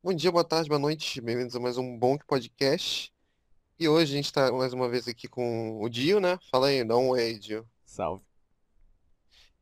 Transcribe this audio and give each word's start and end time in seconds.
Bom 0.00 0.14
dia, 0.14 0.30
boa 0.30 0.44
tarde, 0.44 0.68
boa 0.68 0.78
noite, 0.78 1.20
bem-vindos 1.20 1.56
a 1.56 1.60
mais 1.60 1.76
um 1.76 1.98
Bonk 1.98 2.24
Podcast. 2.24 3.12
E 3.80 3.88
hoje 3.88 4.12
a 4.12 4.16
gente 4.16 4.32
tá 4.32 4.52
mais 4.52 4.72
uma 4.72 4.88
vez 4.88 5.08
aqui 5.08 5.26
com 5.26 5.82
o 5.82 5.88
Dio, 5.88 6.20
né? 6.20 6.38
Fala 6.52 6.68
aí, 6.68 6.84
dá 6.84 6.96
um 6.96 7.08
oi, 7.08 7.36
Dio. 7.36 7.66
Salve. 7.84 8.22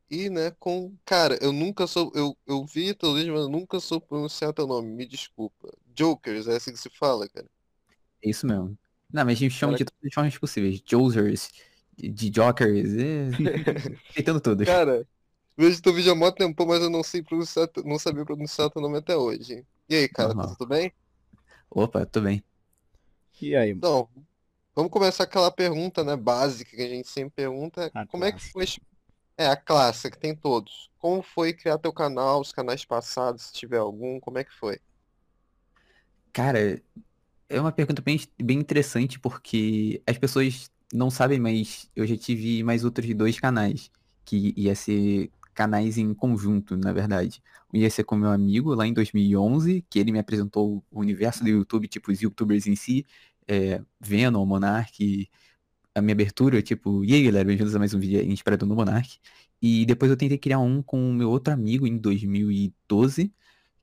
E, 0.07 0.29
né, 0.29 0.51
com. 0.59 0.95
Cara, 1.03 1.39
eu 1.41 1.51
nunca 1.51 1.87
sou. 1.87 2.11
Eu, 2.13 2.37
eu 2.45 2.63
vi 2.63 2.93
teu 2.93 3.15
vídeo, 3.15 3.33
mas 3.33 3.41
eu 3.41 3.49
nunca 3.49 3.79
sou 3.79 3.99
pronunciar 3.99 4.53
teu 4.53 4.67
nome, 4.67 4.87
me 4.87 5.07
desculpa. 5.07 5.75
Jokers, 5.97 6.47
é 6.47 6.57
assim 6.57 6.71
que 6.71 6.79
se 6.79 6.89
fala, 6.91 7.27
cara. 7.27 7.47
É 8.23 8.29
isso 8.29 8.45
mesmo. 8.45 8.77
Não, 9.11 9.25
mas 9.25 9.37
a 9.37 9.39
gente 9.39 9.55
chama 9.55 9.73
Cara, 9.73 9.85
de 9.85 9.85
todas 9.85 10.05
as 10.05 10.13
formas 10.13 10.37
possíveis. 10.37 10.81
Josers, 10.85 11.49
de 11.97 12.31
Jokers, 12.31 12.93
é... 12.95 13.31
tentando 14.13 14.39
todos. 14.39 14.67
cara, 14.67 15.05
vejo 15.57 15.81
teu 15.81 15.93
vídeo 15.95 16.11
há 16.11 16.15
mó 16.15 16.29
tempo, 16.29 16.63
mas 16.67 16.83
eu 16.83 16.91
não 16.91 17.03
sei 17.03 17.23
pronunciar, 17.23 17.67
não 17.83 17.97
sabia 17.97 18.23
pronunciar 18.23 18.69
teu 18.69 18.83
nome 18.83 18.99
até 18.99 19.17
hoje. 19.17 19.65
E 19.89 19.95
aí, 19.95 20.07
cara, 20.09 20.33
Normal. 20.33 20.57
tudo 20.57 20.65
bem? 20.67 20.93
Opa, 21.69 22.05
tô 22.05 22.21
bem. 22.21 22.43
E 23.41 23.55
aí, 23.55 23.73
Então, 23.77 24.09
vamos 24.75 24.91
começar 24.91 25.23
aquela 25.25 25.51
pergunta, 25.51 26.03
né, 26.03 26.15
básica 26.15 26.71
que 26.75 26.81
a 26.83 26.87
gente 26.89 27.07
sempre 27.07 27.35
pergunta. 27.35 27.93
a 27.93 28.05
Como 28.07 28.25
é 28.25 28.31
que 28.31 28.41
clássica. 28.41 28.53
foi 28.53 28.65
É, 29.37 29.47
a 29.47 29.57
clássica, 29.57 30.11
que 30.11 30.19
tem 30.19 30.35
todos. 30.35 30.91
Como 30.99 31.23
foi 31.23 31.53
criar 31.53 31.77
teu 31.79 31.93
canal, 31.93 32.41
os 32.41 32.51
canais 32.53 32.85
passados, 32.85 33.43
se 33.47 33.53
tiver 33.53 33.79
algum, 33.79 34.19
como 34.21 34.37
é 34.39 34.43
que 34.45 34.53
foi? 34.53 34.79
Cara, 36.33 36.81
é 37.49 37.61
uma 37.61 37.71
pergunta 37.71 38.01
bem, 38.01 38.19
bem 38.41 38.59
interessante 38.59 39.19
porque 39.19 40.03
as 40.07 40.17
pessoas 40.17 40.71
não 40.93 41.09
sabem, 41.11 41.39
mas 41.39 41.89
eu 41.95 42.07
já 42.07 42.17
tive 42.17 42.63
mais 42.63 42.85
outros 42.85 43.13
dois 43.15 43.39
canais, 43.39 43.91
que 44.25 44.53
ia 44.57 44.75
ser 44.75 45.31
canais 45.57 45.97
em 45.97 46.13
conjunto, 46.13 46.77
na 46.77 46.93
verdade. 46.93 47.41
Um 47.73 47.77
ia 47.79 47.89
ser 47.89 48.03
com 48.03 48.15
meu 48.15 48.29
amigo 48.29 48.75
lá 48.75 48.85
em 48.85 48.93
2011, 48.93 49.83
que 49.89 49.97
ele 49.97 50.11
me 50.11 50.19
apresentou 50.19 50.83
o 50.91 50.99
universo 50.99 51.43
do 51.43 51.49
YouTube, 51.49 51.87
tipo, 51.87 52.11
os 52.11 52.21
YouTubers 52.21 52.67
em 52.67 52.75
si, 52.75 53.05
é, 53.47 53.81
Venom, 53.99 54.45
Monark, 54.45 55.27
a 55.95 56.01
minha 56.01 56.13
abertura, 56.13 56.61
tipo, 56.61 57.03
e 57.03 57.13
aí 57.13 57.23
galera, 57.23 57.45
bem-vindos 57.45 57.75
a 57.75 57.79
mais 57.79 57.93
um 57.93 57.99
vídeo 57.99 58.21
inspirado 58.21 58.67
no 58.67 58.75
Monark. 58.75 59.17
E 59.61 59.85
depois 59.87 60.11
eu 60.11 60.17
tentei 60.17 60.37
criar 60.37 60.59
um 60.59 60.83
com 60.83 61.09
o 61.09 61.13
meu 61.13 61.29
outro 61.31 61.51
amigo 61.51 61.87
em 61.87 61.97
2012, 61.97 63.33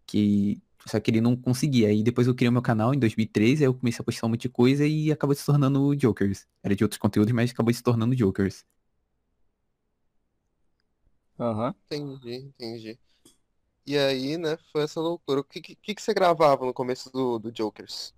que 0.06 0.62
só 0.86 1.00
que 1.00 1.10
ele 1.10 1.20
não 1.20 1.36
conseguia. 1.36 1.88
Aí 1.88 2.02
depois 2.04 2.26
eu 2.28 2.34
criei 2.34 2.50
meu 2.50 2.62
canal 2.62 2.94
em 2.94 2.98
2013, 2.98 3.64
aí 3.64 3.68
eu 3.68 3.74
comecei 3.74 4.00
a 4.02 4.04
postar 4.04 4.26
um 4.26 4.30
monte 4.30 4.42
de 4.42 4.48
coisa 4.50 4.86
e 4.86 5.10
acabou 5.10 5.34
se 5.34 5.44
tornando 5.44 5.94
Jokers. 6.00 6.46
Era 6.62 6.76
de 6.76 6.84
outros 6.84 6.98
conteúdos, 6.98 7.32
mas 7.32 7.50
acabou 7.50 7.74
se 7.74 7.82
tornando 7.82 8.16
Jokers. 8.16 8.64
Aham. 11.38 11.74
Entendi, 11.86 12.34
entendi. 12.36 12.98
E 13.86 13.98
aí, 13.98 14.38
né, 14.38 14.56
foi 14.72 14.82
essa 14.84 15.00
loucura. 15.00 15.40
O 15.40 15.44
que, 15.44 15.60
que, 15.60 15.94
que 15.94 16.02
você 16.02 16.14
gravava 16.14 16.66
no 16.66 16.74
começo 16.74 17.10
do, 17.12 17.38
do 17.38 17.52
Jokers? 17.56 18.14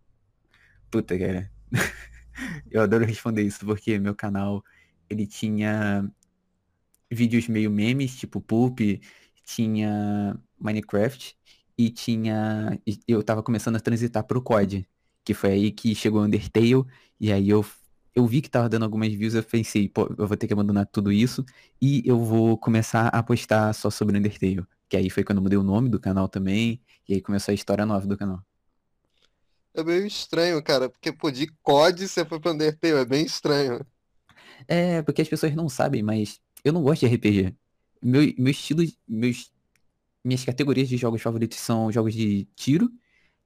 Puta, 0.90 1.18
cara. 1.18 1.50
Eu 2.70 2.82
adoro 2.82 3.04
responder 3.04 3.42
isso 3.42 3.64
porque 3.66 3.98
meu 3.98 4.14
canal, 4.14 4.64
ele 5.10 5.26
tinha 5.26 6.10
vídeos 7.10 7.48
meio 7.48 7.70
memes, 7.70 8.16
tipo 8.16 8.40
Poop, 8.40 9.00
tinha 9.44 10.38
Minecraft 10.58 11.36
e 11.78 11.90
tinha. 11.90 12.80
e 12.86 12.98
Eu 13.06 13.22
tava 13.22 13.42
começando 13.42 13.76
a 13.76 13.80
transitar 13.80 14.24
pro 14.24 14.42
COD, 14.42 14.88
que 15.24 15.34
foi 15.34 15.50
aí 15.52 15.72
que 15.72 15.94
chegou 15.94 16.20
o 16.22 16.24
Undertale, 16.24 16.84
e 17.20 17.32
aí 17.32 17.48
eu, 17.48 17.64
eu 18.16 18.26
vi 18.26 18.40
que 18.40 18.48
tava 18.48 18.66
dando 18.66 18.84
algumas 18.84 19.12
views, 19.12 19.34
eu 19.34 19.42
pensei, 19.42 19.90
pô, 19.90 20.08
eu 20.18 20.26
vou 20.26 20.36
ter 20.38 20.46
que 20.46 20.52
abandonar 20.54 20.86
tudo 20.86 21.12
isso 21.12 21.44
e 21.80 22.02
eu 22.06 22.18
vou 22.18 22.56
começar 22.56 23.08
a 23.08 23.22
postar 23.22 23.74
só 23.74 23.90
sobre 23.90 24.16
Undertale. 24.16 24.64
Que 24.88 24.96
aí 24.96 25.10
foi 25.10 25.22
quando 25.22 25.36
eu 25.38 25.42
mudei 25.42 25.58
o 25.58 25.62
nome 25.62 25.90
do 25.90 26.00
canal 26.00 26.26
também, 26.26 26.80
e 27.06 27.12
aí 27.12 27.20
começou 27.20 27.52
a 27.52 27.54
história 27.54 27.84
nova 27.84 28.06
do 28.06 28.16
canal. 28.16 28.42
É 29.74 29.84
meio 29.84 30.06
estranho, 30.06 30.62
cara, 30.62 30.88
porque, 30.88 31.12
pô, 31.12 31.30
de 31.30 31.46
COD 31.62 32.08
você 32.08 32.24
foi 32.24 32.40
pra 32.40 32.52
Undertale, 32.52 32.94
é 32.94 33.04
bem 33.04 33.26
estranho. 33.26 33.84
É, 34.66 35.02
porque 35.02 35.20
as 35.20 35.28
pessoas 35.28 35.54
não 35.54 35.68
sabem, 35.68 36.02
mas 36.02 36.40
eu 36.64 36.72
não 36.72 36.82
gosto 36.82 37.06
de 37.06 37.14
RPG. 37.14 37.54
Meu, 38.02 38.22
meu 38.38 38.50
estilo, 38.50 38.82
meus, 39.06 39.52
minhas 40.24 40.42
categorias 40.42 40.88
de 40.88 40.96
jogos 40.96 41.20
favoritos 41.20 41.58
são 41.58 41.92
jogos 41.92 42.14
de 42.14 42.48
tiro, 42.56 42.90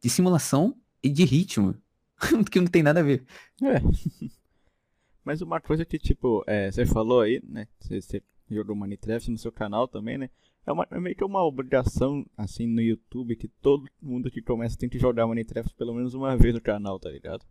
de 0.01 0.09
simulação 0.09 0.77
e 1.03 1.09
de 1.09 1.25
ritmo. 1.25 1.75
Que 2.51 2.61
não 2.61 2.69
tem 2.69 2.83
nada 2.83 3.01
a 3.01 3.03
ver. 3.03 3.25
É. 3.63 3.81
Mas 5.25 5.43
uma 5.43 5.61
coisa 5.61 5.85
que, 5.85 5.99
tipo, 5.99 6.43
é, 6.47 6.71
você 6.71 6.87
falou 6.87 7.21
aí, 7.21 7.43
né? 7.47 7.67
Você, 7.81 8.01
você 8.01 8.23
jogou 8.51 8.75
Minecraft 8.75 9.31
no 9.31 9.39
seu 9.39 9.53
canal 9.53 9.87
também, 9.87 10.19
né? 10.19 10.31
É, 10.67 10.73
uma, 10.73 10.87
é 10.91 11.01
meio 11.01 11.17
que 11.17 11.25
uma 11.25 11.45
obrigação, 11.45 12.25
assim, 12.37 12.67
no 12.67 12.81
YouTube, 12.81 13.37
que 13.37 13.49
todo 13.49 13.89
mundo 14.01 14.31
que 14.31 14.43
começa 14.43 14.77
tem 14.77 14.89
que 14.89 14.99
jogar 14.99 15.27
Minecraft 15.27 15.75
pelo 15.75 15.95
menos 15.95 16.15
uma 16.15 16.37
vez 16.37 16.55
no 16.55 16.61
canal, 16.61 16.99
tá 16.99 17.11
ligado? 17.11 17.45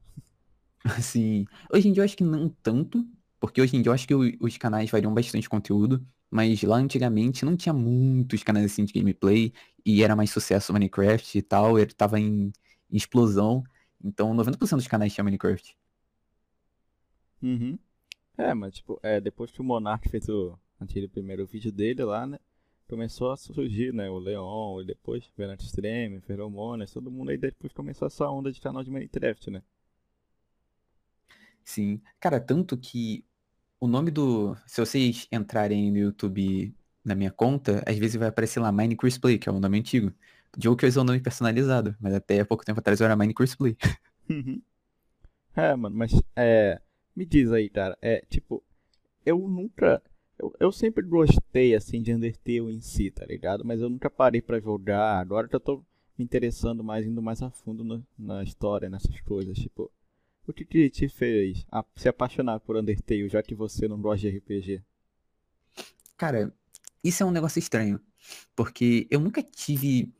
Assim, 0.84 1.46
hoje 1.74 1.90
em 1.90 1.91
dia 1.91 2.02
eu 2.02 2.06
acho 2.06 2.16
que 2.16 2.24
não 2.24 2.47
tanto, 2.47 3.06
porque 3.38 3.62
hoje 3.62 3.75
em 3.75 3.81
dia 3.81 3.90
eu 3.90 3.94
acho 3.94 4.07
que 4.07 4.16
os 4.16 4.57
canais 4.57 4.90
variam 4.90 5.13
bastante 5.13 5.50
conteúdo, 5.50 6.06
mas 6.31 6.62
lá 6.63 6.78
antigamente 6.78 7.44
não 7.44 7.57
tinha 7.57 7.74
muitos 7.74 8.44
canais 8.44 8.66
assim 8.66 8.86
de 8.86 8.94
gameplay 8.94 9.51
e 9.86 10.03
era 10.03 10.16
mais 10.16 10.30
sucesso 10.30 10.72
Minecraft 10.72 11.38
e 11.38 11.41
tal, 11.41 11.78
ele 11.78 11.91
tava 11.94 12.18
em, 12.18 12.53
em 12.90 12.96
explosão, 12.96 13.62
então 14.01 14.34
90% 14.36 14.75
dos 14.78 14.88
canais 14.88 15.13
tinha 15.13 15.24
Minecraft. 15.24 15.75
Uhum. 17.41 17.77
É, 18.38 18.53
mas, 18.53 18.75
tipo, 18.75 19.00
é, 19.03 19.19
depois 19.19 19.51
que 19.51 19.61
o 19.61 19.63
Monark 19.63 20.07
fez 20.09 20.29
o, 20.29 20.57
aquele 20.79 21.07
primeiro 21.07 21.45
vídeo 21.45 21.72
dele 21.72 22.03
lá, 22.03 22.25
né? 22.25 22.39
Começou 22.88 23.31
a 23.31 23.38
surgir, 23.38 23.94
né? 23.94 24.09
O 24.09 24.17
Leon, 24.17 24.81
e 24.81 24.85
depois 24.85 25.29
Verante 25.38 25.66
Extreme, 25.66 26.22
Feromonas, 26.22 26.91
todo 26.91 27.11
mundo 27.11 27.29
aí 27.29 27.38
depois 27.38 27.72
começou 27.73 28.07
essa 28.07 28.27
onda 28.29 28.51
de 28.51 28.59
canal 28.59 28.83
de 28.83 28.89
Minecraft, 28.89 29.51
né? 29.51 29.61
Sim. 31.63 32.01
Cara, 32.19 32.39
tanto 32.39 32.77
que 32.77 33.23
o 33.79 33.88
nome 33.88 34.09
do. 34.11 34.56
Se 34.66 34.81
vocês 34.81 35.27
entrarem 35.31 35.91
no 35.91 35.97
YouTube 35.97 36.73
na 37.03 37.16
minha 37.16 37.31
conta, 37.31 37.83
às 37.85 37.97
vezes 37.97 38.16
vai 38.16 38.27
aparecer 38.29 38.59
lá 38.59 38.71
Minecraft 38.71 39.19
Play, 39.19 39.38
que 39.38 39.47
é 39.47 39.51
o 39.51 39.59
nome 39.59 39.79
antigo. 39.79 40.11
Jokers 40.57 40.97
é 40.97 41.00
o 41.00 41.03
nome 41.03 41.19
personalizado, 41.19 41.95
mas 42.00 42.13
até 42.13 42.39
há 42.39 42.45
pouco 42.45 42.66
tempo 42.66 42.79
atrás 42.79 43.00
eu 43.00 43.06
era 43.06 43.16
Minecraft 43.16 43.57
Play. 43.57 43.77
Uhum. 44.29 44.61
É, 45.56 45.75
mano, 45.75 45.95
mas 45.95 46.11
é. 46.35 46.81
Me 47.19 47.25
diz 47.25 47.52
aí, 47.52 47.69
cara. 47.69 47.97
É, 48.02 48.22
tipo, 48.30 48.63
eu 49.25 49.38
nunca. 49.40 50.02
Eu, 50.40 50.53
eu 50.59 50.72
sempre 50.72 51.03
gostei, 51.06 51.75
assim, 51.75 52.02
de 52.02 52.13
Undertale 52.13 52.74
em 52.74 52.81
si, 52.81 53.12
tá 53.12 53.25
ligado? 53.25 53.66
Mas 53.66 53.81
eu 53.81 53.90
nunca 53.90 54.09
parei 54.09 54.41
pra 54.41 54.59
jogar. 54.62 55.19
Agora 55.19 55.47
que 55.50 55.56
eu 55.56 55.59
tô 55.59 55.84
me 56.18 56.25
interessando 56.25 56.84
mais, 56.84 57.06
indo 57.06 57.22
mais 57.22 57.41
a 57.41 57.50
fundo 57.52 57.84
no- 57.84 58.06
na 58.18 58.44
história, 58.44 58.90
nessas 58.90 59.19
coisas. 59.22 59.57
Tipo, 59.59 59.91
o 60.47 60.53
que 60.53 60.66
que 60.66 60.90
te 60.90 61.09
fez 61.09 61.66
a- 61.72 61.85
se 61.96 62.09
apaixonar 62.09 62.59
por 62.62 62.78
Undertale, 62.78 63.30
já 63.30 63.44
que 63.44 63.56
você 63.56 63.88
não 63.88 64.01
gosta 64.01 64.22
de 64.30 64.38
RPG? 64.38 64.81
Cara, 66.18 66.53
isso 67.03 67.24
é 67.24 67.25
um 67.25 67.31
negócio 67.31 67.59
estranho. 67.59 68.00
Porque 68.56 69.07
eu 69.09 69.19
nunca 69.19 69.41
tive. 69.44 70.13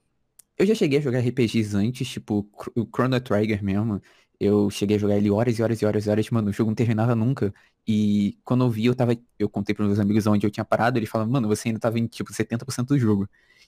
Eu 0.58 0.66
já 0.68 0.76
cheguei 0.76 1.00
a 1.00 1.02
jogar 1.02 1.20
RPGs 1.20 1.76
antes, 1.78 2.08
tipo 2.10 2.48
o 2.76 2.86
Chrono 2.96 3.20
Trigger 3.22 3.64
mesmo. 3.64 4.02
Eu 4.40 4.70
cheguei 4.70 4.96
a 4.96 5.00
jogar 5.00 5.18
ele 5.18 5.30
horas 5.30 5.60
e 5.60 5.64
horas 5.64 5.82
e 5.82 5.86
horas 5.86 6.06
e 6.06 6.10
horas, 6.10 6.30
mano, 6.30 6.50
o 6.50 6.54
jogo 6.54 6.70
não 6.72 6.76
terminava 6.76 7.16
nunca. 7.16 7.54
E 7.88 8.38
quando 8.44 8.64
eu 8.64 8.70
vi, 8.70 8.86
eu 8.86 8.96
tava. 8.96 9.18
Eu 9.38 9.50
contei 9.50 9.76
pros 9.76 9.88
meus 9.88 10.00
amigos 10.00 10.26
onde 10.28 10.46
eu 10.48 10.52
tinha 10.52 10.64
parado, 10.66 10.98
ele 10.98 11.06
falava, 11.06 11.30
mano, 11.30 11.48
você 11.48 11.68
ainda 11.70 11.80
tava 11.80 12.00
em 12.00 12.08
tipo 12.08 12.34
70% 12.34 12.90
do 12.90 13.00
jogo. 13.00 13.28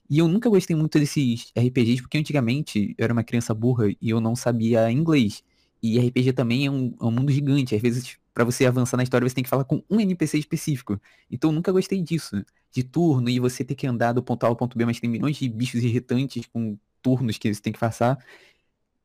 E 0.10 0.18
eu 0.20 0.28
nunca 0.28 0.50
gostei 0.50 0.76
muito 0.76 1.00
desses 1.00 1.52
RPGs, 1.56 2.02
porque 2.02 2.18
antigamente 2.18 2.96
eu 2.98 3.04
era 3.04 3.14
uma 3.14 3.24
criança 3.24 3.54
burra 3.54 3.90
e 3.90 4.10
eu 4.10 4.22
não 4.22 4.36
sabia 4.36 4.92
inglês. 4.92 5.44
E 5.82 5.98
RPG 6.00 6.34
também 6.34 6.66
é 6.68 6.72
um, 6.72 6.96
é 7.02 7.06
um 7.06 7.12
mundo 7.12 7.32
gigante. 7.32 7.76
Às 7.76 7.82
vezes, 7.82 8.18
pra 8.34 8.44
você 8.44 8.66
avançar 8.66 8.98
na 8.98 9.04
história, 9.04 9.28
você 9.28 9.36
tem 9.36 9.44
que 9.44 9.50
falar 9.50 9.64
com 9.66 9.84
um 9.90 10.00
NPC 10.00 10.38
específico. 10.38 11.00
Então 11.30 11.50
eu 11.50 11.54
nunca 11.56 11.72
gostei 11.72 12.02
disso 12.02 12.44
de 12.72 12.84
turno 12.84 13.30
e 13.30 13.40
você 13.40 13.64
ter 13.64 13.76
que 13.76 13.86
andar 13.88 14.14
do 14.14 14.24
ponto 14.24 14.44
A 14.46 14.48
ao 14.48 14.56
ponto 14.56 14.78
B, 14.78 14.86
mas 14.86 15.00
tem 15.00 15.10
milhões 15.10 15.36
de 15.38 15.50
bichos 15.50 15.84
irritantes 15.84 16.46
com 16.48 16.78
turnos 17.02 17.38
que 17.38 17.54
você 17.54 17.62
tem 17.62 17.74
que 17.74 17.80
passar. 17.80 18.18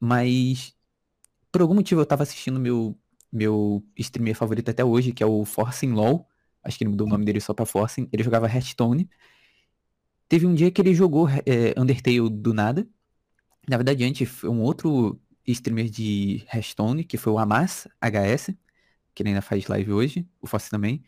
Mas 0.00 0.75
por 1.56 1.62
algum 1.62 1.74
motivo 1.74 2.02
eu 2.02 2.06
tava 2.06 2.22
assistindo 2.22 2.60
meu 2.60 2.94
meu 3.32 3.82
streamer 3.96 4.34
favorito 4.36 4.70
até 4.70 4.84
hoje, 4.84 5.10
que 5.12 5.22
é 5.22 5.26
o 5.26 5.44
Forcing 5.46 5.92
LoL. 5.92 6.28
Acho 6.62 6.76
que 6.78 6.84
ele 6.84 6.90
mudou 6.90 7.06
o 7.06 7.10
nome 7.10 7.24
dele 7.24 7.40
só 7.40 7.54
pra 7.54 7.64
Forcing. 7.64 8.08
Ele 8.12 8.22
jogava 8.22 8.46
Hearthstone. 8.46 9.08
Teve 10.28 10.46
um 10.46 10.54
dia 10.54 10.70
que 10.70 10.80
ele 10.80 10.94
jogou 10.94 11.28
é, 11.30 11.74
Undertale 11.80 12.28
do 12.28 12.52
nada. 12.52 12.86
Na 13.68 13.76
verdade, 13.78 14.04
antes 14.04 14.28
foi 14.28 14.50
um 14.50 14.62
outro 14.62 15.20
streamer 15.46 15.88
de 15.90 16.44
Hearthstone, 16.52 17.04
que 17.04 17.16
foi 17.16 17.32
o 17.32 17.38
Amas 17.38 17.88
HS, 18.00 18.54
que 19.14 19.22
ele 19.22 19.30
ainda 19.30 19.42
faz 19.42 19.66
live 19.68 19.92
hoje, 19.92 20.28
o 20.40 20.46
Forcing 20.46 20.70
também. 20.70 21.02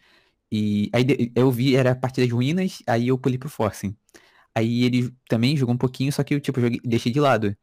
E 0.53 0.91
aí 0.95 1.05
eu 1.37 1.51
vi, 1.53 1.77
era 1.77 1.93
a 1.93 1.97
parte 1.97 2.21
das 2.23 2.31
ruínas, 2.33 2.81
aí 2.87 3.09
eu 3.09 3.19
pulei 3.19 3.39
pro 3.39 3.51
Forcing. 3.51 3.97
Aí 4.55 4.85
ele 4.85 5.15
também 5.29 5.57
jogou 5.57 5.75
um 5.75 5.79
pouquinho, 5.79 6.13
só 6.13 6.25
que 6.25 6.35
eu, 6.35 6.41
tipo, 6.41 6.61
joguei- 6.61 6.81
deixei 6.85 7.13
de 7.13 7.21
lado. 7.21 7.57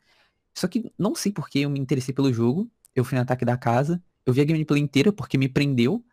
Só 0.57 0.67
que 0.67 0.91
não 0.97 1.13
sei 1.15 1.31
por 1.31 1.49
que 1.49 1.59
eu 1.59 1.69
me 1.69 1.79
interessei 1.79 2.13
pelo 2.13 2.31
jogo. 2.33 2.69
Eu 2.95 3.03
fui 3.03 3.15
no 3.15 3.21
ataque 3.21 3.43
da 3.43 3.57
casa, 3.57 4.01
eu 4.25 4.33
vi 4.33 4.41
a 4.41 4.45
gameplay 4.45 4.81
inteira 4.81 5.11
porque 5.11 5.37
me 5.37 5.49
prendeu 5.49 6.03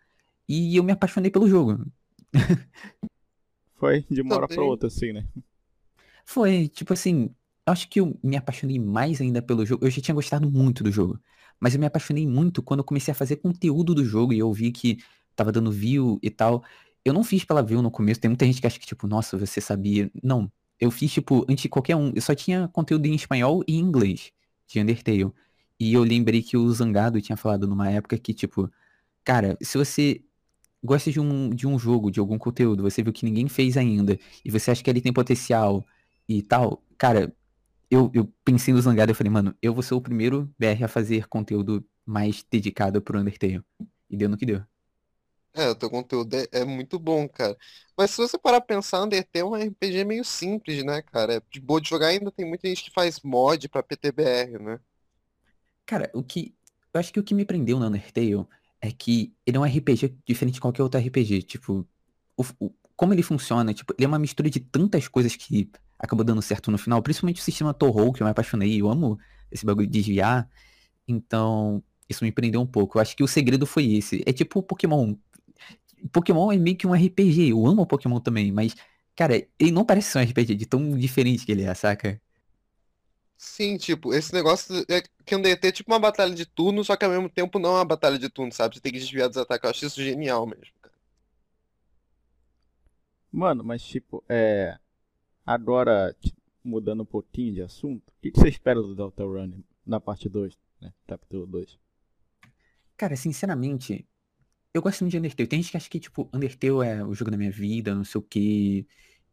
e 0.49 0.77
eu 0.77 0.83
me 0.83 0.93
apaixonei 0.93 1.31
pelo 1.31 1.49
jogo. 1.49 1.87
Foi 3.77 4.05
de 4.09 4.21
uma 4.21 4.37
hora 4.37 4.47
pra 4.47 4.63
outra, 4.63 4.87
assim, 4.87 5.13
né? 5.13 5.27
Foi, 6.25 6.69
tipo 6.69 6.93
assim, 6.93 7.35
eu 7.67 7.73
acho 7.73 7.89
que 7.89 8.01
eu 8.01 8.19
me 8.23 8.37
apaixonei 8.37 8.79
mais 8.79 9.21
ainda 9.21 9.43
pelo 9.43 9.67
jogo. 9.67 9.85
Eu 9.85 9.91
já 9.91 10.01
tinha 10.01 10.15
gostado 10.15 10.51
muito 10.51 10.85
do 10.85 10.93
jogo. 10.93 11.19
Mas 11.59 11.75
eu 11.75 11.81
me 11.81 11.87
apaixonei 11.87 12.27
muito 12.27 12.63
quando 12.63 12.81
eu 12.81 12.85
comecei 12.85 13.13
a 13.13 13.15
fazer 13.15 13.37
conteúdo 13.37 13.95
do 13.95 14.05
jogo 14.05 14.33
e 14.33 14.39
eu 14.39 14.53
vi 14.53 14.71
que 14.73 14.99
tava 15.35 15.51
dando 15.51 15.71
view 15.71 16.19
e 16.23 16.31
tal. 16.31 16.63
Eu 17.05 17.13
não 17.13 17.25
fiz 17.25 17.45
pela 17.45 17.63
view 17.63 17.83
no 17.83 17.91
começo. 17.91 18.21
Tem 18.21 18.29
muita 18.29 18.45
gente 18.47 18.61
que 18.61 18.67
acha 18.67 18.79
que, 18.79 18.87
tipo, 18.87 19.07
nossa, 19.07 19.37
você 19.37 19.61
sabia. 19.61 20.11
Não. 20.23 20.51
Eu 20.83 20.91
fiz, 20.91 21.13
tipo, 21.13 21.47
antes 21.49 21.63
de 21.63 21.69
qualquer 21.69 21.95
um. 21.95 22.11
Eu 22.13 22.21
só 22.21 22.35
tinha 22.35 22.67
conteúdo 22.67 23.07
em 23.07 23.15
espanhol 23.15 23.63
e 23.69 23.77
em 23.77 23.79
inglês 23.79 24.33
de 24.67 24.81
Undertale. 24.81 25.33
E 25.79 25.95
eu 25.95 26.03
lembrei 26.03 26.43
que 26.43 26.57
o 26.57 26.73
Zangado 26.73 27.21
tinha 27.21 27.37
falado 27.37 27.69
numa 27.69 27.89
época 27.89 28.19
que, 28.19 28.35
tipo, 28.35 28.69
cara, 29.25 29.57
se 29.63 29.79
você 29.79 30.25
gosta 30.83 31.13
de 31.13 31.21
um, 31.21 31.51
de 31.51 31.69
um 31.69 31.79
jogo, 31.79 32.11
de 32.11 32.19
algum 32.19 32.37
conteúdo, 32.37 32.83
você 32.83 33.01
viu 33.01 33.13
que 33.13 33.25
ninguém 33.25 33.49
fez 33.49 33.77
ainda, 33.77 34.19
e 34.45 34.51
você 34.51 34.73
acha 34.73 34.83
que 34.83 34.91
ele 34.91 35.01
tem 35.01 35.13
potencial 35.13 35.87
e 36.29 36.43
tal, 36.43 36.83
cara, 36.99 37.33
eu, 37.89 38.11
eu 38.13 38.29
pensei 38.45 38.75
no 38.75 38.81
Zangado 38.83 39.13
e 39.13 39.15
falei, 39.15 39.31
mano, 39.31 39.55
eu 39.63 39.73
vou 39.73 39.85
ser 39.85 39.95
o 39.95 40.01
primeiro 40.01 40.53
BR 40.59 40.85
a 40.85 40.89
fazer 40.89 41.29
conteúdo 41.29 41.85
mais 42.05 42.45
dedicado 42.51 43.01
pro 43.01 43.21
Undertale. 43.21 43.63
E 44.11 44.17
deu 44.17 44.29
no 44.29 44.37
que 44.37 44.47
deu. 44.47 44.63
É, 45.55 45.69
o 45.69 45.75
teu 45.75 45.91
conteúdo 45.91 46.35
é, 46.35 46.47
é 46.53 46.65
muito 46.65 46.99
bom, 46.99 47.29
cara. 47.29 47.57
Mas 47.97 48.11
se 48.13 48.17
você 48.17 48.39
parar 48.39 48.61
pra 48.63 48.77
pensar, 48.77 49.03
Undertale 49.03 49.43
é 49.43 49.45
um 49.45 49.55
RPG 49.57 50.05
meio 50.05 50.25
simples, 50.25 50.83
né, 50.85 51.03
cara? 51.03 51.35
É 51.37 51.41
de 51.51 51.61
boa 51.61 51.81
de 51.81 51.89
jogar, 51.91 52.09
ainda 52.09 52.33
tem 52.33 52.47
muita 52.47 52.69
gente 52.69 52.85
que 52.85 52.91
faz 52.91 53.21
mod 53.21 53.69
pra 53.69 53.83
PTBR, 53.83 54.59
né? 54.59 54.81
Cara, 55.87 56.11
o 56.15 56.23
que. 56.23 56.55
Eu 56.93 57.01
acho 57.01 57.13
que 57.13 57.21
o 57.21 57.25
que 57.25 57.35
me 57.35 57.45
prendeu 57.45 57.79
no 57.79 57.87
Undertale 57.87 58.47
é 58.81 58.91
que 58.93 59.35
ele 59.47 59.57
é 59.57 59.61
um 59.61 59.65
RPG 59.67 60.15
diferente 60.27 60.55
de 60.55 60.61
qualquer 60.61 60.83
outro 60.83 61.01
RPG. 61.01 61.43
Tipo, 61.43 61.87
o, 62.37 62.43
o- 62.61 62.75
como 62.97 63.13
ele 63.15 63.23
funciona, 63.23 63.73
tipo, 63.75 63.95
ele 63.99 64.05
é 64.05 64.09
uma 64.09 64.19
mistura 64.19 64.51
de 64.51 64.61
tantas 64.61 65.09
coisas 65.09 65.35
que 65.37 65.71
acabou 65.99 66.25
dando 66.25 66.43
certo 66.43 66.71
no 66.71 66.79
final, 66.79 67.03
principalmente 67.03 67.41
o 67.41 67.45
sistema 67.45 67.73
Torro, 67.75 68.13
que 68.13 68.23
eu 68.23 68.27
me 68.27 68.31
apaixonei, 68.31 68.81
eu 68.81 68.89
amo 68.91 69.19
esse 69.51 69.65
bagulho 69.67 69.87
de 69.87 69.93
desviar. 69.99 70.49
Então, 71.09 71.83
isso 72.09 72.25
me 72.25 72.33
prendeu 72.33 72.61
um 72.61 72.67
pouco. 72.67 72.99
Eu 72.99 73.03
acho 73.03 73.17
que 73.17 73.23
o 73.25 73.29
segredo 73.29 73.67
foi 73.67 73.93
esse. 73.95 74.23
É 74.27 74.33
tipo 74.33 74.61
o 74.61 74.63
Pokémon. 74.63 75.17
Pokémon 76.11 76.53
é 76.53 76.57
meio 76.59 76.77
que 76.77 76.87
um 76.87 76.95
RPG. 76.95 77.51
Eu 77.51 77.67
amo 77.67 77.83
o 77.83 77.87
Pokémon 77.87 78.21
também, 78.21 78.53
mas, 78.53 78.75
cara, 79.17 79.37
ele 79.59 79.71
não 79.73 79.85
parece 79.85 80.11
ser 80.11 80.19
um 80.19 80.23
RPG 80.23 80.55
de 80.57 80.67
tão 80.67 80.97
diferente 80.99 81.45
que 81.47 81.53
ele 81.53 81.63
é, 81.63 81.75
saca? 81.75 82.21
Sim, 83.37 83.77
tipo, 83.77 84.15
esse 84.15 84.33
negócio 84.33 84.85
é 84.89 85.03
que 85.27 85.35
Undertale 85.35 85.69
é 85.71 85.73
tipo 85.73 85.91
uma 85.91 85.99
batalha 85.99 86.35
de 86.35 86.47
turno, 86.47 86.85
só 86.85 86.97
que 86.97 87.05
ao 87.05 87.11
mesmo 87.11 87.29
tempo 87.29 87.59
não 87.59 87.71
é 87.71 87.79
uma 87.79 87.85
batalha 87.85 88.19
de 88.19 88.29
turno, 88.29 88.53
sabe? 88.53 88.77
Você 88.77 88.81
tem 88.81 88.93
que 88.93 89.01
desviar 89.01 89.29
dos 89.29 89.37
ataques. 89.37 89.65
Eu 89.65 89.71
acho 89.71 89.87
isso 89.87 90.03
genial 90.03 90.47
mesmo, 90.47 90.73
cara. 90.81 90.95
Mano, 93.33 93.65
mas 93.65 93.83
tipo, 93.83 94.23
é. 94.29 94.79
Agora, 95.45 96.15
tipo, 96.21 96.41
mudando 96.65 97.03
um 97.03 97.07
pouquinho 97.07 97.55
de 97.55 97.63
assunto, 97.63 98.09
o 98.11 98.23
que 98.23 98.31
que 98.31 98.39
você 98.39 98.49
espera 98.49 98.81
do 98.81 98.95
Deltarune 98.95 99.65
na 99.85 100.01
parte 100.01 100.29
2, 100.29 100.57
né? 100.81 100.93
Capítulo 101.07 101.47
2. 101.47 101.79
Cara, 102.97 103.17
sinceramente, 103.17 104.07
eu 104.75 104.83
gosto 104.83 105.03
muito 105.03 105.13
de 105.13 105.19
Undertale. 105.19 105.47
Tem 105.49 105.63
gente 105.63 105.71
que 105.71 105.77
acha 105.77 105.89
que, 105.91 106.01
tipo, 106.01 106.29
Undertale 106.33 106.87
é 106.87 107.05
o 107.05 107.15
jogo 107.15 107.31
da 107.31 107.37
minha 107.37 107.51
vida, 107.51 107.95
não 107.95 108.05
sei 108.05 108.19
o 108.19 108.23
que, 108.23 108.87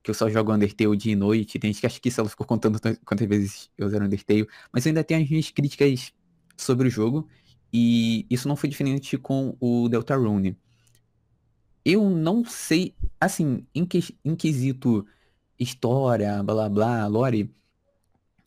que 0.03 0.11
eu 0.11 0.13
só 0.15 0.29
jogo 0.29 0.53
Undertale 0.53 0.97
dia 0.97 1.13
e 1.13 1.15
noite. 1.15 1.59
Tem 1.59 1.71
gente 1.71 1.81
que 1.81 1.87
acha 1.87 1.99
que 1.99 2.09
isso 2.09 2.19
ela 2.19 2.29
ficou 2.29 2.45
contando 2.45 2.79
quantas 3.05 3.27
vezes 3.27 3.69
eu 3.77 3.89
zero 3.89 4.05
Undertale. 4.05 4.47
Mas 4.73 4.85
eu 4.85 4.89
ainda 4.89 5.03
tenho 5.03 5.23
as 5.23 5.29
minhas 5.29 5.49
críticas 5.51 6.13
sobre 6.57 6.87
o 6.87 6.91
jogo. 6.91 7.27
E 7.71 8.25
isso 8.29 8.47
não 8.47 8.55
foi 8.55 8.69
diferente 8.69 9.17
com 9.17 9.55
o 9.59 9.87
Deltarune. 9.89 10.57
Eu 11.85 12.09
não 12.09 12.43
sei, 12.45 12.95
assim, 13.19 13.65
em, 13.73 13.85
que, 13.85 14.17
em 14.23 14.35
quesito 14.35 15.05
história, 15.57 16.43
blá 16.43 16.69
blá, 16.69 17.07
lore 17.07 17.53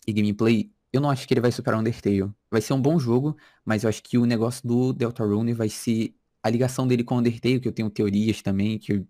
e 0.07 0.13
gameplay, 0.13 0.71
eu 0.93 1.01
não 1.01 1.11
acho 1.11 1.27
que 1.27 1.35
ele 1.35 1.41
vai 1.41 1.53
superar 1.53 1.79
o 1.79 1.81
Undertale. 1.81 2.31
Vai 2.51 2.61
ser 2.61 2.75
um 2.75 2.83
bom 2.83 2.99
jogo, 2.99 3.37
mas 3.65 3.85
eu 3.85 3.89
acho 3.89 4.03
que 4.03 4.19
o 4.19 4.27
negócio 4.27 4.67
do 4.67 4.93
Deltarune 4.93 5.55
vai 5.55 5.69
ser 5.69 6.15
a 6.43 6.51
ligação 6.51 6.87
dele 6.87 7.05
com 7.05 7.17
o 7.17 7.19
Undertale, 7.19 7.61
que 7.61 7.69
eu 7.69 7.73
tenho 7.73 7.91
teorias 7.91 8.43
também, 8.43 8.79
que, 8.79 9.07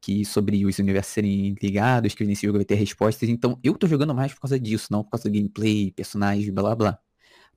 que 0.00 0.24
sobre 0.24 0.64
os 0.66 0.78
universos 0.78 1.12
serem 1.14 1.54
ligados, 1.62 2.14
que 2.14 2.24
nesse 2.24 2.46
jogo 2.46 2.58
vai 2.58 2.64
ter 2.64 2.74
respostas. 2.76 3.28
Então 3.28 3.58
eu 3.62 3.76
tô 3.76 3.86
jogando 3.86 4.14
mais 4.14 4.34
por 4.34 4.40
causa 4.42 4.58
disso, 4.60 4.88
não 4.90 5.04
por 5.04 5.10
causa 5.12 5.28
do 5.28 5.34
gameplay, 5.34 5.92
personagens, 5.92 6.48
blá 6.50 6.62
blá 6.64 6.76
blá. 6.76 6.98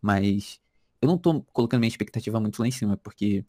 Mas 0.01 0.59
eu 1.01 1.07
não 1.09 1.17
tô 1.17 1.41
colocando 1.53 1.81
minha 1.81 1.89
expectativa 1.89 2.39
muito 2.39 2.59
lá 2.61 2.67
em 2.67 2.71
cima, 2.71 2.97
porque 2.97 3.45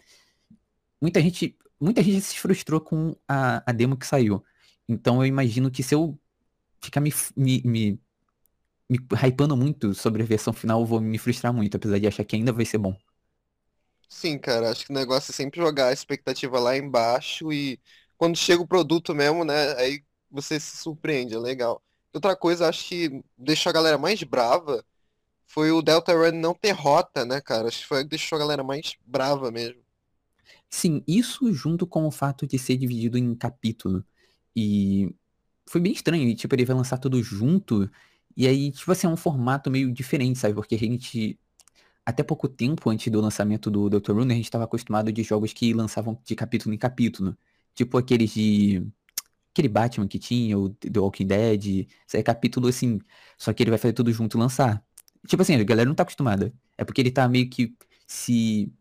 muita 1.00 1.20
gente, 1.20 1.56
muita 1.80 2.02
gente 2.02 2.20
se 2.22 2.38
frustrou 2.38 2.80
com 2.80 3.16
a, 3.28 3.62
a 3.70 3.72
demo 3.72 3.96
que 3.96 4.06
saiu. 4.06 4.44
Então 4.88 5.20
eu 5.22 5.26
imagino 5.26 5.70
que 5.70 5.82
se 5.82 5.94
eu 5.94 6.18
ficar 6.82 7.00
me, 7.00 7.12
me, 7.36 7.62
me, 7.64 8.00
me 8.90 8.98
hypando 9.24 9.56
muito 9.56 9.94
sobre 9.94 10.22
a 10.22 10.26
versão 10.26 10.52
final, 10.52 10.80
eu 10.80 10.86
vou 10.86 11.00
me 11.00 11.18
frustrar 11.18 11.52
muito, 11.54 11.76
apesar 11.76 11.98
de 11.98 12.06
achar 12.08 12.24
que 12.24 12.36
ainda 12.36 12.52
vai 12.52 12.64
ser 12.64 12.78
bom. 12.78 12.96
Sim, 14.08 14.38
cara, 14.38 14.70
acho 14.70 14.86
que 14.86 14.92
o 14.92 14.94
negócio 14.94 15.32
é 15.32 15.34
sempre 15.34 15.60
jogar 15.60 15.88
a 15.88 15.92
expectativa 15.92 16.58
lá 16.60 16.76
embaixo 16.76 17.52
e 17.52 17.80
quando 18.16 18.36
chega 18.36 18.62
o 18.62 18.66
produto 18.66 19.14
mesmo, 19.14 19.44
né? 19.44 19.74
Aí 19.76 20.04
você 20.30 20.60
se 20.60 20.76
surpreende, 20.76 21.34
é 21.34 21.38
legal. 21.38 21.82
Outra 22.12 22.36
coisa, 22.36 22.68
acho 22.68 22.86
que 22.88 23.22
deixou 23.36 23.70
a 23.70 23.72
galera 23.72 23.98
mais 23.98 24.22
brava 24.22 24.84
foi 25.46 25.72
o 25.72 25.82
Deltarune 25.82 26.38
não 26.38 26.54
ter 26.54 26.72
rota, 26.72 27.24
né, 27.26 27.40
cara? 27.40 27.68
Acho 27.68 27.80
que 27.80 27.86
foi 27.86 28.00
o 28.02 28.04
que 28.04 28.10
deixou 28.10 28.36
a 28.36 28.40
galera 28.40 28.64
mais 28.64 28.96
brava 29.06 29.50
mesmo. 29.52 29.82
Sim, 30.70 31.02
isso 31.06 31.52
junto 31.52 31.86
com 31.86 32.06
o 32.06 32.10
fato 32.10 32.46
de 32.46 32.58
ser 32.58 32.76
dividido 32.76 33.18
em 33.18 33.34
capítulo. 33.34 34.04
E 34.54 35.14
foi 35.68 35.80
bem 35.80 35.92
estranho, 35.92 36.34
tipo, 36.36 36.54
ele 36.54 36.64
vai 36.64 36.76
lançar 36.76 36.98
tudo 36.98 37.22
junto, 37.22 37.90
e 38.36 38.46
aí, 38.48 38.72
tipo 38.72 38.90
assim, 38.92 39.06
é 39.06 39.10
um 39.10 39.16
formato 39.16 39.70
meio 39.70 39.92
diferente, 39.92 40.38
sabe? 40.38 40.54
Porque 40.54 40.74
a 40.76 40.78
gente, 40.78 41.38
até 42.06 42.22
pouco 42.24 42.48
tempo 42.48 42.90
antes 42.90 43.12
do 43.12 43.20
lançamento 43.20 43.70
do 43.70 43.90
Deltarune, 43.90 44.32
a 44.32 44.36
gente 44.36 44.46
estava 44.46 44.64
acostumado 44.64 45.12
de 45.12 45.22
jogos 45.24 45.52
que 45.52 45.74
lançavam 45.74 46.20
de 46.24 46.36
capítulo 46.36 46.74
em 46.74 46.78
capítulo. 46.78 47.36
Tipo 47.74 47.98
aqueles 47.98 48.30
de... 48.32 48.86
Aquele 49.52 49.68
Batman 49.68 50.08
que 50.08 50.18
tinha, 50.18 50.58
o 50.58 50.70
The 50.70 51.00
Walking 51.00 51.26
Dead, 51.26 51.64
isso 52.06 52.16
é 52.16 52.22
capítulo 52.22 52.68
assim, 52.68 53.00
só 53.38 53.52
que 53.54 53.62
ele 53.62 53.70
vai 53.70 53.78
fazer 53.78 53.94
tudo 53.94 54.12
junto 54.12 54.36
e 54.38 54.40
lançar. 54.40 54.84
Tipo 55.28 55.42
assim, 55.42 55.54
a 55.56 55.64
galera 55.64 55.88
não 55.88 55.94
tá 55.96 56.02
acostumada. 56.04 56.52
É 56.78 56.84
porque 56.84 57.00
ele 57.00 57.10
tá 57.10 57.28
meio 57.28 57.50
que 57.50 57.76
se... 58.06 58.72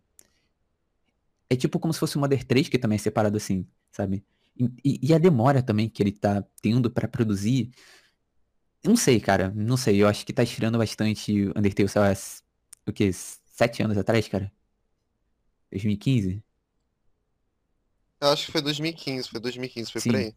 É 1.50 1.56
tipo 1.56 1.80
como 1.80 1.94
se 1.94 2.00
fosse 2.00 2.18
o 2.18 2.19
Mother 2.19 2.44
3, 2.44 2.69
que 2.69 2.77
também 2.80 2.95
é 2.95 3.00
separado 3.00 3.38
assim, 3.38 3.68
sabe? 3.92 4.25
E, 4.83 5.00
e- 5.10 5.13
a 5.13 5.18
demora 5.18 5.62
também 5.62 5.89
que 5.89 6.01
ele 6.01 6.12
tá 6.12 6.44
tendo 6.62 6.89
pra 6.89 7.07
produzir. 7.07 7.72
Não 8.83 8.95
sei, 8.95 9.19
cara. 9.19 9.51
Não 9.56 9.77
sei. 9.77 10.01
Eu 10.01 10.07
acho 10.07 10.25
que 10.25 10.33
tá 10.33 10.44
esfriando 10.44 10.77
bastante 10.77 11.48
Undertale, 11.56 11.89
sei 11.89 12.01
lá, 12.01 12.12
o 12.92 12.94
quê? 12.94 13.12
Sete 13.13 13.84
anos 13.84 13.98
atrás, 13.98 14.27
cara? 14.27 14.51
2015? 15.72 16.44
Eu 18.20 18.27
acho 18.30 18.46
que 18.48 18.51
foi 18.51 18.62
2015, 18.62 19.30
foi 19.30 19.39
2015, 19.39 19.92
foi 19.92 20.01
por 20.01 20.15
Sim. 20.15 20.18
aí. 20.18 20.36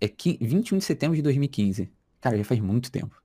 É 0.00 0.08
qui- 0.08 0.38
21 0.40 0.78
de 0.78 0.84
setembro 0.84 1.16
de 1.16 1.22
2015. 1.22 1.92
Cara, 2.20 2.36
já 2.38 2.44
faz 2.44 2.60
muito 2.60 2.90
tempo. 2.90 3.20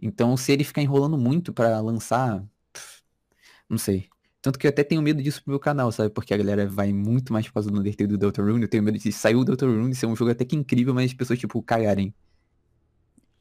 Então, 0.00 0.36
se 0.36 0.52
ele 0.52 0.64
ficar 0.64 0.82
enrolando 0.82 1.18
muito 1.18 1.52
pra 1.52 1.80
lançar, 1.80 2.40
pff, 2.72 3.02
não 3.68 3.78
sei. 3.78 4.08
Tanto 4.42 4.58
que 4.58 4.66
eu 4.66 4.70
até 4.70 4.84
tenho 4.84 5.02
medo 5.02 5.22
disso 5.22 5.42
pro 5.42 5.52
meu 5.52 5.60
canal, 5.60 5.92
sabe? 5.92 6.10
Porque 6.10 6.34
a 6.34 6.36
galera 6.38 6.68
vai 6.68 6.92
muito 6.92 7.32
mais 7.32 7.46
por 7.48 7.54
causa 7.54 7.70
do 7.70 7.78
Undertale 7.80 8.08
do 8.08 8.18
Deltarune. 8.18 8.62
Eu 8.62 8.68
tenho 8.68 8.82
medo 8.84 8.98
de 8.98 9.12
sair 9.12 9.36
o 9.36 9.44
Deltarune 9.44 9.94
ser 9.94 10.06
um 10.06 10.16
jogo 10.16 10.30
até 10.32 10.44
que 10.44 10.56
incrível, 10.56 10.94
mas 10.94 11.10
as 11.12 11.14
pessoas, 11.16 11.38
tipo, 11.38 11.62
cagarem. 11.62 12.14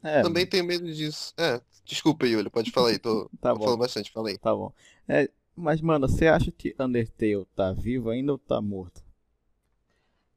É, 0.03 0.21
Também 0.23 0.45
tenho 0.47 0.65
medo 0.65 0.91
disso. 0.91 1.33
É, 1.37 1.61
desculpa, 1.85 2.25
Yuli, 2.25 2.49
pode 2.49 2.71
falar 2.71 2.89
aí, 2.89 2.99
tô, 2.99 3.29
Tá 3.41 3.53
tô 3.53 3.59
bom. 3.59 3.65
falando 3.65 3.79
bastante, 3.79 4.11
falei. 4.11 4.37
tá 4.37 4.53
bom. 4.55 4.73
É, 5.07 5.29
mas, 5.55 5.81
mano, 5.81 6.07
você 6.07 6.27
acha 6.27 6.51
que 6.51 6.75
Undertale 6.79 7.45
tá 7.55 7.71
vivo 7.73 8.09
ainda 8.09 8.31
ou 8.31 8.37
tá 8.37 8.61
morto? 8.61 9.03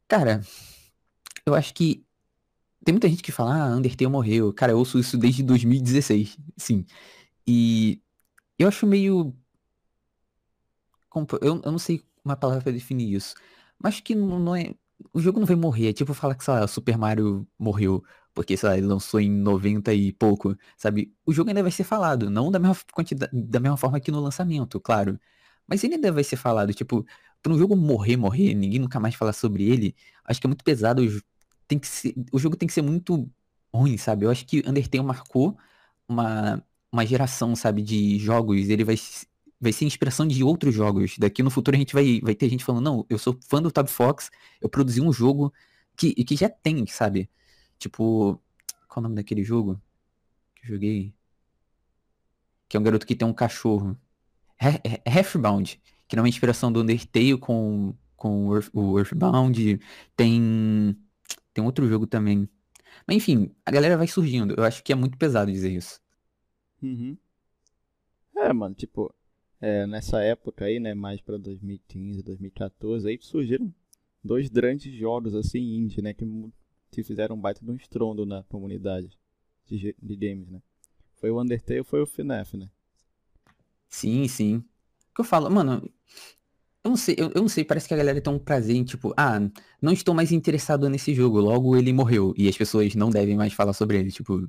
Cara, 0.08 0.42
eu 1.46 1.54
acho 1.54 1.74
que 1.74 2.04
tem 2.84 2.94
muita 2.94 3.08
gente 3.08 3.22
que 3.22 3.32
fala, 3.32 3.54
ah, 3.56 3.76
Undertale 3.76 4.10
morreu. 4.10 4.52
Cara, 4.54 4.72
eu 4.72 4.78
ouço 4.78 4.98
isso 5.00 5.18
desde 5.18 5.42
2016, 5.42 6.38
sim. 6.58 6.86
E 7.46 8.02
eu 8.58 8.68
acho 8.68 8.86
meio. 8.86 9.34
Eu, 11.40 11.60
eu 11.64 11.72
não 11.72 11.78
sei 11.78 12.02
uma 12.24 12.36
palavra 12.36 12.62
pra 12.62 12.72
definir 12.72 13.12
isso. 13.14 13.34
Mas 13.78 14.00
que 14.00 14.14
não, 14.14 14.38
não 14.38 14.56
é. 14.56 14.74
O 15.12 15.20
jogo 15.20 15.38
não 15.40 15.46
vai 15.46 15.56
morrer. 15.56 15.88
É 15.88 15.92
tipo 15.92 16.14
falar 16.14 16.34
que, 16.34 16.44
sei 16.44 16.54
lá, 16.54 16.66
Super 16.66 16.96
Mario 16.98 17.46
morreu. 17.58 18.04
Porque, 18.34 18.56
sei 18.56 18.68
lá, 18.68 18.76
ele 18.76 18.86
lançou 18.86 19.20
em 19.20 19.30
90 19.30 19.94
e 19.94 20.12
pouco, 20.12 20.56
sabe? 20.76 21.14
O 21.24 21.32
jogo 21.32 21.50
ainda 21.50 21.62
vai 21.62 21.70
ser 21.72 21.84
falado. 21.84 22.28
Não 22.30 22.50
da 22.50 22.58
mesma 22.58 22.76
quantidade, 22.92 23.30
da 23.32 23.60
mesma 23.60 23.76
forma 23.76 24.00
que 24.00 24.10
no 24.10 24.20
lançamento, 24.20 24.80
claro. 24.80 25.18
Mas 25.66 25.84
ele 25.84 25.94
ainda 25.94 26.12
vai 26.12 26.24
ser 26.24 26.36
falado. 26.36 26.74
Tipo, 26.74 27.06
pra 27.42 27.52
um 27.52 27.58
jogo 27.58 27.76
morrer, 27.76 28.16
morrer, 28.16 28.54
ninguém 28.54 28.80
nunca 28.80 28.98
mais 29.00 29.14
falar 29.14 29.32
sobre 29.32 29.64
ele, 29.64 29.94
acho 30.24 30.40
que 30.40 30.46
é 30.46 30.48
muito 30.48 30.64
pesado. 30.64 31.02
Tem 31.68 31.78
que 31.78 31.86
ser, 31.86 32.14
o 32.32 32.38
jogo 32.38 32.56
tem 32.56 32.66
que 32.66 32.74
ser 32.74 32.82
muito 32.82 33.30
ruim, 33.72 33.96
sabe? 33.96 34.26
Eu 34.26 34.30
acho 34.30 34.46
que 34.46 34.62
Undertale 34.66 35.04
marcou 35.04 35.56
uma, 36.08 36.62
uma 36.92 37.06
geração, 37.06 37.56
sabe, 37.56 37.82
de 37.82 38.18
jogos. 38.18 38.68
Ele 38.68 38.84
vai, 38.84 38.96
vai 39.60 39.72
ser 39.72 39.84
inspiração 39.84 40.26
de 40.26 40.42
outros 40.44 40.74
jogos. 40.74 41.16
Daqui 41.18 41.42
no 41.42 41.50
futuro 41.50 41.76
a 41.76 41.78
gente 41.78 41.94
vai, 41.94 42.20
vai 42.22 42.34
ter 42.34 42.48
gente 42.48 42.64
falando, 42.64 42.84
não, 42.84 43.06
eu 43.08 43.18
sou 43.18 43.38
fã 43.48 43.62
do 43.62 43.70
Tab 43.70 43.88
Fox, 43.88 44.30
eu 44.60 44.68
produzi 44.68 45.00
um 45.00 45.12
jogo 45.12 45.52
que, 45.96 46.12
que 46.24 46.36
já 46.36 46.48
tem, 46.48 46.86
sabe? 46.86 47.30
Tipo, 47.84 48.40
qual 48.88 49.00
o 49.00 49.02
nome 49.02 49.14
daquele 49.14 49.44
jogo 49.44 49.78
que 50.54 50.62
eu 50.64 50.68
joguei? 50.74 51.14
que 52.74 52.76
é 52.76 52.80
um 52.80 52.82
garoto 52.82 53.06
que 53.06 53.14
tem 53.14 53.26
um 53.28 53.32
cachorro. 53.32 53.96
Halfbound, 55.06 55.80
que 56.08 56.16
não 56.16 56.22
é 56.22 56.24
uma 56.24 56.28
inspiração 56.28 56.72
do 56.72 56.80
Undertale 56.80 57.38
com, 57.38 57.94
com 58.16 58.48
o 58.72 58.98
Earthbound. 58.98 59.80
Tem. 60.16 60.96
Tem 61.52 61.64
outro 61.64 61.86
jogo 61.88 62.04
também. 62.04 62.48
Mas 63.06 63.18
enfim, 63.18 63.54
a 63.64 63.70
galera 63.70 63.96
vai 63.96 64.08
surgindo. 64.08 64.54
Eu 64.56 64.64
acho 64.64 64.82
que 64.82 64.92
é 64.92 64.96
muito 64.96 65.16
pesado 65.16 65.52
dizer 65.52 65.70
isso. 65.70 66.00
Uhum. 66.82 67.16
É, 68.36 68.52
mano, 68.52 68.74
tipo, 68.74 69.14
é, 69.60 69.86
nessa 69.86 70.20
época 70.20 70.64
aí, 70.64 70.80
né, 70.80 70.94
mais 70.94 71.20
pra 71.20 71.36
2015, 71.36 72.22
2014, 72.22 73.08
aí 73.08 73.18
surgiram 73.20 73.72
dois 74.22 74.48
grandes 74.48 74.92
jogos, 74.92 75.34
assim, 75.34 75.60
indie, 75.76 76.02
né, 76.02 76.12
que, 76.12 76.24
que 76.94 77.02
fizeram 77.02 77.36
um 77.36 77.40
baita 77.40 77.64
de 77.64 77.70
um 77.70 77.76
estrondo 77.76 78.24
na 78.24 78.42
comunidade 78.44 79.10
de, 79.66 79.94
de 80.00 80.16
games, 80.16 80.48
né. 80.48 80.60
Foi 81.16 81.30
o 81.30 81.40
Undertale 81.40 81.84
foi 81.84 82.02
o 82.02 82.06
FNAF, 82.06 82.56
né. 82.56 82.68
Sim, 83.88 84.26
sim. 84.28 84.56
O 84.56 85.14
que 85.14 85.20
eu 85.20 85.24
falo, 85.24 85.50
mano, 85.50 85.88
eu 86.84 86.90
não 86.90 86.96
sei, 86.96 87.14
eu, 87.18 87.30
eu, 87.34 87.40
não 87.40 87.48
sei, 87.48 87.64
parece 87.64 87.88
que 87.88 87.94
a 87.94 87.96
galera 87.96 88.20
tem 88.20 88.32
um 88.32 88.38
prazer 88.38 88.76
em, 88.76 88.84
tipo, 88.84 89.14
ah, 89.16 89.40
não 89.80 89.92
estou 89.92 90.14
mais 90.14 90.32
interessado 90.32 90.88
nesse 90.90 91.14
jogo, 91.14 91.40
logo 91.40 91.76
ele 91.76 91.92
morreu, 91.92 92.34
e 92.36 92.48
as 92.48 92.56
pessoas 92.56 92.94
não 92.94 93.08
devem 93.10 93.36
mais 93.36 93.52
falar 93.52 93.72
sobre 93.72 93.98
ele, 93.98 94.10
tipo, 94.10 94.46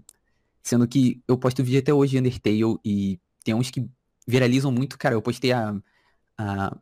sendo 0.62 0.88
que 0.88 1.22
eu 1.28 1.38
posto 1.38 1.64
vídeo 1.64 1.80
até 1.80 1.94
hoje 1.94 2.14
de 2.14 2.20
Undertale, 2.20 2.78
e 2.84 3.20
tem 3.44 3.54
uns 3.54 3.72
que 3.72 3.88
viralizam 4.28 4.72
muito, 4.72 4.98
cara, 4.98 5.16
eu 5.16 5.22
postei 5.22 5.52
a, 5.52 5.80
a 6.38 6.78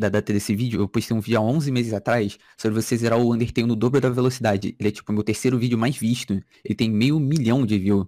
da 0.00 0.08
data 0.08 0.32
desse 0.32 0.56
vídeo, 0.56 0.80
eu 0.80 0.88
postei 0.88 1.14
um 1.14 1.20
vídeo 1.20 1.38
há 1.38 1.42
11 1.42 1.70
meses 1.70 1.92
atrás 1.92 2.38
sobre 2.56 2.80
você 2.80 2.96
zerar 2.96 3.18
o 3.18 3.34
Undertale 3.34 3.66
no 3.66 3.76
dobro 3.76 4.00
da 4.00 4.08
velocidade, 4.08 4.74
ele 4.78 4.88
é, 4.88 4.92
tipo, 4.92 5.12
o 5.12 5.14
meu 5.14 5.22
terceiro 5.22 5.58
vídeo 5.58 5.76
mais 5.76 5.96
visto, 5.96 6.42
ele 6.64 6.74
tem 6.74 6.90
meio 6.90 7.20
milhão 7.20 7.66
de 7.66 7.78
views, 7.78 8.06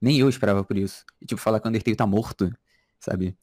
nem 0.00 0.18
eu 0.18 0.28
esperava 0.28 0.62
por 0.62 0.76
isso, 0.76 1.04
e, 1.20 1.26
tipo, 1.26 1.40
falar 1.40 1.58
que 1.58 1.66
o 1.66 1.68
Undertale 1.68 1.96
tá 1.96 2.06
morto, 2.06 2.54
sabe? 3.00 3.36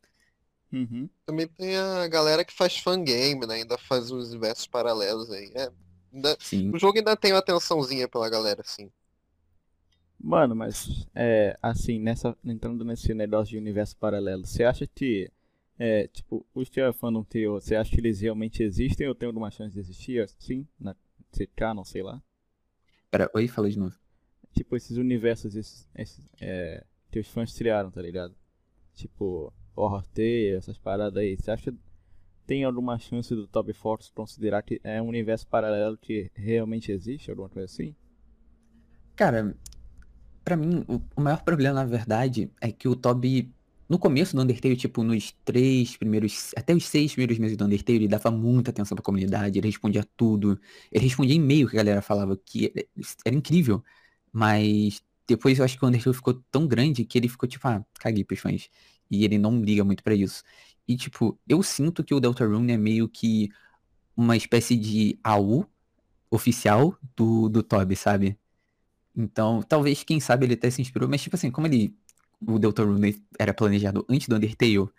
Uhum. 0.72 1.10
Também 1.26 1.48
tem 1.48 1.76
a 1.76 2.08
galera 2.08 2.46
que 2.46 2.54
faz 2.54 2.78
fangame, 2.78 3.46
né? 3.46 3.56
Ainda 3.56 3.78
faz 3.78 4.12
uns 4.12 4.30
universos 4.30 4.68
paralelos 4.68 5.30
aí. 5.32 5.52
É, 5.56 5.70
ainda... 6.14 6.38
Sim. 6.40 6.72
O 6.74 6.78
jogo 6.78 7.00
ainda 7.00 7.18
tem 7.18 7.34
uma 7.34 7.40
atençãozinha 7.40 8.08
pela 8.08 8.30
galera, 8.30 8.62
assim. 8.62 8.90
Mano, 10.22 10.56
mas 10.56 11.08
é 11.16 11.58
assim, 11.62 12.00
nessa 12.00 12.36
entrando 12.44 12.84
nesse 12.84 13.14
negócio 13.14 13.52
de 13.52 13.58
universo 13.58 13.96
paralelo, 13.96 14.46
você 14.46 14.64
acha 14.64 14.86
que 14.86 15.32
é, 15.80 16.08
tipo, 16.10 16.46
os 16.54 16.70
Tier 16.70 16.92
Fandom 16.92 17.24
Teo, 17.24 17.54
você 17.54 17.76
acha 17.76 17.90
que 17.90 18.02
eles 18.02 18.20
realmente 18.20 18.62
existem 18.62 19.08
ou 19.08 19.16
tem 19.16 19.28
alguma 19.28 19.50
chance 19.50 19.74
de 19.74 19.80
existir 19.80 20.22
assim, 20.22 20.68
na 20.78 20.94
CK, 21.32 21.74
não 21.74 21.86
sei 21.86 22.04
lá? 22.04 22.22
Pera, 23.10 23.32
oi, 23.34 23.48
fala 23.48 23.70
de 23.70 23.80
novo. 23.80 23.98
Tipo, 24.52 24.76
esses 24.76 24.98
universos 24.98 25.56
esses, 25.56 25.90
esses, 25.96 26.30
é, 26.42 26.86
que 27.10 27.20
os 27.20 27.28
fãs 27.30 27.54
criaram, 27.54 27.90
tá 27.90 28.02
ligado? 28.02 28.36
Tipo, 28.94 29.54
Horror 29.74 30.06
Tale, 30.08 30.50
essas 30.50 30.78
paradas 30.78 31.18
aí. 31.18 31.38
Você 31.38 31.50
acha 31.50 31.72
que 31.72 31.78
tem 32.46 32.64
alguma 32.66 33.00
chance 33.00 33.34
do 33.34 33.48
Top 33.48 33.72
Force 33.74 34.12
considerar 34.12 34.64
que 34.64 34.82
é 34.84 35.02
um 35.02 35.08
universo 35.08 35.48
paralelo 35.48 35.98
que 35.98 36.30
realmente 36.36 36.92
existe, 36.92 37.30
alguma 37.30 37.48
coisa 37.48 37.66
assim? 37.66 37.96
Cara, 39.16 39.56
para 40.44 40.58
mim, 40.58 40.84
o, 40.88 41.02
o, 41.16 41.22
maior 41.22 41.44
problema, 41.44 41.76
na 41.76 41.86
verdade, 41.86 42.52
é 42.60 42.72
que 42.72 42.88
o 42.88 42.96
Toby, 42.96 43.54
no 43.90 44.00
começo 44.00 44.36
do 44.36 44.42
Undertale, 44.42 44.76
tipo, 44.78 45.04
nos 45.04 45.32
três 45.44 45.98
primeiros, 45.98 46.52
até 46.56 46.74
os 46.76 46.86
seis 46.86 47.12
primeiros 47.14 47.40
meses 47.40 47.58
do 47.58 47.66
Undertale, 47.66 47.98
ele 48.00 48.08
dava 48.08 48.32
muita 48.32 48.72
atenção 48.72 48.96
pra 48.96 49.04
comunidade, 49.04 49.58
ele 49.60 49.68
respondia 49.68 50.06
tudo. 50.16 50.60
Ele 50.92 51.06
respondia 51.06 51.36
e-mail 51.36 51.68
que 51.68 51.76
a 51.76 51.80
galera 51.80 52.02
falava, 52.02 52.38
que 52.38 52.72
era 53.26 53.36
incrível. 53.36 53.84
Mas 54.32 55.02
depois 55.28 55.60
eu 55.60 55.66
acho 55.66 55.78
que 55.78 55.84
o 55.86 55.88
Undertale 55.88 56.16
ficou 56.16 56.36
tão 56.52 56.68
grande 56.68 57.04
que 57.06 57.18
ele 57.18 57.28
ficou 57.30 57.50
tipo, 57.50 57.68
ah, 57.68 57.84
caguei 58.00 58.24
pros 58.24 58.40
fãs. 58.40 58.70
E 59.10 59.26
ele 59.26 59.38
não 59.40 59.62
liga 59.64 59.84
muito 59.84 60.04
para 60.04 60.14
isso. 60.16 60.44
E, 60.88 60.96
tipo, 60.98 61.40
eu 61.48 61.62
sinto 61.64 62.04
que 62.04 62.14
o 62.14 62.20
Deltarune 62.20 62.72
é 62.74 62.78
meio 62.78 63.08
que 63.10 63.50
uma 64.16 64.38
espécie 64.38 64.76
de 64.78 65.20
AU 65.24 65.66
oficial 66.32 66.98
do, 67.16 67.50
do 67.50 67.64
Toby, 67.64 67.96
sabe? 67.96 68.40
Então, 69.16 69.62
talvez, 69.64 70.04
quem 70.04 70.20
sabe, 70.20 70.46
ele 70.46 70.54
até 70.56 70.70
se 70.72 70.82
inspirou, 70.82 71.10
mas, 71.10 71.22
tipo 71.22 71.36
assim, 71.36 71.52
como 71.52 71.68
ele. 71.68 71.96
O 72.46 72.58
Deltarune 72.58 73.22
era 73.38 73.54
planejado 73.54 74.06
antes 74.10 74.28
do 74.28 74.36
Undertale, 74.36 74.90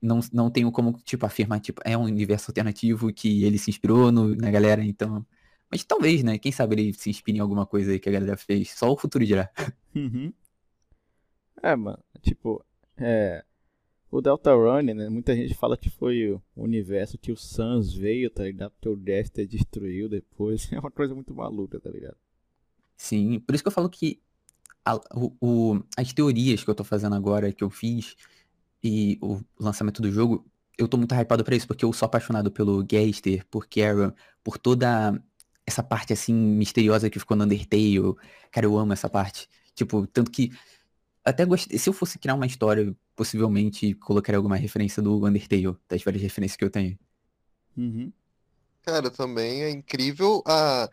não, 0.00 0.20
não 0.32 0.50
tenho 0.50 0.70
como, 0.70 0.92
tipo, 1.04 1.26
afirmar, 1.26 1.60
tipo, 1.60 1.80
é 1.84 1.96
um 1.96 2.04
universo 2.04 2.50
alternativo 2.50 3.12
que 3.12 3.44
ele 3.44 3.58
se 3.58 3.70
inspirou 3.70 4.12
no, 4.12 4.34
na 4.34 4.50
galera, 4.50 4.82
então. 4.82 5.26
Mas 5.70 5.84
talvez, 5.84 6.22
né? 6.22 6.38
Quem 6.38 6.52
sabe 6.52 6.76
ele 6.76 6.94
se 6.94 7.10
inspire 7.10 7.38
em 7.38 7.40
alguma 7.40 7.66
coisa 7.66 7.92
aí 7.92 7.98
que 7.98 8.08
a 8.08 8.12
galera 8.12 8.36
fez. 8.36 8.70
Só 8.70 8.90
o 8.90 8.96
futuro 8.96 9.24
dirá. 9.26 9.50
Uhum. 9.94 10.32
É, 11.62 11.74
mano, 11.76 11.98
tipo, 12.22 12.64
é. 12.96 13.44
O 14.10 14.22
Delta 14.22 14.54
Runner, 14.54 14.94
né? 14.94 15.10
Muita 15.10 15.36
gente 15.36 15.54
fala 15.54 15.76
que 15.76 15.90
foi 15.90 16.32
o 16.32 16.42
universo 16.56 17.18
que 17.18 17.30
o 17.30 17.36
Sans 17.36 17.92
veio, 17.92 18.30
tá 18.30 18.44
ligado? 18.44 18.70
Porque 18.70 18.88
o 18.88 18.96
Dexter 18.96 19.46
destruiu 19.46 20.08
depois. 20.08 20.68
É 20.72 20.78
uma 20.78 20.90
coisa 20.90 21.14
muito 21.14 21.34
maluca, 21.34 21.78
tá 21.78 21.90
ligado? 21.90 22.16
Sim, 22.96 23.38
por 23.40 23.54
isso 23.54 23.62
que 23.62 23.68
eu 23.68 23.72
falo 23.72 23.90
que 23.90 24.20
a, 24.88 24.96
o, 25.14 25.36
o, 25.40 25.82
as 25.96 26.12
teorias 26.12 26.64
que 26.64 26.70
eu 26.70 26.74
tô 26.74 26.84
fazendo 26.84 27.14
agora, 27.14 27.52
que 27.52 27.62
eu 27.62 27.70
fiz, 27.70 28.16
e 28.82 29.18
o 29.20 29.40
lançamento 29.58 30.00
do 30.00 30.10
jogo, 30.10 30.46
eu 30.78 30.88
tô 30.88 30.96
muito 30.96 31.14
hypado 31.14 31.44
pra 31.44 31.56
isso, 31.56 31.66
porque 31.66 31.84
eu 31.84 31.92
sou 31.92 32.06
apaixonado 32.06 32.50
pelo 32.50 32.84
Gaster, 32.84 33.44
por 33.50 33.66
Kara, 33.68 34.14
por 34.42 34.56
toda 34.56 35.20
essa 35.66 35.82
parte 35.82 36.12
assim 36.12 36.32
misteriosa 36.32 37.10
que 37.10 37.18
ficou 37.18 37.36
no 37.36 37.44
Undertale. 37.44 38.14
Cara, 38.50 38.66
eu 38.66 38.78
amo 38.78 38.92
essa 38.92 39.08
parte. 39.08 39.48
Tipo, 39.74 40.06
tanto 40.06 40.30
que 40.30 40.50
até 41.24 41.44
gostei. 41.44 41.78
Se 41.78 41.88
eu 41.90 41.92
fosse 41.92 42.18
criar 42.18 42.34
uma 42.34 42.46
história, 42.46 42.96
possivelmente 43.14 43.94
colocaria 43.94 44.38
alguma 44.38 44.56
referência 44.56 45.02
do 45.02 45.26
Undertale, 45.26 45.76
das 45.88 46.02
várias 46.02 46.22
referências 46.22 46.56
que 46.56 46.64
eu 46.64 46.70
tenho. 46.70 46.98
Uhum. 47.76 48.12
Cara, 48.82 49.10
também 49.10 49.64
é 49.64 49.70
incrível 49.70 50.42
a, 50.46 50.84
a, 50.84 50.90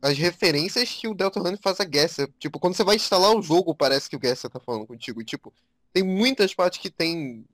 as 0.00 0.16
referências 0.16 0.90
que 0.90 1.08
o 1.08 1.14
Deltarune 1.14 1.58
faz 1.60 1.80
a 1.80 1.88
Gesser. 1.90 2.32
Tipo, 2.38 2.58
quando 2.60 2.74
você 2.74 2.84
vai 2.84 2.96
instalar 2.96 3.34
o 3.34 3.42
jogo, 3.42 3.74
parece 3.74 4.08
que 4.08 4.16
o 4.16 4.20
Gesser 4.22 4.50
tá 4.50 4.60
falando 4.60 4.86
contigo. 4.86 5.22
Tipo, 5.24 5.52
tem 5.92 6.02
muitas 6.02 6.54
partes 6.54 6.78
que 6.78 6.90
tem. 6.90 7.44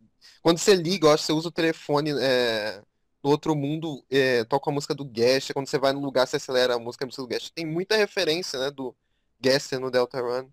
Quando 0.43 0.59
você 0.59 0.75
liga, 0.75 1.07
eu 1.07 1.13
acho 1.13 1.23
que 1.23 1.27
você 1.27 1.33
usa 1.33 1.49
o 1.49 1.53
telefone 1.53 2.11
é, 2.21 2.83
no 3.23 3.31
outro 3.31 3.57
mundo, 3.57 4.05
é, 4.11 4.45
toca 4.45 4.71
a 4.71 4.75
música 4.75 4.95
do 4.95 5.11
Gesser. 5.13 5.55
Quando 5.55 5.69
você 5.69 5.79
vai 5.79 5.93
no 5.93 6.01
lugar, 6.01 6.27
você 6.27 6.37
acelera 6.37 6.75
a 6.75 6.79
música, 6.79 7.05
a 7.05 7.07
música 7.07 7.23
do 7.23 7.33
Gesser. 7.33 7.53
Tem 7.55 7.65
muita 7.65 7.97
referência, 7.97 8.59
né, 8.59 8.71
do 8.71 8.95
Gesser 9.43 9.81
no 9.81 9.91
Deltarune. 9.91 10.49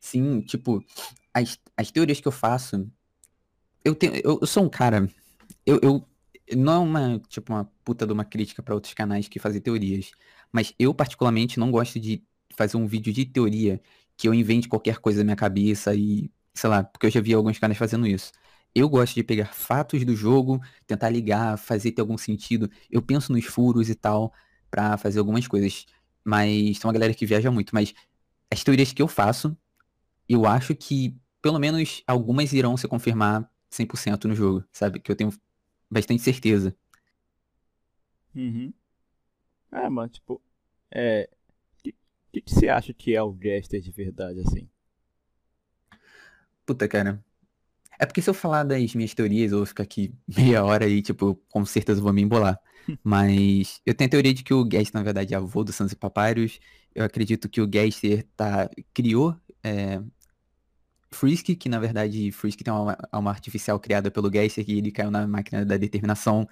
Sim, 0.00 0.40
tipo, 0.40 0.84
as, 1.32 1.58
as 1.76 1.90
teorias 1.90 2.20
que 2.20 2.28
eu 2.28 2.32
faço, 2.32 2.90
eu 3.84 3.94
tenho, 3.94 4.14
eu, 4.16 4.38
eu 4.40 4.46
sou 4.46 4.64
um 4.64 4.68
cara, 4.68 5.08
eu, 5.64 5.80
eu 5.82 6.06
não 6.54 6.72
é 6.72 6.78
uma, 6.78 7.18
tipo, 7.28 7.52
uma 7.52 7.64
puta 7.84 8.06
de 8.06 8.12
uma 8.12 8.24
crítica 8.24 8.62
para 8.62 8.74
outros 8.74 8.94
canais 8.94 9.28
que 9.28 9.38
fazem 9.38 9.60
teorias, 9.60 10.10
mas 10.52 10.74
eu 10.78 10.94
particularmente 10.94 11.58
não 11.58 11.70
gosto 11.70 12.00
de 12.00 12.22
fazer 12.54 12.76
um 12.76 12.86
vídeo 12.86 13.12
de 13.12 13.24
teoria 13.24 13.80
que 14.16 14.28
eu 14.28 14.34
invente 14.34 14.68
qualquer 14.68 14.98
coisa 14.98 15.18
na 15.20 15.24
minha 15.24 15.36
cabeça 15.36 15.94
e, 15.94 16.30
sei 16.54 16.70
lá, 16.70 16.82
porque 16.84 17.06
eu 17.06 17.10
já 17.10 17.20
vi 17.20 17.34
alguns 17.34 17.58
canais 17.58 17.78
fazendo 17.78 18.06
isso. 18.06 18.32
Eu 18.74 18.88
gosto 18.88 19.14
de 19.14 19.22
pegar 19.22 19.54
fatos 19.54 20.04
do 20.04 20.14
jogo, 20.14 20.60
tentar 20.86 21.10
ligar, 21.10 21.56
fazer 21.58 21.92
ter 21.92 22.00
algum 22.00 22.18
sentido. 22.18 22.70
Eu 22.90 23.02
penso 23.02 23.32
nos 23.32 23.44
furos 23.44 23.88
e 23.88 23.94
tal 23.94 24.32
para 24.70 24.96
fazer 24.98 25.18
algumas 25.18 25.46
coisas, 25.46 25.86
mas 26.24 26.78
tem 26.78 26.80
uma 26.84 26.92
galera 26.92 27.14
que 27.14 27.24
viaja 27.26 27.50
muito, 27.50 27.74
mas 27.74 27.94
as 28.52 28.62
teorias 28.64 28.92
que 28.92 29.02
eu 29.02 29.08
faço 29.08 29.56
eu 30.28 30.46
acho 30.46 30.74
que 30.74 31.16
pelo 31.40 31.58
menos 31.58 32.02
algumas 32.06 32.52
irão 32.52 32.76
se 32.76 32.88
confirmar 32.88 33.48
100% 33.70 34.24
no 34.26 34.34
jogo, 34.34 34.64
sabe? 34.72 34.98
Que 35.00 35.10
eu 35.10 35.16
tenho 35.16 35.32
bastante 35.90 36.22
certeza. 36.22 36.74
Uhum. 38.34 38.72
É, 39.76 39.88
mano, 39.90 40.08
tipo, 40.08 40.40
é. 40.90 41.28
O 41.84 41.92
que, 42.32 42.42
você 42.46 42.68
acha 42.68 42.92
que 42.92 43.14
é 43.14 43.22
o 43.22 43.32
Gaster 43.32 43.80
de 43.80 43.90
verdade, 43.90 44.40
assim? 44.40 44.68
Puta, 46.64 46.88
cara. 46.88 47.22
É 47.98 48.04
porque 48.04 48.20
se 48.20 48.28
eu 48.28 48.34
falar 48.34 48.64
das 48.64 48.94
minhas 48.94 49.14
teorias, 49.14 49.52
eu 49.52 49.58
vou 49.58 49.66
ficar 49.66 49.82
aqui 49.84 50.14
meia 50.36 50.64
hora 50.64 50.86
aí, 50.86 51.02
tipo, 51.02 51.36
com 51.50 51.64
certeza 51.64 52.00
vou 52.00 52.12
me 52.12 52.22
embolar. 52.22 52.58
Mas 53.04 53.80
eu 53.84 53.94
tenho 53.94 54.08
a 54.08 54.10
teoria 54.10 54.34
de 54.34 54.42
que 54.42 54.54
o 54.54 54.64
Gaster, 54.64 54.94
na 54.94 55.02
verdade, 55.02 55.34
é 55.34 55.36
avô 55.36 55.62
do 55.62 55.72
Sans 55.72 55.92
e 55.92 55.96
Papyrus. 55.96 56.58
Eu 56.94 57.04
acredito 57.04 57.48
que 57.48 57.60
o 57.60 57.66
Gaster 57.66 58.26
tá, 58.36 58.70
criou 58.94 59.36
é, 59.62 60.00
Frisk, 61.10 61.56
que 61.56 61.68
na 61.68 61.78
verdade 61.78 62.30
Frisk 62.32 62.60
tem 62.62 62.72
uma 62.72 62.96
alma 63.12 63.30
artificial 63.30 63.78
criada 63.80 64.10
pelo 64.10 64.30
Geyser, 64.32 64.64
que 64.64 64.78
ele 64.78 64.92
caiu 64.92 65.10
na 65.10 65.26
máquina 65.26 65.64
da 65.64 65.76
determinação 65.76 66.48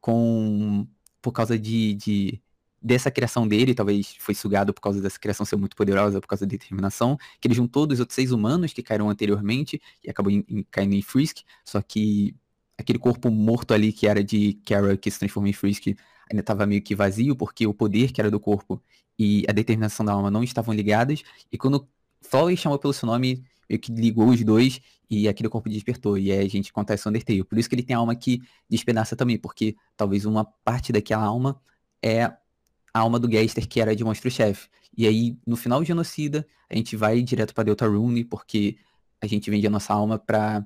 com 0.00 0.86
por 1.22 1.32
causa 1.32 1.58
de, 1.58 1.94
de 1.94 2.42
dessa 2.84 3.10
criação 3.10 3.48
dele, 3.48 3.74
talvez 3.74 4.14
foi 4.18 4.34
sugado 4.34 4.74
por 4.74 4.82
causa 4.82 5.00
dessa 5.00 5.18
criação 5.18 5.46
ser 5.46 5.56
muito 5.56 5.74
poderosa, 5.74 6.20
por 6.20 6.28
causa 6.28 6.44
da 6.44 6.50
determinação, 6.50 7.16
que 7.40 7.48
ele 7.48 7.54
juntou 7.54 7.86
dos 7.86 7.98
outros 7.98 8.14
seis 8.14 8.30
humanos 8.30 8.74
que 8.74 8.82
caíram 8.82 9.08
anteriormente 9.08 9.80
e 10.04 10.10
acabou 10.10 10.30
em, 10.30 10.44
em, 10.46 10.62
caindo 10.70 10.94
em 10.94 11.00
Frisk, 11.00 11.38
só 11.64 11.80
que 11.80 12.36
aquele 12.76 12.98
corpo 12.98 13.30
morto 13.30 13.72
ali 13.72 13.90
que 13.90 14.06
era 14.06 14.22
de 14.22 14.60
Kara, 14.66 14.98
que 14.98 15.10
se 15.10 15.18
transformou 15.18 15.48
em 15.48 15.54
Frisk, 15.54 15.86
ainda 16.30 16.40
estava 16.40 16.66
meio 16.66 16.82
que 16.82 16.94
vazio, 16.94 17.34
porque 17.34 17.66
o 17.66 17.72
poder 17.72 18.12
que 18.12 18.20
era 18.20 18.30
do 18.30 18.38
corpo 18.38 18.82
e 19.18 19.44
a 19.48 19.52
determinação 19.52 20.04
da 20.04 20.12
alma 20.12 20.30
não 20.30 20.44
estavam 20.44 20.74
ligadas, 20.74 21.22
e 21.50 21.56
quando 21.56 21.88
Flowey 22.20 22.56
chamou 22.56 22.78
pelo 22.78 22.92
seu 22.92 23.06
nome, 23.06 23.42
meio 23.68 23.80
que 23.80 23.92
ligou 23.92 24.28
os 24.28 24.44
dois 24.44 24.80
e 25.08 25.26
aquele 25.26 25.48
corpo 25.48 25.70
despertou. 25.70 26.18
E 26.18 26.32
aí 26.32 26.46
a 26.46 26.48
gente 26.48 26.70
acontece 26.70 27.06
o 27.06 27.10
Undertale. 27.10 27.44
Por 27.44 27.58
isso 27.58 27.68
que 27.68 27.74
ele 27.74 27.82
tem 27.82 27.94
alma 27.94 28.14
que 28.14 28.40
despedaça 28.68 29.14
também, 29.16 29.38
porque 29.38 29.76
talvez 29.96 30.24
uma 30.24 30.44
parte 30.44 30.92
daquela 30.92 31.24
alma 31.24 31.60
é 32.02 32.32
a 32.94 33.00
alma 33.00 33.18
do 33.18 33.28
Geister, 33.28 33.68
que 33.68 33.80
era 33.80 33.94
de 33.96 34.04
monstro-chefe. 34.04 34.68
E 34.96 35.06
aí, 35.06 35.36
no 35.44 35.56
final 35.56 35.82
de 35.82 35.88
Genocida, 35.88 36.46
a 36.70 36.76
gente 36.76 36.96
vai 36.96 37.20
direto 37.22 37.52
pra 37.52 37.64
Deltarune, 37.64 38.24
porque 38.24 38.76
a 39.20 39.26
gente 39.26 39.50
vende 39.50 39.66
a 39.66 39.70
nossa 39.70 39.92
alma 39.92 40.16
pra. 40.16 40.58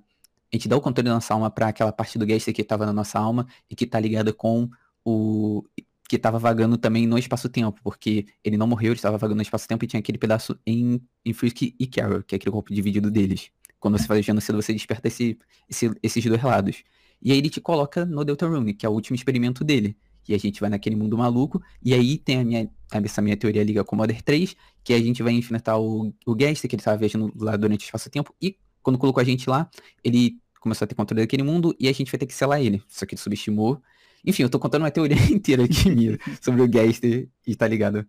A 0.53 0.57
gente 0.57 0.69
dá 0.69 0.77
o 0.77 0.81
controle 0.81 1.09
da 1.09 1.15
nossa 1.15 1.33
alma 1.35 1.51
pra 1.51 1.69
aquela 1.69 1.93
parte 1.93 2.19
do 2.19 2.27
Geister 2.27 2.55
que 2.55 2.63
tava 2.63 2.87
na 2.87 2.93
nossa 2.93 3.19
alma 3.19 3.47
e 3.71 3.75
que 3.75 3.87
tá 3.87 3.99
ligada 3.99 4.33
com 4.33 4.69
o. 5.05 5.65
que 6.09 6.19
tava 6.19 6.39
vagando 6.39 6.77
também 6.77 7.07
no 7.07 7.19
espaço-tempo, 7.19 7.81
porque 7.83 8.27
ele 8.45 8.57
não 8.59 8.67
morreu, 8.67 8.89
ele 8.89 8.97
estava 8.97 9.17
vagando 9.17 9.37
no 9.37 9.43
espaço-tempo 9.43 9.85
e 9.85 9.89
tinha 9.89 10.01
aquele 10.01 10.19
pedaço 10.19 10.59
em, 10.67 11.01
em 11.25 11.33
Frisk 11.33 11.63
e 11.63 11.87
Carol, 11.87 12.23
que 12.23 12.35
é 12.35 12.37
aquele 12.37 12.53
corpo 12.53 12.73
dividido 12.75 13.11
deles. 13.11 13.51
Quando 13.81 13.99
você 13.99 14.07
faz 14.07 14.21
o 14.21 14.23
genocídio, 14.23 14.61
você 14.61 14.73
desperta 14.73 15.09
esse, 15.09 15.39
esse, 15.69 15.91
esses 16.03 16.25
dois 16.25 16.43
lados. 16.43 16.83
E 17.23 17.33
aí 17.33 17.39
ele 17.39 17.51
te 17.51 17.61
coloca 17.61 18.05
no 18.05 18.25
Deltarune, 18.25 18.75
que 18.75 18.85
é 18.85 18.89
o 18.89 18.93
último 18.93 19.15
experimento 19.17 19.65
dele. 19.65 19.97
E 20.29 20.35
a 20.35 20.39
gente 20.39 20.61
vai 20.61 20.69
naquele 20.69 20.95
mundo 20.95 21.17
maluco. 21.17 21.63
E 21.83 21.95
aí 21.95 22.19
tem 22.19 22.41
a 22.41 22.45
minha, 22.45 22.71
essa 23.05 23.23
minha 23.23 23.37
teoria 23.37 23.65
liga 23.65 23.83
com 23.83 23.97
Mother 23.97 24.23
3, 24.23 24.55
que 24.85 24.93
a 24.93 25.01
gente 25.01 25.23
vai 25.23 25.33
enfrentar 25.33 25.79
o, 25.79 26.13
o 26.27 26.35
Guest, 26.35 26.67
que 26.67 26.75
ele 26.75 26.81
estava 26.81 26.97
viajando 26.97 27.33
lá 27.37 27.57
durante 27.57 27.85
o 27.85 27.87
espaço-tempo. 27.87 28.35
E 28.41 28.57
quando 28.83 28.99
colocou 28.99 29.21
a 29.21 29.25
gente 29.25 29.49
lá, 29.49 29.71
ele 30.05 30.39
começou 30.61 30.85
a 30.85 30.89
ter 30.89 30.95
controle 30.95 31.23
daquele 31.23 31.43
mundo 31.43 31.75
e 31.79 31.89
a 31.89 31.93
gente 31.93 32.11
vai 32.11 32.19
ter 32.19 32.27
que 32.27 32.35
selar 32.35 32.61
ele. 32.61 32.83
Só 32.89 33.07
que 33.07 33.15
ele 33.15 33.21
subestimou. 33.21 33.81
Enfim, 34.25 34.43
eu 34.43 34.51
tô 34.51 34.59
contando 34.59 34.83
uma 34.83 34.91
teoria 34.91 35.17
inteira 35.33 35.65
aqui 35.65 35.91
minha 35.91 36.19
sobre 36.41 36.63
o 36.63 36.69
Guest 36.69 37.05
e 37.05 37.57
tá 37.57 37.67
ligado. 37.67 38.07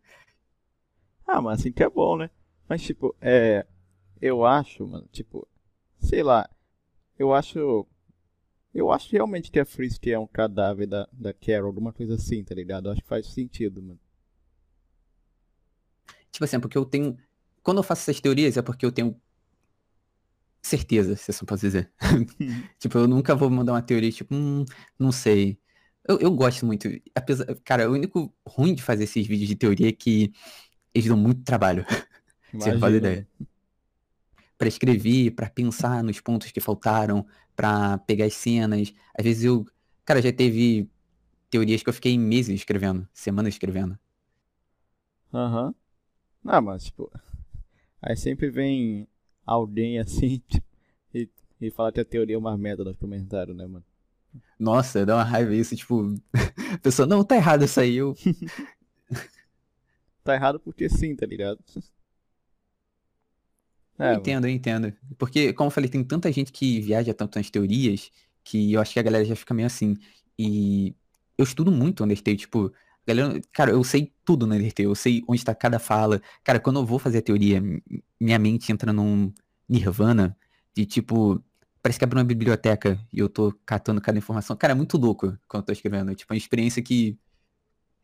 Ah, 1.26 1.42
mas 1.42 1.60
assim 1.60 1.72
que 1.72 1.84
é 1.84 1.90
bom, 1.90 2.18
né? 2.18 2.30
Mas 2.68 2.82
tipo, 2.82 3.16
é. 3.22 3.66
Eu 4.22 4.46
acho, 4.46 4.86
mano, 4.86 5.08
tipo, 5.14 5.48
sei 6.00 6.24
lá, 6.24 6.50
eu 7.18 7.34
acho. 7.34 7.88
Eu 8.74 8.92
acho 8.92 9.12
realmente 9.12 9.52
que 9.52 9.60
a 9.60 9.66
Frisk 9.66 10.06
é 10.08 10.20
um 10.20 10.28
cadáver 10.28 10.88
da, 10.88 11.08
da 11.12 11.34
Carol, 11.34 11.68
alguma 11.68 11.92
coisa 11.92 12.16
assim, 12.16 12.44
tá 12.44 12.54
ligado? 12.54 12.88
Eu 12.88 12.92
acho 12.94 13.02
que 13.02 13.08
faz 13.08 13.28
sentido, 13.28 13.82
mano. 13.82 14.00
Tipo 16.32 16.46
assim, 16.46 16.58
é 16.58 16.60
porque 16.60 16.78
eu 16.78 16.86
tenho. 16.86 17.18
Quando 17.64 17.78
eu 17.78 17.84
faço 17.84 18.04
essas 18.04 18.22
teorias 18.22 18.58
é 18.58 18.62
porque 18.62 18.86
eu 18.86 18.92
tenho 18.92 19.20
certeza, 20.62 21.16
se 21.16 21.32
assim 21.32 21.46
posso 21.46 21.62
dizer. 21.62 21.92
tipo, 22.80 22.98
eu 22.98 23.08
nunca 23.08 23.36
vou 23.36 23.50
mandar 23.50 23.74
uma 23.74 23.82
teoria, 23.82 24.12
tipo, 24.12 24.36
hum, 24.36 24.66
não 24.98 25.12
sei. 25.12 25.58
Eu, 26.08 26.20
eu 26.20 26.32
gosto 26.32 26.66
muito. 26.66 26.88
Apesar, 27.14 27.46
cara, 27.64 27.90
o 27.90 27.94
único 27.94 28.34
ruim 28.48 28.74
de 28.74 28.84
fazer 28.84 29.04
esses 29.04 29.26
vídeos 29.26 29.50
de 29.50 29.56
teoria 29.56 29.90
é 29.90 29.92
que 29.92 30.32
eles 30.94 31.08
dão 31.08 31.18
muito 31.18 31.44
trabalho. 31.44 31.86
Você 32.54 32.72
não 32.72 32.80
faz 32.80 32.96
ideia. 32.96 33.28
Pra 34.58 34.68
escrever, 34.68 35.32
pra 35.32 35.50
pensar 35.50 36.04
nos 36.04 36.20
pontos 36.20 36.52
que 36.52 36.60
faltaram, 36.60 37.26
pra 37.60 37.98
pegar 37.98 38.24
as 38.24 38.36
cenas. 38.36 38.94
Às 39.13 39.25
vezes 39.25 39.44
eu. 39.44 39.66
Cara, 40.06 40.22
já 40.22 40.32
teve 40.32 40.89
teorias 41.50 41.84
que 41.84 41.89
eu 41.89 41.94
fiquei 41.94 42.18
meses 42.18 42.56
escrevendo, 42.56 43.06
semanas 43.13 43.54
escrevendo. 43.54 44.00
Aham. 45.34 45.68
Uhum. 45.68 45.74
Ah, 46.46 46.62
mas 46.62 46.86
tipo. 46.86 47.12
Aí 48.01 48.16
sempre 48.16 48.50
vem 48.50 49.06
alguém 49.46 50.00
assim 50.00 50.42
tipo, 50.48 50.66
e, 51.13 51.30
e 51.60 51.70
fala 51.70 51.92
que 51.92 52.00
a 52.00 52.06
teoria 52.06 52.38
é 52.38 52.39
uma 52.39 52.58
merda 52.58 52.86
nos 52.86 52.96
comentários, 52.96 53.58
né, 53.58 53.68
mano? 53.68 53.84
Nossa, 54.58 55.06
dá 55.06 55.18
uma 55.18 55.24
raiva 55.25 55.54
isso, 55.54 55.75
tipo. 55.75 56.16
A 56.75 56.78
pessoa, 56.78 57.06
não, 57.06 57.25
tá 57.25 57.36
errado 57.36 57.66
isso 57.66 57.80
aí. 57.82 57.98
Eu... 57.98 58.16
tá 60.24 60.34
errado 60.34 60.62
porque 60.62 60.88
sim, 60.88 61.13
tá 61.13 61.25
ligado? 61.25 61.60
É, 64.00 64.13
eu 64.13 64.20
entendo, 64.20 64.48
eu 64.48 64.51
entendo. 64.51 64.94
Porque, 65.18 65.51
como 65.51 65.68
eu 65.68 65.72
falei, 65.72 65.89
tem 65.89 66.03
tanta 66.03 66.32
gente 66.32 66.51
que 66.51 66.79
viaja 66.79 67.13
tanto 67.13 67.38
nas 67.38 67.50
teorias 67.50 68.10
que 68.44 68.74
eu 68.74 68.82
acho 68.82 68.94
que 68.94 69.00
a 69.00 69.03
galera 69.03 69.25
já 69.25 69.36
fica 69.36 69.53
meio 69.53 69.67
assim. 69.67 69.97
E 70.38 70.95
eu 71.38 71.43
estudo 71.43 71.71
muito 71.71 72.04
Undertale, 72.04 72.38
tipo, 72.38 72.71
galera, 73.06 73.39
cara, 73.52 73.71
eu 73.71 73.84
sei 73.84 74.13
tudo 74.24 74.47
no 74.47 74.56
Undertale, 74.56 74.88
eu 74.88 74.95
sei 74.95 75.21
onde 75.28 75.41
está 75.41 75.54
cada 75.54 75.80
fala. 75.80 76.21
Cara, 76.43 76.60
quando 76.60 76.80
eu 76.80 76.86
vou 76.86 76.97
fazer 76.97 77.19
a 77.19 77.21
teoria, 77.21 77.62
minha 78.19 78.39
mente 78.39 78.71
entra 78.71 78.93
num 78.93 79.34
nirvana 79.67 80.36
de 80.74 80.86
tipo, 80.86 81.43
parece 81.82 82.00
que 82.00 82.06
abre 82.06 82.17
uma 82.17 82.24
biblioteca 82.24 83.00
e 83.12 83.19
eu 83.19 83.28
tô 83.28 83.54
catando 83.65 84.00
cada 84.00 84.17
informação. 84.17 84.56
Cara, 84.56 84.71
é 84.71 84.76
muito 84.76 84.97
louco 84.97 85.38
quando 85.47 85.63
eu 85.63 85.65
tô 85.67 85.74
escrevendo. 85.74 86.15
Tipo, 86.15 86.34
é 86.34 86.36
uma 86.36 86.38
experiência 86.38 86.82
que 86.82 87.17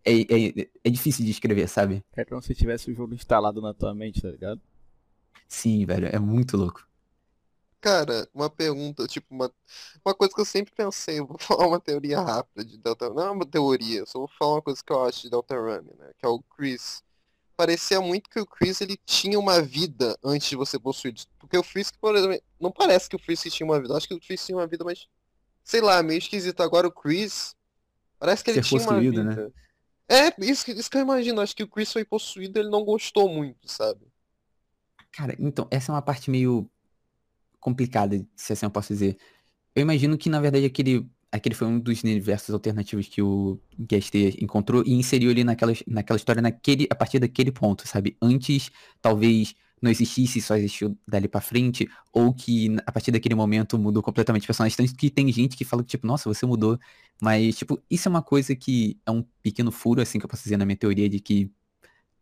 é, 0.04 0.22
é, 0.22 0.70
é 0.84 0.90
difícil 0.90 1.26
de 1.26 1.32
escrever, 1.32 1.68
sabe? 1.68 2.04
É 2.16 2.26
como 2.26 2.42
se 2.42 2.54
tivesse 2.54 2.92
o 2.92 2.94
jogo 2.94 3.14
instalado 3.14 3.62
na 3.62 3.74
tua 3.74 3.96
mente, 3.96 4.22
tá 4.22 4.30
ligado? 4.30 4.62
Sim, 5.48 5.86
velho, 5.86 6.08
é 6.08 6.20
muito 6.20 6.58
louco. 6.58 6.86
Cara, 7.86 8.28
uma 8.34 8.50
pergunta, 8.50 9.06
tipo, 9.08 9.28
uma, 9.30 9.52
uma 10.04 10.16
coisa 10.16 10.34
que 10.34 10.42
eu 10.42 10.46
sempre 10.46 10.74
pensei, 10.74 11.20
eu 11.20 11.28
vou 11.28 11.38
falar 11.38 11.68
uma 11.68 11.80
teoria 11.80 12.20
rápida 12.20 12.66
de 12.66 12.80
Delta 12.80 13.12
Não 13.12 13.24
é 13.24 13.30
uma 13.30 13.46
teoria, 13.46 14.04
só 14.08 14.18
vou 14.18 14.28
falar 14.28 14.54
uma 14.56 14.62
coisa 14.64 14.82
que 14.84 14.92
eu 14.92 15.04
acho 15.04 15.22
de 15.22 15.30
Delta 15.30 15.56
Run, 15.56 15.84
né? 15.96 16.12
Que 16.18 16.26
é 16.26 16.30
o 16.30 16.42
Chris. 16.58 17.04
Parecia 17.56 18.02
muito 18.02 18.28
que 18.28 18.40
o 18.40 18.46
Chris 18.46 18.82
ele 18.82 18.98
tinha 19.06 19.40
uma 19.40 19.62
vida 19.62 20.18
antes 20.24 20.50
de 20.50 20.56
você 20.56 20.80
possuir. 20.80 21.14
Porque 21.40 21.56
o 21.56 21.62
Frisk, 21.62 21.96
por 22.02 22.16
exemplo, 22.16 22.42
não 22.60 22.72
parece 22.72 23.08
que 23.08 23.16
o 23.16 23.20
Frisk 23.20 23.48
tinha 23.50 23.68
uma 23.68 23.80
vida. 23.80 23.96
Acho 23.96 24.08
que 24.08 24.16
o 24.16 24.22
Frisk 24.22 24.48
tinha 24.48 24.58
uma 24.58 24.68
vida, 24.68 24.84
mas. 24.84 25.08
Sei 25.64 25.80
lá, 25.80 26.02
meio 26.02 26.18
esquisito. 26.18 26.62
Agora 26.62 26.88
o 26.88 26.92
Chris. 26.92 27.56
Parece 28.18 28.44
que 28.44 28.50
ele 28.50 28.64
Ser 28.64 28.80
tinha 28.80 28.82
uma 28.82 29.00
vida. 29.00 29.24
Né? 29.24 29.52
É, 30.10 30.34
isso, 30.40 30.70
isso 30.72 30.90
que 30.90 30.98
eu 30.98 31.02
imagino. 31.02 31.40
Acho 31.40 31.56
que 31.56 31.64
o 31.64 31.68
Chris 31.68 31.94
foi 31.94 32.04
possuído 32.04 32.60
ele 32.60 32.70
não 32.70 32.84
gostou 32.84 33.30
muito, 33.30 33.72
sabe? 33.72 34.06
Cara, 35.16 35.34
então, 35.40 35.66
essa 35.72 35.92
é 35.92 35.96
uma 35.96 36.02
parte 36.02 36.30
meio 36.30 36.70
complicada, 37.60 38.26
se 38.36 38.54
assim 38.54 38.66
eu 38.66 38.72
posso 38.72 38.94
dizer. 38.94 39.18
Eu 39.76 39.82
imagino 39.84 40.18
que, 40.18 40.30
na 40.30 40.42
verdade, 40.42 40.66
aquele, 40.66 41.08
aquele 41.32 41.56
foi 41.56 41.68
um 41.68 41.80
dos 41.80 42.04
universos 42.04 42.54
alternativos 42.54 43.08
que 43.08 43.22
o 43.22 43.60
Gaster 43.80 44.36
encontrou 44.44 44.84
e 44.86 44.94
inseriu 44.94 45.32
ele 45.32 45.44
naquela, 45.44 45.74
naquela 45.88 46.18
história 46.18 46.42
naquele, 46.42 46.88
a 46.92 46.96
partir 46.96 47.20
daquele 47.20 47.52
ponto, 47.52 47.88
sabe? 47.88 48.18
Antes, 48.22 48.72
talvez 49.02 49.56
não 49.82 49.92
existisse, 49.92 50.42
só 50.42 50.58
existiu 50.58 50.98
dali 51.08 51.28
pra 51.28 51.42
frente, 51.42 51.90
ou 52.14 52.34
que 52.34 52.76
a 52.86 52.92
partir 52.92 53.12
daquele 53.12 53.36
momento 53.36 53.80
mudou 53.80 54.04
completamente 54.04 54.44
o 54.44 54.48
personagem. 54.48 54.78
Tanto 54.78 54.96
que 54.96 55.10
tem 55.10 55.32
gente 55.32 55.58
que 55.58 55.66
fala 55.66 55.84
que, 55.84 55.90
tipo, 55.90 56.08
nossa, 56.08 56.30
você 56.30 56.46
mudou. 56.46 56.80
Mas, 57.22 57.58
tipo, 57.58 57.82
isso 57.90 58.08
é 58.08 58.12
uma 58.12 58.24
coisa 58.24 58.56
que 58.56 59.00
é 59.06 59.12
um 59.12 59.24
pequeno 59.44 59.72
furo, 59.72 60.02
assim, 60.02 60.20
que 60.20 60.26
eu 60.26 60.30
posso 60.30 60.44
dizer 60.44 60.58
na 60.58 60.66
minha 60.66 60.78
teoria 60.78 61.10
de 61.10 61.20
que 61.20 61.52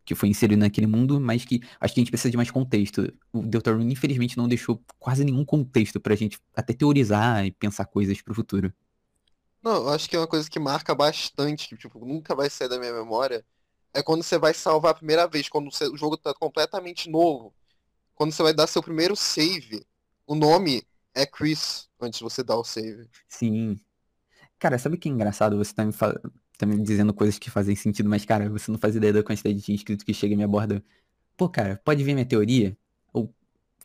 que 0.04 0.14
foi 0.14 0.28
inserido 0.28 0.60
naquele 0.60 0.86
mundo, 0.86 1.20
mas 1.20 1.44
que 1.44 1.60
acho 1.80 1.94
que 1.94 2.00
a 2.00 2.02
gente 2.02 2.10
precisa 2.10 2.30
de 2.30 2.36
mais 2.36 2.50
contexto. 2.50 3.12
O 3.32 3.42
Deltarune, 3.42 3.92
infelizmente, 3.92 4.36
não 4.36 4.46
deixou 4.46 4.82
quase 4.98 5.24
nenhum 5.24 5.44
contexto 5.44 5.98
pra 5.98 6.14
gente 6.14 6.38
até 6.54 6.72
teorizar 6.72 7.44
e 7.46 7.50
pensar 7.50 7.86
coisas 7.86 8.20
pro 8.20 8.34
futuro. 8.34 8.72
Não, 9.62 9.76
eu 9.76 9.88
acho 9.88 10.08
que 10.08 10.14
é 10.14 10.18
uma 10.18 10.26
coisa 10.26 10.48
que 10.48 10.58
marca 10.58 10.94
bastante, 10.94 11.68
que 11.68 11.76
tipo, 11.76 12.04
nunca 12.04 12.34
vai 12.34 12.50
sair 12.50 12.68
da 12.68 12.78
minha 12.78 12.92
memória, 12.92 13.44
é 13.94 14.02
quando 14.02 14.22
você 14.22 14.38
vai 14.38 14.52
salvar 14.52 14.92
a 14.92 14.94
primeira 14.94 15.26
vez, 15.26 15.48
quando 15.48 15.72
você, 15.72 15.88
o 15.88 15.96
jogo 15.96 16.18
tá 16.18 16.34
completamente 16.34 17.08
novo. 17.08 17.54
Quando 18.14 18.32
você 18.32 18.42
vai 18.42 18.52
dar 18.52 18.66
seu 18.66 18.82
primeiro 18.82 19.16
save, 19.16 19.86
o 20.26 20.34
nome 20.34 20.82
é 21.14 21.24
Chris, 21.24 21.88
antes 21.98 22.18
de 22.18 22.24
você 22.24 22.42
dar 22.42 22.56
o 22.56 22.64
save. 22.64 23.08
Sim. 23.26 23.80
Cara, 24.58 24.78
sabe 24.78 24.96
o 24.96 24.98
que 24.98 25.08
é 25.08 25.12
engraçado? 25.12 25.56
Você 25.56 25.72
tá 25.72 25.84
me 25.84 25.92
falando 25.92 26.32
tá 26.56 26.66
me 26.66 26.80
dizendo 26.82 27.12
coisas 27.12 27.38
que 27.38 27.50
fazem 27.50 27.74
sentido, 27.74 28.08
mas, 28.08 28.24
cara, 28.24 28.48
você 28.48 28.70
não 28.70 28.78
faz 28.78 28.94
ideia 28.94 29.12
da 29.12 29.22
quantidade 29.22 29.60
de 29.60 29.72
inscritos 29.72 30.04
que 30.04 30.14
chega 30.14 30.34
e 30.34 30.36
me 30.36 30.44
aborda. 30.44 30.82
Pô, 31.36 31.48
cara, 31.48 31.80
pode 31.84 32.02
ver 32.04 32.14
minha 32.14 32.26
teoria? 32.26 32.76
Ou, 33.12 33.32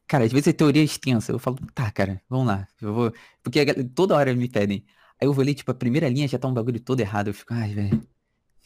cara, 0.08 0.26
às 0.26 0.32
vezes 0.32 0.48
a 0.50 0.54
teoria 0.54 0.82
é 0.82 0.86
extensa. 0.86 1.32
Eu 1.32 1.40
falo, 1.40 1.58
tá, 1.74 1.90
cara, 1.92 2.22
vamos 2.30 2.48
lá. 2.48 2.68
Eu 2.82 2.94
vou. 2.94 3.14
Porque 3.44 3.66
toda 3.96 4.16
hora 4.16 4.34
me 4.36 4.48
pedem. 4.48 4.86
Aí 5.20 5.28
eu 5.28 5.34
vou 5.34 5.44
ler, 5.44 5.54
tipo, 5.54 5.72
a 5.72 5.76
primeira 5.76 6.08
linha 6.08 6.28
já 6.28 6.38
tá 6.38 6.48
um 6.48 6.54
bagulho 6.54 6.80
todo 6.80 7.00
errado. 7.00 7.28
Eu 7.28 7.34
fico, 7.34 7.54
ai, 7.54 7.74
velho. 7.74 8.02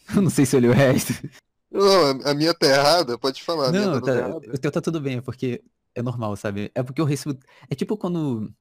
Eu 0.13 0.22
não 0.22 0.30
sei 0.30 0.46
se 0.46 0.54
eu 0.54 0.60
li 0.60 0.68
o 0.68 0.74
resto. 0.74 1.13
Não, 1.72 2.10
a 2.26 2.34
minha 2.34 2.54
tá 2.54 2.68
errada, 2.68 3.18
pode 3.18 3.42
falar. 3.42 3.72
Não, 3.72 4.02
tá, 4.02 4.36
o 4.36 4.58
teu 4.60 4.70
tá 4.70 4.82
tudo 4.82 5.00
bem, 5.00 5.18
é 5.18 5.22
porque 5.22 5.63
é 5.96 6.02
normal, 6.04 6.36
sabe? 6.36 6.70
É 6.76 6.84
porque 6.84 7.00
eu 7.00 7.06
recebo. 7.06 7.39
É 7.70 7.74
tipo 7.74 7.96
quando, 7.96 8.54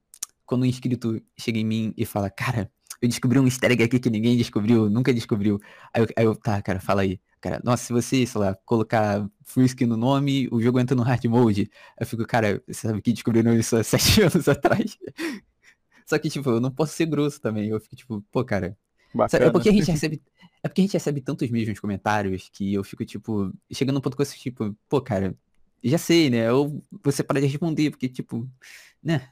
quando 0.45 0.63
um 0.63 0.65
inscrito 0.65 1.21
chega 1.37 1.59
em 1.59 1.65
mim 1.65 1.93
e 1.97 2.05
fala, 2.05 2.29
cara, 2.29 2.71
eu 3.03 3.09
descobri 3.09 3.37
um 3.37 3.43
easter 3.45 3.69
egg 3.69 3.83
aqui 3.83 3.99
que 3.99 4.09
ninguém 4.09 4.37
descobriu, 4.37 4.89
nunca 4.89 5.13
descobriu. 5.13 5.59
Aí 5.93 6.01
eu, 6.01 6.07
aí 6.15 6.25
eu, 6.25 6.35
tá, 6.37 6.61
cara, 6.61 6.79
fala 6.79 7.01
aí. 7.01 7.19
Cara, 7.41 7.61
nossa, 7.61 7.83
se 7.83 7.91
você, 7.91 8.25
sei 8.25 8.39
lá, 8.39 8.55
colocar 8.65 9.29
Frisk 9.43 9.81
no 9.81 9.97
nome, 9.97 10.47
o 10.49 10.61
jogo 10.61 10.79
entra 10.79 10.95
no 10.95 11.03
hard 11.03 11.25
mode. 11.25 11.69
Eu 11.99 12.05
fico, 12.05 12.25
cara, 12.25 12.63
você 12.65 12.87
sabe 12.87 13.01
que 13.01 13.11
descobriram 13.11 13.53
isso 13.53 13.75
há 13.75 13.83
sete 13.83 14.21
anos 14.21 14.47
atrás. 14.47 14.97
Só 16.05 16.17
que, 16.17 16.29
tipo, 16.29 16.49
eu 16.49 16.61
não 16.61 16.71
posso 16.71 16.93
ser 16.93 17.05
grosso 17.05 17.41
também. 17.41 17.67
Eu 17.67 17.79
fico, 17.81 17.93
tipo, 17.97 18.21
pô, 18.31 18.41
cara. 18.45 18.77
Sabe, 19.27 19.45
é 19.45 19.51
porque 19.51 19.67
a 19.67 19.73
gente 19.73 19.91
recebe. 19.91 20.21
É 20.63 20.69
porque 20.69 20.79
a 20.79 20.85
gente 20.85 20.93
recebe 20.93 21.19
tantos 21.19 21.51
mesmos 21.51 21.81
comentários 21.81 22.49
que 22.53 22.73
eu 22.73 22.85
fico, 22.85 23.03
tipo, 23.03 23.51
chegando 23.69 23.95
num 23.95 24.01
ponto 24.01 24.15
com 24.15 24.23
esse 24.23 24.39
tipo, 24.39 24.73
pô, 24.87 25.01
cara, 25.01 25.35
já 25.83 25.97
sei, 25.97 26.29
né? 26.29 26.49
Ou 26.53 26.81
você 27.03 27.21
para 27.21 27.41
de 27.41 27.47
responder, 27.47 27.89
porque, 27.89 28.07
tipo, 28.07 28.49
né? 29.03 29.27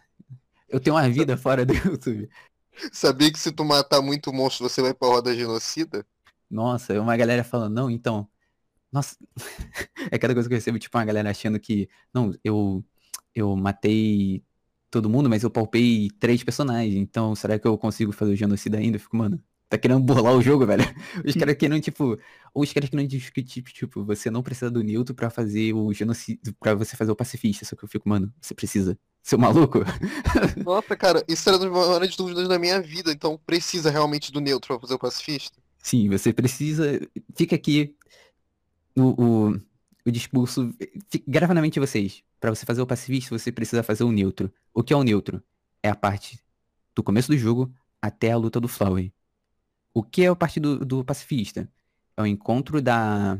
Eu 0.67 0.81
tenho 0.81 0.97
uma 0.97 1.09
vida 1.09 1.37
fora 1.37 1.65
do 1.65 1.73
YouTube. 1.73 2.29
Sabia 2.91 3.31
que 3.31 3.39
se 3.39 3.51
tu 3.51 3.63
matar 3.65 4.01
muito 4.01 4.31
monstro, 4.33 4.67
você 4.67 4.81
vai 4.81 4.93
pra 4.93 5.07
roda 5.07 5.35
genocida? 5.35 6.05
Nossa, 6.49 6.99
uma 6.99 7.15
galera 7.17 7.43
falando, 7.43 7.73
não, 7.73 7.89
então. 7.89 8.29
Nossa, 8.91 9.17
é 10.11 10.17
cada 10.19 10.33
coisa 10.33 10.49
que 10.49 10.55
eu 10.55 10.57
recebo, 10.57 10.79
tipo, 10.79 10.97
uma 10.97 11.05
galera 11.05 11.29
achando 11.31 11.59
que. 11.59 11.89
Não, 12.13 12.33
eu. 12.43 12.83
eu 13.35 13.55
matei 13.55 14.43
todo 14.91 15.09
mundo, 15.09 15.29
mas 15.29 15.43
eu 15.43 15.49
palpei 15.51 16.09
três 16.19 16.43
personagens. 16.43 16.95
Então, 16.95 17.35
será 17.35 17.57
que 17.59 17.67
eu 17.67 17.77
consigo 17.77 18.11
fazer 18.11 18.33
o 18.33 18.35
genocida 18.35 18.77
ainda? 18.77 18.97
Eu 18.97 19.01
fico, 19.01 19.15
mano, 19.17 19.41
tá 19.71 19.77
querendo 19.77 20.01
burlar 20.01 20.33
o 20.33 20.41
jogo, 20.41 20.65
velho. 20.65 20.83
Os 21.25 21.33
caras 21.33 21.55
querendo, 21.55 21.81
tipo. 21.81 22.19
Ou 22.53 22.63
os 22.63 22.73
caras 22.73 22.89
querendo 22.89 23.07
discutir, 23.07 23.61
tipo, 23.61 24.03
você 24.03 24.29
não 24.29 24.43
precisa 24.43 24.69
do 24.69 24.83
Newton 24.83 25.13
pra 25.13 25.29
fazer 25.29 25.73
o 25.73 25.93
genocídio. 25.93 26.53
pra 26.59 26.75
você 26.75 26.97
fazer 26.97 27.11
o 27.11 27.15
pacifista. 27.15 27.63
Só 27.63 27.77
que 27.77 27.85
eu 27.85 27.87
fico, 27.87 28.09
mano, 28.09 28.31
você 28.41 28.53
precisa. 28.53 28.99
Seu 29.23 29.39
maluco? 29.39 29.79
Nossa, 30.65 30.97
cara, 30.97 31.23
isso 31.27 31.47
era 31.47 31.57
uma 31.57 31.99
das 31.99 32.15
dúvidas 32.15 32.49
da 32.49 32.59
minha 32.59 32.81
vida. 32.81 33.11
Então 33.11 33.39
precisa 33.45 33.89
realmente 33.89 34.31
do 34.31 34.41
neutro 34.41 34.67
pra 34.67 34.79
fazer 34.79 34.95
o 34.95 34.99
pacifista? 34.99 35.57
Sim, 35.77 36.09
você 36.09 36.33
precisa. 36.33 36.99
Fica 37.33 37.55
aqui 37.55 37.95
o, 38.97 39.23
o, 39.23 39.61
o 40.05 40.11
discurso. 40.11 40.75
Grava 41.25 41.53
na 41.53 41.61
mente 41.61 41.75
de 41.75 41.79
vocês. 41.79 42.21
Pra 42.41 42.49
você 42.49 42.65
fazer 42.65 42.81
o 42.81 42.87
pacifista, 42.87 43.37
você 43.37 43.51
precisa 43.51 43.83
fazer 43.83 44.03
o 44.03 44.11
neutro. 44.11 44.51
O 44.73 44.83
que 44.83 44.91
é 44.91 44.97
o 44.97 45.03
neutro? 45.03 45.41
É 45.81 45.89
a 45.89 45.95
parte 45.95 46.39
do 46.93 47.01
começo 47.01 47.29
do 47.29 47.37
jogo 47.37 47.71
até 48.01 48.31
a 48.31 48.37
luta 48.37 48.59
do 48.59 48.67
Flowey. 48.67 49.13
O 49.93 50.03
que 50.03 50.23
é 50.23 50.27
a 50.27 50.35
parte 50.35 50.59
do, 50.59 51.03
pacifista? 51.03 51.69
É 52.15 52.21
o 52.21 52.25
encontro 52.25 52.81
da, 52.81 53.37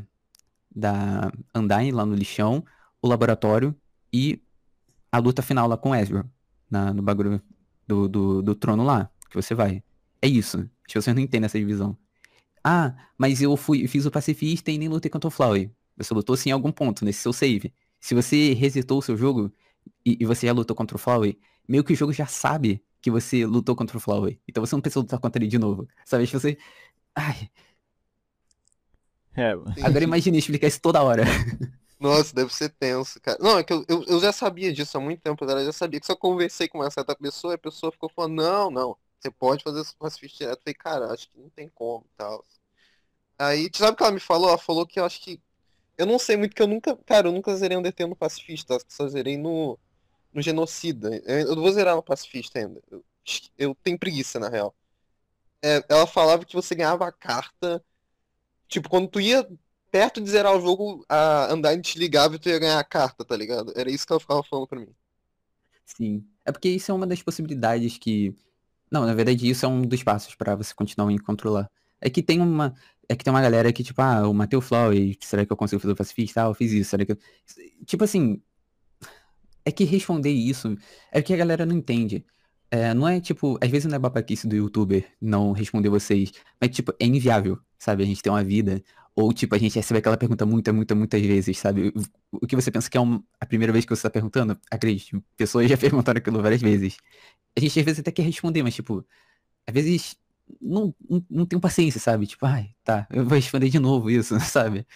da 0.74 1.32
Undyne 1.54 1.92
lá 1.92 2.04
no 2.04 2.14
lixão, 2.14 2.64
o 3.00 3.08
laboratório 3.08 3.74
e 4.12 4.40
a 5.10 5.18
luta 5.18 5.42
final 5.42 5.66
lá 5.66 5.76
com 5.76 5.94
Ezra. 5.94 6.26
Na, 6.70 6.92
no 6.92 7.02
bagulho 7.02 7.40
do, 7.86 8.08
do, 8.08 8.42
do 8.42 8.54
trono 8.54 8.82
lá, 8.82 9.10
que 9.28 9.36
você 9.36 9.54
vai. 9.54 9.82
É 10.22 10.26
isso. 10.26 10.68
Que 10.86 11.00
vocês 11.00 11.14
não 11.14 11.22
entendem 11.22 11.46
essa 11.46 11.58
divisão. 11.58 11.96
Ah, 12.64 12.94
mas 13.18 13.42
eu 13.42 13.56
fui, 13.56 13.86
fiz 13.88 14.06
o 14.06 14.10
pacifista 14.10 14.70
e 14.70 14.78
nem 14.78 14.88
lutei 14.88 15.10
contra 15.10 15.28
o 15.28 15.30
Flowey. 15.30 15.70
Você 15.96 16.14
lutou 16.14 16.36
sim 16.36 16.50
em 16.50 16.52
algum 16.52 16.70
ponto, 16.70 17.04
nesse 17.04 17.20
seu 17.20 17.32
save. 17.32 17.72
Se 18.00 18.14
você 18.14 18.54
resetou 18.54 18.98
o 18.98 19.02
seu 19.02 19.16
jogo 19.16 19.52
e, 20.04 20.16
e 20.20 20.24
você 20.24 20.46
já 20.46 20.52
lutou 20.52 20.74
contra 20.76 20.96
o 20.96 20.98
Flowey, 20.98 21.38
meio 21.68 21.84
que 21.84 21.92
o 21.92 21.96
jogo 21.96 22.12
já 22.12 22.26
sabe 22.26 22.82
que 23.02 23.10
você 23.10 23.44
lutou 23.44 23.76
contra 23.76 23.96
o 23.96 24.00
Flowey. 24.00 24.40
Então 24.48 24.64
você 24.64 24.74
não 24.74 24.80
precisa 24.80 25.00
lutar 25.00 25.18
contra 25.18 25.42
ele 25.42 25.50
de 25.50 25.58
novo. 25.58 25.88
Sabe? 26.04 26.26
Se 26.26 26.32
você. 26.32 26.56
Ai. 27.14 27.50
É, 29.34 29.52
Agora 29.82 30.04
imagine 30.04 30.38
explicar 30.38 30.68
isso 30.68 30.80
toda 30.80 31.02
hora. 31.02 31.24
Nossa, 31.98 32.34
deve 32.34 32.52
ser 32.52 32.68
tenso, 32.70 33.20
cara. 33.20 33.38
Não, 33.40 33.58
é 33.58 33.64
que 33.64 33.72
eu, 33.72 33.84
eu, 33.88 34.04
eu 34.04 34.20
já 34.20 34.32
sabia 34.32 34.72
disso 34.72 34.96
há 34.98 35.00
muito 35.00 35.20
tempo, 35.20 35.44
eu 35.44 35.64
já 35.64 35.72
sabia 35.72 36.00
que 36.00 36.06
só 36.06 36.16
conversei 36.16 36.68
com 36.68 36.78
uma 36.78 36.90
certa 36.90 37.14
pessoa 37.14 37.52
e 37.52 37.56
a 37.56 37.58
pessoa 37.58 37.92
ficou 37.92 38.08
falando, 38.08 38.34
não, 38.34 38.70
não, 38.70 38.96
você 39.20 39.30
pode 39.30 39.62
fazer 39.62 39.80
esse 39.80 39.94
pacifista 39.96 40.38
direto. 40.38 40.58
Eu 40.58 40.62
falei, 40.62 40.74
cara, 40.74 41.14
acho 41.14 41.30
que 41.30 41.38
não 41.38 41.48
tem 41.50 41.68
como 41.68 42.04
e 42.04 42.16
tal. 42.16 42.44
Aí, 43.38 43.70
sabe 43.74 43.92
o 43.92 43.96
que 43.96 44.02
ela 44.02 44.12
me 44.12 44.20
falou? 44.20 44.48
Ela 44.48 44.58
falou 44.58 44.86
que 44.86 45.00
eu 45.00 45.04
acho 45.04 45.20
que. 45.20 45.40
Eu 45.96 46.06
não 46.06 46.18
sei 46.18 46.36
muito, 46.36 46.54
que 46.54 46.62
eu 46.62 46.66
nunca. 46.66 46.96
Cara, 47.06 47.28
eu 47.28 47.32
nunca 47.32 47.54
zerei 47.56 47.76
Undertale 47.76 48.10
no 48.10 48.16
pacifista, 48.16 48.76
acho 48.76 48.86
que 48.86 48.94
só 48.94 49.08
zerei 49.08 49.36
no, 49.38 49.78
no 50.32 50.42
genocida. 50.42 51.14
Eu, 51.24 51.48
eu 51.48 51.56
vou 51.56 51.72
zerar 51.72 51.96
no 51.96 52.02
pacifista 52.02 52.58
ainda. 52.58 52.80
Eu, 52.90 53.04
eu 53.58 53.74
tenho 53.82 53.98
preguiça, 53.98 54.38
na 54.38 54.48
real. 54.48 54.74
É, 55.62 55.84
ela 55.88 56.06
falava 56.06 56.44
que 56.44 56.54
você 56.54 56.74
ganhava 56.74 57.06
a 57.06 57.12
carta. 57.12 57.82
Tipo, 58.68 58.88
quando 58.88 59.08
tu 59.08 59.20
ia 59.20 59.46
perto 59.90 60.20
de 60.20 60.30
zerar 60.30 60.56
o 60.56 60.60
jogo, 60.60 61.04
a 61.08 61.52
Undyne 61.52 61.82
te 61.82 61.98
ligava 61.98 62.34
e 62.34 62.38
tu 62.38 62.48
ia 62.48 62.58
ganhar 62.58 62.78
a 62.78 62.84
carta, 62.84 63.24
tá 63.24 63.36
ligado? 63.36 63.72
Era 63.76 63.90
isso 63.90 64.06
que 64.06 64.12
ela 64.12 64.20
ficava 64.20 64.42
falando 64.42 64.66
pra 64.66 64.80
mim. 64.80 64.88
Sim. 65.84 66.26
É 66.44 66.50
porque 66.50 66.68
isso 66.68 66.90
é 66.90 66.94
uma 66.94 67.06
das 67.06 67.22
possibilidades 67.22 67.98
que. 67.98 68.34
Não, 68.90 69.06
na 69.06 69.14
verdade, 69.14 69.48
isso 69.48 69.64
é 69.64 69.68
um 69.68 69.82
dos 69.82 70.02
passos 70.02 70.34
para 70.34 70.56
você 70.56 70.74
continuar 70.74 71.10
em 71.12 71.18
controlar. 71.18 71.70
É 72.00 72.10
que 72.10 72.22
tem 72.22 72.40
uma. 72.40 72.74
É 73.08 73.14
que 73.14 73.22
tem 73.22 73.32
uma 73.32 73.42
galera 73.42 73.72
que, 73.72 73.84
tipo, 73.84 74.00
ah, 74.00 74.20
eu 74.22 74.32
matei 74.32 74.58
o 74.58 74.62
Flow 74.62 74.92
e 74.92 75.16
será 75.20 75.44
que 75.44 75.52
eu 75.52 75.56
consigo 75.56 75.80
fazer 75.80 75.92
o 75.92 75.96
pacifista? 75.96 76.42
Ah, 76.42 76.46
eu 76.46 76.54
fiz 76.54 76.72
isso, 76.72 76.90
será 76.90 77.04
que 77.04 77.12
eu... 77.12 77.18
Tipo 77.84 78.04
assim. 78.04 78.40
É 79.64 79.70
que 79.72 79.84
responder 79.84 80.30
isso 80.30 80.76
é 81.12 81.22
que 81.22 81.32
a 81.32 81.36
galera 81.36 81.64
não 81.66 81.76
entende. 81.76 82.24
É, 82.70 82.94
não 82.94 83.06
é 83.06 83.20
tipo, 83.20 83.58
às 83.62 83.70
vezes 83.70 83.86
não 83.86 83.96
é 83.96 83.98
babaquice 83.98 84.46
do 84.48 84.56
youtuber 84.56 85.06
não 85.20 85.52
responder 85.52 85.90
vocês, 85.90 86.32
mas 86.60 86.70
tipo, 86.70 86.92
é 86.98 87.04
inviável, 87.06 87.58
sabe? 87.78 88.02
A 88.02 88.06
gente 88.06 88.22
tem 88.22 88.32
uma 88.32 88.42
vida, 88.42 88.82
ou, 89.14 89.32
tipo, 89.32 89.54
a 89.54 89.58
gente 89.58 89.74
recebe 89.74 89.98
aquela 89.98 90.16
pergunta 90.16 90.46
muitas, 90.46 90.74
muitas, 90.74 90.96
muitas 90.96 91.20
vezes, 91.22 91.58
sabe? 91.58 91.92
O 92.30 92.46
que 92.46 92.56
você 92.56 92.70
pensa 92.70 92.88
que 92.88 92.96
é 92.96 93.00
um, 93.00 93.22
a 93.38 93.44
primeira 93.46 93.72
vez 93.72 93.84
que 93.84 93.90
você 93.90 94.00
está 94.00 94.10
perguntando? 94.10 94.58
Acredite, 94.70 95.22
pessoas 95.36 95.68
já 95.68 95.76
perguntaram 95.78 96.18
aquilo 96.18 96.40
várias 96.42 96.62
vezes. 96.62 96.96
A 97.56 97.60
gente 97.60 97.78
às 97.78 97.84
vezes 97.84 98.00
até 98.00 98.10
quer 98.10 98.22
responder, 98.22 98.62
mas, 98.62 98.74
tipo, 98.74 99.06
às 99.66 99.74
vezes 99.74 100.16
não, 100.60 100.94
não, 101.08 101.26
não 101.30 101.46
tenho 101.46 101.60
paciência, 101.60 102.00
sabe? 102.00 102.26
Tipo, 102.26 102.46
ai, 102.46 102.74
tá, 102.84 103.06
eu 103.10 103.24
vou 103.24 103.36
responder 103.36 103.68
de 103.68 103.78
novo 103.78 104.10
isso, 104.10 104.38
sabe? 104.40 104.86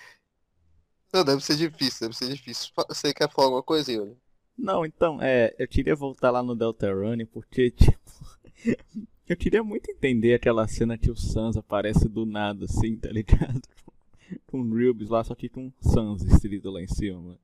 Não, 1.12 1.24
deve 1.24 1.42
ser 1.42 1.56
difícil, 1.56 2.08
deve 2.08 2.16
ser 2.16 2.28
difícil. 2.34 2.70
Você 2.88 3.12
quer 3.14 3.30
falar 3.30 3.46
alguma 3.48 3.62
coisa, 3.62 3.90
Yuri? 3.92 4.16
Não, 4.58 4.86
então, 4.86 5.18
é, 5.20 5.54
eu 5.58 5.68
queria 5.68 5.94
voltar 5.94 6.30
lá 6.30 6.42
no 6.42 6.56
Delta 6.56 6.92
Run 6.92 7.26
porque, 7.30 7.70
tipo, 7.72 8.00
eu 9.28 9.36
queria 9.36 9.62
muito 9.62 9.90
entender 9.90 10.34
aquela 10.34 10.66
cena 10.66 10.96
que 10.96 11.10
o 11.10 11.16
Sans 11.16 11.56
aparece 11.56 12.08
do 12.08 12.24
nada, 12.24 12.64
assim, 12.64 12.96
tá 12.96 13.10
ligado? 13.10 13.60
com 14.46 14.62
Rubes 14.62 15.08
lá, 15.08 15.22
só 15.22 15.34
que 15.34 15.48
com 15.48 15.72
Sans 15.80 16.22
escrito 16.22 16.70
lá 16.70 16.82
em 16.82 16.88
cima. 16.88 17.38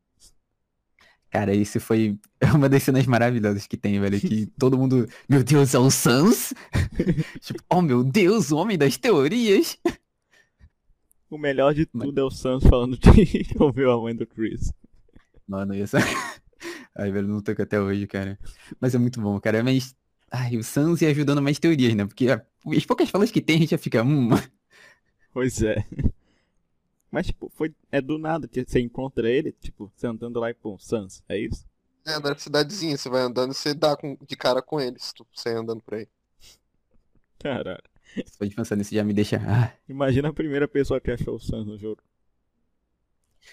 Cara, 1.31 1.55
isso 1.55 1.81
foi 1.81 2.18
uma 2.55 2.68
das 2.68 2.83
cenas 2.83 3.07
maravilhosas 3.07 3.66
que 3.66 3.77
tem, 3.77 3.98
velho. 3.98 4.20
Que 4.20 4.46
todo 4.59 4.77
mundo, 4.77 5.09
meu 5.29 5.42
Deus, 5.42 5.75
é 5.75 5.79
o 5.79 5.90
Sans? 5.90 6.53
tipo, 7.40 7.62
oh 7.70 7.81
meu 7.81 8.05
Deus, 8.05 8.53
o 8.53 8.57
homem 8.57 8.77
das 8.77 8.96
teorias. 8.96 9.79
O 11.31 11.38
melhor 11.38 11.72
de 11.72 11.87
tudo 11.87 12.07
Mas... 12.07 12.16
é 12.18 12.22
o 12.22 12.31
Sans 12.31 12.62
falando 12.64 12.98
que 12.98 13.46
ouviu 13.59 13.90
a 13.90 14.01
mãe 14.01 14.14
do 14.14 14.27
Chris. 14.27 14.72
Mano, 15.48 15.75
isso. 15.75 15.96
Ai, 16.94 17.11
velho, 17.11 17.28
não 17.28 17.40
toco 17.40 17.62
até 17.62 17.81
hoje, 17.81 18.07
cara. 18.07 18.38
Mas 18.81 18.94
é 18.94 18.98
muito 18.98 19.20
bom, 19.20 19.38
cara. 19.40 19.62
Mas. 19.62 19.96
Ai, 20.31 20.57
o 20.57 20.64
Sans 20.64 21.00
ia 21.02 21.09
ajudando 21.11 21.42
mais 21.42 21.59
teorias, 21.59 21.94
né? 21.94 22.07
Porque 22.07 22.26
as 22.28 22.87
poucas 22.87 23.11
falas 23.11 23.31
que 23.31 23.40
tem, 23.40 23.57
a 23.57 23.59
gente 23.61 23.70
já 23.70 23.78
fica. 23.78 24.02
Hum. 24.02 24.31
Pois 25.33 25.62
é. 25.62 25.85
Mas, 27.11 27.26
tipo, 27.26 27.50
foi, 27.55 27.74
é 27.90 28.00
do 28.00 28.18
nada 28.18 28.48
que 28.48 28.64
você 28.66 28.81
encontra 28.81 29.28
ele, 29.31 29.52
tipo, 29.52 29.92
você 29.94 30.07
andando 30.07 30.40
lá 30.40 30.50
e 30.50 30.55
pô, 30.55 30.78
Sans, 30.78 31.22
é 31.28 31.38
isso? 31.38 31.66
É, 32.07 32.18
na 32.18 32.37
cidadezinha, 32.37 32.96
você 32.96 33.09
vai 33.09 33.22
andando 33.22 33.52
e 33.52 33.55
você 33.55 33.74
dá 33.74 33.96
com, 33.96 34.16
de 34.26 34.35
cara 34.35 34.62
com 34.62 34.81
eles, 34.81 35.12
tu, 35.12 35.26
você 35.33 35.50
andando 35.50 35.83
por 35.83 35.94
aí. 35.94 36.09
Caralho. 37.38 37.83
Só 38.26 38.44
de 38.44 38.55
pensar 38.55 38.76
nisso 38.76 38.94
já 38.94 39.05
me 39.05 39.12
deixa. 39.12 39.40
Ah. 39.46 39.72
Imagina 39.88 40.28
a 40.28 40.33
primeira 40.33 40.68
pessoa 40.68 41.00
que 41.00 41.11
achou 41.11 41.37
o 41.37 41.40
Sans 41.40 41.66
no 41.66 41.78
jogo. 41.78 42.02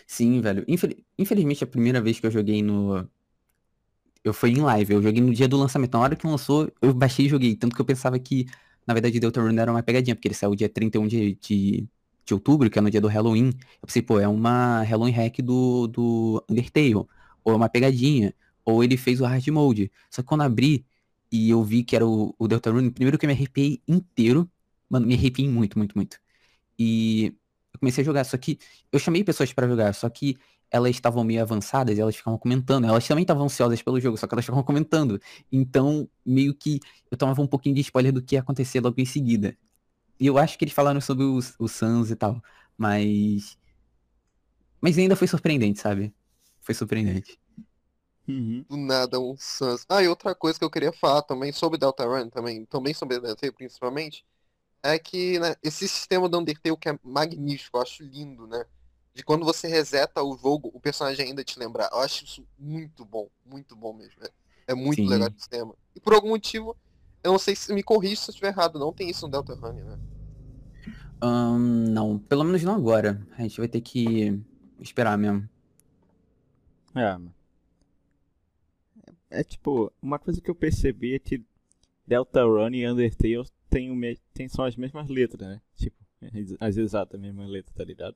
Sim, 0.06 0.42
velho. 0.42 0.64
Infel... 0.68 0.92
Infelizmente, 1.18 1.64
a 1.64 1.68
primeira 1.68 2.02
vez 2.02 2.20
que 2.20 2.26
eu 2.26 2.32
joguei 2.32 2.62
no. 2.62 3.10
Eu 4.24 4.34
fui 4.34 4.52
em 4.52 4.62
live, 4.62 4.94
eu 4.94 5.02
joguei 5.02 5.22
no 5.22 5.34
dia 5.34 5.48
do 5.48 5.58
lançamento. 5.58 5.94
Na 5.94 6.00
hora 6.02 6.16
que 6.16 6.28
lançou, 6.28 6.72
eu 6.82 6.94
baixei 6.94 7.26
e 7.26 7.30
joguei. 7.30 7.56
Tanto 7.56 7.76
que 7.76 7.82
eu 7.82 7.86
pensava 7.86 8.20
que, 8.20 8.46
na 8.86 8.94
verdade, 8.94 9.20
Deltarune 9.20 9.58
era 9.60 9.72
uma 9.72 9.82
pegadinha, 9.84 10.16
porque 10.16 10.28
ele 10.28 10.36
saiu 10.36 10.56
dia 10.56 10.70
31 10.70 11.08
de, 11.08 11.36
de 11.36 11.88
de 12.26 12.34
outubro, 12.36 12.70
que 12.70 12.78
é 12.78 12.82
no 12.82 12.92
dia 12.92 13.02
do 13.02 13.08
Halloween, 13.08 13.48
eu 13.82 13.88
pensei, 13.88 14.04
pô, 14.04 14.20
é 14.20 14.28
uma 14.28 14.84
Halloween 14.84 15.12
hack 15.14 15.40
do, 15.42 15.88
do 15.88 16.46
Undertale, 16.48 16.94
ou 16.96 17.08
é 17.48 17.54
uma 17.56 17.68
pegadinha, 17.70 18.36
ou 18.64 18.84
ele 18.84 18.98
fez 18.98 19.20
o 19.20 19.26
hard 19.26 19.48
mode. 19.48 19.92
Só 20.12 20.22
que 20.22 20.28
quando 20.28 20.42
abri 20.42 20.86
e 21.32 21.50
eu 21.50 21.64
vi 21.64 21.84
que 21.84 21.96
era 21.96 22.06
o, 22.06 22.36
o 22.38 22.48
Deltarune, 22.48 22.92
primeiro 22.92 23.18
que 23.18 23.26
eu 23.26 23.28
me 23.30 23.34
arrepiei 23.34 23.82
inteiro, 23.88 24.48
mano, 24.88 25.08
me 25.08 25.16
arrepiei 25.16 25.50
muito, 25.50 25.76
muito, 25.78 25.96
muito. 25.98 26.20
E 26.78 27.34
eu 27.74 27.80
comecei 27.80 28.02
a 28.04 28.06
jogar, 28.06 28.24
só 28.24 28.38
que 28.38 28.58
eu 28.92 29.00
chamei 29.00 29.24
pessoas 29.24 29.54
para 29.54 29.68
jogar, 29.68 29.94
só 29.94 30.10
que 30.10 30.38
elas 30.72 30.92
estavam 30.92 31.24
meio 31.24 31.42
avançadas 31.42 31.98
e 31.98 32.02
elas 32.02 32.16
ficavam 32.16 32.38
comentando. 32.38 32.86
Elas 32.86 33.08
também 33.08 33.24
estavam 33.24 33.46
ansiosas 33.46 33.82
pelo 33.82 34.00
jogo, 34.00 34.18
só 34.18 34.28
que 34.28 34.34
elas 34.34 34.46
ficavam 34.46 34.64
comentando. 34.64 35.20
Então, 35.52 36.08
meio 36.26 36.54
que 36.54 36.80
eu 37.10 37.18
tomava 37.18 37.42
um 37.42 37.48
pouquinho 37.48 37.76
de 37.76 37.82
spoiler 37.82 38.14
do 38.14 38.22
que 38.22 38.36
ia 38.36 38.42
acontecer 38.42 38.80
logo 38.80 39.00
em 39.00 39.06
seguida. 39.06 39.58
E 40.20 40.28
eu 40.28 40.38
acho 40.38 40.58
que 40.58 40.66
eles 40.66 40.74
falaram 40.74 41.02
sobre 41.02 41.24
o, 41.24 41.40
o 41.60 41.68
Sans 41.68 42.12
e 42.12 42.16
tal. 42.16 42.42
Mas. 42.78 43.58
Mas 44.82 44.98
ainda 44.98 45.16
foi 45.16 45.28
surpreendente, 45.28 45.80
sabe? 45.80 46.14
Foi 46.62 46.76
surpreendente. 46.76 47.40
Uhum. 48.28 48.64
Do 48.70 48.78
nada 48.78 49.20
um 49.20 49.36
Sans. 49.38 49.86
Ah, 49.90 50.04
e 50.04 50.08
outra 50.08 50.36
coisa 50.36 50.60
que 50.60 50.64
eu 50.64 50.70
queria 50.70 50.94
falar 50.94 51.24
também 51.24 51.52
sobre 51.52 51.80
Deltarune, 51.80 52.30
também, 52.30 52.66
também 52.66 52.94
sobre 52.94 53.18
Undertale 53.18 53.52
principalmente, 53.52 54.24
é 54.84 55.00
que 55.00 55.40
né, 55.40 55.56
esse 55.64 55.88
sistema 55.88 56.30
do 56.30 56.38
Undertale 56.38 56.78
que 56.78 56.90
é 56.90 57.00
magnífico, 57.04 57.78
eu 57.78 57.82
acho 57.82 58.04
lindo, 58.04 58.46
né? 58.46 58.66
De 59.20 59.26
quando 59.26 59.44
você 59.44 59.68
reseta 59.68 60.24
o 60.24 60.38
jogo, 60.38 60.72
o 60.74 60.80
personagem 60.80 61.26
ainda 61.26 61.44
te 61.44 61.60
lembrar. 61.60 61.90
Eu 61.92 62.00
acho 62.00 62.24
isso 62.24 62.48
muito 62.58 63.04
bom, 63.04 63.28
muito 63.46 63.76
bom 63.76 63.92
mesmo. 63.92 64.14
É, 64.24 64.30
é 64.68 64.74
muito 64.74 65.02
Sim. 65.02 65.10
legal 65.10 65.28
o 65.28 65.38
sistema. 65.38 65.76
E 65.94 66.00
por 66.00 66.14
algum 66.14 66.30
motivo, 66.30 66.74
eu 67.22 67.34
não 67.34 67.38
sei 67.38 67.54
se 67.54 67.74
me 67.74 67.84
corrija 67.84 68.16
se 68.16 68.30
eu 68.30 68.32
estiver 68.32 68.48
errado, 68.48 68.80
não 68.80 68.94
tem 68.94 69.10
isso 69.10 69.26
no 69.26 69.32
Delta 69.34 69.54
Run, 69.56 69.74
né? 69.74 70.00
Um, 71.22 71.58
não, 71.92 72.18
pelo 72.18 72.46
menos 72.46 72.64
não 72.64 72.76
agora. 72.76 73.22
A 73.38 73.42
gente 73.42 73.60
vai 73.60 73.68
ter 73.68 73.82
que 73.82 74.42
esperar 74.80 75.18
mesmo. 75.18 75.50
É, 76.96 77.20
é 79.42 79.44
tipo, 79.44 79.92
uma 80.02 80.18
coisa 80.18 80.40
que 80.40 80.50
eu 80.50 80.56
percebi 80.56 81.16
é 81.16 81.20
que 81.20 81.44
Delta 82.08 82.46
Run 82.46 82.70
e 82.70 82.88
Undertale 82.88 83.50
tem, 83.70 83.92
o 83.92 83.96
me... 83.98 84.18
tem 84.34 84.48
são 84.48 84.64
as 84.64 84.78
mesmas 84.78 85.10
letras, 85.10 85.46
né? 85.46 85.62
Tipo, 85.76 85.98
as 86.62 86.78
exatas 86.78 87.20
mesmas 87.20 87.50
letras, 87.50 87.76
tá 87.76 87.84
ligado? 87.84 88.16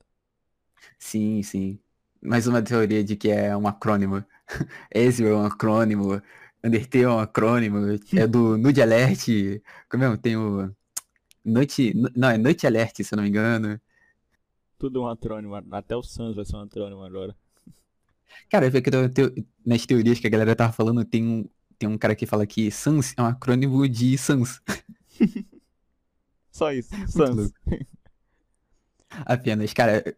Sim, 0.99 1.43
sim. 1.43 1.79
mais 2.21 2.47
uma 2.47 2.61
teoria 2.61 3.03
de 3.03 3.15
que 3.15 3.29
é 3.29 3.55
um 3.55 3.67
acrônimo. 3.67 4.23
Ezio 4.93 5.27
é 5.27 5.35
um 5.35 5.45
acrônimo, 5.45 6.21
Undertale 6.63 7.03
é 7.03 7.09
um 7.09 7.19
acrônimo, 7.19 7.77
é 8.15 8.27
do 8.27 8.57
Nude 8.57 8.81
Alert, 8.81 9.27
como 9.89 10.03
é? 10.03 10.17
Tem 10.17 10.37
o 10.37 10.73
Noite, 11.43 11.93
não, 12.15 12.29
é 12.29 12.37
Noite 12.37 12.65
Alert, 12.65 13.03
se 13.03 13.13
eu 13.13 13.17
não 13.17 13.23
me 13.23 13.29
engano. 13.29 13.79
Tudo 14.77 15.03
um 15.03 15.07
acrônimo, 15.07 15.55
até 15.71 15.95
o 15.95 16.01
Sans 16.01 16.35
vai 16.35 16.45
ser 16.45 16.55
um 16.55 16.61
acrônimo 16.61 17.03
agora. 17.03 17.35
Cara, 18.49 18.69
que 18.71 19.45
nas 19.65 19.85
teorias 19.85 20.19
que 20.19 20.27
a 20.27 20.29
galera 20.29 20.55
tava 20.55 20.71
falando, 20.71 21.03
tem 21.03 21.23
um, 21.23 21.49
tem 21.77 21.89
um 21.89 21.97
cara 21.97 22.15
que 22.15 22.25
fala 22.25 22.47
que 22.47 22.71
Sans 22.71 23.13
é 23.17 23.21
um 23.21 23.25
acrônimo 23.25 23.87
de 23.87 24.17
Sans. 24.17 24.61
Só 26.49 26.71
isso, 26.71 26.89
Sans. 27.07 27.51
Apenas, 29.25 29.73
cara, 29.73 30.15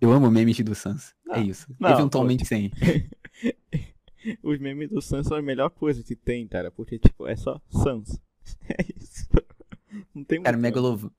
eu 0.00 0.12
amo 0.12 0.30
memes 0.30 0.58
do 0.60 0.74
Sans. 0.74 1.14
é 1.30 1.40
isso. 1.40 1.66
Não, 1.78 1.90
Eventualmente 1.90 2.44
pô, 2.44 2.48
sim. 2.48 2.70
Os 4.42 4.58
memes 4.58 4.90
do 4.90 5.00
Sans 5.00 5.26
são 5.26 5.36
a 5.36 5.42
melhor 5.42 5.70
coisa 5.70 6.02
que 6.02 6.14
tem, 6.14 6.46
cara. 6.46 6.70
Porque, 6.70 6.98
tipo, 6.98 7.26
é 7.26 7.36
só 7.36 7.60
Sans. 7.70 8.20
É 8.66 8.82
isso. 8.96 9.28
Não 10.14 10.24
tem 10.24 10.42
Cara, 10.42 10.56
Megalov... 10.56 11.10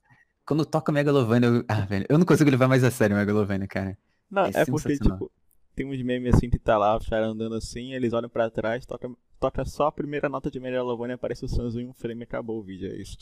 Quando 0.44 0.66
toca 0.66 0.90
Megalovania, 0.90 1.48
eu... 1.48 1.64
Ah, 1.68 1.82
velho, 1.82 2.06
eu 2.08 2.18
não 2.18 2.26
consigo 2.26 2.50
levar 2.50 2.66
mais 2.66 2.82
a 2.82 2.90
sério 2.90 3.14
Megalovania, 3.14 3.68
cara. 3.68 3.96
Não, 4.28 4.46
é, 4.46 4.50
é 4.52 4.64
porque, 4.64 4.98
tipo, 4.98 5.30
tem 5.74 5.86
uns 5.86 6.02
memes 6.02 6.34
assim 6.34 6.50
que 6.50 6.58
tá 6.58 6.76
lá, 6.76 6.96
os 6.96 7.08
caras 7.08 7.30
andando 7.30 7.54
assim, 7.54 7.94
eles 7.94 8.12
olham 8.12 8.28
pra 8.28 8.50
trás, 8.50 8.84
toca, 8.84 9.10
toca 9.38 9.64
só 9.64 9.86
a 9.86 9.92
primeira 9.92 10.28
nota 10.28 10.50
de 10.50 10.60
Megalovania, 10.60 11.14
aparece 11.14 11.44
o 11.44 11.48
Sans 11.48 11.76
em 11.76 11.86
um 11.86 11.94
frame 11.94 12.20
e 12.20 12.24
acabou 12.24 12.58
o 12.58 12.62
vídeo, 12.62 12.90
é 12.90 12.96
isso. 12.96 13.16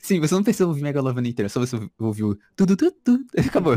Sim, 0.00 0.20
você 0.20 0.34
não 0.34 0.42
precisa 0.42 0.66
ouvir 0.66 0.82
Megalovania 0.82 1.30
inteira, 1.30 1.48
só 1.48 1.60
você 1.60 1.76
ouviu 1.98 2.38
tudo, 2.54 2.76
tudo, 2.76 2.94
tudo, 3.04 3.24
acabou. 3.46 3.76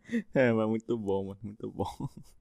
É, 0.34 0.52
mas 0.52 0.68
muito 0.68 0.96
bom, 0.98 1.26
mano, 1.28 1.40
muito 1.42 1.70
bom. 1.70 1.86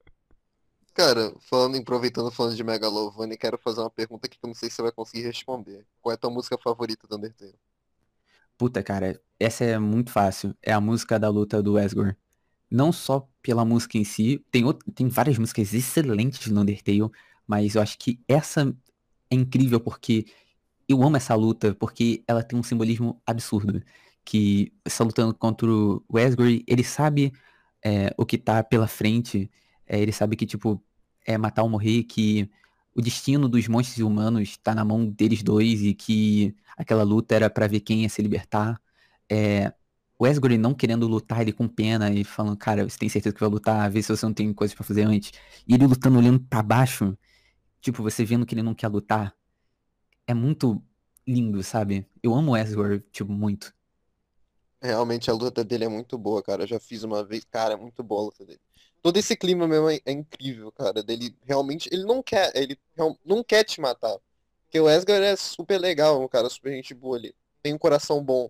Cara, 0.93 1.33
falando, 1.39 1.77
aproveitando 1.77 2.31
falando 2.31 2.55
de 2.55 2.63
Megalovania, 2.63 3.37
quero 3.37 3.57
fazer 3.57 3.81
uma 3.81 3.89
pergunta 3.89 4.27
que 4.29 4.37
eu 4.41 4.47
não 4.47 4.53
sei 4.55 4.69
se 4.69 4.75
você 4.75 4.81
vai 4.83 4.91
conseguir 4.91 5.23
responder. 5.23 5.85
Qual 6.01 6.11
é 6.11 6.15
a 6.15 6.17
tua 6.17 6.29
música 6.29 6.57
favorita 6.57 7.07
do 7.07 7.15
Undertale? 7.15 7.55
Puta, 8.57 8.83
cara, 8.83 9.19
essa 9.39 9.63
é 9.63 9.79
muito 9.79 10.11
fácil. 10.11 10.55
É 10.61 10.71
a 10.71 10.79
música 10.81 11.19
da 11.19 11.29
luta 11.29 11.61
do 11.61 11.77
Asgore. 11.77 12.15
Não 12.71 12.91
só 12.91 13.27
pela 13.41 13.65
música 13.65 13.97
em 13.97 14.03
si, 14.03 14.45
tem, 14.51 14.65
outro, 14.65 14.91
tem 14.93 15.09
várias 15.09 15.37
músicas 15.37 15.73
excelentes 15.73 16.47
no 16.47 16.61
Undertale, 16.61 17.09
mas 17.47 17.75
eu 17.75 17.81
acho 17.81 17.97
que 17.99 18.19
essa 18.27 18.75
é 19.31 19.35
incrível 19.35 19.79
porque 19.79 20.25
eu 20.87 21.01
amo 21.03 21.17
essa 21.17 21.35
luta, 21.35 21.75
porque 21.75 22.23
ela 22.27 22.43
tem 22.43 22.57
um 22.59 22.63
simbolismo 22.63 23.21
absurdo. 23.25 23.83
Que 24.25 24.73
está 24.85 25.03
lutando 25.03 25.33
contra 25.33 25.67
o 25.69 26.03
Asgore, 26.17 26.63
ele 26.67 26.83
sabe 26.83 27.33
é, 27.83 28.13
o 28.17 28.25
que 28.25 28.37
tá 28.37 28.63
pela 28.63 28.87
frente 28.87 29.49
é, 29.87 29.99
ele 29.99 30.11
sabe 30.11 30.35
que, 30.35 30.45
tipo, 30.45 30.83
é 31.25 31.37
matar 31.37 31.63
ou 31.63 31.69
morrer, 31.69 32.03
que 32.03 32.49
o 32.95 33.01
destino 33.01 33.49
dos 33.49 33.67
monstros 33.67 33.99
humanos 33.99 34.57
tá 34.57 34.73
na 34.75 34.85
mão 34.85 35.05
deles 35.05 35.43
dois 35.43 35.81
e 35.81 35.93
que 35.93 36.55
aquela 36.77 37.03
luta 37.03 37.35
era 37.35 37.49
para 37.49 37.67
ver 37.67 37.81
quem 37.81 38.03
ia 38.03 38.09
se 38.09 38.21
libertar. 38.21 38.79
É, 39.29 39.73
o 40.17 40.25
Asgore 40.25 40.57
não 40.57 40.73
querendo 40.73 41.07
lutar, 41.07 41.41
ele 41.41 41.53
com 41.53 41.67
pena 41.67 42.11
e 42.11 42.23
falando, 42.23 42.57
cara, 42.57 42.87
você 42.89 42.97
tem 42.97 43.09
certeza 43.09 43.33
que 43.35 43.41
vai 43.41 43.49
lutar? 43.49 43.89
Vê 43.91 44.01
se 44.01 44.09
você 44.15 44.25
não 44.25 44.33
tem 44.33 44.53
coisa 44.53 44.75
para 44.75 44.83
fazer 44.85 45.03
antes. 45.03 45.31
E 45.67 45.73
ele 45.73 45.87
lutando 45.87 46.17
olhando 46.17 46.39
para 46.41 46.63
baixo, 46.63 47.17
tipo, 47.81 48.03
você 48.03 48.25
vendo 48.25 48.45
que 48.45 48.55
ele 48.55 48.63
não 48.63 48.75
quer 48.75 48.87
lutar. 48.89 49.35
É 50.27 50.33
muito 50.33 50.83
lindo, 51.27 51.63
sabe? 51.63 52.07
Eu 52.21 52.33
amo 52.35 52.53
o 52.53 52.99
tipo, 53.11 53.31
muito. 53.31 53.73
Realmente 54.83 55.31
a 55.31 55.33
luta 55.33 55.63
dele 55.63 55.85
é 55.85 55.89
muito 55.89 56.17
boa, 56.17 56.43
cara. 56.43 56.63
Eu 56.63 56.67
já 56.67 56.79
fiz 56.79 57.03
uma 57.03 57.23
vez. 57.23 57.43
Cara, 57.45 57.73
é 57.73 57.77
muito 57.77 58.03
boa 58.03 58.21
a 58.21 58.25
luta 58.25 58.45
dele 58.45 58.59
todo 59.03 59.17
esse 59.17 59.35
clima 59.35 59.67
mesmo 59.67 59.89
é, 59.89 59.99
é, 60.05 60.11
incrível, 60.13 60.71
cara. 60.71 61.03
Dele 61.03 61.35
realmente. 61.45 61.89
Ele 61.91 62.05
não 62.05 62.23
quer. 62.23 62.51
Ele 62.55 62.79
não 63.25 63.43
quer 63.43 63.65
te 63.65 63.81
matar. 63.81 64.17
Porque 64.63 64.79
o 64.79 64.89
Esgar 64.89 65.21
é 65.21 65.35
super 65.35 65.77
legal, 65.77 66.23
um 66.23 66.27
cara 66.27 66.49
super 66.49 66.71
gente 66.71 66.95
boa 66.95 67.17
ali. 67.17 67.35
Tem 67.61 67.73
um 67.73 67.77
coração 67.77 68.23
bom. 68.23 68.49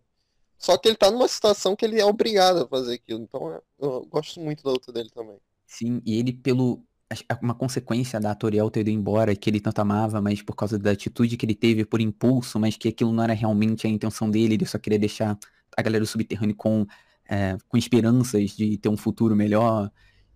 Só 0.58 0.78
que 0.78 0.88
ele 0.88 0.96
tá 0.96 1.12
numa 1.12 1.28
situação 1.28 1.76
que 1.76 1.84
ele 1.84 2.00
é 2.00 2.06
obrigado 2.06 2.60
a 2.64 2.68
fazer 2.68 2.94
aquilo. 2.94 3.22
Então 3.22 3.52
é, 3.52 3.60
eu 3.80 4.06
gosto 4.06 4.40
muito 4.40 4.64
da 4.64 4.72
luta 4.72 4.94
dele 4.94 5.10
também. 5.10 5.38
Sim, 5.66 6.02
e 6.06 6.18
ele 6.18 6.32
pelo. 6.32 6.86
É 7.30 7.36
uma 7.44 7.54
consequência 7.54 8.20
da 8.20 8.34
Toriel 8.34 8.72
ter 8.72 8.80
ido 8.80 8.90
embora, 8.90 9.36
que 9.36 9.48
ele 9.48 9.60
tanto 9.60 9.80
amava, 9.80 10.20
mas 10.20 10.42
por 10.42 10.56
causa 10.56 10.80
da 10.80 10.92
atitude 10.92 11.38
que 11.38 11.46
ele 11.46 11.54
teve 11.54 11.86
por 11.86 12.02
impulso, 12.02 12.60
mas 12.60 12.76
que 12.76 12.88
aquilo 12.88 13.12
não 13.12 13.24
era 13.24 13.34
realmente 13.34 13.86
a 13.86 13.90
intenção 13.90 14.32
dele, 14.32 14.56
ele 14.56 14.66
só 14.66 14.80
queria 14.80 14.98
deixar 14.98 15.38
a 15.78 15.82
galera 15.82 16.04
do 16.04 16.08
subterrâneo 16.08 16.56
com, 16.56 16.86
é, 17.30 17.58
com 17.68 17.78
esperanças 17.78 18.52
de 18.52 18.78
ter 18.78 18.90
um 18.90 18.98
futuro 18.98 19.36
melhor 19.36 19.92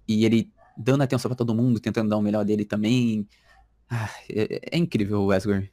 e 0.07 0.25
ele 0.25 0.51
dando 0.77 1.01
atenção 1.01 1.29
para 1.29 1.35
todo 1.35 1.55
mundo, 1.55 1.79
tentando 1.79 2.09
dar 2.09 2.17
o 2.17 2.21
melhor 2.21 2.45
dele 2.45 2.63
também. 2.63 3.27
Ah, 3.89 4.09
é, 4.29 4.75
é, 4.75 4.77
incrível 4.77 5.23
o 5.23 5.31
Asgore. 5.31 5.71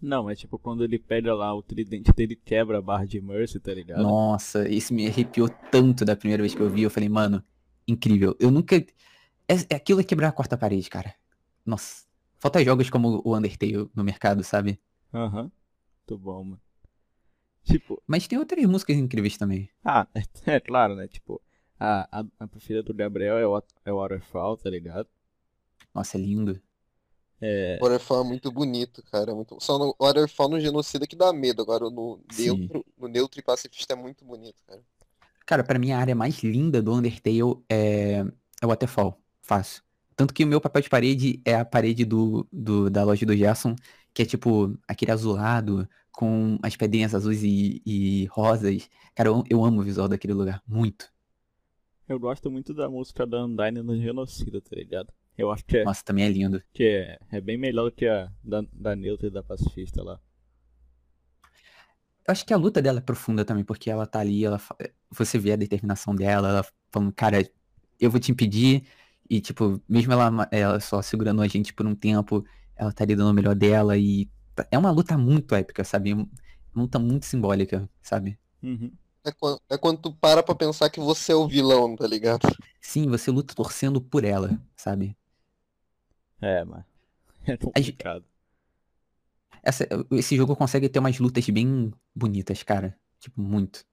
Não, 0.00 0.24
mas 0.24 0.38
tipo, 0.38 0.58
quando 0.58 0.84
ele 0.84 0.98
pega 0.98 1.34
lá 1.34 1.54
o 1.54 1.62
tridente 1.62 2.12
dele 2.12 2.36
quebra 2.36 2.78
a 2.78 2.82
barra 2.82 3.06
de 3.06 3.20
Mercy, 3.20 3.58
tá 3.58 3.72
ligado? 3.72 4.02
Nossa, 4.02 4.68
isso 4.68 4.92
me 4.92 5.06
arrepiou 5.06 5.48
tanto 5.70 6.04
da 6.04 6.16
primeira 6.16 6.42
vez 6.42 6.54
que 6.54 6.60
eu 6.60 6.68
vi. 6.68 6.82
Eu 6.82 6.90
falei, 6.90 7.08
mano, 7.08 7.42
incrível. 7.88 8.36
Eu 8.38 8.50
nunca. 8.50 8.76
É, 8.76 9.54
é 9.70 9.76
aquilo 9.76 10.00
é 10.00 10.04
quebrar 10.04 10.28
a 10.28 10.32
quarta 10.32 10.56
parede, 10.56 10.90
cara. 10.90 11.14
Nossa. 11.64 12.04
Falta 12.38 12.62
jogos 12.62 12.90
como 12.90 13.22
o 13.24 13.36
Undertale 13.36 13.88
no 13.94 14.04
mercado, 14.04 14.44
sabe? 14.44 14.78
Aham. 15.12 15.44
Uhum. 15.44 15.50
Muito 16.08 16.22
bom, 16.22 16.44
mano. 16.44 16.60
Tipo. 17.66 18.00
Mas 18.06 18.26
tem 18.28 18.38
outras 18.38 18.64
músicas 18.64 18.96
incríveis 18.96 19.36
também. 19.36 19.68
Ah, 19.84 20.06
é, 20.14 20.22
é 20.56 20.60
claro, 20.60 20.94
né? 20.94 21.08
Tipo, 21.08 21.42
a, 21.78 22.20
a, 22.20 22.24
a 22.38 22.46
preferida 22.46 22.82
do 22.82 22.94
Gabriel 22.94 23.36
é 23.36 23.46
o, 23.46 23.62
é 23.84 23.92
o 23.92 23.96
Waterfall, 23.96 24.56
tá 24.56 24.70
ligado? 24.70 25.08
Nossa, 25.92 26.16
é 26.16 26.20
lindo. 26.20 26.60
É... 27.40 27.78
O 27.80 27.84
Waterfall 27.84 28.24
é 28.24 28.28
muito 28.28 28.50
bonito, 28.52 29.02
cara. 29.10 29.32
É 29.32 29.34
muito... 29.34 29.58
Só 29.60 29.78
no 29.78 29.94
Waterfall 30.00 30.48
no 30.48 30.60
genocida 30.60 31.06
que 31.06 31.16
dá 31.16 31.32
medo. 31.32 31.60
Agora 31.60 31.90
no 31.90 32.20
neutro, 32.38 32.86
no 32.96 33.08
neutro 33.08 33.40
e 33.40 33.42
pacifista 33.42 33.94
é 33.94 33.96
muito 33.96 34.24
bonito, 34.24 34.62
cara. 34.66 34.80
Cara, 35.44 35.64
pra 35.64 35.78
mim 35.78 35.90
a 35.90 35.98
área 35.98 36.14
mais 36.14 36.42
linda 36.42 36.80
do 36.80 36.92
Undertale 36.92 37.62
é, 37.68 38.24
é 38.62 38.64
o 38.64 38.68
Waterfall. 38.68 39.20
Fácil. 39.42 39.82
Tanto 40.14 40.32
que 40.32 40.44
o 40.44 40.46
meu 40.46 40.60
papel 40.60 40.82
de 40.82 40.88
parede 40.88 41.42
é 41.44 41.56
a 41.56 41.64
parede 41.64 42.04
do, 42.04 42.48
do, 42.50 42.88
da 42.88 43.04
loja 43.04 43.26
do 43.26 43.36
Gerson, 43.36 43.76
que 44.14 44.22
é 44.22 44.24
tipo 44.24 44.74
aquele 44.88 45.12
azulado 45.12 45.86
com 46.16 46.58
as 46.62 46.74
pedrinhas 46.74 47.14
azuis 47.14 47.42
e, 47.42 47.82
e 47.84 48.24
rosas. 48.26 48.88
Cara, 49.14 49.28
eu, 49.28 49.44
eu 49.50 49.62
amo 49.62 49.80
o 49.80 49.84
visual 49.84 50.08
daquele 50.08 50.32
lugar. 50.32 50.62
Muito. 50.66 51.12
Eu 52.08 52.18
gosto 52.18 52.50
muito 52.50 52.72
da 52.72 52.88
música 52.88 53.26
da 53.26 53.44
Undyne 53.44 53.82
no 53.82 54.00
Genocida, 54.00 54.62
tá 54.62 54.74
ligado? 54.74 55.12
Eu 55.36 55.52
acho 55.52 55.62
que 55.66 55.76
é. 55.76 55.84
Nossa, 55.84 56.02
também 56.02 56.24
é 56.24 56.28
lindo. 56.30 56.62
Que 56.72 56.84
é, 56.84 57.18
é 57.30 57.40
bem 57.40 57.58
melhor 57.58 57.90
do 57.90 57.92
que 57.92 58.06
a 58.06 58.32
da, 58.42 58.64
da 58.72 58.96
Neutra 58.96 59.26
e 59.26 59.30
da 59.30 59.42
Pacifista 59.42 60.02
lá. 60.02 60.18
Eu 62.26 62.32
acho 62.32 62.46
que 62.46 62.54
a 62.54 62.56
luta 62.56 62.80
dela 62.80 62.98
é 62.98 63.02
profunda 63.02 63.44
também, 63.44 63.62
porque 63.62 63.90
ela 63.90 64.06
tá 64.06 64.20
ali, 64.20 64.42
ela 64.42 64.58
você 65.10 65.38
vê 65.38 65.52
a 65.52 65.56
determinação 65.56 66.14
dela, 66.14 66.48
ela 66.48 66.66
falando, 66.90 67.12
cara, 67.12 67.46
eu 68.00 68.10
vou 68.10 68.18
te 68.18 68.32
impedir, 68.32 68.84
e 69.28 69.38
tipo, 69.40 69.80
mesmo 69.86 70.12
ela, 70.12 70.48
ela 70.50 70.80
só 70.80 71.02
segurando 71.02 71.42
a 71.42 71.46
gente 71.46 71.74
por 71.74 71.86
um 71.86 71.94
tempo, 71.94 72.44
ela 72.74 72.90
tá 72.90 73.04
ali 73.04 73.14
dando 73.14 73.30
o 73.30 73.34
melhor 73.34 73.54
dela, 73.54 73.96
e 73.96 74.28
é 74.70 74.78
uma 74.78 74.90
luta 74.90 75.16
muito 75.18 75.54
épica, 75.54 75.84
sabe? 75.84 76.12
Uma 76.12 76.28
luta 76.74 76.98
muito 76.98 77.26
simbólica, 77.26 77.88
sabe? 78.02 78.38
Uhum. 78.62 78.92
É 79.24 79.32
quando, 79.32 79.60
é 79.68 79.76
quando 79.76 80.00
tu 80.00 80.14
para 80.14 80.42
pra 80.42 80.54
pensar 80.54 80.88
que 80.88 81.00
você 81.00 81.32
é 81.32 81.34
o 81.34 81.48
vilão, 81.48 81.96
tá 81.96 82.06
ligado? 82.06 82.46
Sim, 82.80 83.08
você 83.08 83.30
luta 83.30 83.54
torcendo 83.54 84.00
por 84.00 84.24
ela, 84.24 84.56
sabe? 84.76 85.16
É, 86.40 86.64
mas. 86.64 86.84
É 87.48 87.56
complicado. 87.56 88.24
Essa, 89.62 89.86
esse 90.12 90.36
jogo 90.36 90.56
consegue 90.56 90.88
ter 90.88 90.98
umas 90.98 91.18
lutas 91.18 91.48
bem 91.48 91.92
bonitas, 92.14 92.62
cara. 92.64 92.98
Tipo, 93.20 93.40
muito. 93.40 93.84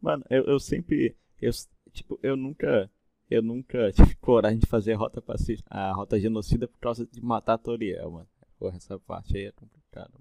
Mano, 0.00 0.24
eu, 0.28 0.44
eu 0.44 0.60
sempre. 0.60 1.16
Eu, 1.40 1.50
tipo, 1.92 2.18
eu 2.22 2.36
nunca. 2.36 2.90
Eu 3.30 3.42
nunca 3.42 3.90
tive 3.94 4.14
coragem 4.16 4.58
de 4.58 4.66
fazer 4.66 4.94
a 4.94 4.96
rota 4.96 5.22
pacífica, 5.22 5.68
a 5.70 5.92
rota 5.92 6.18
genocida 6.18 6.68
por 6.68 6.78
causa 6.78 7.06
de 7.06 7.20
matar 7.20 7.54
a 7.54 7.58
Toriel, 7.58 8.10
mano. 8.10 8.28
Porra, 8.64 8.78
essa 8.78 8.98
parte 8.98 9.36
aí 9.36 9.44
é 9.44 9.52
complicada. 9.52 10.14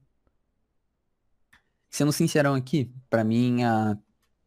Sendo 1.89 2.11
sincerão 2.11 2.55
aqui, 2.55 2.91
para 3.09 3.23
mim 3.23 3.63
a 3.63 3.97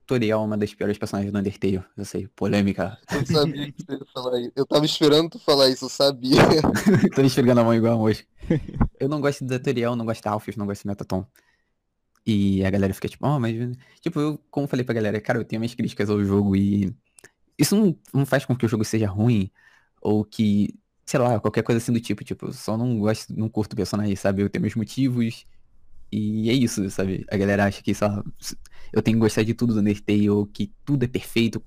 Toriel 0.04 0.38
é 0.38 0.44
uma 0.44 0.58
das 0.58 0.74
piores 0.74 0.98
personagens 0.98 1.32
do 1.32 1.38
Undertale. 1.38 1.82
Eu 1.96 2.04
sei, 2.04 2.28
polêmica. 2.28 2.98
Eu 3.10 3.24
sabia 3.24 3.72
que 3.72 3.82
você 3.82 3.92
ia 3.94 4.06
falar 4.12 4.38
isso. 4.38 4.52
Eu 4.54 4.66
tava 4.66 4.84
esperando 4.84 5.30
tu 5.30 5.38
falar 5.38 5.70
isso, 5.70 5.86
eu 5.86 5.88
sabia. 5.88 6.42
Tô 7.16 7.22
esfregando 7.22 7.62
a 7.62 7.64
mão 7.64 7.72
igual 7.72 7.98
hoje. 7.98 8.28
Eu 9.00 9.08
não 9.08 9.18
gosto 9.18 9.46
da 9.46 9.58
Toriel, 9.58 9.96
não 9.96 10.04
gosto 10.04 10.22
da 10.22 10.32
Alphys, 10.32 10.56
não 10.56 10.66
gosto 10.66 10.82
do 10.82 10.88
Metaton. 10.88 11.26
E 12.26 12.62
a 12.66 12.68
galera 12.68 12.92
fica 12.92 13.08
tipo, 13.08 13.26
oh, 13.26 13.40
mas. 13.40 13.54
Tipo, 14.02 14.20
eu, 14.20 14.38
como 14.50 14.68
falei 14.68 14.84
pra 14.84 14.94
galera, 14.94 15.18
cara, 15.22 15.38
eu 15.38 15.44
tenho 15.46 15.60
minhas 15.60 15.74
críticas 15.74 16.10
ao 16.10 16.22
jogo 16.22 16.54
e. 16.54 16.94
Isso 17.58 17.74
não, 17.74 17.98
não 18.12 18.26
faz 18.26 18.44
com 18.44 18.54
que 18.54 18.66
o 18.66 18.68
jogo 18.68 18.84
seja 18.84 19.08
ruim. 19.08 19.50
Ou 20.02 20.22
que. 20.22 20.78
Sei 21.06 21.20
lá, 21.20 21.38
qualquer 21.40 21.62
coisa 21.62 21.78
assim 21.78 21.92
do 21.92 22.00
tipo. 22.00 22.24
Tipo, 22.24 22.46
eu 22.46 22.52
só 22.52 22.76
não 22.76 22.98
gosto, 22.98 23.34
não 23.36 23.48
curto 23.48 23.74
o 23.74 23.76
personagem, 23.76 24.16
sabe? 24.16 24.42
Eu 24.42 24.50
tenho 24.50 24.62
meus 24.62 24.74
motivos. 24.74 25.46
E 26.12 26.50
é 26.50 26.54
isso, 26.54 26.88
sabe? 26.90 27.26
A 27.30 27.36
galera 27.36 27.66
acha 27.66 27.82
que 27.82 27.94
só 27.94 28.24
eu 28.92 29.02
tenho 29.02 29.16
que 29.18 29.20
gostar 29.22 29.42
de 29.44 29.54
tudo 29.54 29.74
do 29.74 29.80
Undertale, 29.80 30.46
que 30.52 30.72
tudo 30.84 31.04
é 31.04 31.08
perfeito. 31.08 31.64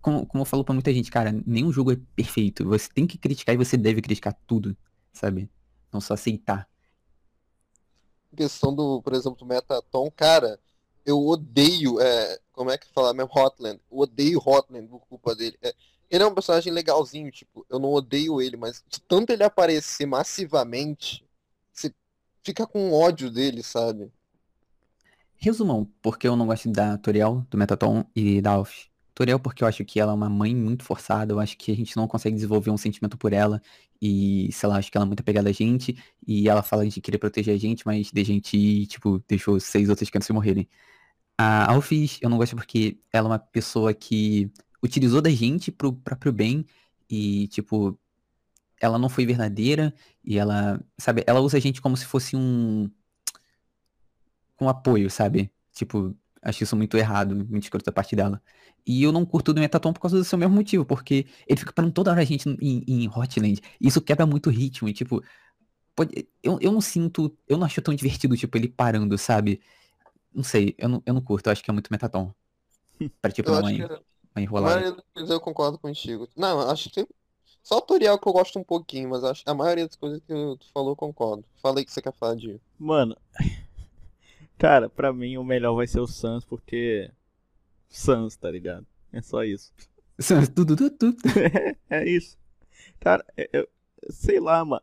como, 0.00 0.26
como 0.26 0.42
eu 0.42 0.46
falo 0.46 0.64
pra 0.64 0.74
muita 0.74 0.92
gente, 0.92 1.10
cara, 1.10 1.32
nenhum 1.46 1.72
jogo 1.72 1.92
é 1.92 1.96
perfeito. 2.16 2.64
Você 2.66 2.88
tem 2.92 3.06
que 3.06 3.18
criticar 3.18 3.54
e 3.54 3.58
você 3.58 3.76
deve 3.76 4.02
criticar 4.02 4.34
tudo, 4.46 4.76
sabe? 5.12 5.50
Não 5.92 6.00
só 6.00 6.14
aceitar. 6.14 6.68
questão 8.36 8.74
do, 8.74 9.02
por 9.02 9.12
exemplo, 9.14 9.38
do 9.38 9.46
Metaton, 9.46 10.10
cara, 10.10 10.58
eu 11.04 11.18
odeio, 11.26 12.00
é, 12.00 12.38
como 12.52 12.70
é 12.70 12.78
que 12.78 12.86
fala 12.92 13.14
mesmo, 13.14 13.30
Hotland. 13.34 13.80
Eu 13.90 13.98
odeio 13.98 14.40
Hotland 14.44 14.88
por 14.88 15.00
culpa 15.06 15.34
dele. 15.34 15.58
É, 15.62 15.74
ele 16.10 16.24
é 16.24 16.26
um 16.26 16.34
personagem 16.34 16.72
legalzinho, 16.72 17.30
tipo, 17.30 17.64
eu 17.70 17.78
não 17.78 17.92
odeio 17.92 18.42
ele, 18.42 18.56
mas 18.56 18.82
de 18.88 19.00
tanto 19.00 19.30
ele 19.30 19.44
aparecer 19.44 20.06
massivamente, 20.06 21.24
você 21.72 21.94
fica 22.42 22.66
com 22.66 22.92
ódio 22.92 23.30
dele, 23.30 23.62
sabe? 23.62 24.10
Resumão, 25.36 25.88
porque 26.02 26.26
eu 26.26 26.36
não 26.36 26.46
gosto 26.46 26.70
da 26.70 26.98
Toriel, 26.98 27.46
do 27.48 27.56
Metaton 27.56 28.04
e 28.14 28.42
da 28.42 28.52
Alf. 28.52 28.86
Toriel 29.14 29.38
porque 29.38 29.62
eu 29.62 29.68
acho 29.68 29.84
que 29.84 30.00
ela 30.00 30.12
é 30.12 30.14
uma 30.14 30.28
mãe 30.28 30.54
muito 30.54 30.82
forçada, 30.82 31.32
eu 31.32 31.38
acho 31.38 31.56
que 31.56 31.70
a 31.70 31.76
gente 31.76 31.96
não 31.96 32.08
consegue 32.08 32.34
desenvolver 32.34 32.70
um 32.70 32.76
sentimento 32.76 33.16
por 33.16 33.32
ela, 33.32 33.62
e, 34.02 34.50
sei 34.52 34.68
lá, 34.68 34.78
acho 34.78 34.90
que 34.90 34.96
ela 34.98 35.04
é 35.04 35.06
muito 35.06 35.20
apegada 35.20 35.48
a 35.48 35.52
gente, 35.52 35.96
e 36.26 36.48
ela 36.48 36.62
fala 36.62 36.86
de 36.86 37.00
querer 37.00 37.18
proteger 37.18 37.54
a 37.54 37.58
gente, 37.58 37.86
mas 37.86 38.10
de 38.10 38.24
gente, 38.24 38.86
tipo, 38.86 39.22
deixou 39.28 39.60
seis 39.60 39.88
outras 39.88 40.10
crianças 40.10 40.30
morrerem. 40.34 40.68
A 41.38 41.72
Alphys, 41.72 42.18
eu 42.20 42.28
não 42.28 42.36
gosto 42.36 42.56
porque 42.56 42.98
ela 43.12 43.28
é 43.28 43.30
uma 43.32 43.38
pessoa 43.38 43.94
que 43.94 44.50
utilizou 44.82 45.20
da 45.20 45.30
gente 45.30 45.70
pro 45.70 45.92
próprio 45.92 46.32
bem, 46.32 46.64
e, 47.08 47.48
tipo, 47.48 47.98
ela 48.80 48.98
não 48.98 49.08
foi 49.08 49.26
verdadeira, 49.26 49.94
e 50.24 50.38
ela, 50.38 50.80
sabe, 50.98 51.24
ela 51.26 51.40
usa 51.40 51.56
a 51.56 51.60
gente 51.60 51.80
como 51.80 51.96
se 51.96 52.06
fosse 52.06 52.36
um 52.36 52.90
com 54.56 54.68
apoio, 54.68 55.10
sabe? 55.10 55.50
Tipo, 55.72 56.14
acho 56.42 56.62
isso 56.62 56.76
muito 56.76 56.96
errado, 56.96 57.34
muito 57.34 57.62
escroto 57.64 57.84
da 57.84 57.92
parte 57.92 58.14
dela. 58.14 58.42
E 58.86 59.02
eu 59.02 59.12
não 59.12 59.24
curto 59.24 59.52
do 59.52 59.60
Metaton 59.60 59.92
por 59.92 60.00
causa 60.00 60.16
do 60.16 60.24
seu 60.24 60.38
mesmo 60.38 60.54
motivo, 60.54 60.84
porque 60.84 61.26
ele 61.46 61.58
fica 61.58 61.72
parando 61.72 61.92
toda 61.92 62.10
hora 62.10 62.22
a 62.22 62.24
gente 62.24 62.48
em, 62.60 62.84
em 62.86 63.08
Hotland. 63.08 63.60
E 63.80 63.88
isso 63.88 64.00
quebra 64.00 64.26
muito 64.26 64.48
o 64.48 64.52
ritmo, 64.52 64.88
e 64.88 64.92
tipo, 64.92 65.22
pode, 65.94 66.28
eu, 66.42 66.58
eu 66.60 66.72
não 66.72 66.80
sinto, 66.80 67.36
eu 67.48 67.58
não 67.58 67.66
acho 67.66 67.80
tão 67.82 67.94
divertido, 67.94 68.36
tipo, 68.36 68.56
ele 68.56 68.68
parando, 68.68 69.16
sabe? 69.18 69.60
Não 70.32 70.44
sei, 70.44 70.74
eu 70.78 70.88
não, 70.88 71.02
eu 71.04 71.14
não 71.14 71.20
curto, 71.20 71.48
eu 71.48 71.52
acho 71.52 71.62
que 71.62 71.70
é 71.70 71.72
muito 71.72 71.88
Metaton. 71.90 72.32
Pra 73.20 73.30
tipo, 73.30 73.50
Eu 73.50 73.56
acho 73.56 73.74
que 73.74 73.82
uma 73.82 74.00
a 74.34 74.40
enrolada. 74.40 74.74
maioria 74.74 74.92
das 74.92 75.04
coisas 75.12 75.30
eu 75.30 75.40
concordo 75.40 75.78
contigo. 75.78 76.28
Não, 76.36 76.70
acho 76.70 76.90
que 76.90 77.06
só 77.62 77.78
o 77.78 77.80
tutorial 77.80 78.18
que 78.18 78.28
eu 78.28 78.32
gosto 78.32 78.58
um 78.58 78.64
pouquinho, 78.64 79.10
mas 79.10 79.22
acho 79.24 79.42
a 79.46 79.54
maioria 79.54 79.86
das 79.86 79.96
coisas 79.96 80.20
que 80.20 80.26
tu 80.26 80.66
falou 80.72 80.92
eu 80.92 80.96
concordo. 80.96 81.44
Falei 81.62 81.84
que 81.84 81.92
você 81.92 82.00
quer 82.00 82.12
falar 82.12 82.36
de. 82.36 82.60
Mano, 82.78 83.16
cara, 84.58 84.88
pra 84.88 85.12
mim 85.12 85.36
o 85.36 85.44
melhor 85.44 85.74
vai 85.74 85.86
ser 85.86 86.00
o 86.00 86.06
Sans, 86.06 86.44
porque. 86.44 87.10
Sans, 87.88 88.36
tá 88.36 88.50
ligado? 88.50 88.86
É 89.12 89.20
só 89.20 89.42
isso. 89.44 89.72
Tudo, 90.54 90.76
tudo, 90.76 90.90
tudo. 90.90 91.18
É 91.88 92.06
isso. 92.08 92.38
Cara, 93.00 93.24
eu, 93.52 93.66
sei 94.10 94.38
lá, 94.38 94.64
mano. 94.64 94.82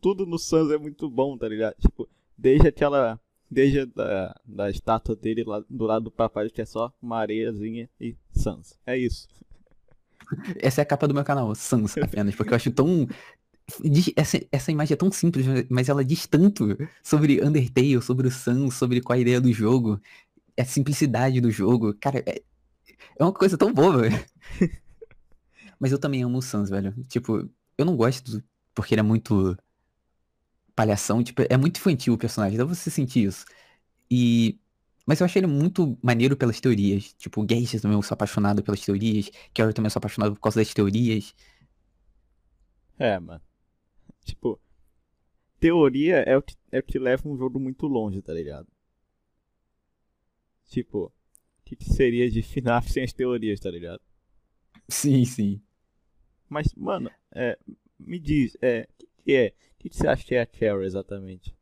Tudo 0.00 0.26
no 0.26 0.38
Sans 0.38 0.70
é 0.70 0.78
muito 0.78 1.08
bom, 1.08 1.38
tá 1.38 1.48
ligado? 1.48 1.74
Tipo, 1.80 2.08
desde 2.36 2.68
aquela. 2.68 3.18
Desde 3.52 3.80
a 3.80 3.84
da, 3.84 4.40
da 4.46 4.70
estátua 4.70 5.14
dele 5.14 5.44
lá 5.44 5.62
do 5.68 5.84
lado 5.84 6.04
do 6.04 6.10
papai, 6.10 6.48
que 6.48 6.62
é 6.62 6.64
só 6.64 6.90
uma 7.02 7.18
areiazinha 7.18 7.86
e 8.00 8.16
Sans. 8.32 8.78
É 8.86 8.96
isso. 8.96 9.28
Essa 10.58 10.80
é 10.80 10.82
a 10.82 10.86
capa 10.86 11.06
do 11.06 11.12
meu 11.12 11.22
canal, 11.22 11.54
Sans, 11.54 11.98
apenas, 11.98 12.34
porque 12.34 12.52
eu 12.52 12.56
acho 12.56 12.70
tão. 12.70 13.06
Essa, 14.16 14.40
essa 14.50 14.72
imagem 14.72 14.94
é 14.94 14.96
tão 14.96 15.12
simples, 15.12 15.46
mas 15.68 15.88
ela 15.90 16.02
diz 16.02 16.26
tanto 16.26 16.76
sobre 17.02 17.44
Undertale, 17.44 18.00
sobre 18.00 18.26
o 18.26 18.30
Sans, 18.30 18.74
sobre 18.74 19.02
qual 19.02 19.18
a 19.18 19.20
ideia 19.20 19.40
do 19.40 19.52
jogo, 19.52 20.00
a 20.58 20.64
simplicidade 20.64 21.38
do 21.40 21.50
jogo. 21.50 21.94
Cara, 22.00 22.22
é, 22.26 22.42
é 23.18 23.22
uma 23.22 23.32
coisa 23.32 23.58
tão 23.58 23.72
boba. 23.72 24.04
Mas 25.78 25.92
eu 25.92 25.98
também 25.98 26.22
amo 26.22 26.38
o 26.38 26.42
Sans, 26.42 26.70
velho. 26.70 26.94
Tipo, 27.06 27.48
eu 27.76 27.84
não 27.84 27.96
gosto 27.96 28.42
porque 28.74 28.94
ele 28.94 29.00
é 29.00 29.04
muito 29.04 29.56
palhação, 30.82 31.22
tipo, 31.22 31.42
é 31.48 31.56
muito 31.56 31.78
infantil 31.78 32.14
o 32.14 32.18
personagem, 32.18 32.58
dá 32.58 32.64
você 32.64 32.90
sentir 32.90 33.24
isso. 33.24 33.44
E. 34.10 34.58
Mas 35.06 35.20
eu 35.20 35.24
achei 35.24 35.40
ele 35.40 35.48
muito 35.48 35.98
maneiro 36.02 36.36
pelas 36.36 36.60
teorias. 36.60 37.12
Tipo, 37.14 37.42
o 37.42 37.46
Geisha 37.48 37.80
também 37.80 37.96
eu 37.96 38.02
sou 38.02 38.14
apaixonado 38.14 38.62
pelas 38.62 38.80
teorias. 38.80 39.30
Carol 39.52 39.72
também 39.72 39.86
eu 39.86 39.90
sou 39.90 39.98
apaixonado 39.98 40.34
por 40.34 40.40
causa 40.40 40.60
das 40.60 40.72
teorias. 40.72 41.34
É, 42.98 43.18
mano. 43.18 43.42
Tipo, 44.24 44.60
teoria 45.58 46.18
é 46.18 46.36
o 46.36 46.42
que, 46.42 46.54
é 46.70 46.78
o 46.78 46.82
que 46.82 47.00
leva 47.00 47.28
um 47.28 47.36
jogo 47.36 47.58
muito 47.58 47.86
longe, 47.88 48.22
tá 48.22 48.32
ligado? 48.32 48.68
Tipo, 50.68 51.06
o 51.06 51.12
que, 51.64 51.74
que 51.74 51.84
seria 51.84 52.30
de 52.30 52.40
FNAF 52.40 52.92
sem 52.92 53.02
as 53.02 53.12
teorias, 53.12 53.58
tá 53.58 53.70
ligado? 53.70 54.00
Sim, 54.88 55.24
sim. 55.24 55.60
Mas, 56.48 56.72
mano, 56.74 57.10
é, 57.34 57.58
me 57.98 58.20
diz, 58.20 58.56
é, 58.62 58.88
o 58.88 58.96
que, 58.98 59.08
que 59.24 59.32
é? 59.34 59.52
Que, 59.82 59.88
que 59.88 59.96
você 59.96 60.06
acha 60.06 60.24
que 60.24 60.34
é 60.36 60.40
a 60.40 60.46
Carol 60.46 60.84
exatamente? 60.84 61.52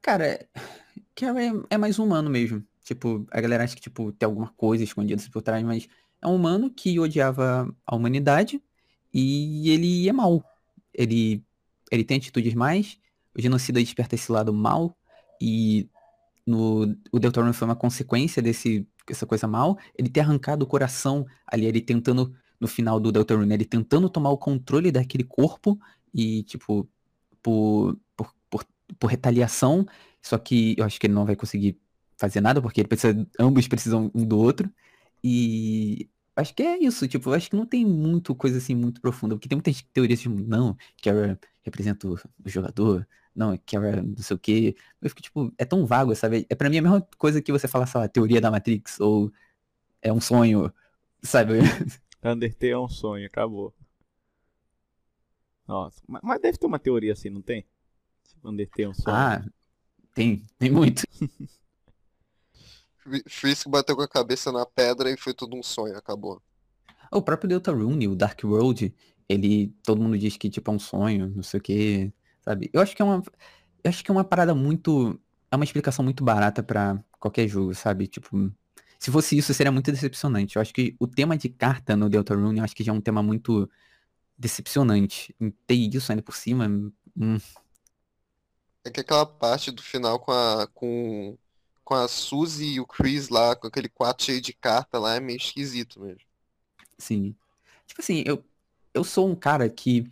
Cara, 0.00 0.48
Carol 1.14 1.66
é, 1.68 1.76
mais 1.76 1.98
humano 1.98 2.30
mesmo. 2.30 2.64
Tipo, 2.82 3.26
a 3.30 3.38
galera 3.38 3.64
acha 3.64 3.76
que 3.76 3.82
tipo, 3.82 4.10
tem 4.12 4.26
alguma 4.26 4.48
coisa 4.48 4.82
escondida 4.82 5.22
por 5.30 5.42
trás, 5.42 5.62
mas 5.62 5.86
é 6.22 6.26
um 6.26 6.34
humano 6.34 6.70
que 6.70 6.98
odiava 6.98 7.72
a 7.86 7.94
humanidade 7.94 8.62
e 9.12 9.68
ele 9.70 10.08
é 10.08 10.12
mau. 10.12 10.42
Ele, 10.94 11.44
ele 11.90 12.02
tem 12.02 12.16
atitudes 12.16 12.54
mais, 12.54 12.98
o 13.36 13.40
genocida 13.40 13.78
desperta 13.78 14.14
esse 14.14 14.32
lado 14.32 14.54
mal 14.54 14.96
e 15.38 15.86
no, 16.46 16.96
o 17.12 17.18
Deltarune 17.18 17.52
foi 17.52 17.68
uma 17.68 17.76
consequência 17.76 18.40
desse, 18.40 18.88
dessa 19.06 19.26
coisa 19.26 19.46
mal. 19.46 19.78
Ele 19.98 20.08
ter 20.08 20.20
arrancado 20.20 20.64
o 20.64 20.68
coração 20.68 21.26
ali, 21.46 21.66
ele 21.66 21.82
tentando, 21.82 22.34
no 22.58 22.66
final 22.66 22.98
do 22.98 23.12
Deltarune, 23.12 23.52
ele 23.52 23.66
tentando 23.66 24.08
tomar 24.08 24.30
o 24.30 24.38
controle 24.38 24.90
daquele 24.90 25.24
corpo 25.24 25.78
e, 26.14 26.42
tipo, 26.44 26.88
por, 27.42 27.98
por, 28.16 28.34
por, 28.50 28.64
por 28.98 29.06
retaliação. 29.08 29.86
Só 30.22 30.38
que 30.38 30.74
eu 30.78 30.84
acho 30.84 31.00
que 31.00 31.06
ele 31.06 31.14
não 31.14 31.26
vai 31.26 31.36
conseguir 31.36 31.78
fazer 32.16 32.40
nada, 32.40 32.62
porque 32.62 32.80
ele 32.80 32.88
precisa, 32.88 33.26
ambos 33.38 33.66
precisam 33.68 34.10
um 34.14 34.24
do 34.24 34.38
outro. 34.38 34.70
E 35.24 36.08
acho 36.36 36.54
que 36.54 36.62
é 36.62 36.78
isso, 36.78 37.06
tipo, 37.08 37.30
eu 37.30 37.34
acho 37.34 37.50
que 37.50 37.56
não 37.56 37.66
tem 37.66 37.84
muito 37.84 38.34
coisa 38.34 38.58
assim 38.58 38.74
muito 38.74 39.00
profunda, 39.00 39.34
porque 39.34 39.48
tem 39.48 39.56
muitas 39.56 39.82
teorias 39.92 40.20
tipo, 40.20 40.34
não, 40.40 40.76
Kara 41.02 41.38
representa 41.62 42.08
o, 42.08 42.18
jogador, 42.46 43.06
não, 43.34 43.58
Kara 43.66 44.02
não 44.02 44.16
sei 44.18 44.36
o 44.36 44.38
quê. 44.38 44.76
Eu 45.00 45.08
fico, 45.10 45.22
tipo, 45.22 45.54
é 45.58 45.64
tão 45.64 45.86
vago, 45.86 46.14
sabe? 46.14 46.46
É 46.48 46.54
pra 46.54 46.70
mim 46.70 46.78
a 46.78 46.82
mesma 46.82 47.00
coisa 47.18 47.42
que 47.42 47.52
você 47.52 47.68
falar, 47.68 47.86
sei 47.86 48.00
lá, 48.00 48.08
teoria 48.08 48.40
da 48.40 48.50
Matrix, 48.50 49.00
ou 49.00 49.32
é 50.00 50.12
um 50.12 50.20
sonho, 50.20 50.72
sabe? 51.22 51.54
Undertale 52.24 52.72
é 52.72 52.78
um 52.78 52.88
sonho, 52.88 53.26
acabou. 53.26 53.74
Nossa, 55.66 56.00
ma- 56.08 56.20
mas 56.22 56.40
deve 56.40 56.58
ter 56.58 56.66
uma 56.66 56.78
teoria 56.78 57.12
assim, 57.12 57.30
não 57.30 57.42
tem? 57.42 57.64
Undertale 58.44 58.84
é 58.84 58.88
um 58.88 58.94
sonho. 58.94 59.16
Ah, 59.16 59.44
tem, 60.14 60.44
tem 60.58 60.70
muito. 60.70 61.02
Fri- 62.98 63.24
Frisk 63.28 63.68
bateu 63.68 63.96
com 63.96 64.02
a 64.02 64.08
cabeça 64.08 64.52
na 64.52 64.64
pedra 64.64 65.10
e 65.10 65.16
foi 65.16 65.34
tudo 65.34 65.56
um 65.56 65.62
sonho, 65.62 65.96
acabou. 65.96 66.40
O 67.10 67.20
próprio 67.20 67.48
Deltarune, 67.48 68.08
o 68.08 68.14
Dark 68.16 68.42
World, 68.44 68.94
ele, 69.28 69.74
todo 69.82 70.00
mundo 70.00 70.16
diz 70.18 70.36
que 70.36 70.48
tipo 70.48 70.70
é 70.70 70.74
um 70.74 70.78
sonho, 70.78 71.28
não 71.34 71.42
sei 71.42 71.58
o 71.58 71.62
que, 71.62 72.12
sabe? 72.42 72.70
Eu 72.72 72.80
acho 72.80 72.94
que 72.96 73.02
é 73.02 73.04
uma, 73.04 73.22
eu 73.84 73.88
acho 73.88 74.02
que 74.04 74.10
é 74.10 74.14
uma 74.14 74.24
parada 74.24 74.54
muito, 74.54 75.18
é 75.50 75.56
uma 75.56 75.64
explicação 75.64 76.04
muito 76.04 76.24
barata 76.24 76.62
pra 76.62 77.02
qualquer 77.18 77.46
jogo, 77.48 77.74
sabe? 77.74 78.06
Tipo, 78.06 78.50
se 78.98 79.10
fosse 79.10 79.36
isso 79.36 79.52
seria 79.52 79.72
muito 79.72 79.90
decepcionante. 79.90 80.56
Eu 80.56 80.62
acho 80.62 80.72
que 80.72 80.96
o 80.98 81.06
tema 81.06 81.36
de 81.36 81.48
carta 81.48 81.96
no 81.96 82.08
Deltarune, 82.08 82.58
eu 82.58 82.64
acho 82.64 82.74
que 82.74 82.84
já 82.84 82.92
é 82.92 82.94
um 82.94 83.00
tema 83.00 83.22
muito 83.22 83.68
decepcionante. 84.42 85.34
E 85.40 85.50
ter 85.66 85.74
isso 85.74 86.10
ainda 86.12 86.22
por 86.22 86.34
cima, 86.36 86.66
hum, 87.16 87.38
É 88.84 88.90
que 88.90 89.00
aquela 89.00 89.26
parte 89.26 89.70
do 89.70 89.82
final 89.82 90.18
com 90.20 90.32
a, 90.32 90.66
com, 90.68 91.36
com 91.84 91.94
a 91.94 92.08
Suzy 92.08 92.74
e 92.74 92.80
o 92.80 92.86
Chris 92.86 93.28
lá, 93.28 93.54
com 93.56 93.66
aquele 93.66 93.88
quarto 93.88 94.24
cheio 94.24 94.40
de 94.40 94.52
carta 94.52 94.98
lá, 94.98 95.14
é 95.16 95.20
meio 95.20 95.36
esquisito 95.36 96.00
mesmo. 96.00 96.20
Sim. 96.98 97.36
Tipo 97.86 98.00
assim, 98.00 98.22
eu, 98.26 98.44
eu 98.94 99.04
sou 99.04 99.28
um 99.28 99.34
cara 99.36 99.68
que. 99.68 100.10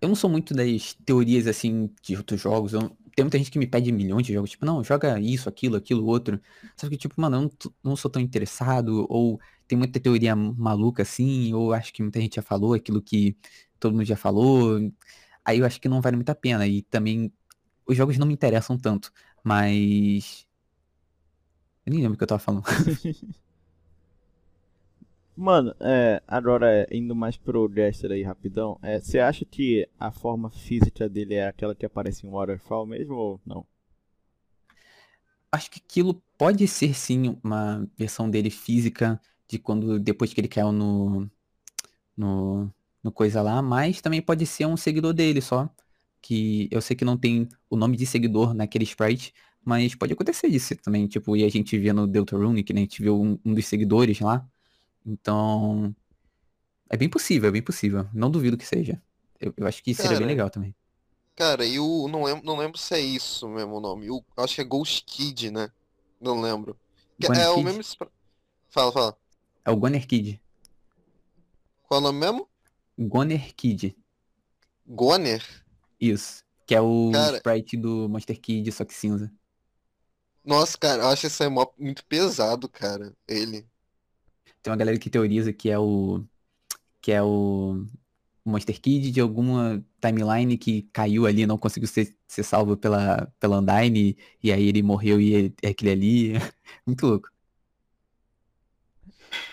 Eu 0.00 0.08
não 0.08 0.16
sou 0.16 0.30
muito 0.30 0.54
das 0.54 0.94
teorias 1.04 1.46
assim 1.46 1.94
de 2.02 2.16
outros 2.16 2.40
jogos. 2.40 2.72
Eu, 2.72 2.88
tem 3.14 3.24
muita 3.24 3.38
gente 3.38 3.50
que 3.50 3.58
me 3.58 3.66
pede 3.66 3.92
milhões 3.92 4.26
de 4.26 4.32
jogos, 4.32 4.50
tipo, 4.50 4.64
não, 4.64 4.82
joga 4.82 5.20
isso, 5.20 5.48
aquilo, 5.48 5.76
aquilo, 5.76 6.06
outro. 6.06 6.40
Só 6.76 6.88
que, 6.88 6.96
tipo, 6.96 7.20
mano, 7.20 7.36
eu 7.36 7.42
não, 7.42 7.72
não 7.90 7.96
sou 7.96 8.10
tão 8.10 8.22
interessado, 8.22 9.06
ou 9.10 9.38
tem 9.70 9.78
muita 9.78 10.00
teoria 10.00 10.34
maluca 10.34 11.02
assim, 11.04 11.54
ou 11.54 11.72
acho 11.72 11.92
que 11.92 12.02
muita 12.02 12.20
gente 12.20 12.34
já 12.34 12.42
falou 12.42 12.74
aquilo 12.74 13.00
que 13.00 13.36
todo 13.78 13.92
mundo 13.92 14.04
já 14.04 14.16
falou. 14.16 14.80
Aí 15.44 15.60
eu 15.60 15.64
acho 15.64 15.80
que 15.80 15.88
não 15.88 16.00
vale 16.00 16.16
muito 16.16 16.30
a 16.30 16.34
pena. 16.34 16.66
E 16.66 16.82
também 16.82 17.32
os 17.86 17.96
jogos 17.96 18.18
não 18.18 18.26
me 18.26 18.34
interessam 18.34 18.76
tanto. 18.76 19.12
Mas. 19.44 20.44
Eu 21.86 21.92
nem 21.92 22.02
lembro 22.02 22.14
o 22.16 22.18
que 22.18 22.24
eu 22.24 22.28
tava 22.28 22.40
falando. 22.40 22.64
Mano, 25.36 25.72
é, 25.78 26.20
agora 26.26 26.68
é, 26.68 26.88
indo 26.90 27.14
mais 27.14 27.36
pro 27.36 27.70
Jester 27.72 28.10
aí 28.10 28.24
rapidão, 28.24 28.76
é, 28.82 28.98
você 28.98 29.20
acha 29.20 29.44
que 29.44 29.88
a 29.98 30.10
forma 30.10 30.50
física 30.50 31.08
dele 31.08 31.34
é 31.34 31.46
aquela 31.46 31.74
que 31.74 31.86
aparece 31.86 32.26
em 32.26 32.30
Waterfall 32.30 32.84
mesmo 32.84 33.14
ou 33.14 33.40
não? 33.46 33.64
acho 35.52 35.70
que 35.70 35.80
aquilo 35.84 36.22
pode 36.38 36.66
ser 36.68 36.94
sim 36.94 37.38
uma 37.42 37.86
versão 37.96 38.30
dele 38.30 38.50
física 38.50 39.20
de 39.50 39.58
quando 39.58 39.98
depois 39.98 40.32
que 40.32 40.40
ele 40.40 40.48
caiu 40.48 40.70
no, 40.70 41.28
no, 42.16 42.72
no 43.02 43.10
coisa 43.10 43.42
lá, 43.42 43.60
mas 43.60 44.00
também 44.00 44.22
pode 44.22 44.46
ser 44.46 44.66
um 44.66 44.76
seguidor 44.76 45.12
dele 45.12 45.40
só. 45.40 45.68
Que 46.22 46.68
eu 46.70 46.80
sei 46.80 46.94
que 46.94 47.04
não 47.04 47.16
tem 47.16 47.48
o 47.68 47.76
nome 47.76 47.96
de 47.96 48.06
seguidor 48.06 48.54
naquele 48.54 48.84
sprite, 48.84 49.34
mas 49.64 49.94
pode 49.94 50.12
acontecer 50.12 50.46
isso 50.46 50.76
também, 50.76 51.06
tipo, 51.08 51.36
e 51.36 51.44
a 51.44 51.48
gente 51.48 51.76
vê 51.78 51.92
no 51.92 52.06
Deltarune, 52.06 52.62
que 52.62 52.72
né, 52.72 52.80
a 52.80 52.82
gente 52.82 53.02
viu 53.02 53.20
um, 53.20 53.38
um, 53.44 53.54
dos 53.54 53.66
seguidores 53.66 54.20
lá. 54.20 54.46
Então, 55.04 55.94
é 56.88 56.96
bem 56.96 57.08
possível, 57.08 57.48
é 57.48 57.52
bem 57.52 57.62
possível. 57.62 58.06
Não 58.12 58.30
duvido 58.30 58.56
que 58.56 58.66
seja. 58.66 59.02
Eu, 59.40 59.52
eu 59.56 59.66
acho 59.66 59.82
que 59.82 59.94
seria 59.94 60.18
bem 60.18 60.26
legal 60.26 60.50
também. 60.50 60.74
Cara, 61.34 61.64
e 61.64 61.80
o. 61.80 62.06
Não 62.06 62.22
lembro, 62.24 62.44
não 62.44 62.56
lembro 62.56 62.78
se 62.78 62.94
é 62.94 63.00
isso 63.00 63.48
mesmo 63.48 63.76
o 63.76 63.80
nome. 63.80 64.10
O, 64.10 64.22
acho 64.36 64.56
que 64.56 64.60
é 64.60 64.64
Ghost 64.64 65.04
Kid, 65.06 65.50
né? 65.50 65.70
Não 66.20 66.38
lembro. 66.40 66.76
é 67.22 67.48
o 67.48 67.62
mesmo. 67.62 67.82
Fala, 68.68 68.92
fala. 68.92 69.19
É 69.64 69.70
o 69.70 69.76
Goner 69.76 70.06
Kid. 70.06 70.40
Qual 71.86 72.00
é 72.00 72.02
o 72.02 72.06
nome 72.06 72.20
mesmo? 72.20 72.48
Goner 72.98 73.54
Kid. 73.54 73.96
Goner? 74.86 75.44
Isso. 76.00 76.44
Que 76.66 76.74
é 76.74 76.80
o 76.80 77.10
cara... 77.12 77.36
sprite 77.36 77.76
do 77.76 78.08
Monster 78.08 78.40
Kid, 78.40 78.70
só 78.72 78.84
que 78.84 78.94
cinza. 78.94 79.32
Nossa, 80.44 80.78
cara, 80.78 81.02
eu 81.02 81.08
acho 81.08 81.26
esse 81.26 81.42
aí 81.42 81.50
muito 81.76 82.04
pesado, 82.06 82.68
cara. 82.68 83.12
Ele. 83.26 83.66
Tem 84.62 84.70
uma 84.70 84.76
galera 84.76 84.98
que 84.98 85.10
teoriza 85.10 85.52
que 85.52 85.68
é 85.68 85.78
o. 85.78 86.24
Que 87.00 87.12
é 87.12 87.22
o. 87.22 87.84
Monster 88.44 88.80
Kid 88.80 89.10
de 89.10 89.20
alguma 89.20 89.84
timeline 90.00 90.56
que 90.56 90.82
caiu 90.92 91.26
ali, 91.26 91.46
não 91.46 91.58
conseguiu 91.58 91.88
ser, 91.88 92.16
ser 92.26 92.42
salvo 92.42 92.76
pela, 92.76 93.30
pela 93.38 93.58
Undyne, 93.58 94.16
e 94.42 94.50
aí 94.50 94.68
ele 94.68 94.82
morreu 94.82 95.20
e 95.20 95.52
é 95.62 95.68
aquele 95.68 95.90
ali. 95.90 96.32
muito 96.86 97.06
louco. 97.06 97.28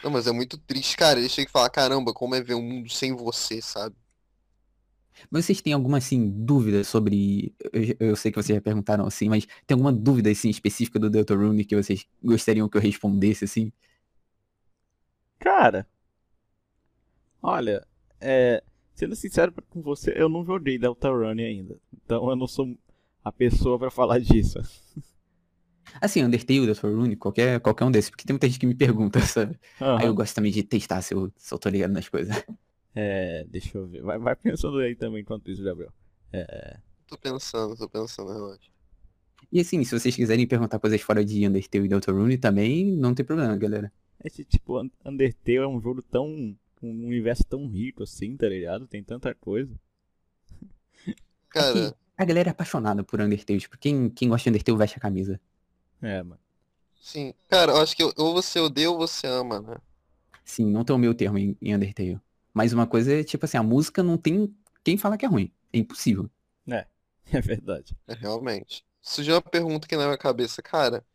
Não, 0.04 0.12
mas 0.12 0.28
é 0.28 0.32
muito 0.32 0.58
triste, 0.58 0.96
cara. 0.98 1.20
Ele 1.20 1.30
chega 1.30 1.50
e 1.50 1.52
fala, 1.52 1.70
caramba, 1.70 2.14
como 2.14 2.36
é 2.36 2.42
ver 2.42 2.56
um 2.56 2.62
mundo 2.62 2.90
sem 2.90 3.16
você, 3.16 3.62
sabe? 3.62 3.96
Mas 5.32 5.46
vocês 5.46 5.62
têm 5.62 5.74
alguma, 5.74 5.98
assim, 5.98 6.30
dúvida 6.30 6.84
sobre... 6.84 7.56
Eu, 7.74 8.10
eu 8.10 8.16
sei 8.16 8.32
que 8.32 8.42
vocês 8.42 8.56
já 8.56 8.62
perguntaram, 8.62 9.06
assim, 9.06 9.28
mas 9.30 9.48
tem 9.66 9.74
alguma 9.76 9.92
dúvida, 9.92 10.30
assim, 10.30 10.50
específica 10.50 11.00
do 11.00 11.10
Deltarune 11.10 11.66
que 11.66 11.76
vocês 11.76 12.06
gostariam 12.24 12.70
que 12.70 12.78
eu 12.78 12.82
respondesse, 12.82 13.46
assim? 13.46 13.72
Cara... 15.40 15.88
Olha, 17.42 17.86
é... 18.20 18.64
Sendo 18.94 19.16
sincero 19.16 19.54
com 19.70 19.82
você, 19.82 20.12
eu 20.16 20.28
não 20.28 20.44
joguei 20.44 20.78
Deltarune 20.80 21.44
ainda. 21.44 21.80
Então 21.94 22.28
eu 22.30 22.36
não 22.36 22.48
sou 22.48 22.76
a 23.24 23.32
pessoa 23.32 23.78
para 23.78 23.92
falar 23.92 24.20
disso. 24.20 24.60
Assim, 26.02 26.24
Undertale, 26.24 26.66
Deltarune, 26.66 27.16
qualquer, 27.16 27.60
qualquer 27.60 27.86
um 27.86 27.92
desses, 27.92 28.10
porque 28.10 28.26
tem 28.26 28.34
muita 28.34 28.48
gente 28.48 28.60
que 28.60 28.68
me 28.68 28.76
pergunta, 28.76 29.20
sabe? 29.26 29.60
Uhum. 29.82 29.98
Aí 29.98 30.06
eu 30.06 30.14
gosto 30.14 30.36
também 30.36 30.52
de 30.52 30.64
testar 30.64 31.02
se 31.02 31.14
eu, 31.14 31.32
se 31.38 31.54
eu 31.54 31.58
tô 31.58 31.70
ligado 31.70 31.92
nas 31.92 32.08
coisas. 32.10 32.36
É, 33.00 33.46
deixa 33.48 33.78
eu 33.78 33.86
ver. 33.86 34.02
Vai, 34.02 34.18
vai 34.18 34.36
pensando 34.36 34.80
aí 34.80 34.96
também 34.96 35.22
enquanto 35.22 35.52
isso, 35.52 35.64
Gabriel. 35.64 35.94
É... 36.34 36.80
Tô 37.06 37.16
pensando, 37.16 37.78
tô 37.78 37.88
pensando, 37.88 38.34
relaxa. 38.34 38.72
E 39.52 39.60
assim, 39.60 39.84
se 39.84 39.98
vocês 39.98 40.16
quiserem 40.16 40.48
perguntar 40.48 40.80
coisas 40.80 41.00
fora 41.00 41.24
de 41.24 41.48
Undertale 41.48 41.86
e 41.86 41.88
Deltarune 41.88 42.40
também, 42.40 42.92
não 42.98 43.14
tem 43.14 43.24
problema, 43.24 43.56
galera. 43.56 43.92
Esse 44.24 44.44
tipo, 44.44 44.82
Undertale 45.06 45.58
é 45.58 45.68
um 45.68 45.80
jogo 45.80 46.02
tão. 46.02 46.26
um 46.82 47.06
universo 47.06 47.44
tão 47.48 47.68
rico 47.68 48.02
assim, 48.02 48.36
tá 48.36 48.50
ligado? 48.50 48.88
Tem 48.88 49.04
tanta 49.04 49.34
coisa. 49.36 49.74
Cara. 51.50 51.96
a 52.18 52.26
galera 52.26 52.50
é 52.50 52.52
apaixonada 52.52 53.04
por 53.04 53.22
Undertale, 53.22 53.60
tipo, 53.60 53.78
quem, 53.78 54.10
quem 54.10 54.28
gosta 54.28 54.50
de 54.50 54.56
Undertale 54.56 54.78
veste 54.78 54.98
a 54.98 55.02
camisa. 55.02 55.40
É, 56.02 56.22
mano. 56.24 56.40
Sim. 57.00 57.34
Cara, 57.48 57.72
eu 57.72 57.78
acho 57.78 57.96
que 57.96 58.04
ou 58.04 58.34
você 58.34 58.60
odeia 58.60 58.92
ou 58.92 58.98
você 58.98 59.28
ama, 59.28 59.62
né? 59.62 59.78
Sim, 60.44 60.66
não 60.70 60.84
tem 60.84 60.96
o 60.96 61.00
meu 61.00 61.14
termo 61.14 61.38
em, 61.38 61.58
em 61.62 61.76
Undertale. 61.76 62.20
Mas 62.54 62.74
uma 62.74 62.88
coisa 62.88 63.14
é, 63.14 63.24
tipo 63.24 63.46
assim, 63.46 63.58
a 63.58 63.64
música 63.64 64.02
não 64.02 64.18
tem 64.18 64.54
quem 64.84 64.98
fala 64.98 65.18
que 65.18 65.26
é 65.26 65.30
ruim. 65.30 65.52
É 65.72 65.78
impossível. 65.78 66.30
É, 66.70 66.86
é 67.32 67.42
verdade. 67.42 67.96
É, 68.08 68.14
realmente. 68.14 68.86
Surgiu 69.02 69.36
uma 69.36 69.42
pergunta 69.42 69.86
aqui 69.86 69.96
na 69.96 70.06
minha 70.06 70.18
cabeça, 70.18 70.62
cara. 70.62 71.06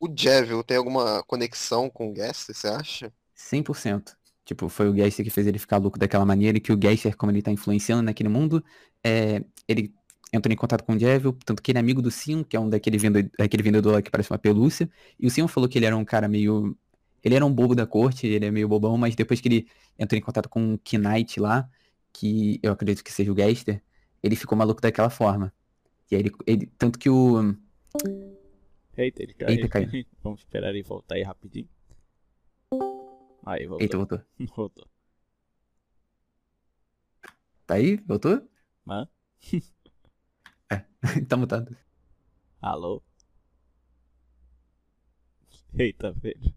O 0.00 0.08
Jevil 0.14 0.64
tem 0.64 0.76
alguma 0.76 1.22
conexão 1.24 1.88
com 1.88 2.10
o 2.10 2.12
Gaster, 2.12 2.54
você 2.54 2.68
acha? 2.68 3.12
100%. 3.34 4.16
Tipo, 4.44 4.68
foi 4.68 4.88
o 4.88 4.92
Gaster 4.92 5.24
que 5.24 5.30
fez 5.30 5.46
ele 5.46 5.58
ficar 5.58 5.76
louco 5.76 5.98
daquela 5.98 6.26
maneira, 6.26 6.58
e 6.58 6.60
que 6.60 6.72
o 6.72 6.76
Gaster, 6.76 7.16
como 7.16 7.30
ele 7.30 7.40
tá 7.40 7.50
influenciando 7.50 8.02
naquele 8.02 8.28
mundo, 8.28 8.64
é, 9.04 9.44
ele 9.68 9.94
entrou 10.32 10.52
em 10.52 10.56
contato 10.56 10.82
com 10.84 10.94
o 10.94 10.98
Jevil, 10.98 11.36
tanto 11.44 11.62
que 11.62 11.70
ele 11.70 11.78
é 11.78 11.80
amigo 11.80 12.00
do 12.00 12.10
Sion, 12.10 12.42
que 12.42 12.56
é 12.56 12.60
um 12.60 12.68
daquele 12.68 12.98
vendedor, 12.98 13.30
daquele 13.38 13.62
vendedor 13.62 13.92
lá 13.94 14.02
que 14.02 14.10
parece 14.10 14.30
uma 14.30 14.38
pelúcia, 14.38 14.88
e 15.18 15.26
o 15.26 15.30
Sion 15.30 15.46
falou 15.46 15.68
que 15.68 15.78
ele 15.78 15.86
era 15.86 15.96
um 15.96 16.04
cara 16.04 16.28
meio 16.28 16.76
ele 17.22 17.36
era 17.36 17.46
um 17.46 17.52
bobo 17.52 17.74
da 17.74 17.86
corte, 17.86 18.26
ele 18.26 18.46
é 18.46 18.50
meio 18.50 18.68
bobão, 18.68 18.98
mas 18.98 19.14
depois 19.14 19.40
que 19.40 19.48
ele 19.48 19.68
entrou 19.96 20.18
em 20.18 20.22
contato 20.22 20.48
com 20.48 20.74
o 20.74 20.80
Knight 20.98 21.38
lá, 21.38 21.68
que 22.12 22.58
eu 22.62 22.72
acredito 22.72 23.04
que 23.04 23.12
seja 23.12 23.30
o 23.30 23.34
Gaster, 23.34 23.80
ele 24.22 24.34
ficou 24.34 24.58
maluco 24.58 24.80
daquela 24.80 25.08
forma. 25.08 25.52
E 26.10 26.16
aí 26.16 26.22
ele, 26.22 26.32
ele 26.46 26.66
tanto 26.76 26.98
que 26.98 27.08
o 27.08 27.54
Eita, 28.96 29.22
ele 29.22 29.34
caiu. 29.34 29.50
Eita, 29.56 29.68
caiu. 29.68 29.88
Vamos 30.22 30.40
esperar 30.40 30.70
ele 30.70 30.82
voltar 30.82 31.14
aí 31.14 31.22
rapidinho. 31.22 31.68
Aí, 33.44 33.66
voltou. 33.66 33.80
Eita, 33.80 33.96
voltou. 33.96 34.20
voltou. 34.56 34.88
Tá 37.66 37.74
aí? 37.74 37.96
Voltou? 37.96 38.42
Hã? 38.88 39.08
é, 40.72 40.84
tá 41.28 41.36
mutado. 41.36 41.76
Alô? 42.60 43.02
Eita, 45.78 46.12
velho. 46.12 46.54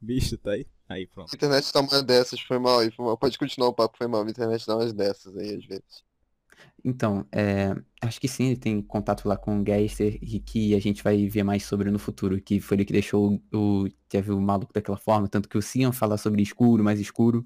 Bicho, 0.00 0.36
tá 0.38 0.52
aí? 0.52 0.66
Aí, 0.88 1.06
pronto. 1.06 1.32
A 1.32 1.36
internet 1.36 1.72
tá 1.72 1.80
uma 1.80 2.02
dessas, 2.02 2.40
foi 2.40 2.58
mal 2.58 2.78
aí, 2.78 2.90
foi 2.90 3.04
mal. 3.04 3.18
Pode 3.18 3.38
continuar 3.38 3.68
o 3.68 3.74
papo, 3.74 3.96
foi 3.96 4.06
mal. 4.06 4.24
A 4.24 4.30
internet 4.30 4.66
dá 4.66 4.76
umas 4.76 4.92
dessas 4.92 5.36
aí, 5.36 5.54
às 5.54 5.64
vezes. 5.64 6.04
Então, 6.84 7.26
é, 7.32 7.74
acho 8.00 8.20
que 8.20 8.28
sim, 8.28 8.46
ele 8.46 8.56
tem 8.56 8.80
contato 8.80 9.28
lá 9.28 9.36
com 9.36 9.60
o 9.60 9.64
Geister 9.64 10.18
e 10.22 10.38
que 10.38 10.74
a 10.74 10.78
gente 10.80 11.02
vai 11.02 11.26
ver 11.26 11.42
mais 11.42 11.64
sobre 11.64 11.90
no 11.90 11.98
futuro, 11.98 12.40
que 12.40 12.60
foi 12.60 12.76
ele 12.76 12.84
que 12.84 12.92
deixou 12.92 13.42
o 13.52 13.88
Teve 14.08 14.30
o 14.30 14.40
maluco 14.40 14.72
daquela 14.72 14.96
forma, 14.96 15.28
tanto 15.28 15.48
que 15.48 15.58
o 15.58 15.62
Cian 15.62 15.92
fala 15.92 16.16
sobre 16.16 16.42
escuro, 16.42 16.84
mais 16.84 17.00
escuro. 17.00 17.44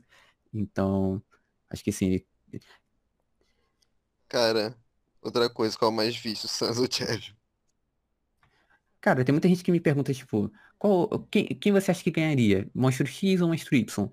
Então, 0.53 1.22
acho 1.70 1.83
que 1.83 1.91
sim. 1.91 2.20
Cara, 4.28 4.76
outra 5.22 5.48
coisa, 5.50 5.76
qual 5.76 5.90
é 5.90 5.94
o 5.94 5.96
mais 5.96 6.16
vício, 6.16 6.48
Sans 6.48 6.78
ou 6.78 6.86
Chevy? 6.90 7.34
Cara, 9.00 9.24
tem 9.24 9.32
muita 9.32 9.48
gente 9.48 9.64
que 9.64 9.72
me 9.72 9.80
pergunta, 9.80 10.12
tipo, 10.12 10.52
qual, 10.78 11.08
quem, 11.30 11.46
quem 11.46 11.72
você 11.72 11.90
acha 11.90 12.02
que 12.02 12.10
ganharia? 12.10 12.68
Monstro 12.74 13.06
X 13.06 13.40
ou 13.40 13.48
Monstro 13.48 13.74
Y? 13.74 14.10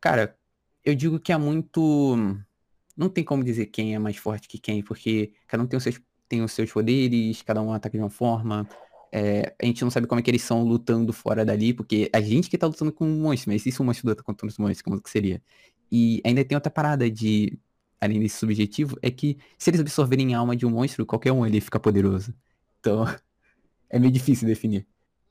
Cara, 0.00 0.36
eu 0.84 0.94
digo 0.94 1.18
que 1.18 1.32
é 1.32 1.36
muito. 1.38 2.16
Não 2.96 3.08
tem 3.08 3.24
como 3.24 3.44
dizer 3.44 3.66
quem 3.66 3.94
é 3.94 3.98
mais 3.98 4.16
forte 4.16 4.48
que 4.48 4.58
quem, 4.58 4.82
porque 4.82 5.32
cada 5.46 5.62
um 5.62 5.66
tem 5.66 5.76
os 5.76 5.82
seus, 5.82 6.00
tem 6.28 6.42
os 6.42 6.52
seus 6.52 6.72
poderes, 6.72 7.42
cada 7.42 7.62
um 7.62 7.72
ataca 7.72 7.96
de 7.96 8.02
uma 8.02 8.10
forma. 8.10 8.68
É, 9.12 9.54
a 9.60 9.66
gente 9.66 9.82
não 9.82 9.90
sabe 9.90 10.06
como 10.06 10.18
é 10.18 10.22
que 10.22 10.30
eles 10.30 10.42
são 10.42 10.62
lutando 10.62 11.12
fora 11.12 11.44
dali, 11.44 11.72
porque 11.72 12.10
a 12.12 12.20
gente 12.20 12.50
que 12.50 12.58
tá 12.58 12.66
lutando 12.66 12.92
com 12.92 13.06
um 13.06 13.20
monstro, 13.22 13.50
mas 13.50 13.62
se 13.62 13.82
um 13.82 13.84
monstro 13.84 14.08
luta 14.08 14.22
contra 14.22 14.46
os 14.46 14.58
monstros, 14.58 14.82
como 14.82 15.00
que 15.00 15.10
seria? 15.10 15.42
E 15.90 16.20
ainda 16.24 16.44
tem 16.44 16.56
outra 16.56 16.70
parada 16.70 17.10
de, 17.10 17.58
além 18.00 18.20
desse 18.20 18.38
subjetivo, 18.38 18.96
é 19.02 19.10
que 19.10 19.38
se 19.58 19.70
eles 19.70 19.80
absorverem 19.80 20.34
a 20.34 20.38
alma 20.38 20.56
de 20.56 20.66
um 20.66 20.70
monstro, 20.70 21.06
qualquer 21.06 21.32
um 21.32 21.44
ali 21.44 21.60
fica 21.60 21.80
poderoso. 21.80 22.34
Então, 22.80 23.04
é 23.90 23.98
meio 23.98 24.12
difícil 24.12 24.46
definir. 24.46 24.86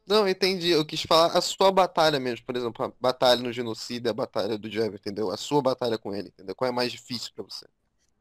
Não, 0.08 0.28
entendi. 0.28 0.70
Eu 0.70 0.86
quis 0.86 1.02
falar 1.02 1.36
a 1.36 1.42
sua 1.42 1.72
batalha 1.72 2.20
mesmo, 2.20 2.46
por 2.46 2.56
exemplo, 2.56 2.86
a 2.86 2.92
batalha 3.00 3.42
no 3.42 3.52
genocídio, 3.52 4.10
a 4.10 4.14
batalha 4.14 4.58
do 4.58 4.70
Jeff, 4.70 4.94
entendeu? 4.96 5.32
A 5.32 5.38
sua 5.38 5.62
batalha 5.62 5.98
com 5.98 6.14
ele, 6.14 6.28
entendeu? 6.28 6.54
Qual 6.56 6.70
é 6.70 6.72
mais 6.72 6.92
difícil 6.92 7.32
para 7.34 7.44
você? 7.44 7.66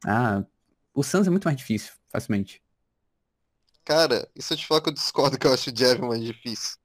Ah, 0.03 0.43
o 0.93 1.03
Sans 1.03 1.27
é 1.27 1.29
muito 1.29 1.45
mais 1.45 1.57
difícil, 1.57 1.93
facilmente. 2.09 2.61
Cara, 3.83 4.27
isso 4.35 4.53
eu 4.53 4.57
te 4.57 4.65
falar 4.65 4.81
que 4.81 4.89
eu 4.89 4.93
discordo 4.93 5.37
que 5.37 5.45
eu 5.45 5.53
acho 5.53 5.69
o 5.69 5.73
Jeff 5.73 6.01
mais 6.01 6.23
difícil. 6.23 6.77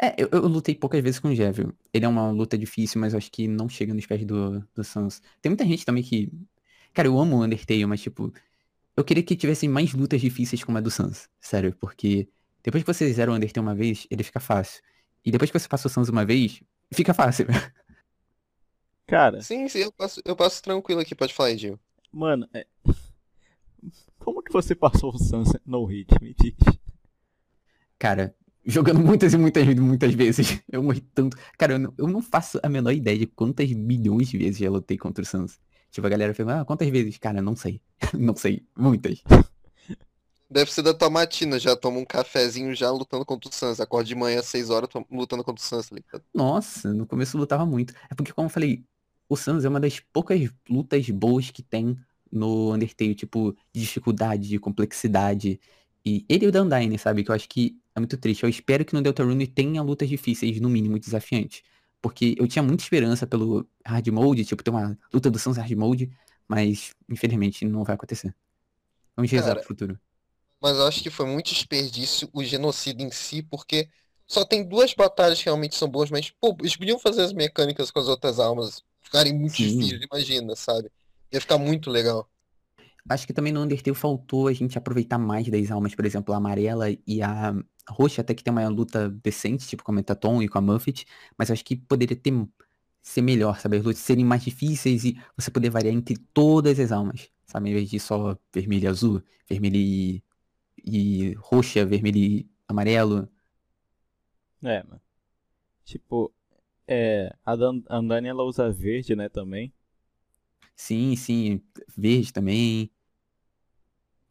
É, 0.00 0.14
eu, 0.16 0.28
eu, 0.30 0.46
lutei 0.46 0.76
poucas 0.76 1.02
vezes 1.02 1.18
com 1.18 1.28
o 1.28 1.34
Jevil. 1.34 1.72
Ele 1.92 2.04
é 2.04 2.08
uma 2.08 2.30
luta 2.30 2.56
difícil, 2.56 3.00
mas 3.00 3.12
eu 3.12 3.18
acho 3.18 3.30
que 3.32 3.48
não 3.48 3.68
chega 3.68 3.92
nos 3.92 4.06
pés 4.06 4.24
do, 4.24 4.60
do 4.72 4.84
Sans. 4.84 5.20
Tem 5.42 5.50
muita 5.50 5.66
gente 5.66 5.84
também 5.84 6.02
que. 6.04 6.32
Cara, 6.94 7.08
eu 7.08 7.18
amo 7.18 7.36
o 7.36 7.44
Undertale, 7.44 7.86
mas 7.86 8.00
tipo. 8.00 8.32
Eu 8.96 9.04
queria 9.04 9.22
que 9.22 9.36
tivessem 9.36 9.68
mais 9.68 9.92
lutas 9.94 10.20
difíceis 10.20 10.64
como 10.64 10.76
a 10.78 10.80
do 10.80 10.90
Sans. 10.90 11.28
Sério, 11.40 11.74
porque 11.80 12.28
depois 12.62 12.82
que 12.82 12.92
você 12.92 13.12
zera 13.12 13.30
o 13.30 13.34
Undertale 13.34 13.64
uma 13.64 13.74
vez, 13.74 14.06
ele 14.10 14.24
fica 14.24 14.40
fácil. 14.40 14.82
E 15.24 15.30
depois 15.30 15.50
que 15.50 15.58
você 15.58 15.68
passa 15.68 15.86
o 15.86 15.90
Sans 15.90 16.08
uma 16.08 16.24
vez, 16.24 16.62
fica 16.92 17.14
fácil. 17.14 17.46
Cara. 19.06 19.40
Sim, 19.40 19.68
sim, 19.68 19.78
eu 19.78 19.92
passo, 19.92 20.20
eu 20.24 20.36
passo 20.36 20.62
tranquilo 20.62 21.00
aqui, 21.00 21.14
pode 21.14 21.32
falar, 21.32 21.52
Edinho. 21.52 21.78
Mano, 22.12 22.48
é... 22.52 22.66
como 24.18 24.42
que 24.42 24.52
você 24.52 24.74
passou 24.74 25.14
o 25.14 25.18
Sans 25.18 25.50
no 25.64 25.84
hit? 25.84 26.08
Me 26.20 26.34
diz. 26.34 26.54
Cara, 27.98 28.34
jogando 28.64 29.00
muitas 29.00 29.32
e 29.32 29.38
muitas 29.38 29.66
muitas 29.74 30.14
vezes. 30.14 30.62
Eu 30.70 30.82
morri 30.82 31.00
tanto. 31.00 31.36
Cara, 31.56 31.74
eu 31.74 31.78
não, 31.78 31.94
eu 31.96 32.06
não 32.06 32.22
faço 32.22 32.60
a 32.62 32.68
menor 32.68 32.92
ideia 32.92 33.18
de 33.18 33.26
quantas 33.26 33.70
milhões 33.72 34.28
de 34.28 34.38
vezes 34.38 34.58
já 34.58 34.70
lutei 34.70 34.98
contra 34.98 35.22
o 35.22 35.26
Sans. 35.26 35.58
Tipo, 35.90 36.06
a 36.06 36.10
galera 36.10 36.34
pergunta, 36.34 36.60
ah, 36.60 36.64
quantas 36.64 36.88
vezes? 36.88 37.18
Cara, 37.18 37.40
não 37.40 37.56
sei. 37.56 37.80
não 38.14 38.36
sei. 38.36 38.64
Muitas. 38.76 39.22
Deve 40.50 40.72
ser 40.72 40.82
da 40.82 40.94
tua 40.94 41.10
matina, 41.10 41.58
já 41.58 41.76
toma 41.76 41.98
um 41.98 42.04
cafezinho 42.04 42.74
já 42.74 42.90
lutando 42.90 43.24
contra 43.24 43.50
o 43.50 43.52
Sans. 43.52 43.80
Acorda 43.80 44.08
de 44.08 44.14
manhã 44.14 44.40
às 44.40 44.46
6 44.46 44.70
horas 44.70 44.88
lutando 45.10 45.44
contra 45.44 45.62
o 45.62 45.64
Sans, 45.64 45.90
tá? 45.90 46.20
Nossa, 46.34 46.92
no 46.94 47.06
começo 47.06 47.36
lutava 47.36 47.66
muito. 47.66 47.92
É 48.10 48.14
porque, 48.14 48.32
como 48.32 48.46
eu 48.46 48.50
falei, 48.50 48.82
o 49.28 49.36
Sans 49.36 49.64
é 49.64 49.68
uma 49.68 49.80
das 49.80 50.00
poucas 50.00 50.50
lutas 50.68 51.08
boas 51.10 51.50
que 51.50 51.62
tem 51.62 51.98
no 52.32 52.72
Undertale, 52.72 53.14
tipo, 53.14 53.54
de 53.72 53.80
dificuldade, 53.80 54.48
de 54.48 54.58
complexidade. 54.58 55.60
E 56.04 56.24
ele 56.28 56.46
e 56.46 56.48
o 56.48 56.52
Dandaine, 56.52 56.98
sabe? 56.98 57.22
Que 57.22 57.30
eu 57.30 57.34
acho 57.34 57.48
que 57.48 57.76
é 57.94 58.00
muito 58.00 58.16
triste. 58.16 58.42
Eu 58.42 58.48
espero 58.48 58.84
que 58.84 58.94
no 58.94 59.02
Deltarune 59.02 59.46
tenha 59.46 59.82
lutas 59.82 60.08
difíceis, 60.08 60.60
no 60.60 60.70
mínimo, 60.70 60.98
desafiantes. 60.98 61.62
Porque 62.00 62.34
eu 62.38 62.46
tinha 62.46 62.62
muita 62.62 62.82
esperança 62.82 63.26
pelo 63.26 63.68
Hard 63.84 64.06
Mode, 64.08 64.44
tipo, 64.44 64.62
ter 64.62 64.70
uma 64.70 64.96
luta 65.12 65.30
do 65.30 65.38
Sans 65.38 65.56
Hard 65.56 65.72
Mode, 65.72 66.10
mas 66.46 66.94
infelizmente 67.08 67.64
não 67.64 67.84
vai 67.84 67.94
acontecer. 67.94 68.34
Vamos 69.16 69.30
rezar 69.30 69.48
Cara, 69.48 69.58
pro 69.60 69.68
futuro. 69.68 70.00
Mas 70.60 70.76
eu 70.76 70.86
acho 70.86 71.02
que 71.02 71.10
foi 71.10 71.26
muito 71.26 71.50
desperdício 71.50 72.28
o 72.32 72.42
genocídio 72.44 73.06
em 73.06 73.10
si, 73.10 73.42
porque 73.42 73.88
só 74.26 74.44
tem 74.44 74.62
duas 74.62 74.94
batalhas 74.94 75.38
que 75.38 75.46
realmente 75.46 75.74
são 75.74 75.88
boas, 75.88 76.10
mas, 76.10 76.30
pô, 76.30 76.56
eles 76.60 76.76
podiam 76.76 76.98
fazer 76.98 77.22
as 77.22 77.32
mecânicas 77.32 77.90
com 77.90 77.98
as 77.98 78.08
outras 78.08 78.38
almas 78.38 78.82
ficarem 79.00 79.32
muito 79.32 79.56
Sim. 79.56 79.78
difíceis, 79.78 80.02
imagina, 80.02 80.54
sabe? 80.54 80.90
Ia 81.32 81.40
ficar 81.40 81.58
muito 81.58 81.90
legal. 81.90 82.28
Acho 83.08 83.26
que 83.26 83.32
também 83.32 83.52
no 83.52 83.62
Undertale 83.62 83.96
faltou 83.96 84.48
a 84.48 84.52
gente 84.52 84.76
aproveitar 84.76 85.18
mais 85.18 85.48
das 85.48 85.70
almas, 85.70 85.94
por 85.94 86.04
exemplo, 86.04 86.34
a 86.34 86.36
amarela 86.36 86.86
e 87.06 87.22
a 87.22 87.54
roxa, 87.90 88.20
até 88.22 88.34
que 88.34 88.42
tem 88.44 88.52
uma 88.52 88.66
luta 88.68 89.08
decente, 89.10 89.66
tipo 89.68 89.82
com 89.84 89.92
a 89.92 89.94
Metaton 89.94 90.42
e 90.42 90.48
com 90.48 90.58
a 90.58 90.60
Muffet, 90.60 91.04
mas 91.38 91.48
eu 91.50 91.54
acho 91.54 91.64
que 91.64 91.76
poderia 91.76 92.16
ter 92.16 92.32
ser 93.02 93.22
melhor, 93.22 93.58
sabe? 93.60 93.78
As 93.78 93.84
lutas 93.84 94.00
serem 94.00 94.24
mais 94.24 94.42
difíceis 94.44 95.04
e 95.04 95.18
você 95.36 95.50
poder 95.50 95.70
variar 95.70 95.94
entre 95.94 96.16
todas 96.34 96.78
as 96.80 96.92
almas, 96.92 97.30
sabe? 97.46 97.70
Em 97.70 97.74
vez 97.74 97.90
de 97.90 97.98
só 98.00 98.36
vermelho 98.54 98.84
e 98.84 98.86
azul, 98.88 99.22
vermelho 99.48 99.76
e, 99.76 100.22
e 100.84 101.34
roxa, 101.34 101.84
vermelho 101.86 102.18
e 102.18 102.50
amarelo. 102.68 103.28
É, 104.62 104.82
mano. 104.82 105.00
Tipo, 105.84 106.32
é, 106.88 107.30
a 107.44 107.56
Dan- 107.56 107.82
a 107.88 107.96
Andani 107.98 108.28
ela 108.28 108.44
usa 108.44 108.70
verde, 108.72 109.16
né, 109.16 109.28
também. 109.28 109.72
Sim, 110.76 111.14
sim, 111.16 111.62
verde 111.96 112.32
também. 112.32 112.90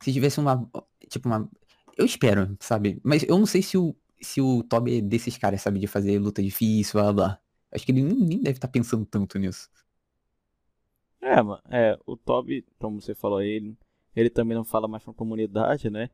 Se 0.01 0.13
tivesse 0.13 0.39
uma, 0.39 0.69
tipo 1.09 1.27
uma, 1.27 1.49
eu 1.97 2.05
espero, 2.05 2.57
sabe? 2.59 2.99
Mas 3.03 3.23
eu 3.23 3.37
não 3.39 3.45
sei 3.45 3.61
se 3.61 3.77
o 3.77 3.95
se 4.19 4.41
o 4.41 4.63
Toby 4.63 4.97
é 4.97 5.01
desses 5.01 5.37
caras, 5.37 5.61
sabe, 5.61 5.79
de 5.79 5.85
fazer 5.87 6.17
luta 6.19 6.41
difícil, 6.41 6.99
blá 6.99 7.13
blá. 7.13 7.41
Acho 7.71 7.85
que 7.85 7.91
ele 7.91 8.01
nem, 8.01 8.41
deve 8.41 8.57
estar 8.57 8.67
pensando 8.67 9.05
tanto 9.05 9.37
nisso. 9.37 9.69
É, 11.21 11.41
mano, 11.41 11.61
é, 11.69 11.97
o 12.05 12.15
Toby, 12.15 12.65
como 12.79 13.01
você 13.01 13.13
falou 13.15 13.39
aí, 13.39 13.49
ele, 13.49 13.77
ele 14.15 14.29
também 14.29 14.55
não 14.55 14.63
fala 14.63 14.87
mais 14.87 15.03
com 15.03 15.11
a 15.11 15.13
comunidade, 15.13 15.89
né? 15.89 16.09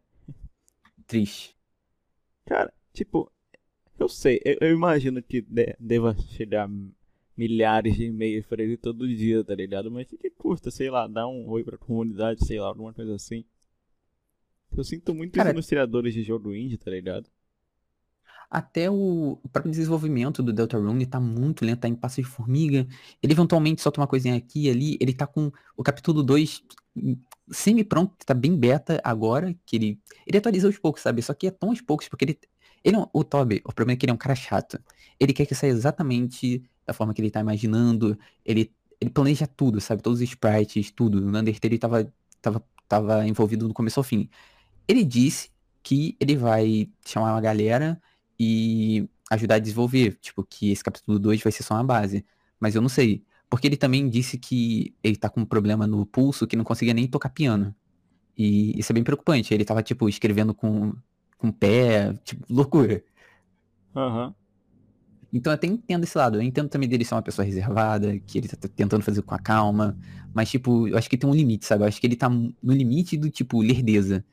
Triste. 1.08 1.56
Cara, 2.46 2.74
tipo, 2.94 3.32
eu 4.00 4.10
sei, 4.10 4.42
eu, 4.46 4.58
eu 4.62 4.72
imagino 4.76 5.22
que 5.24 5.42
de- 5.42 5.76
deva 5.80 6.16
chegar 6.18 6.70
milhares 7.38 7.96
de 7.96 8.06
e-mails 8.06 8.46
pra 8.48 8.64
ele 8.64 8.78
todo 8.78 9.08
dia, 9.08 9.44
tá 9.46 9.56
ligado? 9.56 9.92
Mas 9.92 10.12
o 10.14 10.18
que 10.18 10.30
custa, 10.32 10.72
sei 10.72 10.90
lá, 10.92 11.08
dar 11.08 11.28
um 11.28 11.48
oi 11.50 11.64
pra 11.64 11.78
comunidade, 11.78 12.46
sei 12.46 12.60
lá, 12.60 12.68
alguma 12.70 12.94
coisa 12.94 13.16
assim. 13.16 13.46
Eu 14.76 14.84
sinto 14.84 15.14
muito 15.14 15.34
Cara- 15.34 15.50
isso 15.50 15.58
nos 15.58 15.68
criadores 15.68 16.14
de 16.14 16.24
jogo 16.24 16.54
indie, 16.54 16.78
tá 16.78 16.90
ligado? 16.92 17.30
Até 18.50 18.90
o, 18.90 19.40
o 19.44 19.50
próprio 19.50 19.72
desenvolvimento 19.72 20.44
do 20.44 20.54
Deltarune 20.54 21.08
tá 21.08 21.20
muito 21.20 21.66
lento, 21.66 21.80
tá 21.82 21.88
em 21.88 21.96
passo 21.96 22.22
de 22.22 22.28
formiga. 22.28 22.88
Ele 23.22 23.34
eventualmente 23.34 23.82
solta 23.82 24.00
uma 24.00 24.06
coisinha 24.08 24.36
aqui 24.36 24.68
e 24.68 24.70
ali. 24.70 24.98
Ele 25.02 25.12
tá 25.12 25.26
com 25.26 25.52
o 25.76 25.82
capítulo 25.82 26.22
2 26.22 26.64
semi-pronto, 27.50 28.14
tá 28.26 28.34
bem 28.34 28.56
beta 28.56 29.02
agora, 29.04 29.56
que 29.66 29.76
ele. 29.76 30.00
Ele 30.28 30.38
atualiza 30.38 30.68
aos 30.68 30.78
poucos, 30.78 31.02
sabe? 31.02 31.22
Só 31.22 31.34
que 31.34 31.48
é 31.48 31.52
tão 31.52 31.70
aos 31.70 31.82
poucos, 31.82 32.08
porque 32.08 32.26
ele. 32.26 32.40
Ele 32.84 32.98
é 32.98 33.06
o 33.14 33.24
Toby, 33.24 33.62
o 33.66 33.72
problema 33.74 33.94
é 33.94 33.96
que 33.96 34.06
ele 34.06 34.12
é 34.12 34.14
um 34.14 34.18
cara 34.18 34.36
chato. 34.36 34.78
Ele 35.20 35.32
quer 35.34 35.46
que 35.46 35.56
saia 35.56 35.72
exatamente 35.72 36.62
da 36.86 36.94
forma 36.94 37.14
que 37.14 37.22
ele 37.22 37.32
tá 37.32 37.40
imaginando. 37.40 38.18
Ele, 38.46 38.72
ele 39.00 39.10
planeja 39.10 39.48
tudo, 39.48 39.80
sabe? 39.80 40.02
Todos 40.02 40.20
os 40.20 40.30
sprites, 40.30 40.92
tudo. 40.92 41.22
No 41.22 41.38
Undertale 41.40 41.74
ele 41.74 41.80
tava, 41.80 42.14
tava, 42.42 42.64
tava 42.88 43.26
envolvido 43.26 43.68
do 43.70 43.74
começo 43.74 44.00
ao 44.00 44.04
fim. 44.04 44.30
Ele 44.88 45.04
disse 45.04 45.50
que 45.82 46.16
ele 46.20 46.36
vai 46.36 46.90
chamar 47.06 47.34
uma 47.34 47.42
galera 47.42 48.02
e 48.40 49.08
ajudar 49.32 49.56
a 49.56 49.60
desenvolver. 49.60 50.18
Tipo, 50.22 50.44
que 50.44 50.72
esse 50.72 50.84
capítulo 50.84 51.20
2 51.20 51.42
vai 51.42 51.52
ser 51.52 51.64
só 51.64 51.76
uma 51.76 51.84
base. 51.84 52.26
Mas 52.60 52.76
eu 52.76 52.82
não 52.82 52.90
sei. 52.90 53.24
Porque 53.50 53.68
ele 53.68 53.78
também 53.78 54.10
disse 54.10 54.38
que 54.38 54.96
ele 55.04 55.16
tá 55.16 55.30
com 55.30 55.42
um 55.42 55.46
problema 55.46 55.86
no 55.86 56.06
pulso 56.06 56.48
que 56.48 56.56
não 56.56 56.64
conseguia 56.64 56.94
nem 56.94 57.08
tocar 57.08 57.30
piano. 57.30 57.76
E 58.38 58.78
isso 58.80 58.92
é 58.92 58.96
bem 58.96 59.04
preocupante. 59.04 59.54
Ele 59.54 59.66
tava, 59.66 59.84
tipo, 59.84 60.10
escrevendo 60.10 60.54
com, 60.54 60.94
com 61.38 61.50
o 61.50 61.54
pé, 61.54 62.14
tipo, 62.24 62.46
loucura. 62.52 63.04
Aham. 63.96 64.34
Então 65.32 65.52
eu 65.52 65.56
até 65.56 65.68
entendo 65.68 66.04
esse 66.04 66.18
lado. 66.18 66.38
Eu 66.38 66.42
entendo 66.44 66.70
também 66.70 66.88
dele 66.88 67.04
ser 67.04 67.16
uma 67.16 67.22
pessoa 67.22 67.46
reservada, 67.46 68.18
que 68.20 68.38
ele 68.38 68.48
tá 68.48 68.68
tentando 68.68 69.04
fazer 69.04 69.22
com 69.24 69.34
a 69.34 69.40
calma. 69.40 69.98
Mas, 70.34 70.50
tipo, 70.50 70.88
eu 70.88 70.98
acho 70.98 71.10
que 71.10 71.18
tem 71.18 71.30
um 71.30 71.34
limite, 71.34 71.66
sabe? 71.66 71.84
Eu 71.84 71.88
acho 71.88 72.00
que 72.00 72.06
ele 72.08 72.16
tá 72.16 72.30
no 72.30 72.54
limite 72.64 73.18
do, 73.18 73.30
tipo, 73.30 73.62
lerdeza. 73.62 74.24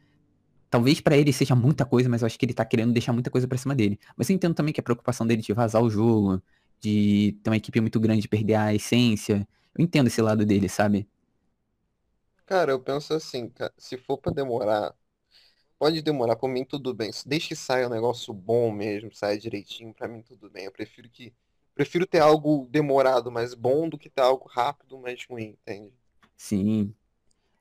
Talvez 0.71 1.01
pra 1.01 1.17
ele 1.17 1.33
seja 1.33 1.55
muita 1.57 1.85
coisa, 1.85 2.09
mas 2.09 2.23
eu 2.23 2.27
acho 2.27 2.39
que 2.39 2.47
ele 2.47 2.55
tá 2.55 2.65
querendo 2.65 2.93
deixar 2.93 3.13
muita 3.13 3.31
coisa 3.31 3.49
pra 3.49 3.59
cima 3.59 3.75
dele. 3.75 3.99
Mas 4.17 4.31
eu 4.31 4.37
entendo 4.37 4.55
também 4.55 4.73
que 4.73 4.81
a 4.81 4.83
preocupação 4.85 5.27
dele 5.27 5.43
de 5.43 5.53
vazar 5.53 5.83
o 5.83 5.91
jogo, 5.91 6.43
de 6.81 7.37
ter 7.43 7.51
uma 7.51 7.57
equipe 7.57 7.81
muito 7.81 7.99
grande 8.01 8.27
e 8.27 8.29
perder 8.29 8.55
a 8.55 8.75
essência. 8.75 9.47
Eu 9.77 9.85
entendo 9.85 10.07
esse 10.09 10.23
lado 10.23 10.47
dele, 10.47 10.69
sabe? 10.69 11.09
Cara, 12.47 12.73
eu 12.73 12.81
penso 12.81 13.15
assim, 13.15 13.49
cara, 13.49 13.73
se 13.79 13.97
for 13.97 14.19
pra 14.19 14.33
demorar, 14.33 14.95
pode 15.79 16.03
demorar, 16.03 16.37
por 16.37 16.49
mim 16.49 16.65
tudo 16.65 16.95
bem. 16.95 17.11
Desde 17.27 17.49
que 17.51 17.57
saia 17.57 17.87
um 17.89 17.91
negócio 17.91 18.35
bom 18.35 18.73
mesmo, 18.73 19.13
saia 19.15 19.39
direitinho, 19.39 19.95
pra 19.95 20.09
mim 20.09 20.23
tudo 20.23 20.51
bem. 20.51 20.67
Eu 20.67 20.73
prefiro 20.73 21.09
que, 21.11 21.35
prefiro 21.75 22.07
ter 22.07 22.21
algo 22.21 22.69
demorado, 22.71 23.31
mas 23.33 23.55
bom, 23.55 23.89
do 23.89 23.99
que 23.99 24.11
ter 24.11 24.23
algo 24.23 24.49
rápido, 24.49 24.99
mas 25.01 25.25
ruim, 25.27 25.51
entende? 25.63 25.95
Sim. 26.37 26.95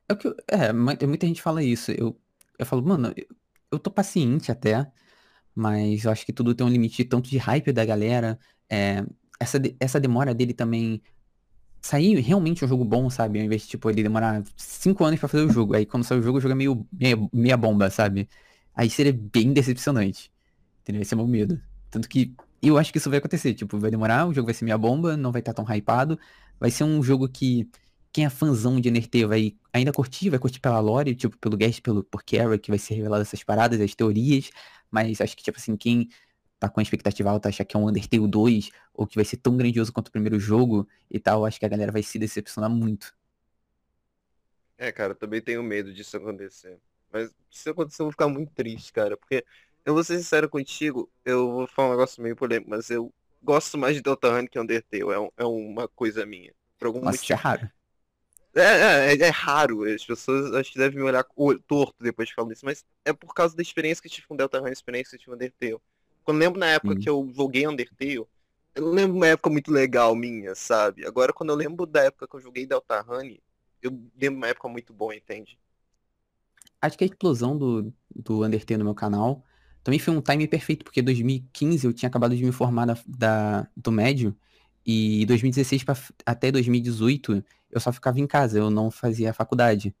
É 0.08 0.14
o 0.14 0.18
que 0.18 0.28
eu- 0.28 0.36
é, 0.48 0.72
mu- 0.72 0.96
muita 1.08 1.26
gente 1.26 1.42
fala 1.42 1.62
isso. 1.64 1.92
Eu, 1.92 2.20
eu 2.60 2.66
falo, 2.66 2.82
mano, 2.82 3.12
eu, 3.16 3.26
eu 3.72 3.78
tô 3.78 3.90
paciente 3.90 4.52
até, 4.52 4.90
mas 5.54 6.04
eu 6.04 6.12
acho 6.12 6.26
que 6.26 6.32
tudo 6.32 6.54
tem 6.54 6.66
um 6.66 6.70
limite 6.70 7.04
tanto 7.04 7.30
de 7.30 7.38
hype 7.38 7.72
da 7.72 7.84
galera. 7.84 8.38
é, 8.70 9.04
essa, 9.40 9.58
essa 9.80 10.00
demora 10.00 10.34
dele 10.34 10.54
também 10.54 11.02
sair 11.80 12.16
realmente 12.20 12.64
um 12.64 12.68
jogo 12.68 12.84
bom, 12.84 13.08
sabe? 13.10 13.38
Ao 13.40 13.44
invés 13.44 13.62
de, 13.62 13.68
tipo, 13.68 13.90
ele 13.90 14.02
demorar 14.02 14.42
cinco 14.56 15.04
anos 15.04 15.18
pra 15.20 15.28
fazer 15.28 15.44
o 15.44 15.50
jogo. 15.52 15.74
Aí 15.74 15.86
quando 15.86 16.04
sai 16.04 16.18
o 16.18 16.22
jogo, 16.22 16.38
o 16.38 16.40
jogo 16.40 16.52
é 16.52 16.56
meio 16.56 16.86
meia, 16.92 17.16
meia 17.32 17.56
bomba, 17.56 17.90
sabe? 17.90 18.28
Aí 18.74 18.90
seria 18.90 19.12
bem 19.12 19.52
decepcionante. 19.52 20.32
Entendeu? 20.82 21.02
Esse 21.02 21.14
é 21.14 21.16
o 21.16 21.18
meu 21.20 21.28
medo. 21.28 21.60
Tanto 21.90 22.08
que 22.08 22.34
eu 22.62 22.78
acho 22.78 22.92
que 22.92 22.98
isso 22.98 23.10
vai 23.10 23.18
acontecer. 23.18 23.54
Tipo, 23.54 23.78
vai 23.78 23.90
demorar, 23.90 24.26
o 24.26 24.34
jogo 24.34 24.46
vai 24.46 24.54
ser 24.54 24.64
meia 24.64 24.78
bomba, 24.78 25.16
não 25.16 25.32
vai 25.32 25.40
estar 25.40 25.54
tão 25.54 25.64
hypado. 25.64 26.18
Vai 26.58 26.70
ser 26.70 26.84
um 26.84 27.02
jogo 27.02 27.28
que 27.28 27.68
quem 28.12 28.24
é 28.24 28.30
fãzão 28.30 28.80
de 28.80 28.88
NRT 28.88 29.24
vai 29.26 29.56
ainda 29.72 29.92
curtir, 29.92 30.30
vai 30.30 30.38
curtir 30.38 30.60
pela 30.60 30.80
lore, 30.80 31.14
tipo, 31.14 31.36
pelo 31.38 31.56
guest, 31.56 31.80
pelo, 31.82 32.02
por 32.04 32.22
Kara, 32.24 32.58
que 32.58 32.70
vai 32.70 32.78
ser 32.78 32.94
revelado 32.94 33.22
essas 33.22 33.42
paradas, 33.44 33.80
as 33.80 33.94
teorias. 33.94 34.50
Mas 34.90 35.20
acho 35.20 35.36
que, 35.36 35.42
tipo 35.42 35.58
assim, 35.58 35.76
quem 35.76 36.08
tá 36.58 36.68
com 36.68 36.80
a 36.80 36.82
expectativa 36.82 37.30
alta, 37.30 37.48
achar 37.48 37.64
que 37.64 37.76
é 37.76 37.80
um 37.80 37.88
Undertale 37.88 38.26
2, 38.28 38.70
ou 38.94 39.06
que 39.06 39.16
vai 39.16 39.24
ser 39.24 39.36
tão 39.38 39.56
grandioso 39.56 39.92
quanto 39.92 40.08
o 40.08 40.12
primeiro 40.12 40.38
jogo 40.38 40.88
e 41.10 41.18
tal, 41.20 41.44
acho 41.46 41.58
que 41.58 41.66
a 41.66 41.68
galera 41.68 41.92
vai 41.92 42.02
se 42.02 42.18
decepcionar 42.18 42.70
muito. 42.70 43.14
É, 44.78 44.90
cara, 44.92 45.12
eu 45.12 45.16
também 45.16 45.42
tenho 45.42 45.62
medo 45.62 45.92
disso 45.92 46.16
acontecer. 46.16 46.80
Mas 47.12 47.28
se 47.50 47.60
isso 47.60 47.70
acontecer, 47.70 48.02
eu 48.02 48.06
vou 48.06 48.12
ficar 48.12 48.28
muito 48.28 48.52
triste, 48.54 48.92
cara. 48.92 49.16
Porque, 49.16 49.44
eu 49.84 49.94
vou 49.94 50.02
ser 50.04 50.16
sincero 50.18 50.48
contigo, 50.48 51.10
eu 51.24 51.50
vou 51.50 51.66
falar 51.66 51.88
um 51.88 51.90
negócio 51.92 52.22
meio 52.22 52.36
polêmico, 52.36 52.70
mas 52.70 52.88
eu 52.90 53.12
gosto 53.42 53.76
mais 53.78 53.96
de 53.96 54.02
Deltarune 54.02 54.48
que 54.48 54.58
Undertale. 54.58 55.02
É, 55.12 55.18
um- 55.18 55.30
é 55.36 55.44
uma 55.44 55.88
coisa 55.88 56.24
minha. 56.26 56.54
Por 56.78 56.86
algum 56.86 57.00
Nossa, 57.00 57.32
é 57.32 57.36
motivo. 57.36 57.36
raro. 57.36 57.70
É, 58.54 59.12
é, 59.14 59.16
é- 59.16 59.28
raro. 59.30 59.84
As 59.84 60.04
pessoas 60.04 60.52
acho 60.54 60.72
que 60.72 60.78
devem 60.78 60.98
me 60.98 61.04
olhar 61.04 61.24
torto 61.66 61.94
depois 62.02 62.28
de 62.28 62.34
falar 62.34 62.52
isso. 62.52 62.64
Mas 62.64 62.84
é 63.04 63.12
por 63.12 63.32
causa 63.34 63.54
da 63.56 63.62
experiência 63.62 64.02
que 64.02 64.08
eu 64.08 64.12
tive 64.12 64.26
com 64.26 64.36
Deltarune, 64.36 64.70
a 64.70 64.72
experiência 64.72 65.10
que 65.10 65.16
eu 65.16 65.18
tive 65.20 65.30
com 65.30 65.36
Undertale. 65.36 65.82
Quando 66.24 66.36
eu 66.38 66.40
lembro 66.40 66.60
na 66.60 66.66
época 66.66 66.94
Sim. 66.94 67.00
que 67.00 67.08
eu 67.08 67.30
joguei 67.34 67.66
Undertale, 67.66 68.16
eu 68.74 68.82
não 68.82 68.90
lembro 68.92 69.16
uma 69.16 69.26
época 69.28 69.50
muito 69.50 69.70
legal 69.72 70.14
minha, 70.14 70.54
sabe? 70.54 71.06
Agora, 71.06 71.32
quando 71.32 71.50
eu 71.50 71.56
lembro 71.56 71.86
da 71.86 72.04
época 72.04 72.26
que 72.28 72.36
eu 72.36 72.40
joguei 72.40 72.66
Deltarune, 72.66 73.42
eu 73.82 73.90
lembro 74.20 74.38
uma 74.38 74.48
época 74.48 74.68
muito 74.68 74.92
boa, 74.92 75.14
entende? 75.14 75.58
Acho 76.80 76.96
que 76.96 77.04
a 77.04 77.06
explosão 77.06 77.56
do, 77.56 77.92
do 78.14 78.44
Undertale 78.44 78.78
no 78.78 78.84
meu 78.84 78.94
canal 78.94 79.44
também 79.82 79.98
foi 79.98 80.14
um 80.14 80.20
time 80.20 80.46
perfeito, 80.48 80.84
porque 80.84 81.02
2015 81.02 81.86
eu 81.86 81.92
tinha 81.92 82.08
acabado 82.08 82.36
de 82.36 82.44
me 82.44 82.52
formar 82.52 82.86
da, 82.86 82.98
da- 83.06 83.68
do 83.76 83.90
médio, 83.92 84.36
e 84.84 85.24
2016 85.26 85.84
pra, 85.84 85.94
até 86.26 86.50
2018 86.50 87.44
eu 87.70 87.80
só 87.80 87.92
ficava 87.92 88.20
em 88.20 88.26
casa, 88.26 88.58
eu 88.58 88.70
não 88.70 88.90
fazia 88.90 89.32
faculdade. 89.34 89.94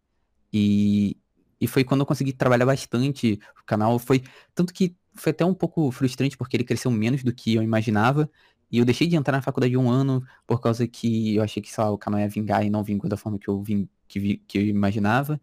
E, 0.52 1.16
e 1.60 1.66
foi 1.66 1.84
quando 1.84 2.00
eu 2.02 2.06
consegui 2.06 2.32
trabalhar 2.32 2.66
bastante 2.66 3.38
o 3.62 3.64
canal. 3.66 3.98
Foi 3.98 4.22
tanto 4.54 4.72
que 4.72 4.96
foi 5.14 5.30
até 5.32 5.44
um 5.44 5.54
pouco 5.54 5.90
frustrante, 5.92 6.36
porque 6.36 6.56
ele 6.56 6.64
cresceu 6.64 6.90
menos 6.90 7.22
do 7.22 7.34
que 7.34 7.54
eu 7.54 7.62
imaginava. 7.62 8.30
E 8.70 8.78
eu 8.78 8.84
deixei 8.84 9.06
de 9.08 9.16
entrar 9.16 9.36
na 9.36 9.42
faculdade 9.42 9.76
um 9.76 9.90
ano 9.90 10.24
por 10.46 10.60
causa 10.60 10.86
que 10.86 11.34
eu 11.36 11.42
achei 11.42 11.62
que, 11.62 11.72
sei 11.72 11.82
lá, 11.84 11.90
o 11.90 11.98
canal 11.98 12.20
ia 12.20 12.28
vingar 12.28 12.64
e 12.64 12.70
não 12.70 12.84
vingou 12.84 13.08
da 13.10 13.16
forma 13.16 13.38
que 13.38 13.48
eu, 13.48 13.62
vim, 13.62 13.88
que, 14.08 14.20
vi- 14.20 14.38
que 14.46 14.58
eu 14.58 14.62
imaginava. 14.66 15.40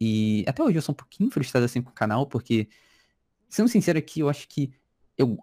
E 0.00 0.44
até 0.48 0.62
hoje 0.62 0.78
eu 0.78 0.82
sou 0.82 0.92
um 0.92 0.96
pouquinho 0.96 1.30
frustrado 1.30 1.66
assim 1.66 1.82
com 1.82 1.90
o 1.90 1.94
canal, 1.94 2.26
porque, 2.26 2.68
sendo 3.48 3.68
sincero 3.68 3.98
aqui, 3.98 4.20
eu 4.20 4.28
acho 4.28 4.48
que 4.48 4.72
eu. 5.16 5.38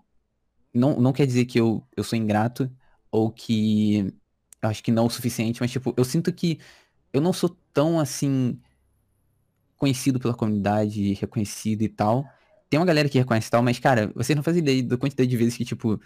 Não, 0.73 0.99
não 1.01 1.13
quer 1.13 1.25
dizer 1.25 1.45
que 1.45 1.59
eu, 1.59 1.87
eu 1.95 2.03
sou 2.03 2.17
ingrato, 2.17 2.71
ou 3.11 3.31
que 3.31 4.13
acho 4.61 4.83
que 4.83 4.91
não 4.91 5.05
o 5.05 5.09
suficiente, 5.09 5.61
mas 5.61 5.71
tipo, 5.71 5.93
eu 5.97 6.03
sinto 6.05 6.31
que 6.33 6.59
eu 7.13 7.21
não 7.21 7.33
sou 7.33 7.49
tão 7.73 7.99
assim 7.99 8.59
conhecido 9.77 10.19
pela 10.19 10.33
comunidade, 10.35 11.13
reconhecido 11.13 11.81
e 11.83 11.89
tal. 11.89 12.27
Tem 12.69 12.79
uma 12.79 12.85
galera 12.85 13.09
que 13.09 13.17
reconhece 13.17 13.47
e 13.47 13.51
tal, 13.51 13.63
mas, 13.63 13.79
cara, 13.79 14.11
vocês 14.15 14.35
não 14.35 14.43
fazem 14.43 14.61
ideia 14.61 14.83
da 14.83 14.97
quantidade 14.97 15.29
de 15.29 15.37
vezes 15.37 15.57
que, 15.57 15.65
tipo, 15.65 15.99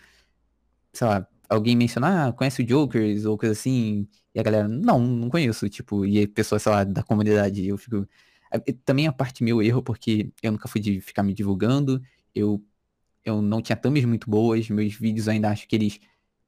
sei 0.93 1.07
lá, 1.07 1.27
alguém 1.49 1.75
menciona, 1.75 2.29
ah, 2.29 2.33
conhece 2.33 2.61
o 2.63 2.67
Jokers 2.67 3.25
ou 3.25 3.37
coisa 3.37 3.53
assim, 3.53 4.07
e 4.33 4.39
a 4.39 4.43
galera, 4.43 4.67
não, 4.67 4.99
não 4.99 5.29
conheço, 5.29 5.69
tipo, 5.69 6.05
e 6.05 6.23
a 6.23 6.27
pessoa, 6.27 6.59
sei 6.59 6.71
lá, 6.71 6.83
da 6.83 7.03
comunidade, 7.03 7.67
eu 7.67 7.77
fico. 7.77 8.07
Também 8.85 9.07
a 9.07 9.13
parte 9.13 9.43
meu 9.43 9.61
erro, 9.61 9.81
porque 9.81 10.31
eu 10.43 10.51
nunca 10.51 10.67
fui 10.67 10.79
de 10.79 11.01
ficar 11.01 11.23
me 11.23 11.33
divulgando, 11.33 12.01
eu, 12.35 12.63
eu 13.25 13.41
não 13.41 13.61
tinha 13.61 13.75
thumbs 13.75 14.05
muito 14.05 14.29
boas, 14.29 14.69
meus 14.69 14.93
vídeos 14.95 15.27
ainda 15.27 15.49
acho 15.49 15.67
que 15.67 15.75
eles, 15.75 15.99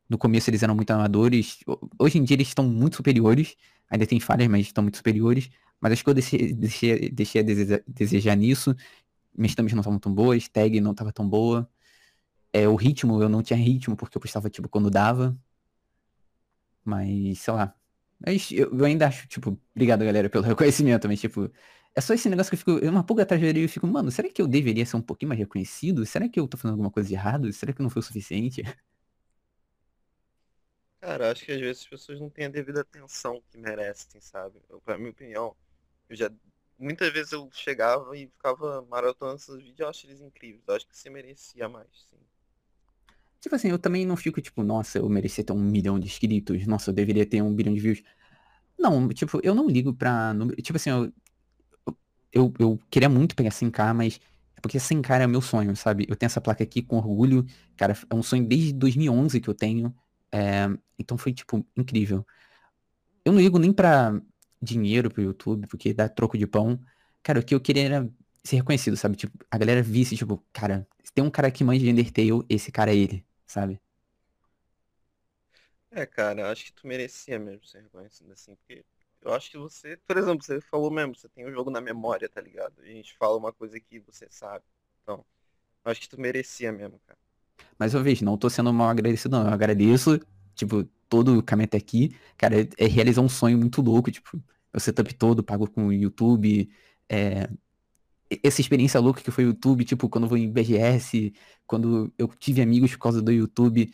no 0.10 0.18
começo 0.18 0.49
eles 0.49 0.64
eram 0.64 0.76
muito 0.76 0.91
amadores, 0.91 1.60
hoje 1.99 2.18
em 2.18 2.24
dia 2.24 2.36
eles 2.36 2.47
estão 2.47 2.66
muito 2.68 2.97
superiores, 2.97 3.56
ainda 3.89 4.06
tem 4.06 4.20
falhas, 4.20 4.47
mas 4.47 4.68
estão 4.68 4.84
muito 4.84 4.97
superiores, 4.97 5.49
mas 5.80 5.93
acho 5.93 6.03
que 6.03 6.10
eu 6.10 6.14
deixei, 6.14 6.53
deixei, 6.53 7.10
deixei 7.10 7.41
a 7.41 7.43
desejar, 7.43 7.84
desejar 7.88 8.36
nisso, 8.36 8.76
minhas 9.38 9.56
thumbs 9.56 9.74
não 9.74 9.82
estavam 9.82 9.99
tão 9.99 10.14
boas, 10.14 10.47
tag 10.47 10.80
não 10.82 10.91
estava 10.91 11.12
tão 11.12 11.28
boa, 11.28 11.70
é, 12.56 12.68
o 12.70 12.76
ritmo, 12.76 13.22
eu 13.22 13.28
não 13.30 13.43
tinha 13.43 13.58
ritmo, 13.60 13.97
porque 13.97 14.18
eu 14.18 14.22
postava, 14.22 14.49
tipo, 14.49 14.70
quando 14.70 14.89
dava. 14.89 15.38
Mas, 16.84 17.39
sei 17.39 17.53
lá. 17.53 17.76
Mas 18.26 18.49
eu, 18.51 18.72
eu 18.78 18.86
ainda 18.86 19.08
acho, 19.08 19.28
tipo, 19.28 19.60
obrigado, 19.76 20.06
galera, 20.06 20.30
pelo 20.30 20.43
reconhecimento, 20.45 21.08
mas, 21.08 21.20
tipo, 21.20 21.51
é 21.93 22.01
só 22.01 22.14
esse 22.14 22.30
negócio 22.30 22.49
que 22.49 22.56
eu 22.56 22.60
fico, 22.60 22.89
uma 22.89 23.03
pulga 23.03 23.24
atrás 23.24 23.41
e 23.43 23.68
fico, 23.68 23.86
mano, 23.88 24.10
será 24.12 24.30
que 24.30 24.41
eu 24.41 24.47
deveria 24.47 24.86
ser 24.86 24.95
um 24.97 25.01
pouquinho 25.01 25.30
mais 25.30 25.39
reconhecido? 25.39 26.06
Será 26.06 26.30
que 26.30 26.39
eu 26.39 26.47
tô 26.47 26.58
fazendo 26.58 26.74
alguma 26.74 26.91
coisa 26.91 27.10
de 27.10 27.16
errado? 27.16 27.51
Será 27.51 27.74
que 27.74 27.82
não 27.82 27.89
foi 27.89 27.99
o 28.01 28.03
suficiente? 28.03 28.64
Cara, 31.06 31.32
acho 31.32 31.45
que 31.45 31.51
às 31.51 31.60
vezes 31.60 31.84
as 31.84 31.88
pessoas 31.88 32.20
não 32.20 32.32
têm 32.32 32.45
a 32.45 32.49
devida 32.49 32.82
atenção 32.82 33.39
que 33.51 33.60
merecem, 33.60 34.20
sabe? 34.20 34.60
Eu, 34.68 34.82
pra 34.82 34.97
minha 34.97 35.12
opinião, 35.12 35.56
eu 36.10 36.16
já. 36.16 36.32
Muitas 36.80 37.14
vezes 37.14 37.32
eu 37.32 37.47
chegava 37.53 38.18
e 38.18 38.28
ficava 38.28 38.82
maratonando 38.89 39.36
esses 39.36 39.56
vídeos, 39.56 39.80
eu 39.82 39.88
acho 39.88 40.08
eles 40.08 40.20
incríveis. 40.20 40.64
Eu 40.68 40.74
acho 40.74 40.88
que 40.88 40.97
você 40.97 41.08
merecia 41.12 41.70
mais, 41.70 41.88
sim. 42.10 42.18
Tipo 43.39 43.53
assim, 43.56 43.70
eu 43.70 43.78
também 43.78 44.03
não 44.03 44.18
fico 44.18 44.41
tipo, 44.41 44.64
nossa, 44.64 44.97
eu 44.97 45.08
merecia 45.08 45.43
ter 45.43 45.53
um 45.53 45.62
milhão 45.62 45.99
de 45.99 46.08
inscritos, 46.08 46.66
nossa, 46.66 46.89
eu 46.89 46.93
deveria 46.95 47.24
ter 47.24 47.39
um 47.39 47.53
bilhão 47.53 47.76
de 47.76 47.80
views. 47.80 48.01
Não, 48.78 49.08
tipo, 49.10 49.39
eu 49.43 49.53
não 49.53 49.68
ligo 49.70 49.93
pra 49.93 50.34
número. 50.34 50.60
Tipo 50.60 50.78
assim, 50.78 50.89
eu, 50.89 51.14
eu, 52.32 52.53
eu 52.60 52.80
queria 52.89 53.10
muito 53.10 53.36
pegar 53.36 53.51
100k, 53.51 53.93
mas 53.93 54.20
é 54.58 54.62
porque 54.62 54.80
100k 54.80 55.24
é 55.24 55.28
meu 55.28 55.41
sonho, 55.41 55.76
sabe? 55.76 56.06
Eu 56.10 56.16
tenho 56.16 56.28
essa 56.28 56.41
placa 56.41 56.64
aqui 56.64 56.82
com 56.82 56.97
orgulho, 56.97 57.45
cara, 57.78 57.95
é 58.10 58.16
um 58.16 58.24
sonho 58.24 58.45
desde 58.47 58.74
2011 58.74 59.39
que 59.39 59.49
eu 59.49 59.53
tenho. 59.53 59.95
É, 60.32 60.67
então 60.99 61.17
foi, 61.17 61.34
tipo, 61.34 61.65
incrível. 61.76 62.26
Eu 63.23 63.32
não 63.34 63.39
ligo 63.39 63.57
nem 63.59 63.73
pra 63.73 64.19
dinheiro 64.61 65.09
pro 65.09 65.21
YouTube, 65.21 65.67
porque 65.67 65.93
dá 65.93 66.07
troco 66.09 66.38
de 66.38 66.47
pão. 66.47 66.80
Cara, 67.23 67.39
o 67.39 67.43
que 67.43 67.55
eu 67.55 67.61
queria 67.61 67.84
era 67.86 68.09
ser 68.43 68.57
reconhecido, 68.57 68.95
sabe? 68.97 69.15
Tipo, 69.15 69.38
a 69.49 69.57
galera 69.57 69.82
visse, 69.82 70.15
tipo, 70.15 70.43
cara, 70.53 70.88
tem 71.13 71.23
um 71.23 71.32
cara 71.32 71.51
que 71.51 71.63
manja 71.63 71.84
de 71.84 71.91
Undertale, 71.91 72.45
esse 72.49 72.71
cara 72.71 72.91
é 72.91 72.95
ele, 72.95 73.26
sabe? 73.47 73.82
É, 75.91 76.05
cara, 76.05 76.51
acho 76.51 76.65
que 76.65 76.73
tu 76.73 76.86
merecia 76.88 77.39
mesmo 77.39 77.65
ser 77.65 77.82
reconhecido 77.84 78.32
assim, 78.34 78.55
porque 78.55 78.86
eu 79.21 79.34
acho 79.34 79.49
que 79.49 79.57
você, 79.57 79.97
por 80.05 80.17
exemplo, 80.17 80.43
você 80.43 80.59
falou 80.61 80.91
mesmo, 80.91 81.15
você 81.15 81.30
tem 81.30 81.45
o 81.45 81.49
um 81.49 81.51
jogo 81.51 81.71
na 81.71 81.82
memória, 81.82 82.30
tá 82.30 82.41
ligado? 82.41 82.82
A 82.82 82.86
gente 82.86 83.15
fala 83.17 83.38
uma 83.38 83.53
coisa 83.53 83.80
que 83.80 83.99
você 84.01 84.28
sabe. 84.30 84.65
Então, 85.01 85.26
acho 85.86 86.01
que 86.01 86.09
tu 86.09 86.19
merecia 86.19 86.71
mesmo, 86.71 86.99
cara. 87.07 87.19
Mas 87.78 87.93
eu 87.93 88.03
vejo, 88.03 88.26
não 88.26 88.38
tô 88.38 88.49
sendo 88.49 88.74
mal 88.74 88.89
agradecido, 88.89 89.38
não. 89.38 89.47
Eu 89.47 89.53
agradeço, 89.53 90.20
tipo, 90.56 90.84
todo 91.10 91.39
o 91.39 91.43
caminho 91.43 91.66
até 91.66 91.78
aqui. 91.78 92.16
Cara, 92.38 92.62
é, 92.62 92.68
é 92.78 92.88
realizar 92.88 93.22
um 93.22 93.30
sonho 93.30 93.58
muito 93.58 93.82
louco, 93.82 94.12
tipo, 94.12 94.41
o 94.74 94.80
setup 94.80 95.14
todo 95.16 95.43
pago 95.43 95.70
com 95.70 95.88
o 95.88 95.93
YouTube, 95.93 96.70
é, 97.10 97.49
essa 98.43 98.62
experiência 98.62 98.99
louca 98.99 99.22
que 99.22 99.32
foi 99.32 99.45
o 99.45 99.47
YouTube, 99.49 99.86
tipo, 99.86 100.10
quando 100.10 100.26
eu 100.26 100.30
vou 100.30 100.38
em 100.38 100.51
BGS, 100.51 101.34
quando 101.68 102.12
eu 102.18 102.28
tive 102.39 102.62
amigos 102.62 102.91
por 102.91 102.99
causa 102.99 103.22
do 103.22 103.32
YouTube. 103.32 103.91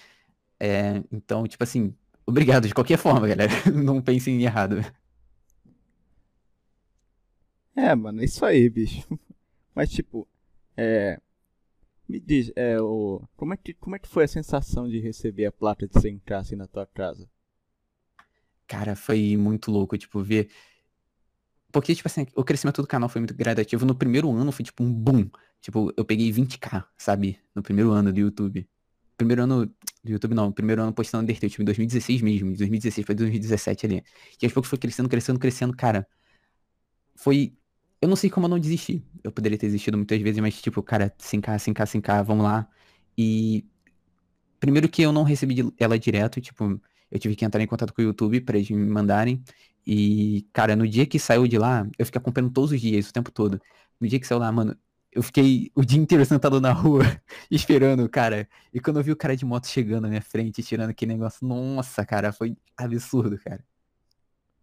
É, 0.59 1.03
então, 1.12 1.47
tipo 1.47 1.64
assim, 1.64 1.93
obrigado 2.26 2.68
de 2.68 2.74
qualquer 2.74 2.97
forma, 2.97 3.28
galera. 3.28 3.51
Não 3.74 4.01
pensem 4.01 4.36
em 4.39 4.43
errado. 4.43 4.84
É, 7.76 7.95
mano, 7.95 8.22
é 8.22 8.26
isso 8.26 8.45
aí, 8.45 8.70
bicho. 8.70 9.05
Mas, 9.76 9.89
tipo, 9.89 10.28
é. 10.76 11.20
Me 12.12 12.20
diz, 12.20 12.51
é, 12.55 12.80
o... 12.82 13.22
como, 13.38 13.53
é 13.53 13.57
que, 13.57 13.74
como 13.74 13.95
é 13.95 13.99
que 13.99 14.07
foi 14.07 14.26
a 14.26 14.28
sensação 14.28 14.88
de 14.88 14.99
receber 14.99 15.45
a 15.45 15.51
placa 15.51 15.88
de 15.88 15.93
100k 15.93 16.39
assim 16.39 16.55
na 16.55 16.68
tua 16.68 16.86
casa? 16.86 17.30
Cara, 18.68 18.95
foi 18.95 19.38
muito 19.38 19.72
louco, 19.72 19.97
tipo, 19.97 20.22
ver 20.22 20.49
porque, 21.72 21.95
tipo 21.95 22.07
assim, 22.07 22.28
o 22.36 22.43
crescimento 22.43 22.82
do 22.82 22.88
canal 22.88 23.07
foi 23.07 23.22
muito 23.22 23.34
gradativo. 23.34 23.86
No 23.86 23.95
primeiro 23.95 24.30
ano 24.32 24.51
foi 24.51 24.66
tipo 24.66 24.84
um 24.84 24.93
boom. 24.93 25.30
Tipo, 25.62 25.93
eu 25.95 26.03
peguei 26.03 26.32
20k, 26.32 26.86
sabe? 26.97 27.39
No 27.55 27.64
primeiro 27.64 27.91
ano 27.91 28.12
do 28.12 28.20
YouTube. 28.20 28.68
Primeiro 29.16 29.43
ano 29.43 29.66
do 30.03 30.12
YouTube 30.12 30.34
não, 30.34 30.51
primeiro 30.51 30.82
ano 30.82 30.93
postando 30.93 31.24
Undertale, 31.24 31.49
tipo, 31.49 31.62
em 31.62 31.66
2016 31.66 32.22
mesmo. 32.22 32.49
Em 32.49 32.55
2016 32.55 33.05
foi 33.05 33.16
2017 33.16 33.86
ali. 33.86 34.03
E 34.41 34.45
aos 34.45 34.53
poucos 34.53 34.70
foi 34.70 34.80
crescendo, 34.80 35.07
crescendo, 35.07 35.39
crescendo, 35.39 35.76
cara. 35.76 36.05
Foi. 37.16 37.53
Eu 38.01 38.09
não 38.09 38.15
sei 38.15 38.29
como 38.29 38.45
eu 38.47 38.49
não 38.49 38.59
desisti. 38.59 39.03
Eu 39.23 39.31
poderia 39.31 39.57
ter 39.57 39.67
desistido 39.67 39.97
muitas 39.97 40.19
vezes, 40.21 40.41
mas 40.41 40.59
tipo, 40.61 40.81
cara, 40.81 41.13
100k, 41.19 41.55
100k, 41.57 42.01
100k, 42.01 42.23
vamos 42.23 42.43
lá. 42.43 42.67
E. 43.17 43.65
Primeiro 44.59 44.89
que 44.89 45.01
eu 45.01 45.11
não 45.11 45.23
recebi 45.23 45.73
ela 45.79 45.97
direto, 45.97 46.39
tipo, 46.39 46.79
eu 47.09 47.19
tive 47.19 47.35
que 47.35 47.43
entrar 47.43 47.61
em 47.61 47.67
contato 47.67 47.93
com 47.93 48.01
o 48.01 48.05
YouTube 48.05 48.41
para 48.41 48.57
eles 48.57 48.69
me 48.69 48.85
mandarem. 48.85 49.43
E, 49.85 50.47
cara, 50.53 50.75
no 50.75 50.87
dia 50.87 51.05
que 51.05 51.17
saiu 51.19 51.47
de 51.47 51.57
lá, 51.57 51.87
eu 51.97 52.05
fiquei 52.05 52.19
acompanhando 52.19 52.53
todos 52.53 52.71
os 52.71 52.79
dias, 52.79 53.09
o 53.09 53.13
tempo 53.13 53.31
todo. 53.31 53.59
No 53.99 54.07
dia 54.07 54.19
que 54.19 54.27
saiu 54.27 54.39
lá, 54.39 54.51
mano, 54.51 54.77
eu 55.11 55.21
fiquei 55.21 55.71
o 55.75 55.83
dia 55.83 55.99
inteiro 55.99 56.25
sentado 56.25 56.61
na 56.61 56.71
rua, 56.71 57.03
esperando, 57.51 58.07
cara. 58.07 58.47
E 58.73 58.79
quando 58.79 58.97
eu 58.97 59.03
vi 59.03 59.11
o 59.11 59.15
cara 59.15 59.35
de 59.35 59.45
moto 59.45 59.67
chegando 59.67 60.03
na 60.03 60.09
minha 60.09 60.21
frente, 60.21 60.63
tirando 60.63 60.91
aquele 60.91 61.13
negócio, 61.13 61.45
nossa, 61.45 62.05
cara, 62.05 62.31
foi 62.31 62.55
absurdo, 62.77 63.37
cara. 63.39 63.63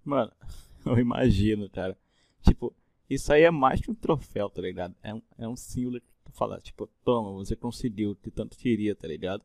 Mano, 0.04 0.32
eu 0.86 0.98
imagino, 0.98 1.68
cara. 1.68 1.98
Tipo, 2.40 2.74
isso 3.08 3.32
aí 3.32 3.42
é 3.42 3.50
mais 3.50 3.80
que 3.80 3.90
um 3.90 3.94
troféu, 3.94 4.50
tá 4.50 4.60
ligado? 4.62 4.94
É 5.02 5.14
um, 5.14 5.22
é 5.38 5.48
um 5.48 5.56
símbolo 5.56 6.00
que 6.00 6.06
tu 6.24 6.32
fala, 6.32 6.60
tipo, 6.60 6.88
toma, 7.04 7.32
você 7.32 7.56
conseguiu, 7.56 8.16
que 8.22 8.30
tanto 8.30 8.56
queria, 8.56 8.94
tá 8.94 9.06
ligado? 9.08 9.42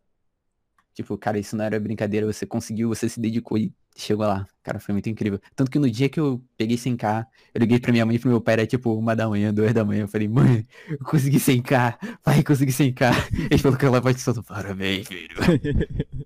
Tipo, 0.93 1.17
cara, 1.17 1.39
isso 1.39 1.55
não 1.55 1.65
era 1.65 1.79
brincadeira, 1.79 2.25
você 2.25 2.45
conseguiu, 2.45 2.89
você 2.89 3.09
se 3.09 3.19
dedicou 3.19 3.57
e 3.57 3.73
chegou 3.95 4.27
lá. 4.27 4.47
Cara, 4.61 4.79
foi 4.79 4.93
muito 4.93 5.09
incrível. 5.09 5.39
Tanto 5.55 5.71
que 5.71 5.79
no 5.79 5.89
dia 5.89 6.07
que 6.07 6.19
eu 6.19 6.39
peguei 6.55 6.77
100k, 6.77 7.25
eu 7.53 7.59
liguei 7.59 7.79
pra 7.79 7.91
minha 7.91 8.05
mãe 8.05 8.15
e 8.15 8.19
pro 8.19 8.29
meu 8.29 8.39
pai, 8.39 8.53
era 8.53 8.67
tipo 8.67 8.93
uma 8.93 9.15
da 9.15 9.27
manhã, 9.27 9.51
duas 9.51 9.73
da 9.73 9.83
manhã. 9.83 10.03
Eu 10.03 10.07
falei, 10.07 10.27
mãe, 10.27 10.67
eu 10.87 10.99
consegui 10.99 11.37
100k, 11.37 12.19
pai, 12.23 12.43
consegui 12.43 12.71
100k. 12.71 13.11
Ele 13.49 13.57
falou 13.57 13.77
que 13.77 13.85
ela 13.85 13.99
vai 13.99 14.13
te 14.13 14.21
soltar, 14.21 14.43
parabéns, 14.43 15.07
filho. 15.07 15.35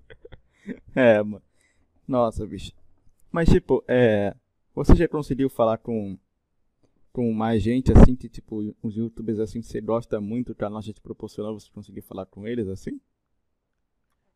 é, 0.94 1.22
mano. 1.22 1.42
Nossa, 2.06 2.46
bicho. 2.46 2.72
Mas, 3.32 3.48
tipo, 3.48 3.82
é. 3.88 4.34
Você 4.74 4.94
já 4.94 5.08
conseguiu 5.08 5.48
falar 5.48 5.78
com. 5.78 6.18
Com 7.18 7.32
mais 7.32 7.60
gente, 7.60 7.90
assim, 7.90 8.14
que, 8.14 8.28
tipo, 8.28 8.72
os 8.80 8.94
youtubers, 8.94 9.40
assim, 9.40 9.60
que 9.60 9.66
você 9.66 9.80
gosta 9.80 10.20
muito, 10.20 10.54
que 10.54 10.64
a 10.64 10.70
nossa 10.70 10.92
te 10.92 11.00
proporcionou, 11.00 11.58
você 11.58 11.68
conseguir 11.68 12.00
falar 12.00 12.26
com 12.26 12.46
eles, 12.46 12.68
assim? 12.68 13.00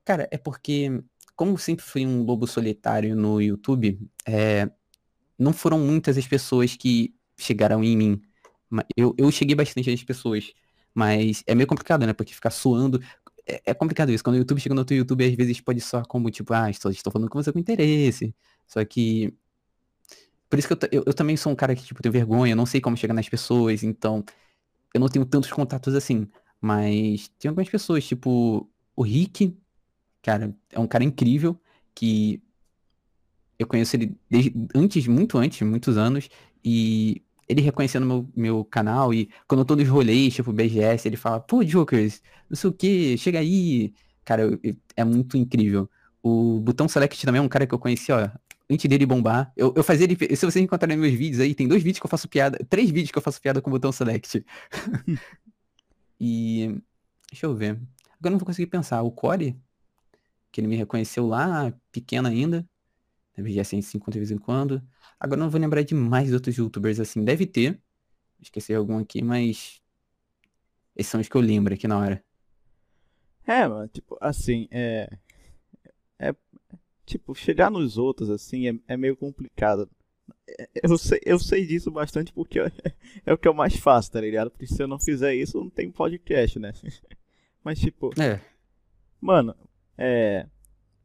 Cara, 0.04 0.28
é 0.32 0.36
porque, 0.36 1.00
como 1.36 1.56
sempre 1.56 1.84
fui 1.84 2.04
um 2.04 2.24
lobo 2.24 2.44
solitário 2.44 3.14
no 3.14 3.40
YouTube, 3.40 4.00
é, 4.26 4.68
não 5.38 5.52
foram 5.52 5.78
muitas 5.78 6.18
as 6.18 6.26
pessoas 6.26 6.74
que 6.74 7.14
chegaram 7.38 7.84
em 7.84 7.96
mim. 7.96 8.22
Eu, 8.96 9.14
eu 9.16 9.30
cheguei 9.30 9.54
bastante 9.54 9.88
às 9.88 10.02
pessoas, 10.02 10.52
mas 10.92 11.44
é 11.46 11.54
meio 11.54 11.68
complicado, 11.68 12.04
né? 12.04 12.12
Porque 12.12 12.34
ficar 12.34 12.50
suando. 12.50 13.00
É, 13.46 13.62
é 13.66 13.74
complicado 13.74 14.10
isso. 14.10 14.24
Quando 14.24 14.34
o 14.34 14.38
YouTube 14.40 14.60
chega 14.60 14.74
no 14.74 14.84
teu 14.84 14.96
YouTube, 14.96 15.24
às 15.24 15.36
vezes 15.36 15.60
pode 15.60 15.80
soar 15.80 16.04
como, 16.08 16.32
tipo, 16.32 16.52
ah, 16.52 16.68
estou, 16.68 16.90
estou 16.90 17.12
falando 17.12 17.30
com 17.30 17.40
você 17.40 17.52
com 17.52 17.60
interesse. 17.60 18.34
Só 18.66 18.84
que. 18.84 19.32
Por 20.53 20.59
isso 20.59 20.68
que 20.68 20.74
eu, 20.74 20.88
eu, 21.00 21.05
eu 21.07 21.14
também 21.14 21.34
sou 21.34 21.50
um 21.50 21.57
cara 21.57 21.74
que, 21.74 21.82
tipo, 21.82 22.03
tenho 22.03 22.12
vergonha, 22.12 22.53
eu 22.53 22.57
não 22.57 22.66
sei 22.66 22.78
como 22.78 22.94
chegar 22.94 23.14
nas 23.14 23.28
pessoas, 23.28 23.82
então. 23.82 24.22
Eu 24.94 25.00
não 25.00 25.09
tenho 25.09 25.24
tantos 25.24 25.50
contatos 25.50 25.94
assim. 25.94 26.28
Mas 26.61 27.28
tem 27.38 27.48
algumas 27.48 27.70
pessoas, 27.70 28.05
tipo, 28.07 28.68
o 28.96 29.03
Rick, 29.03 29.57
Cara, 30.22 30.55
é 30.70 30.78
um 30.80 30.86
cara 30.86 31.05
incrível 31.05 31.61
que 31.94 32.42
eu 33.59 33.66
conheço 33.66 33.96
ele 33.96 34.16
desde 34.30 34.53
antes, 34.74 35.07
muito 35.07 35.38
antes, 35.38 35.61
muitos 35.62 35.96
anos, 35.96 36.28
e 36.64 37.22
ele 37.48 37.61
reconhecendo 37.61 38.07
meu, 38.07 38.28
meu 38.36 38.64
canal 38.64 39.12
e 39.14 39.30
quando 39.46 39.61
eu 39.61 39.64
tô 39.64 39.76
nos 39.76 39.88
rolês, 39.88 40.34
tipo 40.34 40.53
BGS, 40.53 41.09
ele 41.09 41.16
fala, 41.16 41.40
pô, 41.40 41.64
Jokers, 41.64 42.22
não 42.50 42.57
sei 42.57 42.70
o 42.70 42.72
que, 42.72 43.16
chega 43.18 43.38
aí. 43.38 43.94
Cara, 44.24 44.59
é 44.96 45.05
muito 45.05 45.36
incrível. 45.36 45.90
O 46.22 46.61
Botão 46.61 46.88
Select 46.88 47.24
também 47.26 47.40
é 47.40 47.42
um 47.42 47.48
cara 47.48 47.66
que 47.66 47.74
eu 47.74 47.78
conheci, 47.78 48.12
ó, 48.12 48.28
antes 48.72 48.88
dele 48.88 49.06
bombar. 49.06 49.52
Eu, 49.56 49.72
eu 49.76 49.84
fazia 49.84 50.04
ele. 50.04 50.16
Se 50.36 50.44
vocês 50.44 50.56
encontrarem 50.56 50.96
meus 50.96 51.14
vídeos 51.14 51.40
aí, 51.40 51.54
tem 51.54 51.68
dois 51.68 51.82
vídeos 51.82 52.00
que 52.00 52.06
eu 52.06 52.10
faço 52.10 52.28
piada. 52.28 52.58
Três 52.68 52.90
vídeos 52.90 53.10
que 53.10 53.18
eu 53.18 53.22
faço 53.22 53.40
piada 53.40 53.60
com 53.60 53.70
o 53.70 53.72
botão 53.72 53.92
select. 53.92 54.44
e. 56.20 56.80
Deixa 57.30 57.46
eu 57.46 57.54
ver. 57.54 57.80
Agora 58.18 58.26
eu 58.26 58.30
não 58.32 58.38
vou 58.38 58.46
conseguir 58.46 58.68
pensar. 58.68 59.02
O 59.02 59.10
Core, 59.10 59.58
que 60.50 60.60
ele 60.60 60.68
me 60.68 60.76
reconheceu 60.76 61.26
lá, 61.26 61.72
pequeno 61.90 62.28
ainda. 62.28 62.66
Deve 63.36 63.52
já 63.52 63.64
150 63.64 64.10
de 64.12 64.18
vez 64.18 64.30
em 64.30 64.38
quando. 64.38 64.82
Agora 65.18 65.40
eu 65.40 65.44
não 65.44 65.50
vou 65.50 65.60
lembrar 65.60 65.82
de 65.82 65.94
mais 65.94 66.32
outros 66.32 66.56
youtubers 66.56 67.00
assim. 67.00 67.24
Deve 67.24 67.46
ter. 67.46 67.80
Esqueci 68.40 68.74
algum 68.74 68.98
aqui, 68.98 69.22
mas. 69.22 69.80
Esses 70.94 71.10
são 71.10 71.20
os 71.20 71.28
que 71.28 71.34
eu 71.34 71.40
lembro 71.40 71.72
aqui 71.72 71.88
na 71.88 71.98
hora. 71.98 72.24
É, 73.46 73.66
mano, 73.66 73.88
tipo, 73.88 74.16
assim, 74.20 74.68
é. 74.70 75.08
É. 76.18 76.34
Tipo, 77.05 77.34
chegar 77.34 77.70
nos 77.70 77.98
outros, 77.98 78.30
assim, 78.30 78.68
é, 78.68 78.74
é 78.88 78.96
meio 78.96 79.16
complicado. 79.16 79.90
É, 80.48 80.68
eu 80.82 80.96
sei, 80.96 81.20
eu 81.24 81.38
sei 81.38 81.66
disso 81.66 81.90
bastante 81.90 82.32
porque 82.32 82.61
é, 82.61 82.70
é 83.26 83.32
o 83.32 83.38
que 83.38 83.48
eu 83.48 83.55
mais 83.55 83.76
faço, 83.76 84.12
tá 84.12 84.20
ligado? 84.20 84.50
Porque 84.50 84.66
se 84.66 84.82
eu 84.82 84.88
não 84.88 84.98
fizer 84.98 85.34
isso, 85.34 85.59
não 85.59 85.70
tem 85.70 85.90
podcast, 85.90 86.59
né? 86.59 86.72
Mas, 87.64 87.78
tipo. 87.78 88.11
É. 88.20 88.40
Mano, 89.20 89.55
é. 89.96 90.46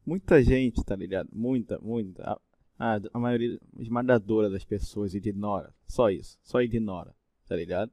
Muita 0.04 0.42
gente, 0.42 0.82
tá 0.84 0.96
ligado? 0.96 1.28
Muita, 1.32 1.78
muita. 1.80 2.40
A, 2.78 3.00
a 3.12 3.18
maioria 3.18 3.58
esmagadora 3.78 4.48
das 4.48 4.64
pessoas 4.64 5.14
ignora. 5.14 5.74
Só 5.86 6.08
isso. 6.10 6.38
Só 6.42 6.62
ignora, 6.62 7.14
tá 7.46 7.56
ligado? 7.56 7.92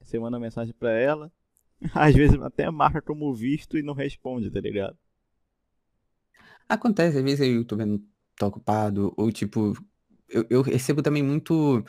Você 0.00 0.18
manda 0.18 0.38
mensagem 0.38 0.72
pra 0.72 0.92
ela, 0.92 1.32
às 1.92 2.14
vezes 2.14 2.40
até 2.40 2.70
marca 2.70 3.02
como 3.02 3.34
visto 3.34 3.76
e 3.76 3.82
não 3.82 3.92
responde, 3.92 4.50
tá 4.50 4.60
ligado? 4.60 4.96
Acontece, 6.68 7.18
às 7.18 7.24
vezes 7.24 7.40
o 7.40 7.44
youtuber 7.44 7.86
não 7.86 8.02
tá 8.36 8.46
ocupado, 8.46 9.12
ou 9.16 9.30
tipo, 9.32 9.74
eu, 10.28 10.46
eu 10.50 10.62
recebo 10.62 11.02
também 11.02 11.22
muito. 11.22 11.84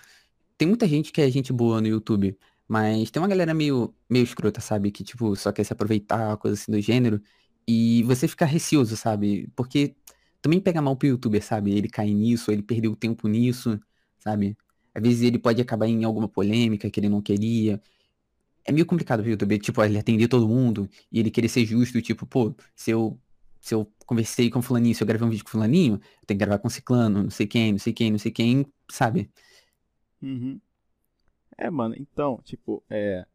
Tem 0.58 0.68
muita 0.68 0.88
gente 0.88 1.12
que 1.12 1.22
é 1.22 1.30
gente 1.32 1.54
boa 1.54 1.82
no 1.82 1.88
YouTube, 1.88 2.38
mas 2.68 3.12
tem 3.12 3.22
uma 3.22 3.28
galera 3.30 3.54
meio, 3.54 3.96
meio 4.10 4.24
escrota, 4.24 4.62
sabe? 4.62 4.92
Que, 4.92 5.04
tipo, 5.04 5.36
só 5.36 5.52
quer 5.52 5.64
se 5.66 5.74
aproveitar, 5.74 6.38
coisa 6.38 6.56
assim 6.62 6.72
do 6.72 6.82
gênero. 6.82 7.22
E 7.68 8.04
você 8.04 8.28
fica 8.28 8.46
receoso, 8.46 8.98
sabe? 8.98 9.50
Porque 9.56 9.96
também 10.42 10.60
pega 10.62 10.82
mal 10.82 10.96
pro 10.96 11.08
youtuber, 11.08 11.44
sabe? 11.44 11.74
Ele 11.78 11.90
cair 11.90 12.14
nisso, 12.14 12.52
ele 12.52 12.64
perdeu 12.64 12.96
tempo 12.96 13.28
nisso, 13.28 13.80
sabe? 14.20 14.58
Às 14.94 15.04
vezes 15.04 15.22
ele 15.24 15.40
pode 15.40 15.62
acabar 15.62 15.88
em 15.88 16.04
alguma 16.04 16.28
polêmica 16.30 16.90
que 16.90 17.00
ele 17.00 17.10
não 17.10 17.22
queria 17.22 17.82
é 18.66 18.72
meio 18.72 18.86
complicado 18.86 19.22
o 19.22 19.28
YouTube, 19.30 19.58
tipo, 19.60 19.84
ele 19.84 19.98
atender 19.98 20.28
todo 20.28 20.48
mundo 20.48 20.90
e 21.12 21.20
ele 21.20 21.32
querer 21.32 21.48
ser 21.50 21.66
justo, 21.66 22.02
tipo, 22.02 22.26
pô, 22.26 22.54
se 22.76 22.92
eu, 22.92 23.20
se 23.68 23.76
eu 23.76 23.86
conversei 24.06 24.50
com 24.50 24.62
fulaninho, 24.62 24.96
se 24.96 25.04
eu 25.04 25.08
gravei 25.08 25.28
um 25.28 25.30
vídeo 25.30 25.44
com 25.44 25.52
fulaninho, 25.52 25.96
eu 25.96 26.26
tenho 26.26 26.40
que 26.40 26.46
gravar 26.46 26.58
com 26.58 26.70
ciclano, 26.70 27.24
não 27.24 27.30
sei 27.30 27.46
quem, 27.46 27.74
não 27.74 27.80
sei 27.80 27.92
quem, 27.92 28.12
não 28.12 28.18
sei 28.18 28.32
quem, 28.32 28.66
sabe? 28.90 29.30
Uhum. 30.22 30.62
É, 31.58 31.70
mano, 31.70 31.94
então, 31.98 32.40
tipo, 32.46 32.82
é. 32.90 33.26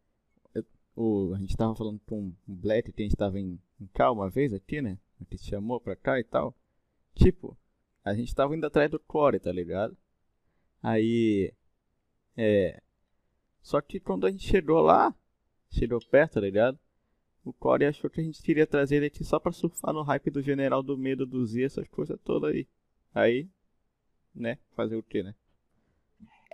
Eu, 0.55 0.65
o, 0.97 1.35
a 1.35 1.39
gente 1.39 1.55
tava 1.55 1.75
falando 1.75 2.01
com 2.07 2.33
Black 2.47 2.93
que 2.93 3.03
a 3.03 3.05
gente 3.05 3.15
tava 3.17 3.39
em, 3.39 3.61
em 3.79 3.87
cá 3.89 4.11
uma 4.11 4.31
vez 4.31 4.55
aqui, 4.55 4.81
né? 4.81 4.97
Que 5.29 5.37
te 5.37 5.51
chamou 5.51 5.79
pra 5.79 5.95
cá 5.95 6.19
e 6.19 6.25
tal. 6.25 6.57
Tipo, 7.15 7.55
a 8.03 8.15
gente 8.15 8.35
tava 8.35 8.57
indo 8.57 8.67
atrás 8.67 8.91
do 8.91 8.99
Core, 8.99 9.39
tá 9.39 9.53
ligado? 9.53 9.95
Aí. 10.83 11.53
É. 12.35 12.81
Só 13.61 13.83
que 13.83 14.01
quando 14.01 14.27
a 14.27 14.31
gente 14.31 14.49
chegou 14.49 14.81
lá, 14.81 15.15
chegou 15.71 16.01
perto, 16.11 16.35
tá 16.35 16.41
ligado? 16.41 16.79
O 17.45 17.53
Corey 17.53 17.89
achou 17.89 18.09
que 18.09 18.21
a 18.21 18.25
gente 18.25 18.41
queria 18.43 18.67
trazer 18.67 18.97
ele 18.97 19.07
aqui 19.07 19.25
só 19.25 19.39
pra 19.39 19.51
surfar 19.51 19.93
no 19.93 20.03
hype 20.03 20.31
do 20.31 20.43
General 20.43 20.83
do 20.83 20.97
Medo, 20.97 21.27
do 21.27 21.45
Z, 21.45 21.65
essas 21.65 21.89
coisas 21.89 22.19
todas 22.23 22.53
aí. 22.53 22.69
Aí, 23.15 23.49
né, 24.35 24.59
fazer 24.77 24.97
o 24.97 25.03
quê, 25.03 25.23
né? 25.23 25.35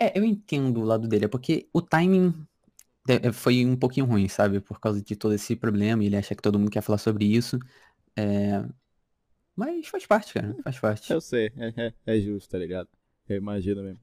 É, 0.00 0.18
eu 0.18 0.24
entendo 0.24 0.80
o 0.80 0.84
lado 0.84 1.06
dele, 1.06 1.26
é 1.26 1.28
porque 1.28 1.68
o 1.72 1.82
timing 1.82 2.34
é, 3.08 3.32
foi 3.32 3.64
um 3.64 3.76
pouquinho 3.76 4.06
ruim, 4.06 4.28
sabe? 4.28 4.60
Por 4.60 4.80
causa 4.80 5.02
de 5.02 5.16
todo 5.16 5.34
esse 5.34 5.56
problema, 5.56 6.04
ele 6.04 6.16
acha 6.16 6.34
que 6.34 6.42
todo 6.42 6.58
mundo 6.58 6.70
quer 6.70 6.82
falar 6.82 6.98
sobre 6.98 7.24
isso. 7.24 7.58
É... 8.16 8.64
Mas 9.54 9.88
faz 9.88 10.06
parte, 10.06 10.34
cara, 10.34 10.56
faz 10.62 10.78
parte. 10.78 11.12
Eu 11.12 11.20
sei, 11.20 11.52
é, 11.56 11.86
é, 11.86 11.94
é 12.06 12.20
justo, 12.20 12.50
tá 12.50 12.58
ligado? 12.58 12.88
Eu 13.28 13.36
imagino 13.36 13.82
mesmo. 13.82 14.00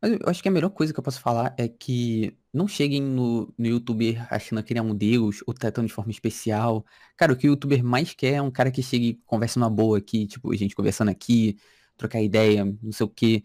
Mas 0.00 0.12
eu 0.12 0.28
acho 0.28 0.42
que 0.42 0.48
a 0.48 0.52
melhor 0.52 0.70
coisa 0.70 0.92
que 0.92 0.98
eu 0.98 1.04
posso 1.04 1.20
falar 1.20 1.54
é 1.58 1.68
que 1.68 2.36
não 2.52 2.66
cheguem 2.68 3.02
no, 3.02 3.52
no 3.58 3.66
youtuber 3.66 4.26
achando 4.32 4.62
que 4.62 4.72
ele 4.72 4.80
é 4.80 4.82
um 4.82 4.94
deus 4.94 5.42
ou 5.46 5.54
tratando 5.54 5.86
de 5.86 5.92
forma 5.92 6.10
especial. 6.10 6.84
Cara, 7.16 7.32
o 7.32 7.36
que 7.36 7.46
o 7.46 7.50
youtuber 7.50 7.84
mais 7.84 8.14
quer 8.14 8.34
é 8.34 8.42
um 8.42 8.50
cara 8.50 8.70
que 8.70 8.82
chegue 8.82 9.08
e 9.08 9.14
converse 9.26 9.56
uma 9.56 9.70
boa 9.70 9.98
aqui, 9.98 10.26
tipo, 10.26 10.52
a 10.52 10.56
gente 10.56 10.74
conversando 10.74 11.10
aqui, 11.10 11.58
trocar 11.96 12.20
ideia, 12.22 12.64
não 12.82 12.92
sei 12.92 13.06
o 13.06 13.08
quê. 13.10 13.44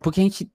Porque 0.00 0.20
a 0.20 0.22
gente 0.22 0.50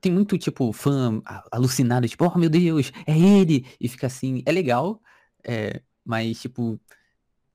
tem 0.00 0.12
muito, 0.12 0.38
tipo, 0.38 0.72
fã 0.72 1.22
alucinado, 1.50 2.08
tipo, 2.08 2.24
oh 2.26 2.38
meu 2.38 2.50
Deus, 2.50 2.92
é 3.06 3.18
ele! 3.18 3.66
E 3.80 3.88
fica 3.88 4.06
assim, 4.06 4.42
é 4.46 4.52
legal, 4.52 5.00
é, 5.44 5.82
mas, 6.04 6.40
tipo, 6.40 6.80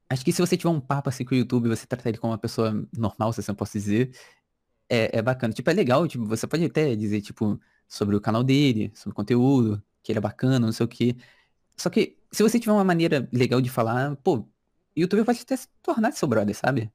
acho 0.09 0.25
que 0.25 0.31
se 0.33 0.41
você 0.41 0.57
tiver 0.57 0.69
um 0.69 0.81
papo 0.81 1.09
assim 1.09 1.25
com 1.25 1.35
o 1.35 1.37
YouTube, 1.37 1.69
você 1.69 1.85
tratar 1.87 2.09
ele 2.09 2.17
como 2.17 2.33
uma 2.33 2.37
pessoa 2.39 2.73
normal, 2.97 3.33
se 3.33 3.39
assim 3.41 3.51
eu 3.51 3.55
posso 3.55 3.73
dizer, 3.73 4.11
é, 4.89 5.19
é 5.19 5.21
bacana. 5.21 5.53
Tipo, 5.53 5.69
é 5.69 5.73
legal, 5.73 6.07
tipo, 6.07 6.25
você 6.25 6.47
pode 6.47 6.65
até 6.65 6.95
dizer, 6.95 7.21
tipo, 7.21 7.59
sobre 7.91 8.15
o 8.15 8.21
canal 8.21 8.41
dele, 8.41 8.89
sobre 8.95 9.11
o 9.11 9.15
conteúdo, 9.15 9.83
que 10.01 10.13
ele 10.13 10.19
é 10.19 10.21
bacana, 10.21 10.61
não 10.61 10.71
sei 10.71 10.85
o 10.85 10.89
quê. 10.89 11.13
Só 11.75 11.89
que, 11.89 12.17
se 12.31 12.41
você 12.41 12.57
tiver 12.57 12.71
uma 12.71 12.85
maneira 12.85 13.27
legal 13.33 13.59
de 13.59 13.69
falar, 13.69 14.15
pô, 14.15 14.37
o 14.37 14.47
YouTube 14.95 15.25
pode 15.25 15.41
até 15.41 15.57
se 15.57 15.67
tornar 15.83 16.13
seu 16.13 16.25
brother, 16.25 16.55
sabe? 16.55 16.89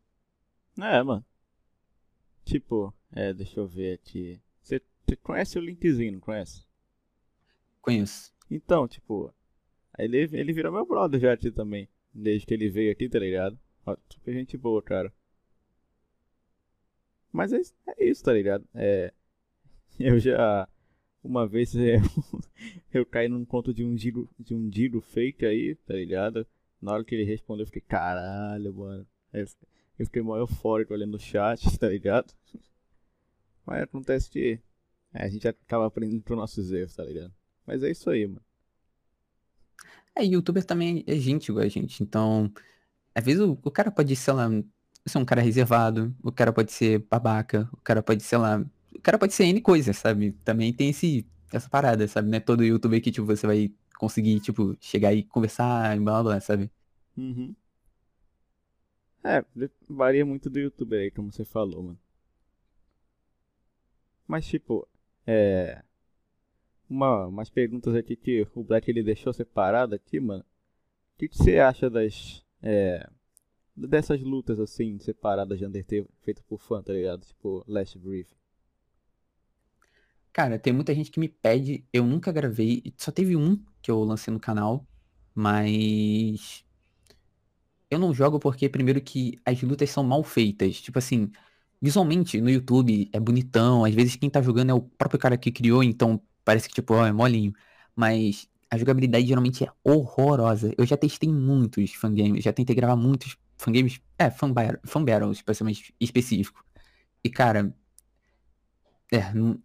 É, 0.81 1.03
mano. 1.03 1.23
Tipo, 2.47 2.95
é, 3.13 3.35
deixa 3.35 3.61
eu 3.61 3.69
ver 3.69 3.93
aqui. 3.93 4.41
Você 4.63 4.81
conhece 5.23 5.59
o 5.59 5.61
Linkzinho, 5.61 6.15
não 6.15 6.21
conhece? 6.21 6.65
Conheço. 7.83 8.33
Então, 8.51 8.89
tipo, 8.89 9.35
ele, 9.99 10.17
ele 10.33 10.53
virou 10.55 10.73
meu 10.73 10.87
brother 10.87 11.21
já 11.21 11.35
aqui 11.35 11.51
também. 11.51 11.91
Desde 12.13 12.47
que 12.47 12.55
ele 12.55 12.71
veio 12.71 12.91
aqui, 12.91 13.07
tá 13.07 13.19
ligado? 13.19 13.59
super 14.09 14.33
gente 14.33 14.57
boa, 14.57 14.83
cara. 14.83 15.13
Mas 17.31 17.53
é, 17.53 17.61
é 17.99 18.05
isso, 18.09 18.25
tá 18.25 18.33
ligado? 18.33 18.67
É, 18.75 19.13
eu 20.01 20.19
já. 20.19 20.67
Uma 21.27 21.47
vez 21.47 21.75
é, 21.75 21.97
eu 22.95 23.05
caí 23.05 23.29
num 23.29 23.45
conto 23.45 23.75
de 23.75 23.85
um 23.85 23.97
giro, 23.97 24.29
de 24.39 24.55
um 24.55 24.71
giro 24.73 25.01
fake 25.01 25.45
aí, 25.45 25.75
tá 25.87 25.95
ligado? 25.95 26.47
Na 26.81 26.93
hora 26.93 27.05
que 27.05 27.15
ele 27.15 27.25
respondeu, 27.25 27.63
eu 27.63 27.67
fiquei, 27.67 27.83
caralho, 27.83 28.73
mano. 28.73 29.07
Eu 29.33 30.07
fiquei 30.07 30.23
mó 30.23 30.37
eufórico 30.37 30.95
olhando 30.95 31.17
o 31.17 31.21
chat, 31.21 31.61
tá 31.79 31.89
ligado? 31.89 32.33
Mas 33.67 33.83
acontece 33.83 34.31
que 34.31 34.61
é, 35.13 35.25
a 35.25 35.29
gente 35.29 35.49
acaba 35.49 35.87
aprendendo 35.87 36.23
pros 36.23 36.39
nossos 36.39 36.71
erros, 36.71 36.95
tá 36.95 37.03
ligado? 37.03 37.35
Mas 37.67 37.83
é 37.83 37.91
isso 37.91 38.09
aí, 38.09 38.27
mano. 38.27 38.41
É, 40.15 40.25
youtuber 40.25 40.65
também 40.65 41.03
é 41.07 41.17
gente 41.17 41.49
igual 41.49 41.65
a 41.65 41.69
gente, 41.69 42.03
então. 42.03 42.51
Às 43.15 43.25
vezes 43.25 43.41
o, 43.41 43.59
o 43.63 43.71
cara 43.71 43.91
pode, 43.91 44.15
sei 44.15 44.33
lá, 44.33 44.49
ser 45.05 45.19
um 45.19 45.25
cara 45.25 45.43
reservado, 45.43 46.15
o 46.23 46.31
cara 46.31 46.53
pode 46.53 46.73
ser 46.73 47.01
babaca, 47.11 47.69
o 47.73 47.79
cara 47.79 48.03
pode, 48.03 48.23
sei 48.23 48.39
lá, 48.39 48.65
o 48.97 49.01
cara 49.01 49.19
pode 49.19 49.35
ser 49.35 49.45
N 49.45 49.61
coisas, 49.61 49.97
sabe? 49.97 50.33
Também 50.45 50.73
tem 50.73 50.91
esse, 50.91 51.27
essa 51.53 51.69
parada, 51.69 52.07
sabe? 52.09 52.29
Não 52.29 52.37
é 52.37 52.41
todo 52.41 52.65
youtuber 52.65 53.03
que, 53.03 53.11
tipo, 53.11 53.27
você 53.27 53.47
vai 53.47 53.73
conseguir, 53.99 54.41
tipo, 54.41 54.77
chegar 54.81 55.13
e 55.15 55.23
conversar 55.23 55.97
e 55.97 56.01
blá 56.01 56.23
blá, 56.23 56.41
sabe? 56.41 56.71
Uhum. 57.17 57.55
É, 59.25 59.45
varia 59.89 60.25
muito 60.25 60.49
do 60.49 60.59
youtuber 60.59 61.01
aí, 61.01 61.11
como 61.11 61.33
você 61.33 61.45
falou, 61.45 61.83
mano. 61.83 61.99
Mas, 64.27 64.47
tipo, 64.47 64.87
é... 65.27 65.83
Uma, 66.89 67.27
umas 67.27 67.51
perguntas 67.51 67.95
aqui 67.97 68.15
que 68.15 68.47
o 68.55 68.63
Black 68.63 68.89
ele 68.89 69.03
deixou 69.03 69.33
separado 69.33 69.95
aqui, 69.95 70.21
mano. 70.21 70.45
O 71.15 71.19
que, 71.19 71.29
que 71.29 71.37
você 71.37 71.59
acha 71.59 71.91
das... 71.91 72.45
É 72.63 73.09
dessas 73.77 74.21
lutas 74.23 74.59
assim, 74.59 74.99
separadas 74.99 75.59
de 75.59 75.67
Undertale, 75.67 76.09
feitas 76.23 76.43
por 76.45 76.59
fã, 76.59 76.83
tá 76.83 76.93
ligado? 76.93 77.27
Tipo, 77.27 77.63
Last 77.69 77.99
Brief. 77.99 78.31
Cara, 80.37 80.59
tem 80.59 80.71
muita 80.71 80.95
gente 80.95 81.11
que 81.11 81.19
me 81.19 81.31
pede, 81.31 81.89
eu 81.91 82.05
nunca 82.05 82.31
gravei, 82.31 82.93
só 82.99 83.11
teve 83.11 83.35
um 83.37 83.57
que 83.81 83.91
eu 83.91 84.05
lancei 84.05 84.31
no 84.33 84.39
canal, 84.39 84.87
mas 85.35 86.63
eu 87.91 87.99
não 87.99 88.13
jogo 88.13 88.39
porque 88.39 88.69
primeiro 88.69 89.01
que 89.01 89.39
as 89.45 89.63
lutas 89.63 89.89
são 89.91 90.05
mal 90.05 90.23
feitas, 90.23 90.79
tipo 90.81 90.99
assim, 90.99 91.31
visualmente 91.81 92.41
no 92.41 92.51
YouTube 92.51 93.09
é 93.13 93.21
bonitão, 93.21 93.85
às 93.85 93.95
vezes 93.95 94.17
quem 94.17 94.29
tá 94.31 94.43
jogando 94.43 94.71
é 94.71 94.75
o 94.75 94.83
próprio 94.83 95.19
cara 95.21 95.37
que 95.39 95.51
criou, 95.53 95.83
então 95.83 96.21
parece 96.45 96.69
que 96.69 96.75
tipo, 96.75 96.95
ó, 96.95 97.07
é 97.07 97.13
molinho, 97.13 97.53
mas 97.95 98.47
a 98.71 98.77
jogabilidade 98.77 99.27
geralmente 99.27 99.65
é 99.65 99.73
horrorosa. 99.85 100.73
Eu 100.77 100.85
já 100.85 100.97
testei 100.97 101.31
muitos 101.33 101.95
fangames, 101.95 102.45
já 102.45 102.53
tentei 102.53 102.75
gravar 102.77 102.97
muitos 102.97 103.37
fangames, 103.57 104.01
é, 104.19 104.31
fan, 104.31 104.53
fan 104.85 105.05
pra 105.45 105.55
ser 105.55 105.65
mais 105.65 105.93
específico. 106.01 106.63
E, 107.25 107.31
cara, 107.31 107.75
é, 109.13 109.19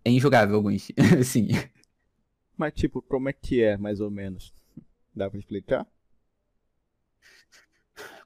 é 0.06 0.12
injogável 0.12 0.56
alguns, 0.56 0.92
sim. 1.26 1.50
Mas, 2.58 2.74
tipo, 2.74 3.02
como 3.02 3.30
é 3.30 3.34
que 3.34 3.62
é, 3.64 3.78
mais 3.78 4.00
ou 4.00 4.12
menos? 4.12 4.54
Dá 5.16 5.30
pra 5.30 5.40
explicar? 5.40 5.88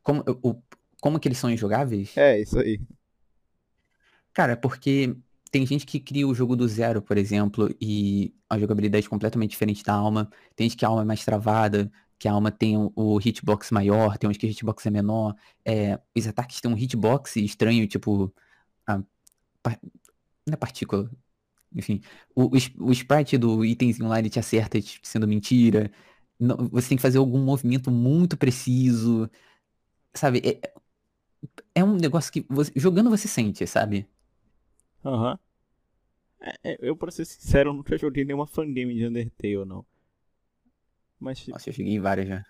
Como, 0.03 0.23
o, 0.43 0.61
como 1.01 1.19
que 1.19 1.27
eles 1.27 1.37
são 1.37 1.49
injogáveis? 1.49 2.15
É, 2.17 2.39
isso 2.39 2.59
aí. 2.59 2.79
Cara, 4.33 4.57
porque 4.57 5.15
tem 5.49 5.65
gente 5.65 5.85
que 5.85 5.99
cria 5.99 6.27
o 6.27 6.35
jogo 6.35 6.55
do 6.55 6.67
zero, 6.67 7.01
por 7.01 7.17
exemplo, 7.17 7.73
e 7.79 8.35
a 8.49 8.59
jogabilidade 8.59 9.05
é 9.05 9.09
completamente 9.09 9.51
diferente 9.51 9.83
da 9.83 9.93
alma. 9.93 10.29
Tem 10.55 10.67
gente 10.67 10.77
que 10.77 10.83
a 10.83 10.89
alma 10.89 11.03
é 11.03 11.05
mais 11.05 11.23
travada, 11.23 11.89
que 12.19 12.27
a 12.27 12.33
alma 12.33 12.51
tem 12.51 12.75
o, 12.77 13.19
hitbox 13.19 13.71
maior, 13.71 14.17
tem 14.17 14.29
uns 14.29 14.35
que 14.37 14.45
o 14.45 14.49
hitbox 14.49 14.85
é 14.85 14.89
menor. 14.89 15.33
É, 15.63 15.99
os 16.15 16.27
ataques 16.27 16.59
têm 16.59 16.69
um 16.69 16.77
hitbox 16.77 17.37
estranho, 17.37 17.87
tipo. 17.87 18.33
A, 18.85 19.01
não 20.45 20.53
é 20.53 20.57
partícula. 20.57 21.09
Enfim, 21.75 22.01
o, 22.35 22.45
o, 22.45 22.87
o 22.89 22.91
sprite 22.93 23.37
do 23.37 23.65
itemzinho 23.65 24.07
lá 24.09 24.19
ele 24.19 24.29
te 24.29 24.39
acerta 24.39 24.81
tipo, 24.81 25.07
sendo 25.07 25.27
mentira. 25.27 25.91
Não, 26.39 26.57
você 26.69 26.89
tem 26.89 26.97
que 26.97 27.01
fazer 27.01 27.17
algum 27.19 27.39
movimento 27.39 27.91
muito 27.91 28.37
preciso. 28.37 29.29
Sabe? 30.15 30.41
É, 30.45 30.73
é 31.75 31.83
um 31.83 31.95
negócio 31.95 32.31
que 32.31 32.45
você, 32.49 32.71
jogando 32.75 33.09
você 33.09 33.27
sente, 33.27 33.65
sabe? 33.67 34.07
Aham. 35.03 35.31
Uhum. 35.31 35.37
É, 36.63 36.77
eu, 36.79 36.95
pra 36.95 37.11
ser 37.11 37.25
sincero, 37.25 37.73
nunca 37.73 37.97
joguei 37.97 38.23
nenhuma 38.23 38.45
fangame 38.47 38.93
de 38.95 39.05
Undertale, 39.05 39.65
não. 39.65 39.85
Mas. 41.19 41.45
Nossa, 41.47 41.69
eu 41.69 41.73
joguei 41.73 41.99
várias 41.99 42.27
já. 42.27 42.45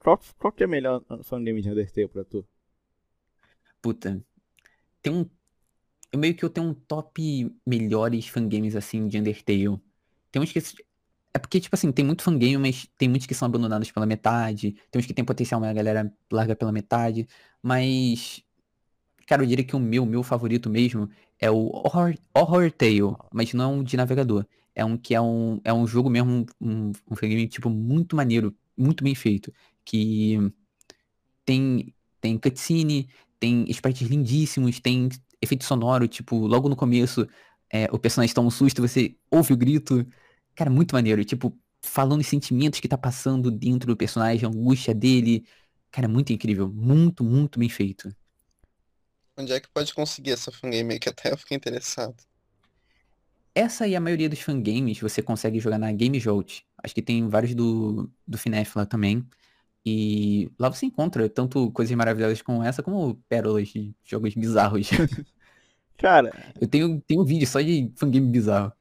Qual, 0.00 0.18
qual 0.38 0.52
que 0.52 0.62
é 0.64 0.66
a 0.66 0.68
melhor 0.68 1.02
fangame 1.22 1.62
de 1.62 1.70
Undertale 1.70 2.08
pra 2.08 2.24
tu? 2.24 2.44
Puta. 3.82 4.22
Tem 5.02 5.12
um. 5.14 5.30
Eu 6.12 6.18
meio 6.18 6.34
que 6.34 6.44
eu 6.44 6.50
tenho 6.50 6.68
um 6.68 6.74
top 6.74 7.54
melhores 7.66 8.26
fangames 8.26 8.74
assim 8.74 9.06
de 9.06 9.18
Undertale. 9.18 9.80
Tem 10.30 10.42
uns 10.42 10.52
que. 10.52 10.60
É 11.32 11.38
porque, 11.38 11.60
tipo 11.60 11.74
assim, 11.76 11.92
tem 11.92 12.04
muito 12.04 12.22
fangame, 12.22 12.58
mas 12.58 12.88
tem 12.98 13.08
muitos 13.08 13.26
que 13.26 13.34
são 13.34 13.46
abandonados 13.46 13.90
pela 13.92 14.06
metade. 14.06 14.72
Tem 14.90 15.00
uns 15.00 15.06
que 15.06 15.14
tem 15.14 15.24
potencial, 15.24 15.60
mas 15.60 15.70
a 15.70 15.72
galera 15.72 16.12
larga 16.30 16.56
pela 16.56 16.72
metade. 16.72 17.28
Mas. 17.62 18.42
Cara, 19.26 19.42
eu 19.42 19.46
diria 19.46 19.64
que 19.64 19.76
o 19.76 19.78
meu, 19.78 20.04
meu 20.04 20.22
favorito 20.24 20.68
mesmo 20.68 21.08
é 21.38 21.50
o 21.50 21.68
Horror, 21.68 22.14
Horror 22.34 22.70
Tale, 22.72 23.16
mas 23.32 23.52
não 23.54 23.64
é 23.64 23.68
um 23.68 23.82
de 23.84 23.96
navegador. 23.96 24.44
É 24.74 24.84
um 24.84 24.96
que 24.96 25.14
é 25.14 25.20
um, 25.20 25.60
é 25.64 25.72
um 25.72 25.86
jogo 25.86 26.10
mesmo, 26.10 26.46
um, 26.60 26.92
um 27.10 27.16
fangame, 27.16 27.46
tipo, 27.48 27.70
muito 27.70 28.16
maneiro, 28.16 28.54
muito 28.76 29.04
bem 29.04 29.14
feito. 29.14 29.52
Que 29.84 30.52
tem, 31.44 31.94
tem 32.20 32.38
cutscene, 32.38 33.08
tem 33.38 33.64
sprites 33.70 34.08
lindíssimos, 34.08 34.80
tem 34.80 35.08
efeito 35.42 35.64
sonoro, 35.64 36.06
tipo, 36.08 36.36
logo 36.46 36.68
no 36.68 36.76
começo, 36.76 37.26
é, 37.72 37.86
o 37.92 37.98
personagem 37.98 38.34
toma 38.34 38.48
um 38.48 38.50
susto, 38.50 38.82
você 38.82 39.16
ouve 39.30 39.52
o 39.52 39.56
grito. 39.56 40.06
Cara, 40.54 40.70
muito 40.70 40.94
maneiro. 40.94 41.24
Tipo, 41.24 41.56
falando 41.82 42.20
os 42.20 42.26
sentimentos 42.26 42.80
que 42.80 42.88
tá 42.88 42.98
passando 42.98 43.50
dentro 43.50 43.88
do 43.88 43.96
personagem, 43.96 44.44
a 44.44 44.48
angústia 44.48 44.94
dele. 44.94 45.46
Cara, 45.90 46.08
muito 46.08 46.32
incrível. 46.32 46.68
Muito, 46.68 47.24
muito 47.24 47.58
bem 47.58 47.68
feito. 47.68 48.14
Onde 49.36 49.52
é 49.52 49.60
que 49.60 49.68
pode 49.70 49.94
conseguir 49.94 50.32
essa 50.32 50.52
fangame 50.52 50.94
aí 50.94 51.00
que 51.00 51.08
até 51.08 51.32
eu 51.32 51.38
fiquei 51.38 51.56
interessado? 51.56 52.16
Essa 53.54 53.86
e 53.86 53.96
a 53.96 54.00
maioria 54.00 54.28
dos 54.28 54.40
fangames 54.40 55.00
você 55.00 55.22
consegue 55.22 55.58
jogar 55.58 55.78
na 55.78 55.90
Game 55.92 56.20
Jolt. 56.20 56.62
Acho 56.82 56.94
que 56.94 57.02
tem 57.02 57.28
vários 57.28 57.54
do, 57.54 58.10
do 58.26 58.38
FNAF 58.38 58.76
lá 58.76 58.86
também. 58.86 59.26
E 59.84 60.50
lá 60.58 60.70
você 60.70 60.86
encontra 60.86 61.28
tanto 61.28 61.70
coisas 61.70 61.94
maravilhosas 61.96 62.42
como 62.42 62.62
essa, 62.62 62.82
como 62.82 63.14
pérolas 63.28 63.68
de 63.68 63.94
jogos 64.04 64.34
bizarros. 64.34 64.90
Cara, 65.96 66.32
eu 66.60 66.68
tenho, 66.68 67.00
tenho 67.00 67.22
um 67.22 67.24
vídeo 67.24 67.46
só 67.46 67.60
de 67.60 67.90
fangame 67.96 68.30
bizarro 68.30 68.72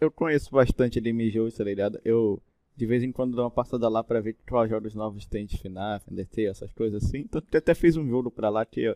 eu 0.00 0.10
conheço 0.10 0.50
bastante 0.50 0.98
anime 0.98 1.30
Joe, 1.30 1.50
tá 1.50 1.64
ligado? 1.64 2.00
Eu 2.04 2.40
de 2.76 2.86
vez 2.86 3.02
em 3.02 3.10
quando 3.10 3.34
dou 3.34 3.44
uma 3.44 3.50
passada 3.50 3.88
lá 3.88 4.04
pra 4.04 4.20
ver 4.20 4.36
quais 4.48 4.70
jogos 4.70 4.94
novos 4.94 5.26
tem 5.26 5.44
de 5.44 5.58
FNAF, 5.58 6.08
Undertale, 6.08 6.46
essas 6.46 6.72
coisas 6.72 7.02
assim. 7.02 7.18
Então 7.18 7.42
eu 7.50 7.58
até 7.58 7.74
fiz 7.74 7.96
um 7.96 8.08
jogo 8.08 8.30
pra 8.30 8.48
lá 8.48 8.64
que 8.64 8.94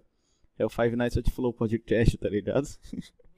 é 0.56 0.64
o 0.64 0.68
Five 0.68 0.94
Nights 0.94 1.18
at 1.18 1.28
Flow 1.30 1.52
Podcast, 1.52 2.16
tá 2.16 2.28
ligado? 2.28 2.68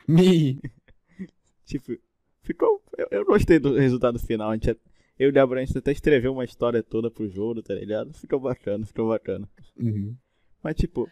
Me. 0.07 0.61
tipo, 1.65 1.97
ficou. 2.43 2.83
Eu, 2.99 3.09
eu, 3.11 3.25
gostei 3.25 3.59
do 3.59 3.75
resultado 3.75 4.19
final. 4.19 4.51
A 4.51 4.55
gente, 4.55 4.77
eu 5.19 5.31
e 5.33 5.39
a 5.39 5.47
Branch 5.47 5.77
até 5.77 5.93
escreveu 5.93 6.33
uma 6.33 6.45
história 6.45 6.83
toda 6.83 7.11
pro 7.11 7.29
jogo, 7.29 7.63
tá 7.63 7.75
ligado? 7.75 8.13
Ficou 8.15 8.41
bacana, 8.41 8.85
ficou 8.85 9.09
bacana. 9.09 9.49
Uhum. 9.79 10.17
Mas 10.63 10.75
tipo, 10.77 11.09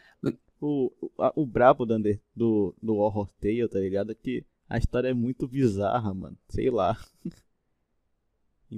o, 0.61 0.92
o, 1.00 1.42
o 1.42 1.46
brabo 1.46 1.84
do, 1.84 1.98
do, 2.34 2.74
do 2.82 2.96
Horror 2.96 3.28
Tale, 3.40 3.68
tá 3.68 3.78
ligado? 3.78 4.14
Que 4.14 4.44
a 4.68 4.78
história 4.78 5.09
é 5.09 5.14
muito 5.14 5.46
bizarra, 5.46 6.12
mano. 6.14 6.36
Sei 6.48 6.70
lá. 6.70 6.96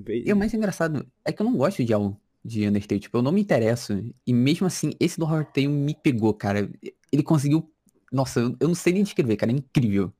E 0.09 0.33
o 0.33 0.37
mais 0.37 0.53
engraçado 0.53 1.07
é 1.25 1.33
que 1.33 1.41
eu 1.41 1.47
não 1.47 1.57
gosto 1.57 1.85
de 1.85 1.93
algo 1.93 2.20
de 2.45 2.66
Undertale. 2.68 3.01
Tipo, 3.01 3.18
eu 3.18 3.22
não 3.22 3.31
me 3.31 3.41
interesso. 3.41 3.93
E 4.27 4.33
mesmo 4.35 4.66
assim, 4.66 4.91
esse 4.99 5.18
do 5.18 5.25
Horror 5.25 5.45
Tale 5.47 5.68
me 5.68 5.95
pegou, 5.95 6.35
cara. 6.35 6.68
Ele 7.12 7.22
conseguiu. 7.22 7.72
Nossa, 8.12 8.41
eu 8.41 8.66
não 8.66 8.75
sei 8.75 8.93
nem 8.93 9.05
descrever, 9.05 9.37
cara. 9.37 9.53
É 9.53 9.55
incrível. 9.55 10.12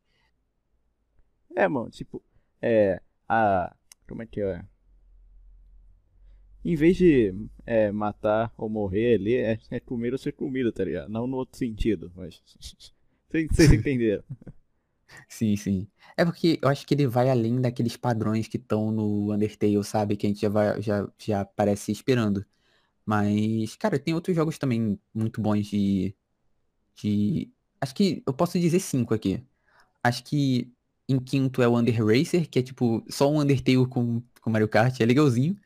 É, 1.57 1.66
mano, 1.66 1.90
tipo, 1.90 2.22
é. 2.62 3.00
A. 3.28 3.74
Como 4.07 4.22
é 4.22 4.26
que 4.26 4.40
é? 4.40 4.64
Em 6.64 6.74
vez 6.76 6.96
de 6.96 7.34
é, 7.66 7.92
matar 7.92 8.52
ou 8.56 8.68
morrer 8.68 9.16
ali, 9.16 9.34
é, 9.34 9.58
é 9.70 9.80
comer 9.80 10.12
ou 10.12 10.18
ser 10.18 10.32
comido, 10.32 10.72
tá 10.72 10.84
ligado? 10.84 11.10
Não 11.10 11.26
no 11.26 11.36
outro 11.36 11.58
sentido, 11.58 12.10
mas. 12.16 12.42
Vocês 13.30 13.72
entenderam. 13.72 14.22
Sim, 15.28 15.56
sim. 15.56 15.88
É 16.16 16.24
porque 16.24 16.58
eu 16.62 16.68
acho 16.68 16.86
que 16.86 16.94
ele 16.94 17.06
vai 17.06 17.28
além 17.30 17.60
daqueles 17.60 17.96
padrões 17.96 18.48
que 18.48 18.56
estão 18.56 18.90
no 18.90 19.32
Undertale, 19.32 19.82
sabe? 19.84 20.16
Que 20.16 20.26
a 20.26 20.30
gente 20.30 20.40
já 20.40 20.48
vai, 20.48 20.80
já, 20.82 21.08
já 21.18 21.44
parece 21.44 21.92
esperando. 21.92 22.44
Mas, 23.04 23.76
cara, 23.76 23.98
tem 23.98 24.14
outros 24.14 24.34
jogos 24.36 24.58
também 24.58 24.98
muito 25.14 25.40
bons 25.40 25.66
de. 25.66 26.14
de. 26.96 27.52
Acho 27.80 27.94
que 27.94 28.22
eu 28.26 28.32
posso 28.34 28.58
dizer 28.58 28.80
cinco 28.80 29.14
aqui. 29.14 29.42
Acho 30.02 30.24
que 30.24 30.72
em 31.08 31.18
quinto 31.20 31.62
é 31.62 31.68
o 31.68 31.78
Under 31.78 32.04
Racer, 32.04 32.48
que 32.48 32.58
é 32.58 32.62
tipo 32.62 33.04
só 33.08 33.30
um 33.30 33.40
Undertale 33.40 33.86
com, 33.88 34.22
com 34.40 34.50
Mario 34.50 34.68
Kart, 34.68 35.00
é 35.00 35.06
legalzinho. 35.06 35.56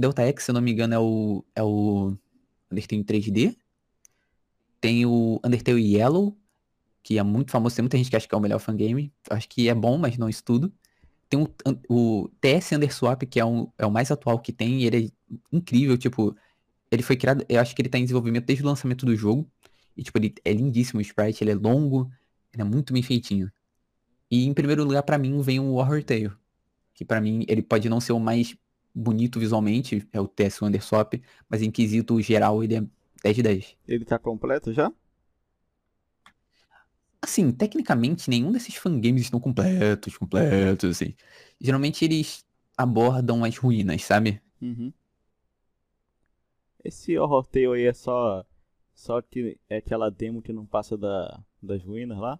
Delta 0.00 0.22
X, 0.22 0.44
se 0.44 0.50
eu 0.50 0.54
não 0.54 0.60
me 0.60 0.72
engano, 0.72 0.94
é 0.94 0.98
o. 0.98 1.44
é 1.54 1.62
o 1.62 2.16
Undertale 2.70 3.00
em 3.00 3.04
3D. 3.04 3.56
Tem 4.80 5.04
o 5.04 5.40
Undertale 5.44 5.96
Yellow, 5.96 6.36
que 7.02 7.18
é 7.18 7.22
muito 7.22 7.50
famoso, 7.50 7.76
tem 7.76 7.82
muita 7.82 7.98
gente 7.98 8.10
que 8.10 8.16
acha 8.16 8.28
que 8.28 8.34
é 8.34 8.38
o 8.38 8.40
melhor 8.40 8.58
fangame. 8.58 9.12
Acho 9.28 9.48
que 9.48 9.68
é 9.68 9.74
bom, 9.74 9.98
mas 9.98 10.16
não 10.16 10.28
estudo. 10.28 10.72
Tem 11.28 11.40
o, 11.40 11.48
o 11.88 12.28
TS 12.40 12.72
Underswap, 12.72 13.22
que 13.22 13.38
é, 13.38 13.44
um, 13.44 13.70
é 13.78 13.86
o 13.86 13.90
mais 13.90 14.10
atual 14.10 14.38
que 14.40 14.52
tem, 14.52 14.82
e 14.82 14.86
ele 14.86 15.06
é 15.06 15.36
incrível, 15.52 15.96
tipo, 15.96 16.36
ele 16.90 17.02
foi 17.02 17.16
criado, 17.16 17.44
eu 17.48 17.60
acho 17.60 17.74
que 17.74 17.82
ele 17.82 17.88
tá 17.88 17.98
em 17.98 18.02
desenvolvimento 18.02 18.46
desde 18.46 18.64
o 18.64 18.66
lançamento 18.66 19.06
do 19.06 19.14
jogo. 19.14 19.48
E, 19.96 20.02
tipo, 20.02 20.18
ele 20.18 20.34
é 20.44 20.52
lindíssimo 20.52 20.98
o 20.98 21.02
sprite, 21.02 21.44
ele 21.44 21.52
é 21.52 21.54
longo, 21.54 22.10
ele 22.52 22.62
é 22.62 22.64
muito 22.64 22.92
bem 22.92 23.02
feitinho. 23.02 23.50
E, 24.30 24.46
em 24.46 24.54
primeiro 24.54 24.84
lugar, 24.84 25.02
para 25.02 25.18
mim, 25.18 25.40
vem 25.40 25.60
o 25.60 25.74
Horror 25.74 26.02
Tale. 26.02 26.32
Que 26.94 27.04
para 27.04 27.20
mim, 27.20 27.44
ele 27.48 27.62
pode 27.62 27.88
não 27.88 28.00
ser 28.00 28.12
o 28.12 28.18
mais 28.18 28.56
bonito 28.94 29.38
visualmente, 29.38 30.06
é 30.12 30.20
o 30.20 30.28
TS 30.28 30.62
Underswap, 30.62 31.14
mas 31.48 31.62
em 31.62 31.70
quesito 31.70 32.20
geral, 32.20 32.62
ele 32.62 32.76
é 32.76 32.84
10 33.22 33.36
de 33.36 33.42
10. 33.42 33.76
Ele 33.86 34.04
tá 34.04 34.18
completo 34.18 34.72
já? 34.72 34.92
Assim, 37.22 37.52
tecnicamente, 37.52 38.30
nenhum 38.30 38.50
desses 38.50 38.74
fangames 38.76 39.22
estão 39.22 39.38
completos, 39.38 40.16
completos, 40.16 40.90
assim. 40.90 41.14
Geralmente 41.60 42.04
eles 42.04 42.44
abordam 42.76 43.44
as 43.44 43.56
ruínas, 43.56 44.02
sabe? 44.02 44.40
Uhum. 44.60 44.92
Esse 46.82 47.18
Horror 47.18 47.46
Tale 47.46 47.66
aí 47.66 47.84
é 47.84 47.92
só. 47.92 48.44
Só 48.94 49.20
que 49.20 49.58
é 49.68 49.76
aquela 49.76 50.10
demo 50.10 50.42
que 50.42 50.52
não 50.52 50.64
passa 50.66 50.96
da, 50.96 51.40
das 51.62 51.82
ruínas 51.82 52.18
lá? 52.18 52.38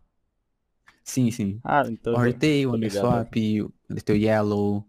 Sim, 1.05 1.31
sim. 1.31 1.61
Ah, 1.63 1.83
então. 1.87 2.15
Horror 2.15 2.33
Tale, 2.33 2.67
Underswap, 2.67 3.37
Undertale 3.89 4.25
Yellow. 4.25 4.87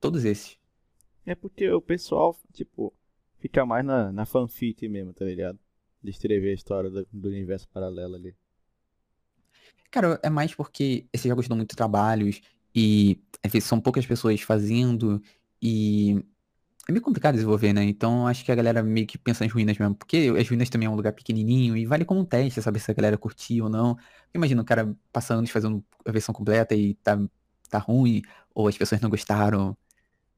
Todos 0.00 0.24
esses. 0.24 0.58
É 1.24 1.34
porque 1.34 1.70
o 1.70 1.80
pessoal, 1.80 2.36
tipo, 2.52 2.92
fica 3.38 3.64
mais 3.64 3.84
na, 3.84 4.12
na 4.12 4.26
fanfic 4.26 4.88
mesmo, 4.88 5.12
tá 5.12 5.24
ligado? 5.24 5.58
De 6.02 6.10
escrever 6.10 6.50
a 6.50 6.54
história 6.54 6.90
do, 6.90 7.06
do 7.12 7.28
universo 7.28 7.68
paralelo 7.68 8.16
ali. 8.16 8.34
Cara, 9.90 10.18
é 10.22 10.30
mais 10.30 10.54
porque 10.54 11.06
esses 11.12 11.28
jogos 11.28 11.46
dão 11.46 11.56
muito 11.56 11.76
trabalhos 11.76 12.40
e 12.74 13.20
às 13.42 13.52
vezes 13.52 13.68
são 13.68 13.80
poucas 13.80 14.06
pessoas 14.06 14.40
fazendo 14.40 15.22
e 15.60 16.24
é 16.88 16.92
meio 16.92 17.02
complicado 17.02 17.34
desenvolver, 17.34 17.72
né? 17.72 17.84
Então 17.84 18.26
acho 18.26 18.44
que 18.44 18.50
a 18.50 18.54
galera 18.54 18.82
meio 18.82 19.06
que 19.06 19.18
pensa 19.18 19.44
nas 19.44 19.52
ruínas 19.52 19.78
mesmo, 19.78 19.94
porque 19.94 20.32
as 20.38 20.48
ruínas 20.48 20.70
também 20.70 20.86
é 20.86 20.90
um 20.90 20.96
lugar 20.96 21.12
pequenininho 21.12 21.76
e 21.76 21.86
vale 21.86 22.04
como 22.04 22.20
um 22.20 22.24
teste 22.24 22.60
saber 22.62 22.80
se 22.80 22.90
a 22.90 22.94
galera 22.94 23.18
curtiu 23.18 23.64
ou 23.64 23.70
não. 23.70 23.96
Imagina 24.34 24.62
o 24.62 24.64
cara 24.64 24.96
passando 25.12 25.38
anos 25.38 25.50
fazendo 25.50 25.84
a 26.04 26.10
versão 26.10 26.34
completa 26.34 26.74
e 26.74 26.94
tá, 26.94 27.18
tá 27.68 27.78
ruim, 27.78 28.22
ou 28.54 28.66
as 28.66 28.76
pessoas 28.76 29.00
não 29.00 29.10
gostaram. 29.10 29.76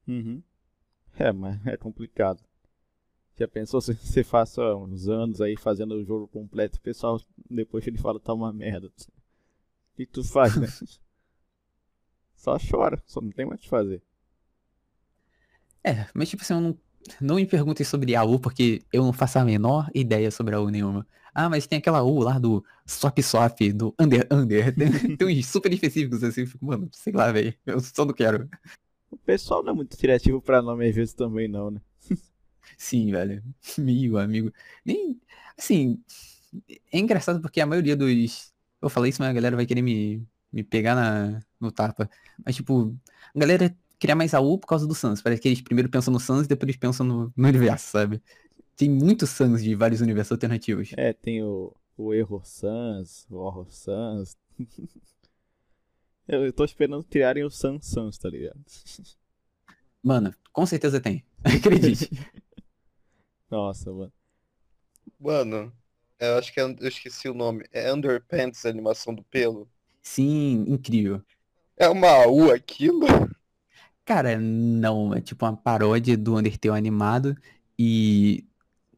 Uhum. 0.07 0.43
É, 1.19 1.33
mas 1.33 1.65
é 1.67 1.77
complicado. 1.77 2.43
Já 3.39 3.49
pensou 3.49 3.81
se 3.81 3.95
você 3.95 4.23
passa 4.23 4.75
uns 4.77 5.09
anos 5.09 5.41
aí 5.41 5.57
fazendo 5.57 5.95
o 5.95 6.05
jogo 6.05 6.29
completo, 6.29 6.79
o 6.79 6.81
pessoal 6.81 7.21
depois 7.51 7.87
ele 7.87 7.99
fala 7.99 8.21
tá 8.21 8.33
uma 8.33 8.53
merda 8.53 8.91
que 9.97 10.07
tu 10.07 10.23
faz, 10.23 10.57
né? 10.57 10.67
só 12.37 12.57
chora, 12.59 13.03
só 13.07 13.21
não 13.21 13.31
tem 13.31 13.47
mais 13.47 13.59
o 13.59 13.63
que 13.63 13.69
fazer. 13.69 14.03
É, 15.83 16.07
mas 16.15 16.29
tipo 16.29 16.43
assim, 16.43 16.55
eu 16.55 16.61
não, 16.61 16.79
não 17.21 17.35
me 17.37 17.47
perguntem 17.47 17.85
sobre 17.85 18.15
a 18.15 18.25
U, 18.25 18.39
porque 18.39 18.83
eu 18.93 19.03
não 19.05 19.13
faço 19.13 19.39
a 19.39 19.45
menor 19.45 19.91
ideia 19.95 20.31
sobre 20.31 20.55
a 20.55 20.61
U 20.61 20.71
nenhuma. 20.71 21.07
Ah, 21.35 21.51
mas 21.51 21.67
tem 21.67 21.79
aquela 21.79 22.03
U 22.03 22.21
lá 22.21 22.39
do 22.39 22.65
Swap 22.87 23.19
Swap, 23.21 23.59
do 23.75 23.93
Under 23.99 24.27
Under. 24.31 24.73
Tem, 24.77 25.17
tem 25.17 25.39
uns 25.41 25.47
super 25.47 25.73
específicos 25.73 26.23
assim. 26.23 26.43
eu 26.43 26.47
Fico, 26.47 26.65
mano, 26.65 26.89
sei 26.93 27.13
lá, 27.13 27.33
velho. 27.33 27.53
Eu 27.67 27.81
só 27.81 28.05
não 28.05 28.15
quero. 28.15 28.49
O 29.15 29.19
pessoal 29.19 29.63
não 29.63 29.73
é 29.73 29.75
muito 29.77 29.97
criativo 29.97 30.43
pra 30.43 30.61
nome 30.61 30.89
às 30.89 30.95
vezes 30.95 31.15
também 31.15 31.47
não, 31.47 31.71
né? 31.71 31.81
Sim, 32.77 33.13
velho. 33.13 33.43
Meu 33.79 34.19
amigo. 34.19 34.53
Nem. 34.85 35.21
Assim. 35.57 36.03
É 36.93 36.99
engraçado 36.99 37.41
porque 37.41 37.61
a 37.61 37.67
maioria 37.67 37.97
dos. 37.97 38.53
Eu 38.83 38.91
falei 38.91 39.11
isso, 39.11 39.23
mas 39.23 39.31
a 39.31 39.33
galera 39.33 39.57
vai 39.57 39.67
querer 39.67 39.83
me, 39.83 40.27
me 40.53 40.63
pegar 40.63 40.95
na, 40.95 41.41
no 41.61 41.71
tapa. 41.71 42.11
Mas, 42.45 42.57
tipo, 42.57 42.95
a 43.35 43.39
galera 43.39 43.75
criar 43.99 44.17
mais 44.17 44.35
a 44.35 44.41
U 44.41 44.59
por 44.59 44.67
causa 44.67 44.87
do 44.87 44.95
Sans. 44.95 45.23
Parece 45.23 45.41
que 45.41 45.49
eles 45.49 45.63
primeiro 45.63 45.89
pensam 45.89 46.13
no 46.13 46.21
Sans 46.21 46.45
e 46.45 46.49
depois 46.49 46.69
eles 46.69 46.77
pensam 46.77 47.07
no, 47.07 47.33
no 47.37 47.49
universo, 47.49 47.91
sabe? 47.91 48.21
Tem 48.77 48.91
muitos 48.91 49.31
Sans 49.31 49.63
de 49.63 49.75
vários 49.75 50.01
universos 50.01 50.33
alternativos. 50.33 50.91
É, 50.97 51.13
tem 51.13 51.43
o, 51.43 51.73
o 51.97 52.13
Error 52.13 52.45
Sans, 52.45 53.27
o 53.31 53.37
Horror 53.37 53.71
Sans. 53.71 54.37
eu, 56.27 56.45
eu 56.47 56.53
tô 56.53 56.65
esperando 56.65 57.05
criarem 57.05 57.45
o 57.45 57.51
Sans 57.51 57.87
Sans, 57.87 58.17
tá 58.19 58.29
ligado? 58.29 58.61
Mano, 60.03 60.35
com 60.53 60.67
certeza 60.67 61.01
tem. 61.01 61.25
Acredite. 61.45 62.11
Nossa, 63.51 63.93
mano. 63.93 64.13
Mano, 65.19 65.73
eu 66.19 66.39
acho 66.39 66.53
que 66.53 66.61
é, 66.61 66.63
eu 66.63 66.89
esqueci 66.89 67.29
o 67.29 67.35
nome. 67.35 67.65
É 67.73 67.93
Underpants, 67.93 68.65
a 68.67 68.69
animação 68.69 69.15
do 69.15 69.23
pelo. 69.25 69.69
Sim, 70.03 70.65
incrível. 70.69 71.23
É 71.77 71.89
uma 71.89 72.27
U 72.27 72.51
aquilo? 72.53 73.07
Cara, 74.05 74.39
não, 74.39 75.15
é 75.15 75.21
tipo 75.21 75.45
uma 75.45 75.57
paródia 75.57 76.17
do 76.17 76.37
Undertale 76.37 76.77
animado. 76.77 77.37
E 77.79 78.45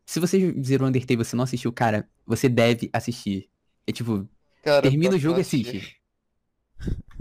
se 0.05 0.19
você 0.21 0.53
zerou 0.63 0.89
Undertale 0.89 1.21
e 1.21 1.25
você 1.25 1.37
não 1.37 1.45
assistiu, 1.45 1.73
cara, 1.73 2.09
você 2.27 2.49
deve 2.49 2.91
assistir. 2.93 3.49
É 3.87 3.93
tipo, 3.93 4.29
Cara, 4.63 4.83
termina 4.83 5.15
o 5.15 5.19
jogo 5.19 5.39
e 5.39 5.43
assiste. 5.43 5.97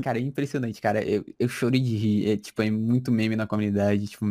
Cara, 0.01 0.19
é 0.19 0.21
impressionante, 0.21 0.81
cara. 0.81 1.03
Eu, 1.03 1.25
eu 1.39 1.49
chorei 1.49 1.81
de 1.81 1.95
rir. 1.95 2.29
É 2.31 2.37
tipo, 2.37 2.61
é 2.61 2.69
muito 2.71 3.11
meme 3.11 3.35
na 3.35 3.47
comunidade. 3.47 4.07
Tipo, 4.07 4.25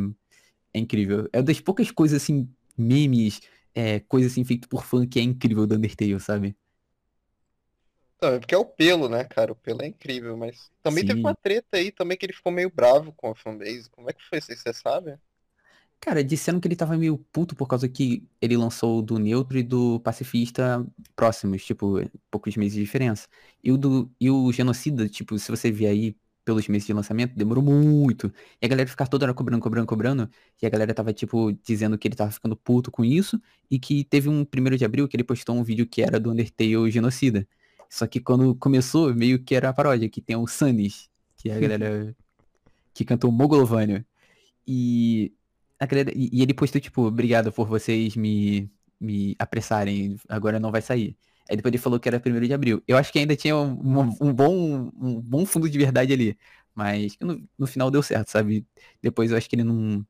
é 0.73 0.79
incrível. 0.79 1.29
É 1.33 1.39
uma 1.39 1.45
das 1.45 1.61
poucas 1.61 1.91
coisas 1.91 2.23
assim, 2.23 2.49
memes, 2.77 3.41
é, 3.75 4.01
coisa 4.01 4.29
assim 4.29 4.45
feito 4.45 4.69
por 4.69 4.85
fã 4.85 5.07
que 5.07 5.19
é 5.19 5.23
incrível 5.23 5.67
do 5.67 5.77
Undertale, 5.77 6.21
sabe? 6.21 6.57
Não, 8.21 8.35
é 8.35 8.39
porque 8.39 8.55
é 8.55 8.59
o 8.59 8.65
pelo, 8.65 9.09
né, 9.09 9.25
cara? 9.25 9.53
O 9.53 9.57
pelo 9.57 9.83
é 9.83 9.87
incrível, 9.87 10.37
mas 10.37 10.71
também 10.83 11.05
teve 11.05 11.21
Sim. 11.21 11.21
uma 11.21 11.35
treta 11.35 11.77
aí 11.77 11.93
também 11.93 12.17
que 12.17 12.25
ele 12.25 12.33
ficou 12.33 12.51
meio 12.53 12.71
bravo 12.71 13.13
com 13.13 13.31
a 13.31 13.35
fanbase. 13.35 13.91
Como 13.91 14.09
é 14.09 14.13
que 14.13 14.25
foi 14.25 14.39
isso 14.39 14.55
você 14.57 14.73
sabe? 14.73 15.19
Cara, 16.05 16.23
disseram 16.23 16.61
que 16.61 16.69
ele 16.69 16.77
tava 16.77 16.99
meio 16.99 17.17
puto 17.33 17.57
por 17.57 17.67
causa 17.67 17.89
que 17.89 18.29
ele 18.39 18.59
lançou 18.59 18.99
o 18.99 19.03
do 19.03 19.19
Neutro 19.19 19.57
e 19.57 19.63
do 19.63 19.99
Pacifista 20.01 20.87
próximos, 21.17 21.65
tipo, 21.65 21.99
poucos 22.31 22.55
meses 22.59 22.75
de 22.75 22.81
diferença. 22.83 23.27
E 23.63 23.73
o 23.73 23.79
do 23.79 24.11
e 24.21 24.31
o 24.31 24.53
Genocida, 24.53 25.09
tipo, 25.09 25.39
se 25.39 25.51
você 25.51 25.73
ver 25.73 25.87
aí 25.87 26.15
pelos 26.45 26.69
meses 26.69 26.87
de 26.87 26.93
lançamento, 26.93 27.35
demorou 27.35 27.65
muito. 27.65 28.31
E 28.61 28.67
a 28.67 28.69
galera 28.69 28.87
ficar 28.87 29.07
toda 29.07 29.25
hora 29.25 29.33
cobrando, 29.33 29.63
cobrando, 29.63 29.87
cobrando. 29.87 30.31
E 30.61 30.67
a 30.67 30.69
galera 30.69 30.93
tava, 30.93 31.11
tipo, 31.15 31.51
dizendo 31.65 31.97
que 31.97 32.07
ele 32.07 32.15
tava 32.17 32.31
ficando 32.31 32.55
puto 32.55 32.91
com 32.91 33.03
isso. 33.03 33.41
E 33.71 33.79
que 33.79 34.05
teve 34.05 34.29
um 34.29 34.45
primeiro 34.45 34.77
de 34.77 34.85
abril 34.85 35.09
que 35.09 35.17
ele 35.17 35.25
postou 35.25 35.57
um 35.57 35.65
vídeo 35.65 35.87
que 35.87 36.03
era 36.03 36.21
do 36.21 36.31
Undertale 36.31 36.91
Genocida. 36.91 37.49
Só 37.89 38.07
que 38.07 38.21
quando 38.21 38.55
começou, 38.57 39.15
meio 39.15 39.43
que 39.43 39.55
era 39.55 39.71
a 39.71 39.73
paródia, 39.73 40.11
que 40.11 40.21
tem 40.21 40.37
o 40.37 40.47
Sunnis, 40.47 41.09
que 41.39 41.49
é 41.49 41.57
a 41.57 41.61
galera 41.61 42.15
que 42.93 43.07
cantou 43.07 43.33
Mogolovania. 43.33 44.05
E 44.67 45.33
a 45.85 45.87
galera, 45.87 46.13
e, 46.15 46.43
ele 46.43 46.55
postou, 46.55 46.81
tipo, 46.81 47.03
obrigado 47.03 47.53
por 47.53 47.67
vocês 47.69 48.17
me, 48.17 48.71
me 49.01 49.35
apressarem, 49.39 50.17
agora 50.29 50.61
não 50.61 50.71
vai 50.73 50.83
sair. 50.83 51.17
Aí 51.49 51.57
depois 51.57 51.73
ele 51.73 51.83
falou 51.83 52.01
que 52.01 52.09
era 52.09 52.19
1 52.21 52.49
de 52.49 52.55
abril. 52.55 52.83
Eu 52.89 52.97
acho 52.97 53.13
que 53.13 53.19
ainda 53.19 53.37
tinha 53.37 53.57
um, 53.57 53.73
um- 54.21 54.33
bom, 54.35 54.91
um 55.01 55.21
bom 55.21 55.45
fundo 55.47 55.69
de 55.69 55.79
verdade 55.79 56.13
ali. 56.13 56.39
Mas 56.75 57.17
no, 57.21 57.47
no 57.59 57.67
final 57.67 57.91
deu 57.91 58.03
certo, 58.03 58.31
sabe? 58.31 58.67
Depois 59.03 59.31
eu 59.31 59.37
acho 59.37 59.49
que 59.49 59.55
ele 59.57 59.63
não, 59.65 60.05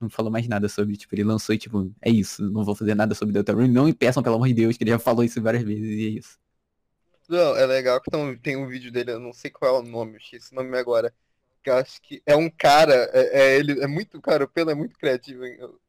não 0.00 0.10
falou 0.10 0.30
mais 0.32 0.48
nada 0.48 0.68
sobre, 0.68 0.96
tipo, 0.96 1.14
ele 1.14 1.24
lançou 1.24 1.54
e 1.54 1.58
tipo, 1.58 1.92
é 2.02 2.10
isso, 2.10 2.42
não 2.50 2.64
vou 2.64 2.74
fazer 2.76 2.94
nada 2.94 3.14
sobre 3.14 3.32
Deltarune. 3.34 3.68
Não 3.72 3.86
me 3.86 3.94
peçam, 3.94 4.22
pelo 4.22 4.36
amor 4.36 4.48
de 4.48 4.54
Deus, 4.54 4.76
que 4.76 4.84
ele 4.84 4.90
já 4.92 4.98
falou 4.98 5.24
isso 5.24 5.40
várias 5.42 5.64
vezes 5.64 5.84
e 5.84 6.06
é 6.06 6.10
isso. 6.10 6.38
Não, 7.28 7.56
é 7.56 7.66
legal 7.66 8.00
que 8.00 8.10
tem 8.42 8.56
um 8.56 8.68
vídeo 8.68 8.90
dele, 8.92 9.12
eu 9.12 9.20
não 9.20 9.32
sei 9.32 9.50
qual 9.50 9.76
é 9.76 9.78
o 9.80 9.82
nome, 9.82 10.14
eu 10.14 10.18
esqueci 10.18 10.52
o 10.52 10.56
nome 10.56 10.76
agora. 10.78 11.12
Que 11.66 11.70
eu 11.70 11.74
acho 11.78 12.00
que 12.00 12.22
é 12.24 12.36
um 12.36 12.48
cara, 12.48 12.94
é, 13.12 13.40
é 13.54 13.58
ele, 13.58 13.82
é 13.82 13.88
muito, 13.88 14.20
cara, 14.20 14.44
o 14.44 14.48
pelo 14.48 14.70
é 14.70 14.74
muito 14.74 14.96
criativo, 14.96 15.44
hein? 15.44 15.56
Eu- 15.58 15.80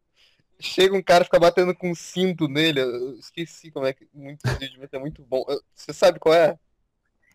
Chega 0.60 0.96
um 0.96 1.04
cara, 1.04 1.26
fica 1.26 1.40
batendo 1.40 1.76
com 1.76 1.92
um 1.92 1.96
cinto 1.96 2.48
nele, 2.48 2.82
eu 2.82 3.20
esqueci 3.20 3.72
como 3.72 3.86
é 3.86 3.94
que. 3.94 4.08
Muito 4.14 4.42
vídeo, 4.60 4.78
mas 4.80 4.94
é 4.94 5.00
muito 5.00 5.24
bom. 5.26 5.46
Eu- 5.50 5.62
Você 5.76 5.94
sabe 5.94 6.20
qual 6.20 6.36
é? 6.36 6.58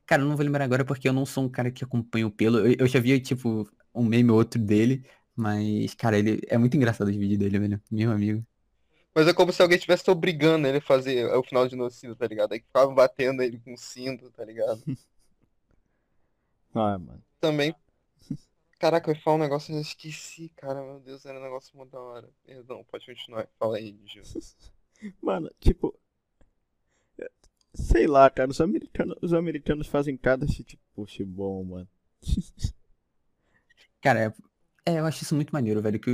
Cara, 0.07 0.23
eu 0.23 0.27
não 0.29 0.37
vou 0.37 0.45
lembrar 0.45 0.65
agora 0.65 0.85
porque 0.85 1.09
eu 1.09 1.13
não 1.13 1.25
sou 1.27 1.45
um 1.45 1.49
cara 1.49 1.71
que 1.71 1.85
acompanha 1.85 2.27
o 2.27 2.31
pelo. 2.31 2.59
Eu, 2.67 2.77
eu 2.81 2.87
já 2.89 3.01
vi, 3.01 3.19
tipo, 3.21 3.69
um 3.95 4.05
meme 4.05 4.31
ou 4.31 4.37
outro 4.39 4.61
dele. 4.61 5.05
Mas, 5.35 5.95
cara, 5.95 6.19
ele 6.19 6.41
é 6.49 6.59
muito 6.59 6.77
engraçado 6.77 7.09
os 7.09 7.17
vídeos 7.17 7.39
dele, 7.39 7.59
velho. 7.59 7.83
Meu 7.91 8.11
amigo. 8.13 8.45
Mas 9.15 9.27
é 9.29 9.35
como 9.35 9.53
se 9.53 9.61
alguém 9.63 9.77
estivesse 9.77 10.11
obrigando 10.11 10.67
ele 10.67 10.79
a 10.79 10.83
fazer 10.83 11.27
o 11.35 11.43
final 11.43 11.65
de 11.65 11.73
genocídio, 11.73 12.17
tá 12.17 12.27
ligado? 12.27 12.53
Aí 12.53 12.61
ficavam 12.61 12.95
batendo 12.95 13.43
ele 13.43 13.59
com 13.59 13.77
cinto, 13.77 14.31
tá 14.31 14.45
ligado? 14.45 14.83
Ah, 16.75 16.99
mano. 16.99 17.23
Também. 17.41 17.75
Caraca, 18.83 19.11
eu 19.11 19.15
ia 19.15 19.21
falar 19.23 19.37
um 19.37 19.41
negócio 19.41 19.73
e 19.73 19.77
eu 19.77 19.81
esqueci, 19.81 20.51
cara. 20.51 20.83
Meu 20.83 21.01
Deus, 21.01 21.25
era 21.25 21.39
um 21.39 21.43
negócio 21.43 21.75
muito 21.77 21.91
da 21.93 22.01
hora. 22.01 22.29
Perdão, 22.45 22.85
pode 22.85 23.07
continuar. 23.07 23.49
Fala 23.59 23.79
aí, 23.79 23.99
Gil. 24.07 24.23
Mano, 25.23 25.51
tipo. 25.61 25.99
é, 27.19 27.31
Sei 27.75 28.07
lá, 28.07 28.29
cara, 28.31 28.51
os 28.51 28.61
americanos, 28.61 29.17
os 29.23 29.33
americanos 29.33 29.87
fazem 29.87 30.17
cada 30.17 30.47
shit 30.47 30.79
push 30.95 31.21
bom, 31.25 31.65
mano. 31.65 31.89
Cara, 34.01 34.35
é, 34.87 34.99
eu 35.01 35.07
acho 35.07 35.23
isso 35.23 35.35
muito 35.35 35.51
maneiro, 35.53 35.81
velho. 35.83 36.01
Que 36.01 36.11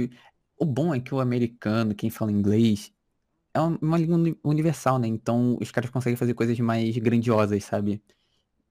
o, 0.58 0.64
o 0.64 0.66
bom 0.66 0.94
é 0.94 1.00
que 1.00 1.14
o 1.14 1.20
americano, 1.20 1.94
quem 1.94 2.10
fala 2.10 2.32
inglês, 2.32 2.92
é 3.54 3.60
uma, 3.60 3.78
uma 3.82 3.98
língua 3.98 4.16
uni- 4.16 4.40
universal, 4.44 4.98
né? 4.98 5.08
Então 5.08 5.58
os 5.62 5.70
caras 5.70 5.90
conseguem 5.90 6.16
fazer 6.16 6.34
coisas 6.34 6.58
mais 6.60 6.96
grandiosas, 6.98 7.64
sabe? 7.64 8.02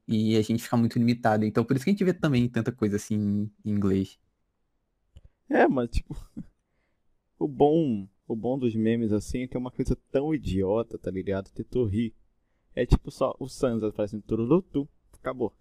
E 0.08 0.38
a 0.38 0.42
gente 0.42 0.64
fica 0.64 0.78
muito 0.78 0.98
limitado. 0.98 1.46
Então 1.46 1.66
por 1.66 1.76
isso 1.76 1.86
que 1.86 1.92
a 1.92 1.94
gente 1.94 2.04
vê 2.04 2.14
também 2.14 2.48
tanta 2.48 2.72
coisa 2.72 2.96
assim 2.96 3.50
em 3.66 3.72
inglês. 3.72 4.18
É, 5.50 5.68
mano, 5.68 5.88
tipo. 5.88 6.16
O 7.40 7.48
bom, 7.48 8.08
o 8.28 8.36
bom 8.36 8.58
dos 8.58 8.74
memes 8.74 9.14
assim 9.14 9.44
é 9.44 9.48
que 9.48 9.56
é 9.56 9.60
uma 9.60 9.70
coisa 9.70 9.96
tão 10.12 10.34
idiota, 10.34 10.98
tá 10.98 11.12
ligado? 11.12 11.52
Que 11.52 11.64
tu 11.64 11.86
ri. 11.86 12.12
É 12.76 12.84
tipo 12.84 13.12
só 13.12 13.36
o 13.40 13.48
Sans 13.48 13.84
aparecendo 13.84 14.24
tururutu, 14.24 14.90
acabou. 15.14 15.54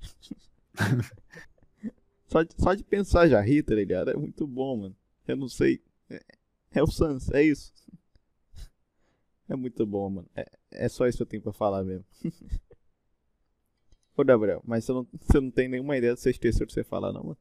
só, 2.26 2.42
de, 2.42 2.55
só 2.57 2.74
de 2.74 2.82
pensar 2.82 3.28
já 3.28 3.40
ri, 3.42 3.62
tá 3.62 3.74
ligado? 3.74 4.11
É 4.11 4.16
muito 4.16 4.47
bom, 4.47 4.76
mano. 4.76 4.97
Eu 5.28 5.36
não 5.36 5.49
sei. 5.49 5.82
É, 6.09 6.22
é 6.72 6.82
o 6.82 6.86
Sans, 6.86 7.30
é 7.30 7.42
isso. 7.42 7.72
É 9.49 9.55
muito 9.55 9.86
bom, 9.86 10.11
mano. 10.11 10.28
É, 10.34 10.44
é 10.72 10.88
só 10.88 11.07
isso 11.07 11.18
que 11.18 11.22
eu 11.22 11.26
tenho 11.26 11.42
pra 11.42 11.53
falar 11.53 11.84
mesmo. 11.84 12.05
Ô, 14.17 14.25
Gabriel, 14.25 14.62
mas 14.64 14.85
você 14.85 14.93
não, 14.93 15.07
você 15.21 15.41
não 15.41 15.51
tem 15.51 15.69
nenhuma 15.69 15.97
ideia 15.97 16.14
do 16.14 16.21
que 16.21 16.53
você 16.53 16.83
falar, 16.83 17.12
não, 17.12 17.23
mano? 17.23 17.39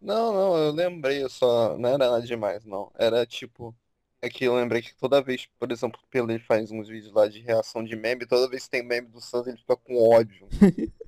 Não, 0.00 0.32
não, 0.32 0.56
eu 0.56 0.72
lembrei, 0.72 1.22
eu 1.22 1.28
só. 1.28 1.76
Não 1.78 1.88
era 1.88 1.98
nada 2.10 2.22
demais, 2.22 2.64
não. 2.64 2.92
Era 2.96 3.26
tipo. 3.26 3.74
É 4.20 4.28
que 4.28 4.44
eu 4.44 4.54
lembrei 4.54 4.82
que 4.82 4.94
toda 4.94 5.20
vez, 5.20 5.46
por 5.58 5.72
exemplo, 5.72 6.00
o 6.02 6.06
Pelé 6.06 6.38
faz 6.38 6.70
uns 6.70 6.88
vídeos 6.88 7.12
lá 7.12 7.26
de 7.26 7.40
reação 7.40 7.82
de 7.82 7.96
meme, 7.96 8.24
toda 8.24 8.48
vez 8.48 8.64
que 8.64 8.70
tem 8.70 8.82
meme 8.82 9.08
do 9.08 9.20
Santos, 9.20 9.48
ele 9.48 9.58
fica 9.58 9.76
com 9.76 9.96
ódio. 9.96 10.46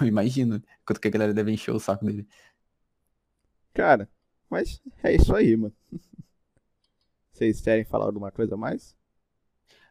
Eu 0.00 0.06
imagino 0.06 0.62
quanto 0.84 1.00
que 1.00 1.08
a 1.08 1.10
galera 1.10 1.32
deve 1.32 1.50
encher 1.50 1.72
o 1.72 1.80
saco 1.80 2.04
dele. 2.04 2.28
Cara, 3.72 4.08
mas 4.48 4.80
é 5.02 5.14
isso 5.14 5.34
aí, 5.34 5.56
mano. 5.56 5.74
Vocês 7.32 7.60
querem 7.60 7.84
falar 7.84 8.06
alguma 8.06 8.30
coisa 8.30 8.54
a 8.54 8.58
mais? 8.58 8.94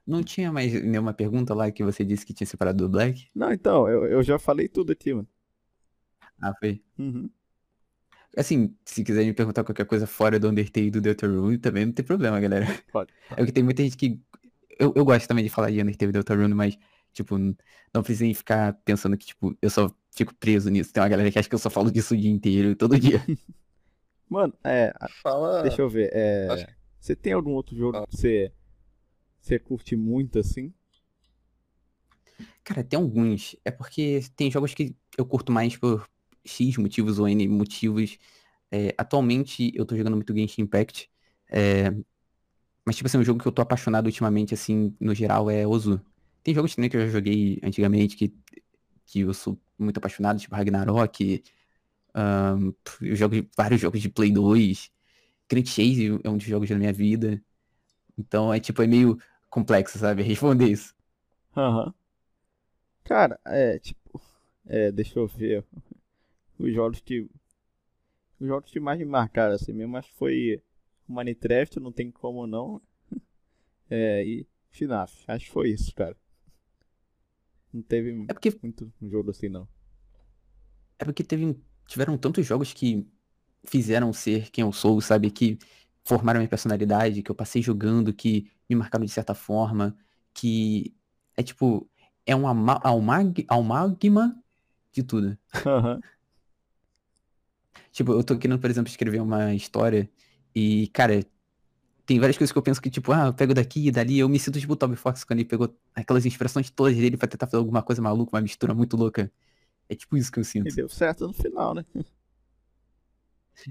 Não 0.06 0.22
tinha 0.22 0.52
mais 0.52 0.72
nenhuma 0.84 1.14
pergunta 1.14 1.54
lá 1.54 1.72
que 1.72 1.84
você 1.84 2.06
disse 2.06 2.26
que 2.26 2.34
tinha 2.34 2.46
separado 2.46 2.84
do 2.84 2.90
Black? 2.90 3.28
Não, 3.34 3.52
então, 3.52 3.88
eu, 3.88 4.06
eu 4.06 4.24
já 4.24 4.38
falei 4.38 4.68
tudo 4.68 4.92
aqui, 4.92 5.14
mano. 5.14 5.28
Ah, 6.42 6.54
foi. 6.60 6.82
Uhum. 6.98 7.30
Assim, 8.38 8.76
se 8.84 9.04
quiser 9.04 9.26
me 9.26 9.34
perguntar 9.34 9.64
qualquer 9.64 9.86
coisa 9.86 10.06
fora 10.06 10.40
do 10.40 10.50
Undertale 10.50 10.88
e 10.88 10.92
do 10.92 11.02
Deltarune, 11.02 11.58
também 11.58 11.86
não 11.86 11.94
tem 11.94 12.06
problema, 12.06 12.40
galera. 12.40 12.66
Pode. 12.92 13.12
É 13.36 13.46
que 13.46 13.52
tem 13.52 13.64
muita 13.64 13.82
gente 13.82 13.98
que. 13.98 14.20
Eu, 14.78 14.94
eu 14.96 15.06
gosto 15.06 15.28
também 15.28 15.44
de 15.44 15.50
falar 15.50 15.72
de 15.72 15.82
Undertale 15.82 16.10
e 16.10 16.14
Deltarune, 16.14 16.54
mas, 16.54 16.78
tipo, 17.14 17.38
não 17.38 18.04
precisem 18.04 18.34
ficar 18.34 18.74
pensando 18.84 19.18
que, 19.18 19.28
tipo, 19.28 19.58
eu 19.62 19.70
só 19.70 19.90
fico 20.12 20.36
preso 20.36 20.70
nisso. 20.70 20.92
Tem 20.92 21.02
uma 21.02 21.10
galera 21.10 21.32
que 21.32 21.40
acha 21.40 21.48
que 21.48 21.56
eu 21.56 21.60
só 21.60 21.70
falo 21.70 21.90
disso 21.90 22.14
o 22.14 22.18
dia 22.18 22.30
inteiro, 22.30 22.76
todo 22.76 22.98
dia. 23.00 23.24
Mano, 24.30 24.54
é. 24.64 24.94
Fala. 25.24 25.62
Deixa 25.64 25.82
eu 25.82 25.90
ver. 25.90 26.10
É. 26.14 26.48
Acho 26.52 26.68
Você 27.00 27.16
tem 27.16 27.34
algum 27.34 27.52
outro 27.52 27.76
jogo 27.76 28.06
que 28.06 28.18
você. 28.18 28.52
Você 29.46 29.60
curte 29.60 29.96
muito 29.96 30.40
assim? 30.40 30.74
Cara, 32.64 32.84
tem 32.84 32.98
alguns. 32.98 33.56
É 33.64 33.70
porque 33.70 34.22
tem 34.36 34.50
jogos 34.50 34.74
que 34.74 34.96
eu 35.16 35.24
curto 35.24 35.52
mais 35.52 35.78
por 35.78 36.10
X 36.44 36.78
motivos 36.78 37.20
ou 37.20 37.30
N 37.30 37.48
motivos. 37.48 38.18
É, 38.72 38.96
atualmente 38.98 39.72
eu 39.76 39.86
tô 39.86 39.96
jogando 39.96 40.16
muito 40.16 40.36
Genshin 40.36 40.64
Impact. 40.64 41.12
É... 41.48 41.92
Mas, 42.84 42.96
tipo 42.96 43.06
assim, 43.06 43.20
um 43.20 43.24
jogo 43.24 43.40
que 43.40 43.48
eu 43.48 43.52
tô 43.52 43.62
apaixonado 43.62 44.08
ultimamente, 44.08 44.56
assim, 44.56 44.96
no 45.00 45.14
geral, 45.14 45.48
é 45.48 45.68
Ozu. 45.68 46.02
Tem 46.44 46.56
jogos 46.56 46.74
também 46.74 46.90
que 46.90 46.98
eu 46.98 47.02
já 47.02 47.10
joguei 47.10 47.60
antigamente 47.62 48.16
que, 48.16 48.34
que 49.06 49.20
eu 49.20 49.34
sou 49.34 49.62
muito 49.78 49.98
apaixonado, 50.00 50.40
tipo 50.40 50.56
Ragnarok. 50.56 51.44
Um, 52.16 52.74
eu 53.00 53.16
jogo 53.16 53.36
vários 53.56 53.80
jogos 53.80 54.02
de 54.02 54.10
Play 54.10 54.32
2. 54.32 54.92
Grand 55.48 55.66
Chase 55.66 56.20
é 56.24 56.30
um 56.32 56.38
dos 56.38 56.48
jogos 56.48 56.68
da 56.68 56.78
minha 56.78 56.92
vida. 56.92 57.40
Então 58.18 58.54
é 58.54 58.60
tipo, 58.60 58.82
é 58.82 58.88
meio 58.88 59.20
complexo, 59.56 59.98
sabe? 60.00 60.24
Responder 60.24 60.70
isso. 60.70 60.94
Aham. 61.56 61.94
Cara, 63.04 63.40
é, 63.46 63.80
tipo. 63.80 64.22
É, 64.66 64.92
deixa 64.92 65.20
eu 65.20 65.28
ver. 65.28 65.64
Os 66.60 66.74
jogos 66.74 67.02
que. 67.02 67.30
Os 68.40 68.48
jogos 68.48 68.72
que 68.72 68.80
mais 68.80 68.98
me 68.98 69.04
marcaram 69.06 69.54
assim 69.56 69.74
mesmo, 69.74 69.98
acho 69.98 70.10
que 70.10 70.18
foi 70.18 70.62
Minecraft, 71.08 71.80
não 71.82 71.92
tem 71.92 72.10
como 72.12 72.48
não. 72.48 72.82
É, 73.90 74.24
e 74.26 74.48
FNAF. 74.72 75.24
Acho 75.28 75.46
que 75.46 75.52
foi 75.52 75.70
isso, 75.72 75.94
cara. 75.96 76.16
Não 77.72 77.84
teve 77.84 78.12
É 78.28 78.34
porque, 78.34 78.60
muito 78.64 78.92
jogo 79.04 79.30
assim, 79.30 79.50
não. 79.50 79.68
é 81.00 81.06
porque 81.06 81.24
teve, 81.24 81.60
tiveram 81.88 82.18
tantos 82.18 82.46
jogos 82.46 82.74
que 82.74 83.08
fizeram 83.68 84.14
ser 84.14 84.52
quem 84.52 84.64
eu 84.64 84.72
sou, 84.74 85.02
sabe? 85.02 85.32
Que 85.32 85.58
formaram 86.06 86.40
minha 86.40 86.50
personalidade, 86.50 87.22
que 87.24 87.32
eu 87.32 87.36
passei 87.36 87.62
jogando, 87.62 88.14
que 88.14 88.50
me 88.70 88.76
marcaram 88.76 89.06
de 89.06 89.12
certa 89.12 89.34
forma, 89.34 89.98
que 90.34 90.94
é 91.36 91.44
tipo, 91.44 91.90
é 92.26 92.36
um 92.36 92.48
ama- 92.48 92.80
almag- 92.84 93.46
amálgama 93.48 94.42
de 94.94 95.04
tudo. 95.04 95.38
Aham. 95.66 96.00
Tipo, 97.92 98.12
eu 98.14 98.24
tô 98.24 98.38
querendo, 98.38 98.60
por 98.60 98.70
exemplo, 98.70 98.90
escrever 98.90 99.22
uma 99.22 99.54
história 99.54 100.10
e, 100.54 100.88
cara, 100.90 101.26
tem 102.06 102.20
várias 102.20 102.38
coisas 102.38 102.52
que 102.52 102.58
eu 102.58 102.62
penso 102.62 102.82
que, 102.82 102.90
tipo, 102.90 103.12
ah, 103.12 103.28
eu 103.28 103.34
pego 103.34 103.54
daqui 103.54 103.88
e 103.88 103.92
dali, 103.92 104.20
eu 104.20 104.30
me 104.30 104.38
sinto 104.40 104.60
tipo 104.60 104.74
o 104.74 104.76
Toby 104.76 104.96
Fox 104.96 105.24
quando 105.24 105.40
ele 105.40 105.48
pegou 105.50 105.76
aquelas 105.94 106.26
inspirações 106.26 106.70
todas 106.70 106.96
dele 106.96 107.18
pra 107.18 107.28
tentar 107.28 107.48
fazer 107.48 107.58
alguma 107.58 107.82
coisa 107.82 108.02
maluca, 108.02 108.36
uma 108.36 108.42
mistura 108.42 108.74
muito 108.74 108.96
louca. 108.98 109.32
É 109.90 109.96
tipo 109.96 110.18
isso 110.18 110.32
que 110.32 110.40
eu 110.40 110.42
E 110.42 110.46
sinto. 110.46 110.76
deu 110.76 110.90
certo 110.90 111.28
no 111.28 111.34
final, 111.34 111.74
né? 111.74 111.86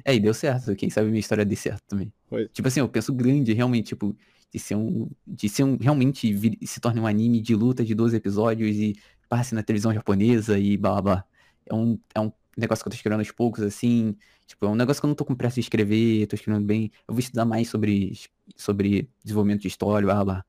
É, 0.05 0.14
e 0.14 0.20
deu 0.20 0.35
certo, 0.35 0.74
quem 0.76 0.91
sabe 0.91 1.09
minha 1.09 1.20
história 1.20 1.45
dê 1.45 1.57
certo 1.57 1.82
também. 1.89 2.12
Foi. 2.28 2.51
Tipo 2.53 2.68
assim, 2.68 2.80
eu 2.80 2.89
penso 2.89 3.12
grande, 3.12 3.53
realmente, 3.53 3.89
tipo, 3.89 4.16
de 4.53 4.59
ser 4.59 4.76
um, 4.76 5.09
de 5.26 5.49
ser 5.49 5.64
um, 5.64 5.76
realmente 5.76 6.32
vir- 6.32 6.59
se 6.66 6.80
torne 6.80 7.01
um 7.01 7.07
anime 7.07 7.41
de 7.41 7.55
luta 7.55 7.85
de 7.85 7.95
12 7.95 8.16
episódios 8.16 8.76
e 8.76 8.95
passe 9.28 9.55
na 9.55 9.62
televisão 9.62 9.93
japonesa 9.93 10.59
e 10.59 10.76
blá 10.76 10.93
blá 11.01 11.03
blá. 11.03 11.24
É 11.66 11.74
um, 11.74 11.99
é 12.14 12.20
um 12.20 12.32
negócio 12.57 12.85
que 12.85 12.89
eu 12.89 12.93
tô 12.93 12.97
escrevendo 12.97 13.20
aos 13.20 13.30
poucos, 13.32 13.62
assim, 13.62 14.16
tipo, 14.47 14.64
é 14.66 14.68
um 14.68 14.74
negócio 14.76 15.01
que 15.01 15.07
eu 15.07 15.09
não 15.09 15.14
tô 15.16 15.24
com 15.24 15.35
pressa 15.35 15.57
de 15.57 15.61
escrever, 15.62 16.26
tô 16.28 16.37
escrevendo 16.37 16.64
bem, 16.66 16.91
eu 17.09 17.14
vou 17.14 17.20
estudar 17.20 17.45
mais 17.45 17.68
sobre, 17.68 18.12
sobre 18.57 19.09
desenvolvimento 19.24 19.62
de 19.62 19.68
história, 19.68 20.07
blá 20.07 20.24
blá. 20.24 20.45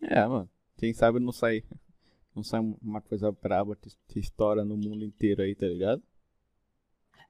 É, 0.00 0.26
mano. 0.26 0.50
Quem 0.76 0.92
sabe 0.92 1.18
não 1.20 1.32
sai. 1.32 1.64
Não 2.34 2.42
sai 2.44 2.60
uma 2.82 3.00
coisa 3.02 3.32
braba 3.32 3.76
que 4.08 4.20
estoura 4.20 4.64
no 4.64 4.76
mundo 4.76 5.04
inteiro 5.04 5.42
aí, 5.42 5.54
tá 5.54 5.66
ligado? 5.66 6.02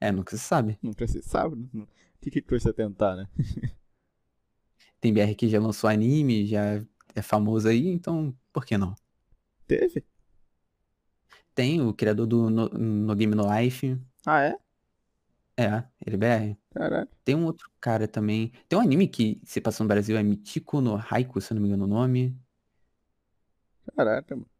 É, 0.02 0.10
nunca 0.10 0.36
se 0.36 0.42
sabe. 0.42 0.76
Nunca 0.82 1.06
se 1.06 1.22
sabe. 1.22 1.54
né? 1.72 1.84
O 1.84 1.86
que 2.20 2.30
que 2.30 2.42
custa 2.42 2.72
tentar, 2.72 3.14
né? 3.14 3.28
Tem 5.00 5.12
BR 5.12 5.34
que 5.34 5.48
já 5.48 5.60
lançou 5.60 5.88
anime, 5.90 6.46
já 6.46 6.84
é 7.14 7.22
famoso 7.22 7.68
aí, 7.68 7.88
então, 7.88 8.34
por 8.52 8.64
que 8.64 8.76
não? 8.78 8.94
Teve? 9.66 10.04
Tem 11.54 11.80
o 11.80 11.92
criador 11.94 12.26
do 12.26 12.50
No, 12.50 12.68
no 12.68 13.14
Game 13.14 13.34
No 13.34 13.44
Life, 13.54 13.98
Ah, 14.26 14.42
é? 14.42 14.56
é, 15.56 15.84
ele 16.04 16.16
é 16.16 16.18
BR. 16.18 16.58
Caraca. 16.70 17.12
Tem 17.24 17.34
um 17.34 17.44
outro 17.46 17.70
cara 17.80 18.08
também. 18.08 18.52
Tem 18.68 18.78
um 18.78 18.82
anime 18.82 19.06
que 19.08 19.40
se 19.44 19.60
passou 19.60 19.84
no 19.84 19.88
Brasil, 19.88 20.16
é 20.16 20.22
Michiko 20.22 20.80
no 20.80 20.96
Haiku, 20.96 21.40
se 21.40 21.52
eu 21.52 21.56
não 21.56 21.62
me 21.62 21.68
engano 21.68 21.84
o 21.84 21.88
nome. 21.88 22.36
Caraca, 23.96 24.36
mano. 24.36 24.51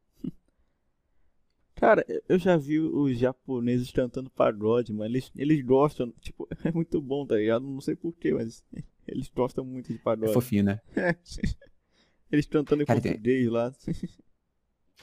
Cara, 1.82 2.06
eu- 2.28 2.38
já 2.38 2.56
vi 2.56 2.78
os 2.78 3.18
japoneses 3.18 3.90
cantando 3.90 4.30
pagode, 4.30 4.92
mano. 4.92 5.10
Eles, 5.10 5.32
eles 5.34 5.60
gostam, 5.64 6.12
tipo, 6.20 6.46
é 6.64 6.70
muito 6.70 7.00
bom, 7.02 7.26
tá 7.26 7.34
ligado? 7.34 7.66
Não 7.66 7.80
sei 7.80 7.96
porquê, 7.96 8.32
mas 8.32 8.62
eles 9.08 9.28
gostam 9.34 9.64
muito 9.64 9.88
de 9.88 9.96
É 9.96 9.98
pagode. 9.98 10.32
fofinho, 10.32 10.62
né? 10.62 10.80
Eles 12.30 12.46
cantando 12.46 12.84
em 12.84 12.86
Cara, 12.86 13.00
tem- 13.00 13.12
português 13.12 13.50
lá. 13.50 13.74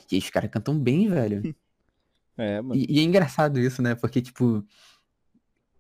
E 0.10 0.18
os 0.18 0.30
caras 0.30 0.50
cantam 0.50 0.80
bem, 0.80 1.10
velho. 1.10 1.54
É, 2.38 2.62
mano. 2.62 2.80
E, 2.80 2.88
e 2.90 3.00
é 3.00 3.04
engraçado 3.04 3.60
isso, 3.60 3.82
né? 3.82 3.94
Porque, 3.94 4.22
tipo, 4.22 4.66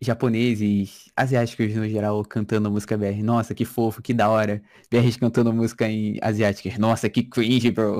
japoneses, 0.01 1.11
asiáticos 1.15 1.75
no 1.75 1.87
geral, 1.87 2.23
cantando 2.23 2.71
música 2.71 2.97
BR. 2.97 3.21
Nossa, 3.21 3.53
que 3.53 3.65
fofo, 3.65 4.01
que 4.01 4.13
da 4.13 4.29
hora. 4.29 4.61
BRs 4.89 5.17
cantando 5.17 5.51
música 5.51 5.89
em 5.89 6.17
asiáticas. 6.21 6.77
Nossa, 6.77 7.09
que 7.09 7.23
cringe, 7.23 7.71
bro. 7.71 7.99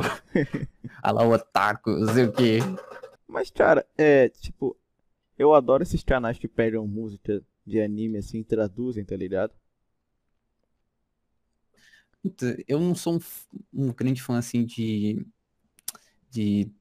Olha 1.04 1.12
lá 1.14 1.24
o 1.24 1.34
otaku, 1.34 1.91
não 1.91 2.14
sei 2.14 2.26
o 2.26 2.32
quê. 2.32 2.60
Mas, 3.28 3.52
cara, 3.52 3.86
é, 3.97 4.30
tipo, 4.30 4.78
eu 5.38 5.54
adoro 5.54 5.84
esses 5.84 6.04
canais 6.04 6.38
que 6.38 6.47
pegam 6.47 6.88
música 6.88 7.43
de 7.66 7.82
anime 7.82 8.18
assim 8.18 8.43
traduzem, 8.43 9.06
tá 9.06 9.16
ligado? 9.16 9.54
Puta, 12.22 12.58
eu 12.68 12.80
não 12.80 12.95
sou 12.95 13.16
um, 13.16 13.20
um 13.74 13.93
grande 13.93 14.22
fã, 14.22 14.38
assim, 14.38 14.66
de, 14.66 15.26
de 16.30 16.72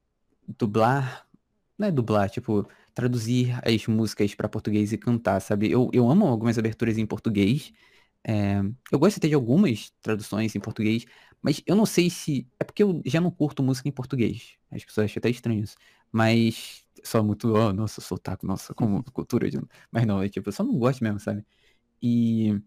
dublar. 0.59 1.29
Não 1.77 1.89
é 1.89 1.93
dublar, 1.93 2.29
tipo, 2.31 2.69
traduzir 2.99 3.55
as 3.65 3.87
músicas 3.87 4.35
pra 4.35 4.49
português 4.49 4.93
e 4.93 4.99
cantar, 4.99 5.41
sabe? 5.41 5.71
Eu, 5.71 5.89
eu 5.93 6.11
amo 6.11 6.27
algumas 6.27 6.59
aberturas 6.59 6.99
em 6.99 7.07
português. 7.07 7.73
é, 8.27 8.61
eu 8.93 8.99
gosto 8.99 9.19
até 9.19 9.29
de 9.29 9.35
algumas 9.35 9.91
traduções 10.03 10.55
em 10.57 10.61
português, 10.61 11.05
mas 11.43 11.63
eu 11.67 11.77
não 11.77 11.87
sei 11.87 12.11
se. 12.11 12.49
É 12.61 12.65
porque 12.65 12.83
eu 12.83 13.01
já 13.07 13.21
não 13.21 13.31
curto 13.31 13.63
música 13.63 13.89
em 13.89 13.93
português. 13.93 14.57
As 14.71 14.85
pessoas 14.85 15.07
acham 15.07 15.21
até 15.21 15.31
estranho 15.31 15.63
isso. 15.65 15.77
Mas. 16.13 16.85
Só 17.05 17.23
muito. 17.23 17.53
Oh, 17.55 17.73
nossa, 17.73 18.01
sou 18.01 18.17
otaku, 18.17 18.45
nossa, 18.47 18.75
como 18.75 19.03
cultura 19.13 19.49
de. 19.51 19.59
Mas 19.91 20.05
não, 20.07 20.21
é 20.23 20.29
tipo, 20.29 20.49
eu 20.49 20.53
só 20.53 20.65
não 20.65 20.77
gosto 20.79 21.03
mesmo, 21.05 21.21
sabe? 21.21 21.45
E. 22.03 22.61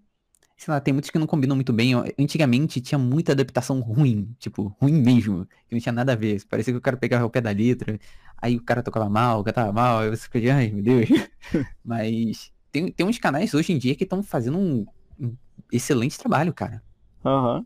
Sei 0.62 0.72
lá, 0.72 0.80
tem 0.80 0.94
muitos 0.94 1.10
que 1.10 1.18
não 1.18 1.26
combinam 1.26 1.56
muito 1.56 1.74
bem. 1.74 1.94
Antigamente 2.20 2.80
tinha 2.80 3.00
muita 3.00 3.32
adaptação 3.32 3.80
ruim, 3.80 4.36
tipo, 4.38 4.68
ruim 4.80 4.94
mesmo, 4.94 5.48
que 5.68 5.74
não 5.74 5.82
tinha 5.82 5.92
nada 5.92 6.14
a 6.14 6.16
ver. 6.16 6.46
Parecia 6.46 6.72
que 6.72 6.78
o 6.78 6.82
cara 6.82 6.96
pegava 6.96 7.26
o 7.26 7.32
pé 7.32 7.42
da 7.42 7.50
letra, 7.50 8.00
aí 8.38 8.58
o 8.58 8.64
cara 8.64 8.84
tocava 8.84 9.10
mal, 9.10 9.44
cantava 9.44 9.74
mal, 9.74 10.02
aí 10.02 10.12
você 10.12 10.30
fica, 10.30 10.54
ai 10.54 10.70
meu 10.70 10.84
Deus. 10.84 11.10
Mas 11.84 12.54
tem, 12.72 12.92
tem 12.92 13.04
uns 13.04 13.18
canais 13.18 13.56
hoje 13.56 13.74
em 13.74 13.80
dia 13.80 13.96
que 13.96 14.04
estão 14.04 14.22
fazendo 14.22 14.60
um, 14.60 14.86
um 15.20 15.36
excelente 15.72 16.20
trabalho, 16.20 16.54
cara. 16.54 16.84
Aham. 17.26 17.66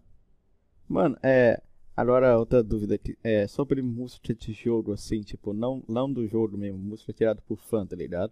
Mano, 0.87 1.17
é. 1.21 1.61
Agora 1.97 2.39
outra 2.39 2.63
dúvida 2.63 2.95
aqui. 2.95 3.17
É 3.21 3.45
sobre 3.45 3.81
música 3.81 4.33
de 4.33 4.53
jogo, 4.53 4.93
assim, 4.93 5.19
tipo, 5.19 5.51
não, 5.51 5.83
não 5.85 6.09
do 6.09 6.25
jogo 6.29 6.57
mesmo, 6.57 6.79
música 6.79 7.11
tirada 7.11 7.41
por 7.45 7.57
fã, 7.59 7.85
tá 7.85 7.93
ligado? 7.93 8.31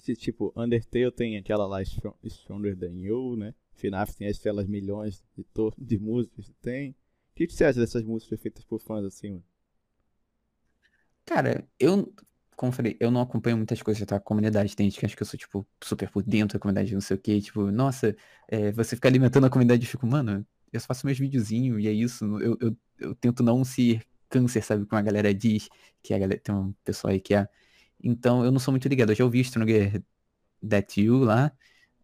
Se, 0.00 0.16
tipo, 0.16 0.52
Undertale 0.56 1.12
tem 1.12 1.36
aquela 1.36 1.66
lá 1.66 1.82
Stro- 1.82 2.16
Stronger 2.26 2.76
Than 2.76 2.98
You, 2.98 3.36
né? 3.36 3.54
FNAF 3.72 4.14
tem 4.16 4.28
aquelas 4.28 4.66
milhões 4.66 5.22
de, 5.36 5.44
de 5.78 5.98
músicas 5.98 6.46
que 6.46 6.54
tem. 6.54 6.90
O 6.90 6.94
que, 7.34 7.48
você 7.48 7.64
acha 7.64 7.80
dessas 7.80 8.02
músicas 8.04 8.40
feitas 8.40 8.64
por 8.64 8.80
fãs 8.80 9.04
assim, 9.04 9.30
mano? 9.30 9.44
Cara, 11.24 11.66
eu, 11.78 12.12
como 12.56 12.70
eu 12.72 12.76
falei, 12.76 12.96
eu 13.00 13.10
não 13.10 13.20
acompanho 13.20 13.56
muitas 13.56 13.80
coisas 13.82 14.04
da 14.06 14.18
comunidade. 14.20 14.74
Tem 14.76 14.88
gente 14.90 14.98
que 14.98 15.06
acha 15.06 15.16
que 15.16 15.22
eu 15.22 15.26
sou, 15.26 15.38
tipo, 15.38 15.66
super 15.82 16.10
por 16.10 16.22
dentro 16.22 16.58
da 16.58 16.60
comunidade, 16.62 16.92
não 16.94 17.00
sei 17.00 17.16
o 17.16 17.20
quê. 17.20 17.40
Tipo, 17.40 17.70
nossa, 17.70 18.16
é, 18.48 18.72
você 18.72 18.96
fica 18.96 19.08
alimentando 19.08 19.46
a 19.46 19.50
comunidade 19.50 19.84
e 19.84 19.86
fico, 19.86 20.06
mano, 20.06 20.46
eu 20.72 20.80
só 20.80 20.86
faço 20.88 21.06
meus 21.06 21.18
videozinhos 21.18 21.82
e 21.82 21.88
é 21.88 21.92
isso. 21.92 22.24
Eu, 22.40 22.56
eu, 22.60 22.76
eu 22.98 23.14
tento 23.14 23.42
não 23.42 23.64
ser 23.64 24.02
câncer, 24.28 24.62
sabe? 24.62 24.86
Como 24.86 24.98
a 24.98 25.02
galera 25.02 25.32
diz, 25.34 25.68
que 26.02 26.12
a 26.14 26.18
galera, 26.18 26.40
tem 26.40 26.54
um 26.54 26.72
pessoal 26.84 27.12
aí 27.12 27.20
que 27.20 27.34
é. 27.34 27.48
Então, 28.02 28.44
eu 28.44 28.50
não 28.50 28.58
sou 28.58 28.72
muito 28.72 28.88
ligado. 28.88 29.10
Eu 29.12 29.16
já 29.16 29.24
ouvi 29.24 29.40
Stronger 29.44 30.02
That 30.68 31.00
You 31.00 31.18
lá. 31.18 31.52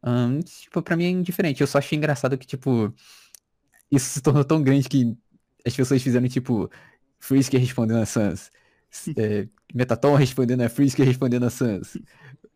Ahn, 0.02 0.40
tipo, 0.40 0.82
pra 0.82 0.96
mim 0.96 1.04
é 1.04 1.08
indiferente. 1.10 1.60
Eu 1.60 1.66
só 1.66 1.78
achei 1.78 1.96
engraçado 1.96 2.36
que, 2.38 2.46
tipo, 2.46 2.92
isso 3.90 4.10
se 4.10 4.20
tornou 4.22 4.44
tão 4.44 4.62
grande 4.62 4.88
que 4.88 5.16
as 5.66 5.74
pessoas 5.74 6.02
fizeram, 6.02 6.28
tipo, 6.28 6.70
Frisk 7.18 7.52
respondendo 7.54 7.98
a 8.00 8.06
Sans. 8.06 8.50
É, 9.18 9.46
Metaton 9.74 10.14
respondendo 10.14 10.62
a 10.62 10.68
Frisk 10.70 10.98
respondendo 11.00 11.44
a 11.44 11.50
Sans. 11.50 11.98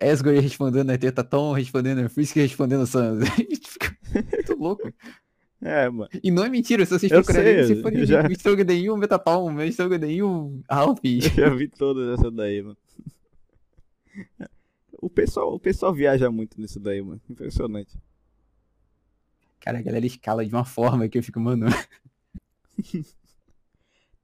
Esgor 0.00 0.32
respondendo 0.40 0.88
a 0.90 0.96
Tetaton 0.96 1.52
respondendo 1.52 1.98
a 1.98 2.08
Frisk 2.08 2.36
respondendo 2.36 2.82
a 2.82 2.86
Sans. 2.86 3.18
Muito 4.14 4.56
louco. 4.58 4.92
É, 5.62 5.90
mano. 5.90 6.08
E 6.24 6.30
não 6.30 6.42
é 6.42 6.48
mentira, 6.48 6.86
se 6.86 6.98
vocês 6.98 7.12
Eu 7.12 7.22
procurarem, 7.22 7.66
se 7.66 7.82
for 7.82 7.92
eu 7.92 8.06
já- 8.06 8.20
Mr. 8.20 8.64
Denil, 8.64 8.96
Metaton, 8.96 9.50
Mr. 9.50 9.98
Denil, 9.98 10.62
Alf. 10.66 11.00
Eu 11.04 11.20
já 11.20 11.50
vi 11.50 11.68
todas 11.68 12.18
essa 12.18 12.30
daí, 12.30 12.62
mano. 12.62 12.78
O 14.92 15.08
pessoal, 15.08 15.54
o 15.54 15.60
pessoal 15.60 15.94
viaja 15.94 16.30
muito 16.30 16.60
nisso 16.60 16.78
daí, 16.78 17.00
mano. 17.00 17.20
Impressionante. 17.28 17.98
Cara, 19.60 19.78
a 19.78 19.82
galera 19.82 20.06
escala 20.06 20.44
de 20.44 20.54
uma 20.54 20.64
forma 20.64 21.08
que 21.08 21.18
eu 21.18 21.22
fico, 21.22 21.38
mano. 21.40 21.66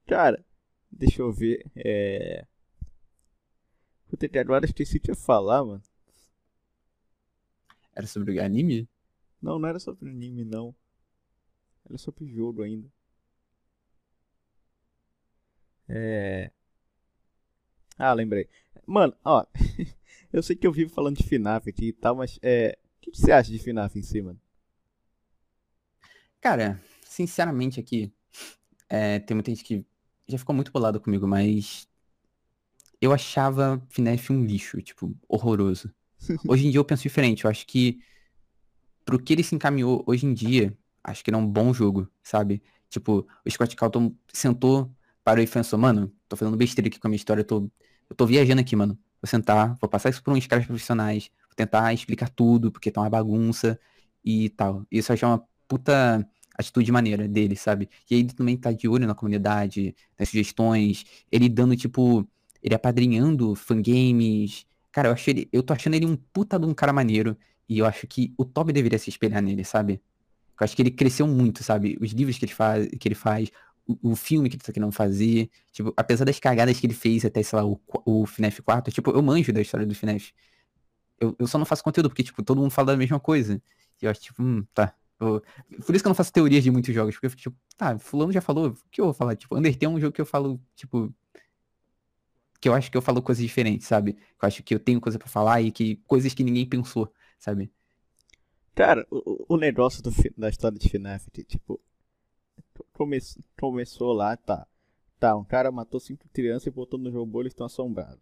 Cara, 0.06 0.44
deixa 0.90 1.22
eu 1.22 1.32
ver. 1.32 1.64
É. 1.76 2.46
Puta 4.08 4.28
que 4.28 4.38
agora 4.38 4.64
esqueci 4.64 5.00
ia 5.06 5.14
falar, 5.14 5.64
mano. 5.64 5.82
Era 7.94 8.06
sobre 8.06 8.38
anime? 8.40 8.88
Não, 9.40 9.58
não 9.58 9.68
era 9.68 9.78
sobre 9.78 10.10
anime, 10.10 10.44
não. 10.44 10.74
Era 11.88 11.98
sobre 11.98 12.26
jogo 12.26 12.62
ainda. 12.62 12.88
É. 15.88 16.50
Ah, 17.98 18.12
lembrei. 18.12 18.48
Mano, 18.86 19.14
ó. 19.24 19.44
eu 20.32 20.42
sei 20.42 20.56
que 20.56 20.66
eu 20.66 20.72
vivo 20.72 20.90
falando 20.90 21.16
de 21.16 21.24
FNAF 21.24 21.68
aqui 21.68 21.88
e 21.88 21.92
tal, 21.92 22.16
mas 22.16 22.38
é. 22.42 22.78
O 22.98 23.00
que 23.00 23.18
você 23.20 23.32
acha 23.32 23.50
de 23.50 23.58
FNAF 23.58 23.98
em 23.98 24.02
si, 24.02 24.20
mano? 24.20 24.40
Cara, 26.40 26.80
sinceramente 27.02 27.80
aqui, 27.80 28.12
é, 28.88 29.18
tem 29.18 29.34
muita 29.34 29.50
gente 29.50 29.64
que 29.64 29.84
já 30.28 30.38
ficou 30.38 30.54
muito 30.54 30.72
bolado 30.72 31.00
comigo, 31.00 31.26
mas 31.26 31.88
eu 33.00 33.12
achava 33.12 33.82
FNAF 33.88 34.32
um 34.32 34.44
lixo, 34.44 34.80
tipo, 34.82 35.14
horroroso. 35.28 35.92
Hoje 36.48 36.66
em 36.66 36.70
dia 36.70 36.78
eu 36.78 36.84
penso 36.84 37.02
diferente, 37.02 37.44
eu 37.44 37.50
acho 37.50 37.66
que 37.66 38.00
pro 39.04 39.22
que 39.22 39.32
ele 39.32 39.44
se 39.44 39.54
encaminhou 39.54 40.02
hoje 40.06 40.26
em 40.26 40.34
dia, 40.34 40.76
acho 41.04 41.22
que 41.22 41.30
ele 41.30 41.36
é 41.36 41.40
um 41.40 41.46
bom 41.46 41.72
jogo, 41.72 42.10
sabe? 42.22 42.60
Tipo, 42.90 43.26
o 43.44 43.50
Scott 43.50 43.76
Calton 43.76 44.12
sentou, 44.32 44.90
parou 45.22 45.42
e 45.44 45.46
pensou, 45.46 45.78
mano, 45.78 46.12
tô 46.28 46.36
fazendo 46.36 46.56
besteira 46.56 46.88
aqui 46.88 46.98
com 46.98 47.06
a 47.06 47.10
minha 47.10 47.16
história, 47.16 47.42
eu 47.42 47.44
tô, 47.46 47.70
eu 48.08 48.16
tô 48.16 48.26
viajando 48.26 48.60
aqui, 48.60 48.76
mano. 48.76 48.98
Vou 49.20 49.28
sentar, 49.28 49.76
vou 49.80 49.88
passar 49.88 50.10
isso 50.10 50.22
por 50.22 50.32
uns 50.32 50.46
caras 50.46 50.66
profissionais, 50.66 51.30
vou 51.48 51.56
tentar 51.56 51.92
explicar 51.92 52.28
tudo, 52.28 52.70
porque 52.70 52.90
tá 52.90 53.00
uma 53.00 53.10
bagunça 53.10 53.78
e 54.24 54.50
tal. 54.50 54.86
Isso 54.90 55.10
eu 55.10 55.14
acho 55.14 55.26
uma 55.26 55.42
puta 55.66 56.26
atitude 56.58 56.90
maneira 56.92 57.28
dele, 57.28 57.56
sabe? 57.56 57.88
E 58.10 58.14
aí 58.14 58.20
ele 58.20 58.32
também 58.32 58.56
tá 58.56 58.72
de 58.72 58.88
olho 58.88 59.06
na 59.06 59.14
comunidade, 59.14 59.94
nas 60.18 60.28
sugestões, 60.28 61.04
ele 61.30 61.48
dando, 61.48 61.76
tipo, 61.76 62.26
ele 62.62 62.74
apadrinhando 62.74 63.54
fangames. 63.54 64.66
Cara, 64.92 65.08
eu 65.08 65.12
achei 65.12 65.34
ele, 65.34 65.48
eu 65.52 65.62
tô 65.62 65.72
achando 65.72 65.94
ele 65.94 66.06
um 66.06 66.16
puta 66.16 66.58
de 66.58 66.66
um 66.66 66.74
cara 66.74 66.92
maneiro. 66.92 67.36
E 67.68 67.78
eu 67.78 67.86
acho 67.86 68.06
que 68.06 68.32
o 68.38 68.44
Toby 68.44 68.72
deveria 68.72 68.98
se 68.98 69.10
espelhar 69.10 69.42
nele, 69.42 69.64
sabe? 69.64 70.00
Eu 70.58 70.64
acho 70.64 70.74
que 70.74 70.82
ele 70.82 70.90
cresceu 70.90 71.26
muito, 71.26 71.62
sabe? 71.62 71.98
Os 72.00 72.12
livros 72.12 72.38
que 72.38 72.44
ele 72.46 72.52
faz, 72.52 72.88
que 72.98 73.08
ele 73.08 73.14
faz 73.14 73.50
o, 73.86 74.16
filme 74.16 74.48
que 74.48 74.56
ele 74.56 74.72
querendo 74.72 74.92
fazer. 74.92 75.50
Tipo, 75.72 75.92
apesar 75.96 76.24
das 76.24 76.38
cagadas 76.40 76.78
que 76.78 76.86
ele 76.86 76.94
fez 76.94 77.24
até, 77.24 77.42
sei 77.42 77.58
lá, 77.58 77.64
o, 77.64 77.80
o 78.04 78.26
FNAF 78.26 78.62
4, 78.62 78.92
tipo, 78.92 79.10
eu 79.10 79.22
manjo 79.22 79.52
da 79.52 79.60
história 79.60 79.86
do 79.86 79.94
FNAF. 79.94 80.32
Eu, 81.20 81.34
eu 81.38 81.46
só 81.46 81.58
não 81.58 81.64
faço 81.64 81.82
conteúdo, 81.82 82.08
porque, 82.10 82.22
tipo, 82.22 82.42
todo 82.42 82.60
mundo 82.60 82.70
fala 82.70 82.88
da 82.88 82.96
mesma 82.96 83.20
coisa. 83.20 83.62
E 84.00 84.04
eu 84.04 84.10
acho, 84.10 84.20
tipo, 84.20 84.42
hum, 84.42 84.64
tá. 84.74 84.94
Eu, 85.18 85.42
por 85.84 85.94
isso 85.94 86.02
que 86.02 86.08
eu 86.08 86.10
não 86.10 86.14
faço 86.14 86.32
teorias 86.32 86.62
de 86.62 86.70
muitos 86.70 86.94
jogos, 86.94 87.14
porque 87.14 87.26
eu 87.26 87.30
fico, 87.30 87.42
tipo, 87.42 87.56
tá, 87.76 87.98
fulano 87.98 88.32
já 88.32 88.40
falou, 88.40 88.68
o 88.68 88.76
que 88.90 89.00
eu 89.00 89.06
vou 89.06 89.14
falar? 89.14 89.36
Tipo, 89.36 89.56
Undertale 89.56 89.86
é 89.86 89.96
um 89.96 90.00
jogo 90.00 90.12
que 90.12 90.20
eu 90.20 90.26
falo, 90.26 90.60
tipo, 90.74 91.14
que 92.60 92.68
eu 92.68 92.74
acho 92.74 92.90
que 92.90 92.96
eu 92.96 93.02
falo 93.02 93.22
coisas 93.22 93.42
diferentes, 93.42 93.86
sabe? 93.86 94.16
Eu 94.40 94.46
acho 94.46 94.62
que 94.62 94.74
eu 94.74 94.78
tenho 94.78 95.00
coisa 95.00 95.18
para 95.18 95.28
falar 95.28 95.62
e 95.62 95.70
que 95.70 95.96
coisas 96.06 96.34
que 96.34 96.44
ninguém 96.44 96.66
pensou, 96.66 97.10
sabe? 97.38 97.70
Cara, 98.74 99.06
o, 99.10 99.54
o 99.54 99.56
negócio 99.56 100.02
do, 100.02 100.10
da 100.36 100.50
história 100.50 100.78
de 100.78 100.88
FNAF, 100.88 101.30
tipo, 101.46 101.80
come, 102.92 103.18
começou 103.58 104.12
lá, 104.12 104.36
tá. 104.36 104.66
Tá, 105.18 105.34
um 105.34 105.44
cara 105.44 105.72
matou 105.72 105.98
cinco 105.98 106.28
crianças 106.32 106.66
e 106.66 106.70
botou 106.70 106.98
no 106.98 107.10
robô, 107.10 107.40
eles 107.40 107.52
estão 107.52 107.66
assombrados. 107.66 108.20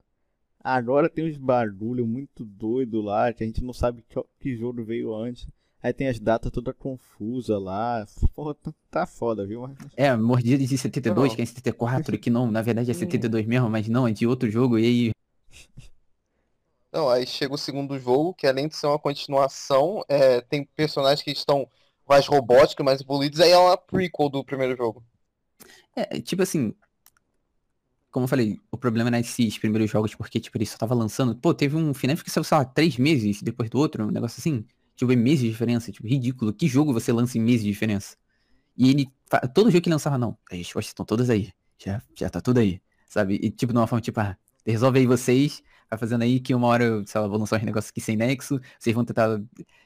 Agora 0.62 1.10
tem 1.10 1.28
uns 1.28 1.36
barulhos 1.36 2.06
muito 2.06 2.44
doido 2.44 3.02
lá, 3.02 3.32
que 3.32 3.43
a 3.43 3.47
gente 3.47 3.62
não 3.62 3.72
sabe 3.72 4.02
que, 4.09 4.22
que 4.40 4.56
jogo 4.56 4.85
veio 4.85 5.14
antes. 5.14 5.47
Aí 5.82 5.93
tem 5.93 6.09
as 6.09 6.18
datas 6.18 6.51
toda 6.51 6.72
confusa 6.72 7.59
lá. 7.59 8.06
Porra, 8.35 8.55
tá, 8.55 8.72
tá 8.90 9.06
foda, 9.06 9.47
viu? 9.47 9.68
É, 9.94 10.16
Mordida 10.16 10.64
de 10.64 10.78
72, 10.78 11.28
não. 11.28 11.36
que 11.36 11.43
é 11.43 11.44
em 11.44 11.47
74, 11.47 12.18
que 12.18 12.31
não, 12.31 12.51
na 12.51 12.62
verdade 12.62 12.90
é 12.90 12.94
72 12.94 13.44
mesmo, 13.44 13.68
mas 13.68 13.86
não, 13.86 14.09
é 14.09 14.12
de 14.12 14.26
outro 14.26 14.51
jogo, 14.51 14.78
e 14.78 14.86
aí. 14.86 15.10
Não, 16.90 17.10
aí 17.10 17.26
chega 17.26 17.52
o 17.52 17.59
segundo 17.59 17.98
jogo, 17.98 18.32
que 18.32 18.47
além 18.47 18.66
de 18.66 18.76
ser 18.76 18.86
uma 18.86 18.98
continuação, 18.98 20.02
é, 20.09 20.40
tem 20.40 20.64
personagens 20.64 21.22
que 21.22 21.32
estão 21.32 21.68
mais 22.09 22.26
robóticos, 22.26 22.85
mais 22.85 23.01
evoluídos, 23.01 23.40
aí 23.40 23.51
é 23.51 23.59
uma 23.59 23.76
prequel 23.76 24.28
do 24.28 24.44
primeiro 24.44 24.76
jogo. 24.76 25.05
É, 25.97 26.20
tipo 26.20 26.43
assim. 26.43 26.74
Como 28.10 28.24
eu 28.24 28.28
falei, 28.28 28.60
o 28.70 28.78
problema 28.78 29.10
não 29.10 29.18
é 29.18 29.20
esses 29.22 29.59
primeiros 29.59 29.90
jogos, 29.90 30.14
porque, 30.14 30.39
tipo, 30.39 30.56
ele 30.56 30.66
só 30.66 30.76
tava 30.76 30.94
lançando. 30.94 31.35
Pô, 31.35 31.52
teve 31.52 31.76
um 31.76 31.93
FNAF 31.93 32.22
que 32.22 32.31
saiu, 32.31 32.44
sei 32.44 32.59
lá, 32.59 32.64
três 32.64 32.97
meses 32.97 33.43
depois 33.43 33.68
do 33.68 33.78
outro, 33.78 34.05
um 34.05 34.10
negócio 34.10 34.40
assim. 34.40 34.64
Tipo, 34.94 35.10
é 35.10 35.16
meses 35.16 35.40
de 35.40 35.51
diferença, 35.51 35.90
tipo, 35.90 36.06
ridículo. 36.06 36.52
Que 36.52 36.68
jogo 36.68 36.93
você 36.93 37.12
lança 37.12 37.36
em 37.36 37.40
meses 37.40 37.64
de 37.64 37.72
diferença? 37.72 38.16
E 38.76 38.89
ele, 38.90 39.09
todo 39.52 39.70
jogo 39.70 39.82
que 39.82 39.90
lançava, 39.90 40.16
não, 40.16 40.39
as 40.51 40.59
respostas 40.59 40.90
estão 40.90 41.05
todas 41.05 41.28
aí. 41.28 41.52
Já, 41.76 42.01
já 42.16 42.31
tá 42.31 42.40
tudo 42.40 42.59
aí, 42.60 42.81
sabe? 43.09 43.35
E 43.43 43.51
tipo, 43.51 43.72
de 43.72 43.78
uma 43.78 43.86
forma, 43.86 44.01
tipo, 44.01 44.20
ah, 44.20 44.36
resolve 44.66 44.99
aí 44.99 45.07
vocês, 45.07 45.62
vai 45.91 45.99
fazendo 45.99 46.23
aí 46.23 46.41
que 46.41 46.55
uma 46.55 46.69
hora, 46.69 47.05
sei 47.07 47.20
lá, 47.20 47.27
vou 47.27 47.39
lançar 47.39 47.59
uns 47.59 47.65
negócios 47.65 47.91
aqui 47.91 48.01
sem 48.01 48.16
nexo, 48.16 48.61
vocês 48.78 48.95
vão 48.95 49.05
tentar... 49.05 49.41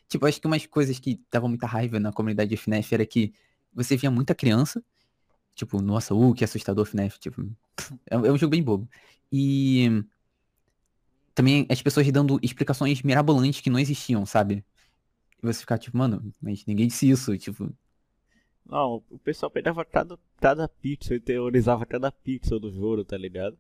Tipo, 0.08 0.26
acho 0.26 0.40
que 0.40 0.46
umas 0.46 0.66
coisas 0.66 0.98
que 0.98 1.20
davam 1.30 1.48
muita 1.48 1.66
raiva 1.66 2.00
na 2.00 2.12
comunidade 2.12 2.50
de 2.50 2.56
FNAF 2.56 2.94
era 2.94 3.04
que 3.04 3.32
você 3.72 3.96
via 3.96 4.10
muita 4.10 4.34
criança, 4.34 4.82
tipo, 5.54 5.82
nossa, 5.82 6.14
uh, 6.14 6.34
que 6.34 6.44
assustador 6.44 6.86
FNAF, 6.86 7.18
tipo, 7.18 7.42
é, 8.10 8.14
é 8.14 8.32
um 8.32 8.38
jogo 8.38 8.50
bem 8.50 8.62
bobo. 8.62 8.88
E 9.30 10.02
também 11.34 11.66
as 11.68 11.82
pessoas 11.82 12.10
dando 12.10 12.38
explicações 12.42 13.02
mirabolantes 13.02 13.60
que 13.60 13.70
não 13.70 13.78
existiam, 13.78 14.24
sabe? 14.26 14.64
E 15.42 15.46
você 15.46 15.60
ficar 15.60 15.78
tipo, 15.78 15.96
mano, 15.96 16.34
mas 16.40 16.64
ninguém 16.66 16.88
disse 16.88 17.08
isso, 17.08 17.36
tipo. 17.38 17.72
Não, 18.66 19.02
o 19.08 19.18
pessoal 19.18 19.50
pegava 19.50 19.84
cada, 19.84 20.18
cada 20.40 20.68
pixel 20.68 21.16
e 21.16 21.20
teorizava 21.20 21.86
cada 21.86 22.10
pixel 22.10 22.58
do 22.58 22.72
jogo, 22.72 23.04
tá 23.04 23.16
ligado? 23.16 23.56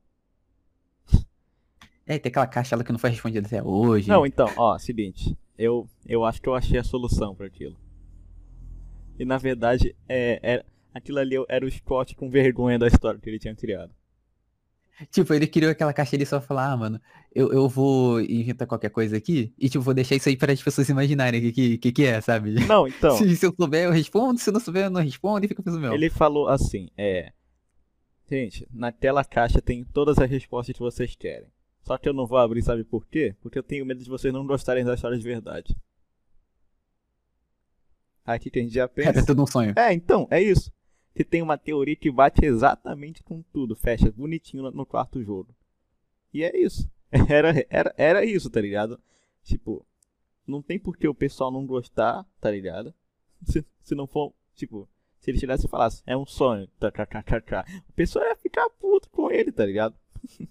É, 2.08 2.18
tem 2.18 2.30
aquela 2.30 2.46
caixa 2.46 2.74
lá 2.74 2.82
que 2.82 2.90
não 2.90 2.98
foi 2.98 3.10
respondida 3.10 3.46
até 3.46 3.62
hoje. 3.62 4.08
Não, 4.08 4.24
então, 4.24 4.50
ó, 4.56 4.78
seguinte. 4.78 5.36
Eu, 5.58 5.86
eu 6.06 6.24
acho 6.24 6.40
que 6.40 6.48
eu 6.48 6.54
achei 6.54 6.78
a 6.78 6.82
solução 6.82 7.34
para 7.34 7.46
aquilo. 7.46 7.76
E 9.18 9.26
na 9.26 9.36
verdade, 9.36 9.94
é, 10.08 10.40
é, 10.42 10.64
aquilo 10.94 11.18
ali 11.18 11.36
era 11.50 11.66
o 11.66 11.70
Scott 11.70 12.16
com 12.16 12.30
vergonha 12.30 12.78
da 12.78 12.86
história 12.86 13.20
que 13.20 13.28
ele 13.28 13.38
tinha 13.38 13.54
criado. 13.54 13.92
Tipo, 15.10 15.34
ele 15.34 15.46
criou 15.46 15.70
aquela 15.70 15.92
caixa 15.92 16.16
ali 16.16 16.24
só 16.24 16.40
falar, 16.40 16.72
ah, 16.72 16.76
mano, 16.76 17.00
eu, 17.34 17.52
eu 17.52 17.68
vou 17.68 18.20
inventar 18.22 18.66
qualquer 18.66 18.90
coisa 18.90 19.16
aqui 19.16 19.52
e, 19.58 19.68
tipo, 19.68 19.84
vou 19.84 19.94
deixar 19.94 20.16
isso 20.16 20.30
aí 20.30 20.36
para 20.36 20.52
as 20.52 20.62
pessoas 20.62 20.88
imaginarem 20.88 21.46
o 21.46 21.52
que, 21.52 21.76
que, 21.76 21.92
que 21.92 22.04
é, 22.04 22.20
sabe? 22.22 22.54
Não, 22.66 22.88
então. 22.88 23.14
se, 23.18 23.36
se, 23.36 23.46
eu 23.46 23.54
souber, 23.54 23.84
eu 23.84 23.92
respondo, 23.92 24.40
se 24.40 24.48
eu 24.48 24.54
não 24.54 24.60
souber, 24.60 24.84
eu 24.84 24.90
não 24.90 25.02
respondo 25.02 25.44
e 25.44 25.48
fica 25.48 25.62
pensando 25.62 25.82
meu. 25.82 25.92
Ele 25.92 26.08
falou 26.08 26.48
assim, 26.48 26.88
é. 26.96 27.32
Gente, 28.30 28.66
naquela 28.72 29.22
caixa 29.24 29.60
tem 29.60 29.84
todas 29.84 30.18
as 30.18 30.28
respostas 30.28 30.74
que 30.74 30.80
vocês 30.80 31.14
querem. 31.14 31.48
Só 31.84 31.96
que 31.96 32.08
eu 32.08 32.12
não 32.12 32.26
vou 32.26 32.38
abrir, 32.38 32.62
sabe 32.62 32.84
por 32.84 33.06
quê? 33.06 33.34
Porque 33.40 33.58
eu 33.58 33.62
tenho 33.62 33.86
medo 33.86 34.02
de 34.02 34.10
vocês 34.10 34.32
não 34.32 34.46
gostarem 34.46 34.84
da 34.84 34.94
história 34.94 35.16
de 35.16 35.24
verdade. 35.24 35.76
Aqui 38.24 38.50
que 38.50 38.58
a 38.58 38.62
gente 38.62 38.74
já 38.74 38.86
pensa. 38.86 39.18
É, 39.18 39.22
é 39.22 39.24
tudo 39.24 39.42
um 39.42 39.46
sonho. 39.46 39.72
É, 39.76 39.92
então, 39.92 40.28
é 40.30 40.42
isso 40.42 40.70
que 41.18 41.24
tem 41.24 41.42
uma 41.42 41.58
teoria 41.58 41.96
que 41.96 42.12
bate 42.12 42.46
exatamente 42.46 43.24
com 43.24 43.42
tudo, 43.52 43.74
fecha 43.74 44.08
bonitinho 44.12 44.70
no, 44.70 44.86
quarto 44.86 45.20
jogo. 45.20 45.52
E 46.32 46.44
é 46.44 46.56
isso. 46.56 46.88
Era, 47.28 47.66
era, 47.70 47.94
era 47.96 48.24
isso, 48.24 48.48
tá 48.48 48.60
ligado? 48.60 49.00
Tipo, 49.42 49.84
não 50.46 50.62
tem 50.62 50.78
por 50.78 50.96
que 50.96 51.08
o 51.08 51.14
pessoal 51.14 51.50
não 51.50 51.66
gostar, 51.66 52.24
tá 52.38 52.50
ligado? 52.50 52.94
Se, 53.42 53.66
se 53.82 53.94
não 53.96 54.06
for, 54.06 54.32
tipo, 54.54 54.88
se 55.18 55.30
ele 55.30 55.40
chegasse 55.40 55.66
e 55.66 55.68
falasse, 55.68 56.02
é 56.06 56.16
um 56.16 56.26
sonho, 56.26 56.68
tá, 56.78 56.90
tá. 56.90 57.64
o 57.88 57.92
pessoal 57.94 58.24
ia 58.26 58.36
ficar 58.36 58.68
puto 58.70 59.08
com 59.10 59.30
ele, 59.30 59.50
tá 59.50 59.64
ligado? 59.64 59.96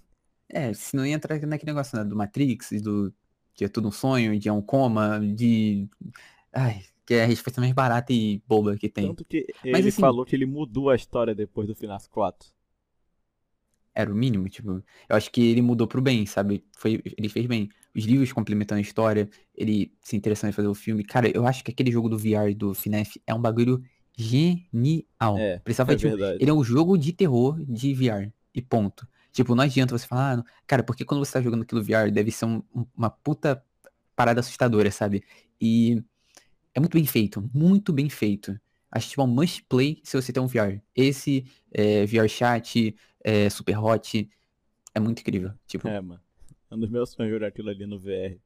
É, 0.50 0.72
se 0.72 0.96
não 0.96 1.04
ia 1.06 1.14
entrar 1.14 1.38
naquele 1.40 1.72
negócio 1.72 1.96
né, 1.96 2.04
do 2.04 2.16
Matrix, 2.16 2.70
do 2.82 3.12
que 3.54 3.64
é 3.64 3.68
tudo 3.68 3.88
um 3.88 3.92
sonho, 3.92 4.38
de 4.38 4.48
é 4.48 4.52
um 4.52 4.62
coma, 4.62 5.20
de. 5.20 5.88
Ai, 6.52 6.82
que 7.04 7.14
é 7.14 7.24
a 7.24 7.26
resposta 7.26 7.60
mais 7.60 7.72
barata 7.72 8.12
e 8.12 8.42
boba 8.46 8.76
que 8.76 8.88
tem. 8.88 9.08
Tanto 9.08 9.24
que 9.24 9.46
Mas, 9.64 9.80
ele 9.80 9.88
assim, 9.88 10.00
falou 10.00 10.24
que 10.24 10.36
ele 10.36 10.46
mudou 10.46 10.90
a 10.90 10.94
história 10.94 11.34
depois 11.34 11.66
do 11.66 11.74
Final 11.74 11.98
4. 12.10 12.50
Era 13.94 14.12
o 14.12 14.14
mínimo, 14.14 14.48
tipo. 14.48 14.70
Eu 15.08 15.16
acho 15.16 15.30
que 15.30 15.40
ele 15.40 15.60
mudou 15.60 15.86
pro 15.88 16.00
bem, 16.00 16.24
sabe? 16.24 16.64
Foi, 16.76 17.02
ele 17.16 17.28
fez 17.28 17.46
bem. 17.46 17.68
Os 17.96 18.04
livros 18.04 18.32
complementando 18.32 18.78
a 18.78 18.82
história, 18.82 19.28
ele 19.54 19.92
se 20.02 20.16
interessando 20.16 20.50
em 20.50 20.52
fazer 20.52 20.68
o 20.68 20.74
filme. 20.74 21.02
Cara, 21.02 21.28
eu 21.34 21.46
acho 21.46 21.64
que 21.64 21.70
aquele 21.70 21.90
jogo 21.90 22.08
do 22.08 22.16
VR 22.16 22.54
do 22.56 22.74
FNAF 22.74 23.20
é 23.26 23.34
um 23.34 23.40
bagulho 23.40 23.82
genial. 24.16 25.36
É, 25.36 25.58
Precisava, 25.58 25.94
é 25.94 25.96
tipo, 25.96 26.10
verdade. 26.10 26.38
Ele 26.40 26.50
é 26.50 26.54
um 26.54 26.62
jogo 26.62 26.96
de 26.96 27.12
terror 27.12 27.58
de 27.64 27.92
VR. 27.94 28.30
E 28.54 28.62
ponto. 28.62 29.08
Tipo, 29.38 29.54
não 29.54 29.62
adianta 29.62 29.96
você 29.96 30.04
falar, 30.04 30.40
ah, 30.40 30.44
cara, 30.66 30.82
porque 30.82 31.04
quando 31.04 31.24
você 31.24 31.34
tá 31.34 31.40
jogando 31.40 31.62
aquilo 31.62 31.80
VR 31.80 32.10
deve 32.12 32.32
ser 32.32 32.44
um, 32.44 32.60
uma 32.96 33.08
puta 33.08 33.64
parada 34.16 34.40
assustadora, 34.40 34.90
sabe? 34.90 35.22
E 35.60 36.02
é 36.74 36.80
muito 36.80 36.94
bem 36.94 37.06
feito, 37.06 37.48
muito 37.54 37.92
bem 37.92 38.10
feito. 38.10 38.60
Acho 38.90 39.06
que 39.06 39.10
tipo, 39.10 39.22
é 39.22 39.24
um 39.24 39.28
must 39.28 39.62
play 39.68 40.00
se 40.02 40.20
você 40.20 40.32
tem 40.32 40.42
um 40.42 40.48
VR. 40.48 40.82
Esse 40.92 41.46
é, 41.70 42.04
VR 42.04 42.26
Chat, 42.28 42.96
é, 43.22 43.48
Super 43.48 43.78
Hot, 43.78 44.28
é 44.92 44.98
muito 44.98 45.20
incrível. 45.20 45.52
Tipo, 45.68 45.86
é, 45.86 46.00
mano. 46.00 46.20
É 46.68 46.74
um 46.74 46.80
dos 46.80 46.90
meus 46.90 47.10
sonhos 47.10 47.32
jogar 47.32 47.46
aquilo 47.46 47.70
ali 47.70 47.86
no 47.86 47.96
VR. 47.96 48.40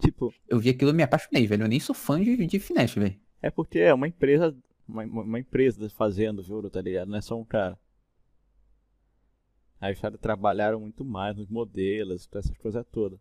Tipo. 0.00 0.34
Eu 0.46 0.58
vi 0.58 0.68
aquilo 0.68 0.90
e 0.90 0.94
me 0.94 1.02
apaixonei, 1.02 1.46
velho. 1.46 1.64
Eu 1.64 1.68
nem 1.68 1.80
sou 1.80 1.94
fã 1.94 2.22
de, 2.22 2.46
de 2.46 2.60
Finesse, 2.60 3.00
velho. 3.00 3.18
É 3.40 3.50
porque 3.50 3.78
é 3.78 3.94
uma 3.94 4.06
empresa. 4.06 4.54
Uma, 4.86 5.04
uma 5.04 5.40
empresa 5.40 5.88
fazendo 5.88 6.40
o 6.40 6.42
jogo, 6.42 6.68
tá 6.68 6.82
ligado? 6.82 7.08
Não 7.08 7.16
é 7.16 7.22
só 7.22 7.40
um 7.40 7.44
cara. 7.44 7.78
Aí 9.80 9.92
os 9.92 10.00
caras 10.00 10.18
trabalharam 10.20 10.80
muito 10.80 11.04
mais 11.04 11.36
nos 11.36 11.48
modelos, 11.48 12.28
essas 12.32 12.56
coisas 12.58 12.84
todas. 12.90 13.18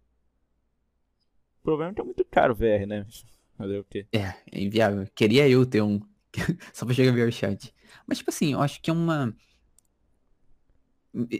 O 1.60 1.64
problema 1.64 1.92
é 1.92 1.94
que 1.96 2.02
é 2.02 2.04
muito 2.04 2.26
caro 2.26 2.54
o 2.54 2.56
VR, 2.56 2.86
né? 2.88 3.06
Fazer 3.58 3.80
o 3.80 3.84
quê? 3.84 4.08
É, 4.12 4.34
é 4.52 4.62
inviável. 4.62 5.08
Queria 5.16 5.48
eu 5.48 5.66
ter 5.66 5.82
um. 5.82 6.00
Só 6.74 6.86
pra 6.86 6.94
jogar 6.94 7.14
VR 7.14 7.32
chat. 7.32 7.74
Mas, 8.06 8.20
tipo 8.20 8.30
assim, 8.30 8.54
eu 8.54 8.62
acho 8.62 8.82
que 8.82 8.90
é 8.90 8.94
uma. 8.94 9.36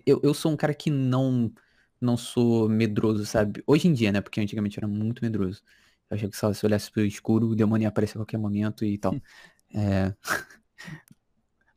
Eu, 0.06 0.20
eu 0.24 0.34
sou 0.34 0.52
um 0.52 0.58
cara 0.58 0.74
que 0.74 0.90
não 0.90 1.54
não 2.00 2.16
sou 2.16 2.70
medroso, 2.70 3.26
sabe? 3.26 3.64
Hoje 3.66 3.88
em 3.88 3.94
dia, 3.94 4.12
né? 4.12 4.22
Porque 4.22 4.40
antigamente 4.40 4.78
eu 4.78 4.82
era 4.82 4.88
muito 4.88 5.24
medroso. 5.24 5.62
Eu 6.10 6.16
achei 6.16 6.30
que 6.30 6.38
só 6.38 6.54
se 6.54 6.64
eu 6.64 6.68
olhasse 6.68 6.92
pro 6.92 7.04
escuro, 7.04 7.48
o 7.48 7.56
demônio 7.56 7.86
ia 7.86 7.90
aparecer 7.90 8.18
a 8.18 8.22
qualquer 8.22 8.38
momento 8.38 8.86
e 8.86 8.98
tal. 8.98 9.16
é... 9.74 10.14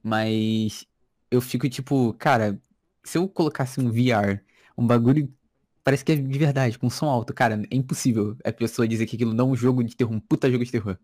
Mas 0.03 0.87
eu 1.31 1.41
fico 1.41 1.69
tipo, 1.69 2.15
cara, 2.15 2.61
se 3.11 3.19
eu 3.19 3.29
colocasse 3.29 3.81
um 3.81 3.91
VR, 3.91 4.41
um 4.79 4.87
bagulho 4.87 5.29
parece 5.83 6.05
que 6.05 6.13
é 6.13 6.17
de 6.17 6.39
verdade, 6.39 6.79
com 6.79 6.89
som 6.89 7.07
alto, 7.07 7.35
cara, 7.35 7.61
é 7.69 7.75
impossível 7.75 8.37
a 8.45 8.53
pessoa 8.53 8.87
dizer 8.87 9.05
que 9.07 9.17
aquilo 9.17 9.35
não 9.35 9.49
é 9.49 9.53
um 9.53 9.57
jogo 9.57 9.83
de 9.83 9.97
terror, 9.97 10.13
um 10.13 10.21
puta 10.21 10.49
jogo 10.49 10.65
de 10.65 10.71
terror. 10.71 10.97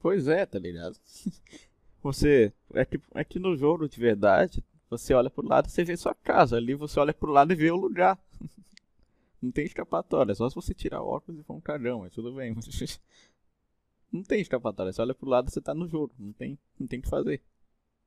Pois 0.00 0.26
é, 0.26 0.44
tá 0.44 0.58
ligado? 0.58 0.98
Você, 2.02 2.52
é 2.74 2.84
que, 2.84 3.00
é 3.14 3.22
que 3.22 3.38
no 3.38 3.56
jogo 3.56 3.88
de 3.88 4.00
verdade, 4.00 4.64
você 4.90 5.14
olha 5.14 5.30
pro 5.30 5.46
lado, 5.46 5.70
você 5.70 5.84
vê 5.84 5.96
sua 5.96 6.16
casa. 6.16 6.56
Ali 6.56 6.74
você 6.74 6.98
olha 6.98 7.14
pro 7.14 7.30
lado 7.30 7.52
e 7.52 7.54
vê 7.54 7.70
o 7.70 7.76
lugar. 7.76 8.18
Não 9.40 9.52
tem 9.52 9.64
escapatória, 9.64 10.34
só 10.34 10.48
se 10.48 10.56
você 10.56 10.74
tirar 10.74 11.00
óculos 11.00 11.40
e 11.40 11.44
for 11.44 11.54
um 11.54 11.60
cagão, 11.60 12.00
mas 12.00 12.12
tudo 12.12 12.34
bem. 12.34 12.56
Não 14.10 14.24
tem 14.24 14.40
escapatória, 14.40 14.92
você 14.92 15.00
olha 15.00 15.14
pro 15.14 15.28
lado, 15.28 15.48
você 15.48 15.60
tá 15.60 15.72
no 15.72 15.86
jogo, 15.86 16.12
não 16.18 16.32
tem, 16.32 16.58
não 16.78 16.86
tem 16.88 16.98
o 16.98 17.02
que 17.02 17.08
fazer. 17.08 17.40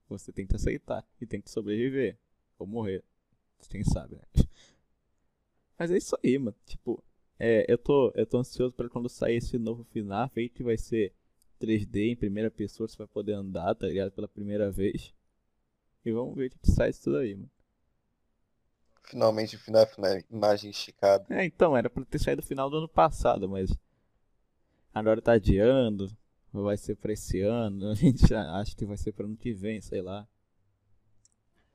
Você 0.10 0.32
tem 0.34 0.46
que 0.46 0.56
aceitar 0.56 1.04
e 1.22 1.26
tem 1.26 1.42
que 1.42 1.50
sobreviver 1.50 2.18
ou 2.60 2.68
morrer. 2.68 3.02
Quem 3.70 3.84
sabe, 3.84 4.16
né? 4.16 4.46
Mas 5.78 5.92
é 5.92 5.98
isso 5.98 6.18
aí, 6.24 6.38
mano. 6.38 6.56
Tipo, 6.66 7.04
é, 7.38 7.66
eu 7.68 7.78
tô, 7.78 8.12
eu 8.16 8.26
tô 8.26 8.38
ansioso 8.38 8.74
para 8.74 8.90
quando 8.90 9.10
sair 9.10 9.38
esse 9.38 9.58
novo 9.58 9.84
final, 9.84 10.30
feito 10.30 10.54
que 10.54 10.64
vai 10.64 10.78
ser 10.78 11.14
3D 11.60 12.12
em 12.12 12.16
primeira 12.16 12.50
pessoa, 12.50 12.88
você 12.88 12.98
vai 12.98 13.08
poder 13.08 13.34
andar, 13.34 13.76
tá 13.76 13.88
ligado? 13.88 14.12
Pela 14.12 14.28
primeira 14.28 14.72
vez. 14.72 15.14
E 16.06 16.12
vamos 16.12 16.36
ver 16.36 16.48
o 16.48 16.50
que 16.52 16.72
sai 16.72 16.92
disso 16.92 17.12
daí, 17.12 17.36
mano. 17.36 17.50
Finalmente 19.04 19.56
o 19.56 19.60
final, 19.60 19.86
final 19.86 20.20
imagem 20.32 20.72
esticada. 20.72 21.26
É, 21.30 21.46
então, 21.46 21.76
era 21.76 21.90
pra 21.90 22.04
ter 22.06 22.20
saído 22.20 22.42
no 22.42 22.48
final 22.48 22.70
do 22.70 22.78
ano 22.78 22.90
passado, 22.90 23.48
mas 23.48 23.70
agora 24.94 25.22
tá 25.22 25.34
adiando. 25.34 26.16
Vai 26.52 26.78
ser 26.78 26.96
pra 26.96 27.12
esse 27.12 27.42
ano. 27.42 27.90
A 27.92 27.96
gente 27.96 28.34
acha 28.34 28.76
que 28.76 28.86
vai 28.86 28.98
ser 28.98 29.12
pra 29.12 29.26
ano 29.26 29.36
que 29.36 29.54
vem, 29.54 29.82
sei 29.82 30.02
lá. 30.02 30.28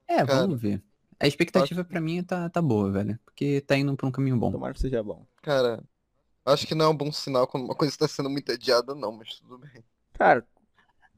É, 0.09 0.25
Cara, 0.25 0.43
vamos 0.43 0.61
ver. 0.61 0.83
A 1.21 1.27
expectativa 1.27 1.83
acho... 1.83 1.89
pra 1.89 2.01
mim 2.01 2.25
tá, 2.25 2.49
tá 2.49 2.63
boa, 2.63 2.91
velho. 2.91 3.19
Porque 3.27 3.61
tá 3.61 3.77
indo 3.77 3.95
pra 3.95 4.07
um 4.07 4.11
caminho 4.11 4.39
bom. 4.39 4.51
Tomara 4.51 4.73
que 4.73 4.81
seja 4.81 5.03
bom. 5.03 5.27
Cara, 5.43 5.85
acho 6.47 6.67
que 6.67 6.75
não 6.75 6.87
é 6.87 6.89
um 6.89 6.97
bom 6.97 7.13
sinal 7.13 7.47
quando 7.47 7.65
uma 7.65 7.75
coisa 7.75 7.97
tá 7.97 8.09
sendo 8.09 8.31
muito 8.31 8.51
adiada, 8.51 8.95
não, 8.95 9.13
mas 9.13 9.39
tudo 9.39 9.59
bem. 9.59 9.85
Cara, 10.15 10.47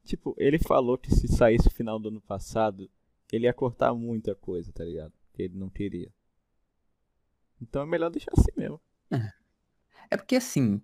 tipo, 0.03 0.35
ele 0.37 0.59
falou 0.59 0.97
que 0.97 1.09
se 1.09 1.27
saísse 1.29 1.69
o 1.69 1.71
final 1.71 1.97
do 1.97 2.09
ano 2.09 2.19
passado, 2.21 2.89
ele 3.31 3.45
ia 3.45 3.53
cortar 3.53 3.93
muita 3.93 4.35
coisa, 4.35 4.71
tá 4.73 4.83
ligado? 4.83 5.13
Que 5.33 5.43
ele 5.43 5.57
não 5.57 5.69
queria. 5.69 6.11
Então 7.61 7.81
é 7.81 7.85
melhor 7.85 8.09
deixar 8.09 8.31
assim 8.37 8.51
mesmo. 8.57 8.81
É. 9.09 9.31
é 10.11 10.17
porque 10.17 10.35
assim, 10.35 10.81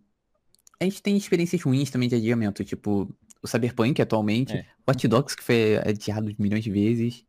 a 0.80 0.86
gente 0.86 1.04
tem 1.04 1.18
experiências 1.18 1.62
ruins 1.62 1.91
também 1.91 2.08
de 2.08 2.16
adiamento, 2.16 2.64
tipo 2.64 3.14
o 3.41 3.48
Cyberpunk 3.48 4.02
atualmente, 4.02 4.54
é. 4.54 4.66
Watch 4.88 5.08
Dogs 5.08 5.36
que 5.36 5.44
foi 5.44 5.78
adiado 5.78 6.34
milhões 6.38 6.64
de 6.64 6.72
vezes. 6.72 7.26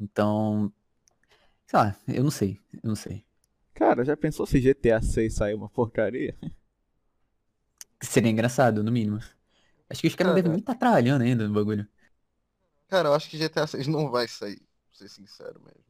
Então, 0.00 0.72
sei 1.70 1.78
lá, 1.78 1.96
eu 2.08 2.24
não 2.24 2.32
sei, 2.32 2.58
eu 2.82 2.88
não 2.88 2.96
sei. 2.96 3.24
Cara, 3.74 4.04
já 4.04 4.16
pensou 4.16 4.44
se 4.44 4.60
GTA 4.60 5.00
6 5.00 5.34
sair 5.34 5.54
uma 5.54 5.68
porcaria? 5.68 6.36
Seria 8.02 8.30
engraçado, 8.30 8.82
no 8.82 8.90
mínimo. 8.90 9.20
Acho 9.88 10.00
que 10.00 10.08
os 10.08 10.16
caras 10.16 10.34
devem 10.34 10.50
nem 10.50 10.60
estar 10.60 10.74
tá 10.74 10.78
trabalhando 10.80 11.22
ainda 11.22 11.46
no 11.46 11.54
bagulho. 11.54 11.86
Cara, 12.88 13.08
eu 13.10 13.14
acho 13.14 13.30
que 13.30 13.38
GTA 13.38 13.68
6 13.68 13.86
não 13.86 14.10
vai 14.10 14.26
sair, 14.26 14.60
pra 14.88 14.98
ser 14.98 15.08
sincero 15.08 15.60
mesmo. 15.60 15.84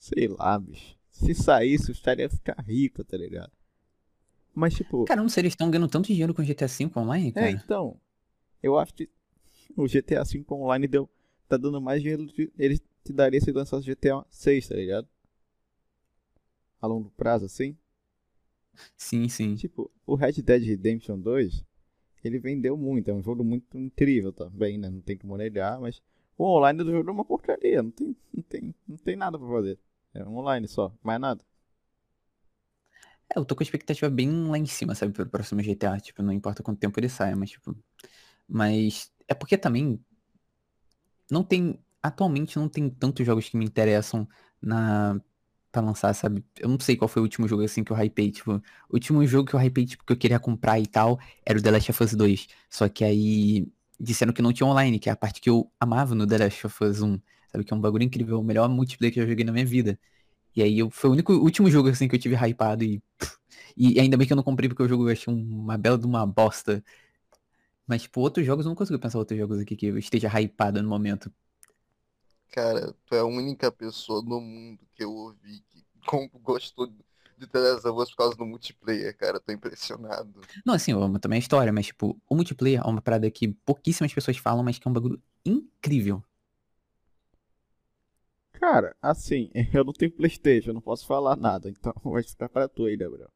Sei 0.00 0.26
lá, 0.26 0.58
bicho. 0.58 0.96
Se 1.12 1.32
saísse, 1.32 1.92
os 1.92 2.00
caras 2.00 2.22
iam 2.22 2.30
ficar 2.30 2.60
ricos, 2.60 3.06
tá 3.06 3.16
ligado? 3.16 3.52
Mas, 4.52 4.74
tipo. 4.74 5.04
Cara, 5.04 5.22
não 5.22 5.28
sei, 5.28 5.42
eles 5.42 5.52
estão 5.52 5.70
ganhando 5.70 5.88
tanto 5.88 6.08
dinheiro 6.08 6.34
com 6.34 6.42
GTA 6.42 6.66
V 6.66 6.90
online, 6.96 7.28
é, 7.28 7.32
cara. 7.32 7.46
É, 7.46 7.50
então. 7.52 8.00
Eu 8.60 8.76
acho 8.76 8.92
que 8.94 9.08
o 9.76 9.86
GTA 9.86 10.24
V 10.24 10.44
online 10.50 10.88
deu. 10.88 11.08
Tá 11.48 11.56
dando 11.56 11.80
mais 11.80 12.00
dinheiro 12.00 12.26
do 12.26 12.32
que 12.32 12.50
ele 12.58 12.80
te 13.04 13.12
daria 13.12 13.40
se 13.40 13.52
lançasse 13.52 13.86
GTA 13.86 14.24
6, 14.30 14.68
tá 14.68 14.74
ligado? 14.74 15.08
A 16.82 16.86
longo 16.86 17.08
prazo, 17.16 17.46
assim. 17.46 17.78
Sim, 18.96 19.28
sim. 19.28 19.54
Tipo, 19.56 19.90
o 20.06 20.14
Red 20.14 20.32
Dead 20.42 20.62
Redemption 20.62 21.18
2 21.18 21.64
ele 22.24 22.38
vendeu 22.38 22.76
muito, 22.76 23.10
é 23.10 23.14
um 23.14 23.22
jogo 23.22 23.42
muito 23.44 23.76
incrível 23.78 24.32
também, 24.32 24.78
né? 24.78 24.88
Não 24.88 25.00
tem 25.00 25.16
como 25.16 25.36
negar, 25.36 25.80
mas 25.80 26.00
o 26.38 26.44
online 26.44 26.82
do 26.84 26.90
jogo 26.90 27.10
é 27.10 27.12
uma 27.12 27.24
porcaria, 27.24 27.82
não 27.82 27.90
tem, 27.90 28.16
não 28.32 28.42
tem, 28.44 28.74
não 28.86 28.96
tem 28.96 29.16
nada 29.16 29.38
pra 29.38 29.48
fazer. 29.48 29.78
É 30.14 30.24
um 30.24 30.36
online 30.38 30.68
só, 30.68 30.94
mais 31.02 31.20
nada. 31.20 31.44
É, 33.34 33.38
eu 33.38 33.44
tô 33.44 33.54
com 33.56 33.62
a 33.62 33.64
expectativa 33.64 34.10
bem 34.10 34.30
lá 34.48 34.58
em 34.58 34.66
cima, 34.66 34.94
sabe, 34.94 35.12
pro 35.12 35.26
próximo 35.28 35.62
GTA, 35.62 35.98
tipo, 36.00 36.22
não 36.22 36.32
importa 36.32 36.62
quanto 36.62 36.78
tempo 36.78 36.98
ele 37.00 37.08
saia, 37.08 37.34
mas 37.36 37.50
tipo. 37.50 37.76
Mas 38.48 39.12
é 39.28 39.34
porque 39.34 39.58
também 39.58 40.00
não 41.30 41.42
tem. 41.42 41.78
Atualmente 42.02 42.56
não 42.58 42.68
tem 42.68 42.90
tantos 42.90 43.24
jogos 43.26 43.48
que 43.48 43.56
me 43.56 43.64
interessam 43.64 44.28
na 44.60 45.20
pra 45.72 45.82
lançar, 45.82 46.14
sabe? 46.14 46.44
Eu 46.60 46.68
não 46.68 46.78
sei 46.80 46.96
qual 46.96 47.08
foi 47.08 47.20
o 47.22 47.24
último 47.24 47.48
jogo 47.48 47.64
assim 47.64 47.84
que 47.84 47.92
eu 47.92 47.96
hypei, 47.98 48.30
tipo, 48.30 48.52
o 48.54 48.62
último 48.94 49.26
jogo 49.26 49.48
que 49.48 49.56
eu 49.56 49.60
hypei, 49.60 49.86
tipo, 49.86 50.04
que 50.04 50.12
eu 50.12 50.16
queria 50.18 50.38
comprar 50.40 50.78
e 50.80 50.86
tal, 50.86 51.18
era 51.46 51.58
o 51.58 51.62
The 51.62 51.70
Last 51.72 51.90
of 51.90 52.04
Us 52.04 52.14
2. 52.14 52.46
Só 52.70 52.88
que 52.88 53.04
aí 53.04 53.68
disseram 53.98 54.32
que 54.34 54.42
não 54.42 54.52
tinha 54.52 54.66
online, 54.66 54.98
que 54.98 55.08
é 55.08 55.12
a 55.12 55.16
parte 55.16 55.40
que 55.40 55.50
eu 55.50 55.70
amava 55.80 56.14
no 56.14 56.26
The 56.26 56.38
Last 56.38 56.66
of 56.66 56.84
Us 56.84 57.02
1, 57.02 57.18
sabe? 57.50 57.64
Que 57.64 57.72
é 57.74 57.76
um 57.76 57.80
bagulho 57.80 58.04
incrível, 58.04 58.40
o 58.40 58.44
melhor 58.44 58.68
multiplayer 58.68 59.12
que 59.14 59.20
eu 59.20 59.26
joguei 59.28 59.44
na 59.44 59.52
minha 59.52 59.66
vida. 59.66 59.98
E 60.56 60.62
aí 60.62 60.78
eu, 60.80 60.90
foi 60.90 61.10
o 61.10 61.14
único 61.14 61.32
último 61.34 61.70
jogo 61.70 61.88
assim 61.90 62.08
que 62.08 62.16
eu 62.16 62.20
tive 62.20 62.36
hypado 62.36 62.84
e, 62.84 63.02
e 63.76 64.00
ainda 64.00 64.16
bem 64.16 64.26
que 64.26 64.32
eu 64.32 64.36
não 64.36 64.44
comprei 64.44 64.68
porque 64.68 64.82
o 64.82 64.88
jogo 64.88 65.08
eu 65.08 65.12
achei 65.12 65.32
uma 65.32 65.78
bela 65.78 65.98
de 65.98 66.06
uma 66.06 66.26
bosta. 66.26 66.84
Mas, 67.86 68.02
tipo, 68.02 68.20
outros 68.20 68.46
jogos 68.46 68.64
eu 68.64 68.70
não 68.70 68.76
consigo 68.76 68.98
pensar 68.98 69.18
outros 69.18 69.38
jogos 69.38 69.58
aqui 69.60 69.76
que 69.76 69.86
eu 69.86 69.98
esteja 69.98 70.28
hypado 70.40 70.82
no 70.82 70.88
momento. 70.88 71.32
Cara, 72.52 72.94
tu 73.06 73.14
é 73.14 73.20
a 73.20 73.24
única 73.24 73.72
pessoa 73.72 74.22
no 74.22 74.38
mundo 74.38 74.78
que 74.94 75.02
eu 75.02 75.10
ouvi 75.10 75.64
que 75.70 75.82
gostou 76.42 76.86
de 77.38 77.46
The 77.46 77.58
Last 77.58 77.88
of 77.88 77.98
Us 77.98 78.10
por 78.10 78.16
causa 78.18 78.36
do 78.36 78.44
multiplayer, 78.44 79.16
cara. 79.16 79.40
Tô 79.40 79.52
impressionado. 79.52 80.38
Não, 80.64 80.74
assim, 80.74 80.92
eu 80.92 81.02
amo 81.02 81.18
também 81.18 81.38
a 81.38 81.40
história, 81.40 81.72
mas, 81.72 81.86
tipo, 81.86 82.20
o 82.28 82.36
multiplayer 82.36 82.80
é 82.80 82.86
uma 82.86 83.00
parada 83.00 83.30
que 83.30 83.48
pouquíssimas 83.48 84.12
pessoas 84.12 84.36
falam, 84.36 84.62
mas 84.62 84.78
que 84.78 84.86
é 84.86 84.90
um 84.90 84.92
bagulho 84.92 85.20
incrível. 85.46 86.22
Cara, 88.52 88.94
assim, 89.00 89.50
eu 89.72 89.82
não 89.82 89.94
tenho 89.94 90.12
Playstation, 90.12 90.70
eu 90.70 90.74
não 90.74 90.82
posso 90.82 91.06
falar 91.06 91.36
nada, 91.36 91.70
então 91.70 91.94
vai 92.04 92.22
ficar 92.22 92.50
pra 92.50 92.68
tu 92.68 92.84
aí, 92.84 92.98
Gabriel. 92.98 93.30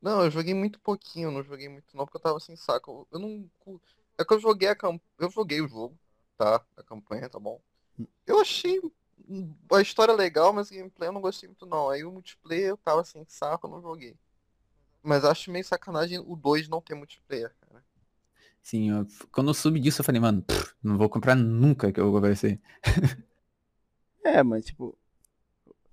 Não, 0.00 0.22
eu 0.22 0.30
joguei 0.30 0.54
muito 0.54 0.78
pouquinho, 0.78 1.32
não 1.32 1.42
joguei 1.42 1.68
muito 1.68 1.94
não, 1.94 2.04
porque 2.04 2.18
eu 2.18 2.22
tava 2.22 2.38
sem 2.38 2.54
saco. 2.54 3.06
Eu 3.10 3.18
não. 3.18 3.50
É 4.16 4.24
que 4.24 4.32
eu 4.32 4.40
joguei 4.40 4.68
a 4.68 4.76
camp... 4.76 5.02
Eu 5.18 5.28
joguei 5.28 5.60
o 5.60 5.68
jogo, 5.68 5.98
tá? 6.38 6.64
A 6.76 6.82
campanha, 6.82 7.28
tá 7.28 7.38
bom? 7.38 7.60
Eu 8.26 8.40
achei 8.40 8.80
a 9.72 9.80
história 9.80 10.14
legal, 10.14 10.52
mas 10.52 10.70
o 10.70 10.74
gameplay 10.74 11.08
eu 11.08 11.12
não 11.12 11.20
gostei 11.20 11.48
muito 11.48 11.66
não. 11.66 11.88
Aí 11.88 12.04
o 12.04 12.10
multiplayer 12.10 12.70
eu 12.70 12.76
tava 12.76 13.04
sem 13.04 13.24
saco, 13.28 13.66
eu 13.66 13.70
não 13.70 13.80
joguei. 13.80 14.16
Mas 15.02 15.24
acho 15.24 15.50
meio 15.50 15.64
sacanagem 15.64 16.18
o 16.18 16.36
2 16.36 16.68
não 16.68 16.80
ter 16.80 16.94
multiplayer, 16.94 17.54
cara. 17.60 17.82
Sim, 18.62 18.90
eu, 18.90 19.06
quando 19.32 19.48
eu 19.48 19.54
soube 19.54 19.80
disso 19.80 20.00
eu 20.00 20.04
falei, 20.04 20.20
mano, 20.20 20.42
pff, 20.42 20.74
não 20.82 20.98
vou 20.98 21.08
comprar 21.08 21.34
nunca 21.34 21.90
que 21.90 22.00
eu 22.00 22.10
vou 22.10 22.18
aparecer. 22.18 22.60
é, 24.22 24.42
mas 24.42 24.66
tipo, 24.66 24.96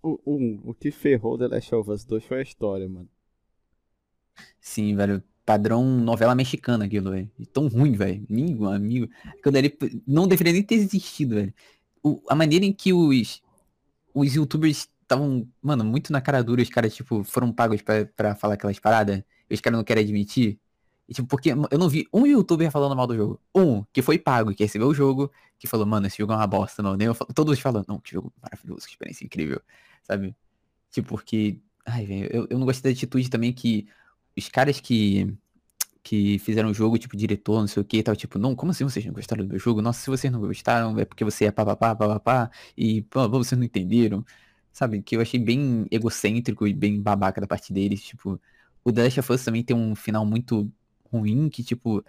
o, 0.02 0.20
o, 0.26 0.72
o 0.72 0.74
que 0.74 0.92
ferrou 0.92 1.38
The 1.38 1.48
Last 1.48 1.74
of 1.76 1.90
Us 1.90 2.04
2 2.04 2.24
foi 2.26 2.40
a 2.40 2.44
história, 2.44 2.90
mano. 2.90 3.10
Sim, 4.60 4.96
velho. 4.96 5.24
Padrão 5.46 5.82
novela 5.82 6.36
mexicana 6.36 6.84
aquilo, 6.84 7.12
velho. 7.12 7.32
Tão 7.54 7.70
ruim, 7.70 7.94
velho. 7.94 8.26
Amigo, 8.30 8.66
amigo. 8.66 9.10
Quando 9.42 9.56
ele 9.56 9.78
não 10.06 10.28
deveria 10.28 10.52
nem 10.52 10.62
ter 10.62 10.76
existido, 10.76 11.36
velho 11.36 11.54
o, 12.04 12.22
a 12.30 12.36
maneira 12.36 12.66
em 12.66 12.74
que 12.74 12.94
os, 12.94 13.42
os 14.14 14.34
youtubers 14.34 14.90
estavam, 15.02 15.48
mano, 15.62 15.84
muito 15.84 16.12
na 16.12 16.22
cara 16.22 16.44
dura, 16.44 16.62
os 16.62 16.70
caras, 16.70 16.94
tipo, 16.94 17.24
foram 17.24 17.52
pagos 17.52 17.82
pra 17.82 18.36
falar 18.36 18.56
aquelas 18.56 18.80
paradas, 18.80 19.24
e 19.50 19.54
os 19.54 19.62
caras 19.62 19.78
não 19.78 19.84
querem 19.84 20.04
admitir. 20.04 20.60
E, 21.08 21.14
tipo, 21.14 21.28
porque 21.28 21.52
eu 21.52 21.80
não 21.80 21.88
vi 21.88 22.06
um 22.14 22.26
youtuber 22.26 22.70
falando 22.70 22.96
mal 22.96 23.08
do 23.08 23.16
jogo. 23.16 23.42
Um, 23.56 23.84
que 23.94 24.02
foi 24.02 24.20
pago, 24.20 24.54
que 24.54 24.64
recebeu 24.64 24.90
o 24.90 24.94
jogo, 24.94 25.32
que 25.58 25.66
falou, 25.66 25.86
mano, 25.86 26.08
esse 26.08 26.18
jogo 26.18 26.34
é 26.34 26.36
uma 26.36 26.46
bosta, 26.48 26.84
não. 26.84 26.98
Nem 26.98 27.08
eu, 27.08 27.16
todos 27.34 27.58
falando, 27.60 27.86
não, 27.88 28.00
que 28.00 28.12
jogo 28.12 28.34
maravilhoso, 28.42 28.86
que 28.86 28.92
experiência 28.92 29.24
incrível, 29.26 29.62
sabe? 30.04 30.36
Tipo, 30.92 31.10
porque. 31.10 31.62
Ai, 31.86 32.06
velho, 32.06 32.30
eu, 32.32 32.48
eu 32.50 32.60
não 32.60 32.66
gostei 32.66 32.92
da 32.92 32.98
atitude 32.98 33.30
também 33.30 33.54
que 33.54 33.88
os 34.38 34.50
caras 34.50 34.82
que 34.82 35.34
que 36.04 36.40
fizeram 36.40 36.70
o 36.70 36.74
jogo, 36.74 36.98
tipo, 36.98 37.16
diretor, 37.18 37.60
não 37.60 37.68
sei 37.68 37.82
o 37.82 37.86
que 37.86 38.02
tal, 38.04 38.16
tipo, 38.16 38.40
não, 38.40 38.56
como 38.56 38.72
assim 38.72 38.84
vocês 38.84 39.06
não 39.06 39.14
gostaram 39.14 39.44
do 39.46 39.50
meu 39.50 39.60
jogo? 39.60 39.82
Nossa, 39.82 40.02
se 40.02 40.10
vocês 40.10 40.32
não 40.32 40.40
gostaram, 40.40 40.98
é 41.00 41.06
porque 41.06 41.24
você 41.24 41.46
é 41.46 41.52
papapá, 41.52 41.96
papapá, 41.96 42.52
e 42.78 43.02
pô, 43.04 43.28
vocês 43.30 43.58
não 43.58 43.66
entenderam, 43.66 44.26
sabe? 44.72 45.02
Que 45.02 45.16
eu 45.18 45.22
achei 45.22 45.40
bem 45.40 45.86
egocêntrico 45.92 46.68
e 46.68 46.74
bem 46.74 47.02
babaca 47.02 47.42
da 47.42 47.48
parte 47.48 47.74
deles, 47.74 48.02
tipo, 48.04 48.40
o 48.84 48.92
The 48.92 49.04
Last 49.04 49.20
of 49.20 49.34
Us 49.34 49.44
também 49.44 49.64
tem 49.64 49.76
um 49.76 49.96
final 49.96 50.26
muito 50.26 50.72
ruim, 51.12 51.50
que, 51.50 51.64
tipo, 51.64 52.04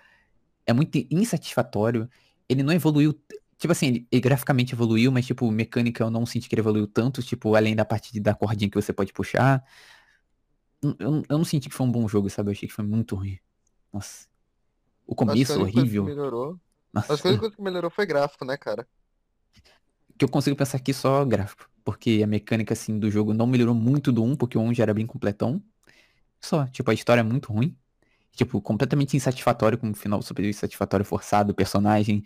é 0.66 0.72
muito 0.72 0.98
insatisfatório. 1.10 2.08
Ele 2.48 2.62
não 2.62 2.72
evoluiu. 2.72 3.14
Tipo 3.58 3.72
assim, 3.72 3.88
ele, 3.88 4.08
ele 4.12 4.20
graficamente 4.20 4.74
evoluiu, 4.74 5.10
mas, 5.10 5.26
tipo, 5.26 5.50
mecânica 5.50 6.04
eu 6.04 6.10
não 6.10 6.24
senti 6.26 6.48
que 6.48 6.54
ele 6.54 6.60
evoluiu 6.62 6.86
tanto, 6.86 7.22
tipo, 7.22 7.54
além 7.56 7.74
da 7.74 7.84
parte 7.84 8.12
de, 8.12 8.20
da 8.20 8.34
cordinha 8.34 8.70
que 8.70 8.80
você 8.80 8.92
pode 8.92 9.12
puxar. 9.12 9.64
Eu, 10.82 11.22
eu 11.28 11.38
não 11.38 11.44
senti 11.44 11.68
que 11.68 11.74
foi 11.74 11.86
um 11.86 11.90
bom 11.92 12.06
jogo, 12.08 12.30
sabe? 12.30 12.50
Eu 12.50 12.52
achei 12.52 12.68
que 12.68 12.74
foi 12.74 12.84
muito 12.84 13.16
ruim. 13.16 13.38
Nossa. 13.92 14.26
O 15.06 15.14
começo 15.14 15.60
horrível. 15.60 16.04
melhorou. 16.04 16.58
Nossa. 16.92 17.12
Acho 17.12 17.22
que 17.22 17.28
a 17.28 17.30
única 17.30 17.40
coisa 17.42 17.56
que 17.56 17.62
melhorou 17.62 17.90
foi 17.90 18.06
gráfico, 18.06 18.44
né, 18.44 18.56
cara? 18.56 18.86
que 20.16 20.24
eu 20.24 20.28
consigo 20.28 20.56
pensar 20.56 20.78
aqui 20.78 20.92
só 20.92 21.24
gráfico. 21.24 21.70
Porque 21.84 22.20
a 22.24 22.26
mecânica, 22.26 22.72
assim, 22.74 22.98
do 22.98 23.08
jogo 23.10 23.32
não 23.32 23.46
melhorou 23.46 23.74
muito 23.74 24.10
do 24.10 24.22
1, 24.24 24.34
porque 24.36 24.58
o 24.58 24.60
1 24.60 24.74
já 24.74 24.82
era 24.82 24.92
bem 24.92 25.06
completão. 25.06 25.62
Só, 26.40 26.66
tipo, 26.66 26.90
a 26.90 26.94
história 26.94 27.20
é 27.20 27.24
muito 27.24 27.52
ruim. 27.52 27.76
Tipo, 28.32 28.60
completamente 28.60 29.16
insatisfatório, 29.16 29.78
com 29.78 29.88
um 29.88 29.94
final 29.94 30.20
super 30.20 30.44
insatisfatório 30.44 31.04
forçado, 31.06 31.54
personagem. 31.54 32.24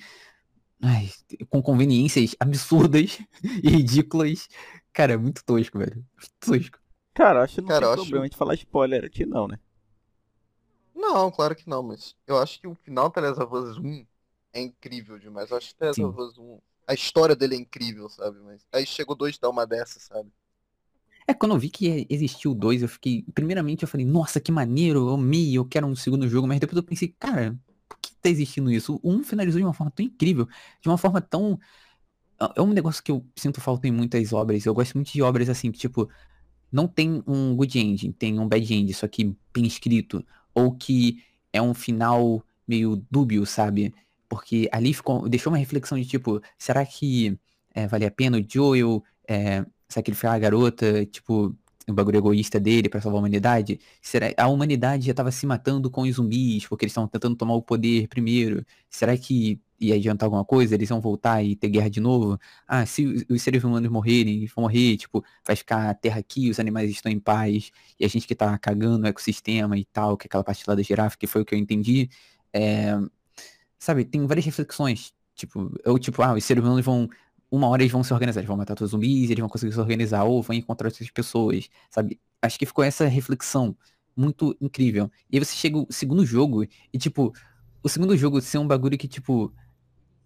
Ai, 0.80 1.10
com 1.48 1.62
conveniências 1.62 2.34
absurdas 2.40 3.18
e 3.62 3.68
ridículas. 3.68 4.48
Cara, 4.92 5.12
é 5.12 5.16
muito 5.16 5.44
tosco, 5.44 5.78
velho. 5.78 5.94
Muito 5.96 6.32
tosco. 6.40 6.78
Cara, 7.14 7.42
acho 7.42 7.56
que 7.56 7.60
não 7.60 7.68
Cara, 7.68 7.80
tem 7.86 7.94
acho- 7.94 8.02
problema 8.04 8.28
de 8.28 8.36
falar 8.36 8.54
spoiler 8.54 9.04
aqui 9.04 9.26
não, 9.26 9.46
né? 9.46 9.58
Não, 11.02 11.32
claro 11.32 11.56
que 11.56 11.68
não, 11.68 11.82
mas 11.82 12.14
eu 12.28 12.38
acho 12.38 12.60
que 12.60 12.66
o 12.68 12.76
final 12.76 13.08
do 13.08 13.14
The 13.14 13.20
Last 13.22 13.42
of 13.42 13.54
Us 13.56 13.76
1 13.76 14.06
é 14.52 14.62
incrível 14.62 15.18
demais. 15.18 15.50
Eu 15.50 15.56
acho 15.56 15.70
que 15.70 15.74
The 15.74 15.86
Last 15.86 16.00
Sim. 16.00 16.06
of 16.06 16.20
Us 16.20 16.38
1, 16.38 16.58
a 16.86 16.94
história 16.94 17.34
dele 17.34 17.56
é 17.56 17.58
incrível, 17.58 18.08
sabe? 18.08 18.38
Mas 18.44 18.64
aí 18.72 18.86
chegou 18.86 19.16
dois 19.16 19.36
dar 19.36 19.50
uma 19.50 19.66
dessa, 19.66 19.98
sabe? 19.98 20.30
É, 21.26 21.34
quando 21.34 21.56
eu 21.56 21.58
vi 21.58 21.70
que 21.70 22.06
existiu 22.08 22.52
o 22.52 22.54
2, 22.54 22.82
eu 22.82 22.88
fiquei. 22.88 23.24
Primeiramente 23.34 23.82
eu 23.82 23.88
falei, 23.88 24.06
nossa, 24.06 24.40
que 24.40 24.52
maneiro, 24.52 25.00
eu 25.00 25.14
amei, 25.14 25.58
eu 25.58 25.64
quero 25.64 25.88
um 25.88 25.96
segundo 25.96 26.28
jogo, 26.28 26.46
mas 26.46 26.60
depois 26.60 26.76
eu 26.76 26.84
pensei, 26.84 27.08
cara, 27.18 27.58
por 27.88 27.98
que 27.98 28.14
tá 28.14 28.28
existindo 28.28 28.70
isso? 28.70 29.00
O 29.02 29.10
1 29.12 29.24
finalizou 29.24 29.60
de 29.60 29.66
uma 29.66 29.74
forma 29.74 29.90
tão 29.90 30.06
incrível, 30.06 30.46
de 30.80 30.88
uma 30.88 30.96
forma 30.96 31.20
tão. 31.20 31.58
É 32.56 32.62
um 32.62 32.72
negócio 32.72 33.02
que 33.02 33.10
eu 33.10 33.26
sinto 33.36 33.60
falta 33.60 33.88
em 33.88 33.90
muitas 33.92 34.32
obras. 34.32 34.64
Eu 34.64 34.74
gosto 34.74 34.94
muito 34.94 35.12
de 35.12 35.20
obras 35.20 35.48
assim, 35.48 35.72
que, 35.72 35.78
tipo, 35.78 36.08
não 36.70 36.86
tem 36.86 37.22
um 37.26 37.56
good 37.56 37.78
end, 37.78 38.12
tem 38.12 38.38
um 38.38 38.48
bad 38.48 38.72
end, 38.72 38.94
só 38.94 39.08
que 39.08 39.36
bem 39.52 39.66
escrito. 39.66 40.24
Ou 40.54 40.72
que 40.72 41.22
é 41.52 41.60
um 41.60 41.74
final 41.74 42.42
meio 42.66 43.02
dúbio, 43.10 43.44
sabe? 43.46 43.94
Porque 44.28 44.68
ali 44.72 44.94
ficou, 44.94 45.28
deixou 45.28 45.52
uma 45.52 45.58
reflexão 45.58 45.98
de 45.98 46.06
tipo, 46.06 46.40
será 46.58 46.84
que 46.86 47.38
é, 47.74 47.86
vale 47.86 48.06
a 48.06 48.10
pena 48.10 48.38
o 48.38 48.44
Joel 48.48 49.02
é, 49.28 49.64
sacrificar 49.88 50.34
a 50.34 50.38
garota, 50.38 51.04
tipo, 51.06 51.54
o 51.88 51.92
bagulho 51.92 52.18
egoísta 52.18 52.58
dele 52.60 52.88
pra 52.88 53.00
salvar 53.00 53.18
a 53.18 53.20
humanidade? 53.20 53.80
Será 54.00 54.32
a 54.36 54.48
humanidade 54.48 55.06
já 55.06 55.14
tava 55.14 55.30
se 55.30 55.46
matando 55.46 55.90
com 55.90 56.02
os 56.02 56.14
zumbis, 56.14 56.66
porque 56.66 56.84
eles 56.84 56.92
estavam 56.92 57.08
tentando 57.08 57.36
tomar 57.36 57.54
o 57.54 57.62
poder 57.62 58.08
primeiro. 58.08 58.64
Será 58.88 59.16
que 59.16 59.60
ia 59.82 59.94
adiantar 59.96 60.26
alguma 60.26 60.44
coisa? 60.44 60.74
Eles 60.74 60.88
iam 60.90 61.00
voltar 61.00 61.42
e 61.42 61.56
ter 61.56 61.68
guerra 61.68 61.90
de 61.90 62.00
novo? 62.00 62.38
Ah, 62.66 62.86
se 62.86 63.24
os- 63.28 63.42
seres 63.42 63.64
humanos 63.64 63.90
morrerem, 63.90 64.46
vão 64.46 64.62
morrer, 64.62 64.96
tipo, 64.96 65.24
vai 65.46 65.56
ficar 65.56 65.90
a 65.90 65.94
terra 65.94 66.18
aqui, 66.20 66.50
os 66.50 66.58
animais 66.60 66.90
estão 66.90 67.10
em 67.12 67.18
paz, 67.20 67.70
e 67.98 68.04
a 68.04 68.08
gente 68.08 68.26
que 68.26 68.34
tá 68.34 68.56
cagando 68.58 69.04
o 69.04 69.08
ecossistema 69.08 69.76
e 69.78 69.84
tal, 69.84 70.16
que 70.16 70.26
é 70.26 70.28
aquela 70.28 70.44
parte 70.44 70.64
lá 70.66 70.74
da 70.74 70.82
girafa, 70.82 71.16
que 71.18 71.26
foi 71.26 71.42
o 71.42 71.44
que 71.44 71.54
eu 71.54 71.58
entendi. 71.58 72.08
É, 72.52 72.96
sabe, 73.78 74.04
tem 74.04 74.26
várias 74.26 74.44
reflexões. 74.46 75.12
Tipo, 75.34 75.72
eu, 75.84 75.98
tipo, 75.98 76.22
ah, 76.22 76.34
os 76.34 76.44
seres 76.44 76.62
humanos 76.62 76.84
vão. 76.84 77.08
Uma 77.50 77.68
hora 77.68 77.82
eles 77.82 77.92
vão 77.92 78.02
se 78.02 78.12
organizar, 78.14 78.40
eles 78.40 78.48
vão 78.48 78.56
matar 78.56 78.74
todos 78.74 78.88
os 78.88 78.92
zumbis, 78.92 79.30
eles 79.30 79.40
vão 79.40 79.48
conseguir 79.48 79.72
se 79.72 79.80
organizar, 79.80 80.24
ou 80.24 80.42
vão 80.42 80.56
encontrar 80.56 80.88
outras 80.88 81.10
pessoas, 81.10 81.68
sabe? 81.90 82.18
Acho 82.40 82.58
que 82.58 82.64
ficou 82.66 82.82
essa 82.82 83.06
reflexão 83.06 83.76
muito 84.16 84.56
incrível. 84.60 85.10
E 85.30 85.36
aí 85.38 85.44
você 85.44 85.54
chega 85.54 85.76
o 85.78 85.86
segundo 85.90 86.24
jogo, 86.24 86.64
e 86.92 86.98
tipo, 86.98 87.32
o 87.82 87.88
segundo 87.88 88.16
jogo 88.16 88.40
ser 88.40 88.58
um 88.58 88.66
bagulho 88.66 88.96
que, 88.96 89.06
tipo, 89.08 89.52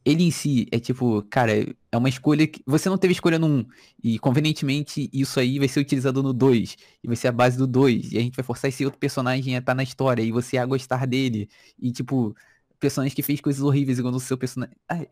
ele 0.07 0.23
em 0.23 0.31
si 0.31 0.69
é 0.71 0.79
tipo, 0.79 1.21
cara, 1.25 1.53
é 1.91 1.97
uma 1.97 2.09
escolha 2.09 2.47
que. 2.47 2.63
Você 2.65 2.89
não 2.89 2.97
teve 2.97 3.13
escolha 3.13 3.41
no 3.41 3.49
1. 3.49 3.67
E 4.05 4.19
convenientemente 4.21 5.11
isso 5.13 5.41
aí 5.41 5.59
vai 5.59 5.67
ser 5.67 5.81
utilizado 5.81 6.23
no 6.23 6.33
2. 6.33 6.77
E 7.03 7.07
vai 7.09 7.17
ser 7.17 7.27
a 7.27 7.33
base 7.33 7.59
do 7.59 7.67
2. 7.67 8.13
E 8.13 8.19
a 8.19 8.21
gente 8.21 8.37
vai 8.37 8.45
forçar 8.45 8.69
esse 8.69 8.85
outro 8.85 9.01
personagem 9.01 9.57
a 9.57 9.59
estar 9.59 9.75
na 9.75 9.83
história. 9.83 10.23
E 10.23 10.31
você 10.31 10.59
a 10.59 10.65
gostar 10.65 11.07
dele. 11.09 11.49
E 11.77 11.91
tipo, 11.91 12.37
personagem 12.79 13.17
que 13.17 13.23
fez 13.23 13.41
coisas 13.41 13.61
horríveis 13.63 13.99
igual 13.99 14.15
o 14.15 14.21
seu 14.21 14.39
personagem. 14.39 14.77
Ai, 14.89 15.09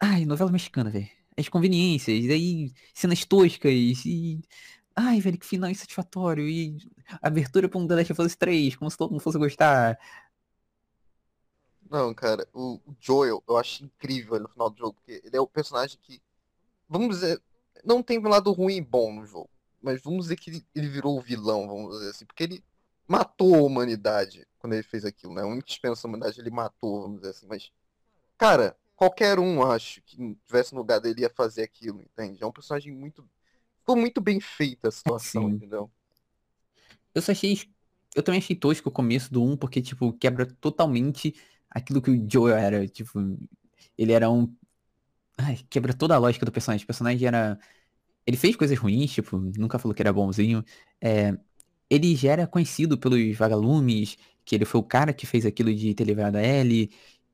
ai 0.00 0.24
novela 0.24 0.50
mexicana, 0.50 0.90
velho. 0.90 1.08
As 1.38 1.48
conveniências, 1.50 2.24
e 2.24 2.30
aí 2.32 2.72
cenas 2.94 3.24
toscas 3.26 3.72
e. 4.06 4.40
Ai, 4.96 5.20
velho, 5.20 5.38
que 5.38 5.46
final 5.46 5.70
insatisfatório. 5.70 6.48
E 6.48 6.78
abertura 7.20 7.68
pra 7.68 7.78
um 7.78 7.86
The 7.86 7.96
Last 7.96 8.12
of 8.12 8.22
Us 8.22 8.36
3, 8.36 8.76
como 8.76 8.90
se 8.90 8.96
todo 8.96 9.10
mundo 9.10 9.20
fosse 9.20 9.38
gostar. 9.38 9.98
Não, 11.90 12.12
cara, 12.14 12.46
o 12.52 12.80
o 12.86 12.96
Joel 13.00 13.42
eu 13.48 13.56
acho 13.56 13.84
incrível 13.84 14.40
no 14.40 14.48
final 14.48 14.70
do 14.70 14.78
jogo, 14.78 14.94
porque 14.94 15.20
ele 15.24 15.36
é 15.36 15.40
o 15.40 15.46
personagem 15.46 15.98
que, 16.02 16.20
vamos 16.88 17.16
dizer, 17.16 17.40
não 17.84 18.02
tem 18.02 18.18
um 18.18 18.28
lado 18.28 18.52
ruim 18.52 18.76
e 18.76 18.80
bom 18.80 19.12
no 19.12 19.26
jogo, 19.26 19.50
mas 19.80 20.02
vamos 20.02 20.24
dizer 20.24 20.36
que 20.36 20.50
ele, 20.50 20.66
ele 20.74 20.88
virou 20.88 21.16
o 21.16 21.20
vilão, 21.20 21.66
vamos 21.66 21.98
dizer 21.98 22.10
assim, 22.10 22.26
porque 22.26 22.42
ele 22.42 22.64
matou 23.06 23.54
a 23.54 23.62
humanidade 23.62 24.46
quando 24.58 24.72
ele 24.72 24.82
fez 24.82 25.04
aquilo, 25.04 25.34
né? 25.34 25.42
A 25.42 25.46
única 25.46 25.70
esperança 25.70 26.02
da 26.02 26.08
humanidade 26.08 26.40
ele 26.40 26.50
matou, 26.50 27.02
vamos 27.02 27.20
dizer 27.20 27.30
assim, 27.30 27.46
mas, 27.46 27.70
cara, 28.36 28.76
qualquer 28.96 29.38
um, 29.38 29.62
acho, 29.62 30.02
que 30.02 30.16
tivesse 30.46 30.72
no 30.72 30.80
lugar 30.80 31.00
dele 31.00 31.20
ia 31.20 31.30
fazer 31.30 31.62
aquilo, 31.62 32.02
entende? 32.02 32.42
É 32.42 32.46
um 32.46 32.52
personagem 32.52 32.92
muito, 32.92 33.28
ficou 33.78 33.94
muito 33.94 34.20
bem 34.20 34.40
feita 34.40 34.88
a 34.88 34.90
situação, 34.90 35.48
Sim. 35.48 35.54
entendeu? 35.54 35.90
Eu 37.14 37.22
só 37.22 37.32
achei. 37.32 37.58
Eu 38.14 38.22
também 38.22 38.38
achei 38.38 38.56
tosco 38.56 38.88
o 38.88 38.92
começo 38.92 39.32
do 39.32 39.42
1, 39.42 39.56
porque, 39.56 39.82
tipo, 39.82 40.12
quebra 40.14 40.46
totalmente 40.46 41.34
aquilo 41.70 42.02
que 42.02 42.10
o 42.10 42.26
Joel 42.30 42.56
era. 42.56 42.86
Tipo, 42.88 43.20
ele 43.96 44.12
era 44.12 44.30
um. 44.30 44.52
Ai, 45.38 45.58
quebra 45.68 45.92
toda 45.94 46.14
a 46.14 46.18
lógica 46.18 46.46
do 46.46 46.52
personagem. 46.52 46.84
O 46.84 46.86
personagem 46.86 47.26
era. 47.26 47.58
Ele 48.26 48.36
fez 48.36 48.56
coisas 48.56 48.78
ruins, 48.78 49.12
tipo, 49.12 49.38
nunca 49.38 49.78
falou 49.78 49.94
que 49.94 50.02
era 50.02 50.12
bonzinho. 50.12 50.64
É, 51.00 51.36
ele 51.88 52.16
já 52.16 52.32
era 52.32 52.46
conhecido 52.46 52.98
pelos 52.98 53.36
vagalumes, 53.36 54.18
que 54.44 54.54
ele 54.54 54.64
foi 54.64 54.80
o 54.80 54.84
cara 54.84 55.12
que 55.12 55.26
fez 55.26 55.46
aquilo 55.46 55.72
de 55.74 55.94
ter 55.94 56.04
levado 56.04 56.36
a 56.36 56.42
Ellie. 56.42 56.90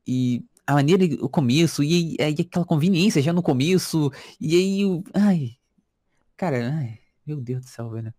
E 0.07 0.45
a 0.67 0.73
maneira, 0.73 1.03
o 1.23 1.29
começo, 1.29 1.83
e 1.83 2.15
aí 2.19 2.35
aquela 2.39 2.65
conveniência 2.65 3.21
já 3.21 3.33
no 3.33 3.43
começo. 3.43 4.11
E 4.39 4.55
aí 4.55 4.85
o. 4.85 5.03
Ai. 5.13 5.57
Cara, 6.37 6.71
ai, 6.73 6.99
meu 7.25 7.39
Deus 7.41 7.61
do 7.61 7.67
céu, 7.69 7.89
velho. 7.89 8.13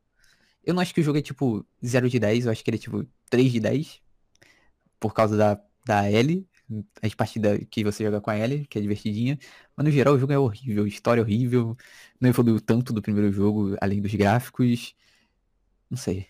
Eu 0.65 0.74
não 0.74 0.82
acho 0.82 0.95
que 0.95 1.01
o 1.01 1.05
jogo 1.05 1.19
é 1.19 1.23
tipo 1.23 1.66
0 1.85 2.09
de 2.09 2.19
10, 2.19 2.47
eu 2.47 2.53
acho 2.53 2.65
que 2.65 2.70
ele 2.70 2.78
é 2.78 2.81
tipo 2.81 3.07
3 3.31 3.53
de 3.53 3.61
10. 3.61 4.01
Por 4.99 5.12
causa 5.15 5.36
da, 5.36 5.61
da 5.85 6.11
Ellie. 6.11 6.48
As 7.02 7.15
partidas 7.15 7.61
que 7.70 7.85
você 7.85 8.05
joga 8.05 8.20
com 8.20 8.31
a 8.31 8.39
Ellie, 8.39 8.66
que 8.66 8.78
é 8.78 8.81
divertidinha. 8.82 9.39
Mas 9.77 9.85
no 9.86 9.93
geral 9.93 10.15
o 10.15 10.19
jogo 10.19 10.32
é 10.32 10.39
horrível, 10.39 10.86
história 10.86 11.23
horrível. 11.23 11.77
Não 12.20 12.31
evoluiu 12.31 12.61
tanto 12.61 12.93
do 12.93 13.02
primeiro 13.02 13.31
jogo, 13.32 13.77
além 13.81 14.01
dos 14.02 14.15
gráficos. 14.15 14.94
Não 15.90 15.98
sei. 15.98 16.28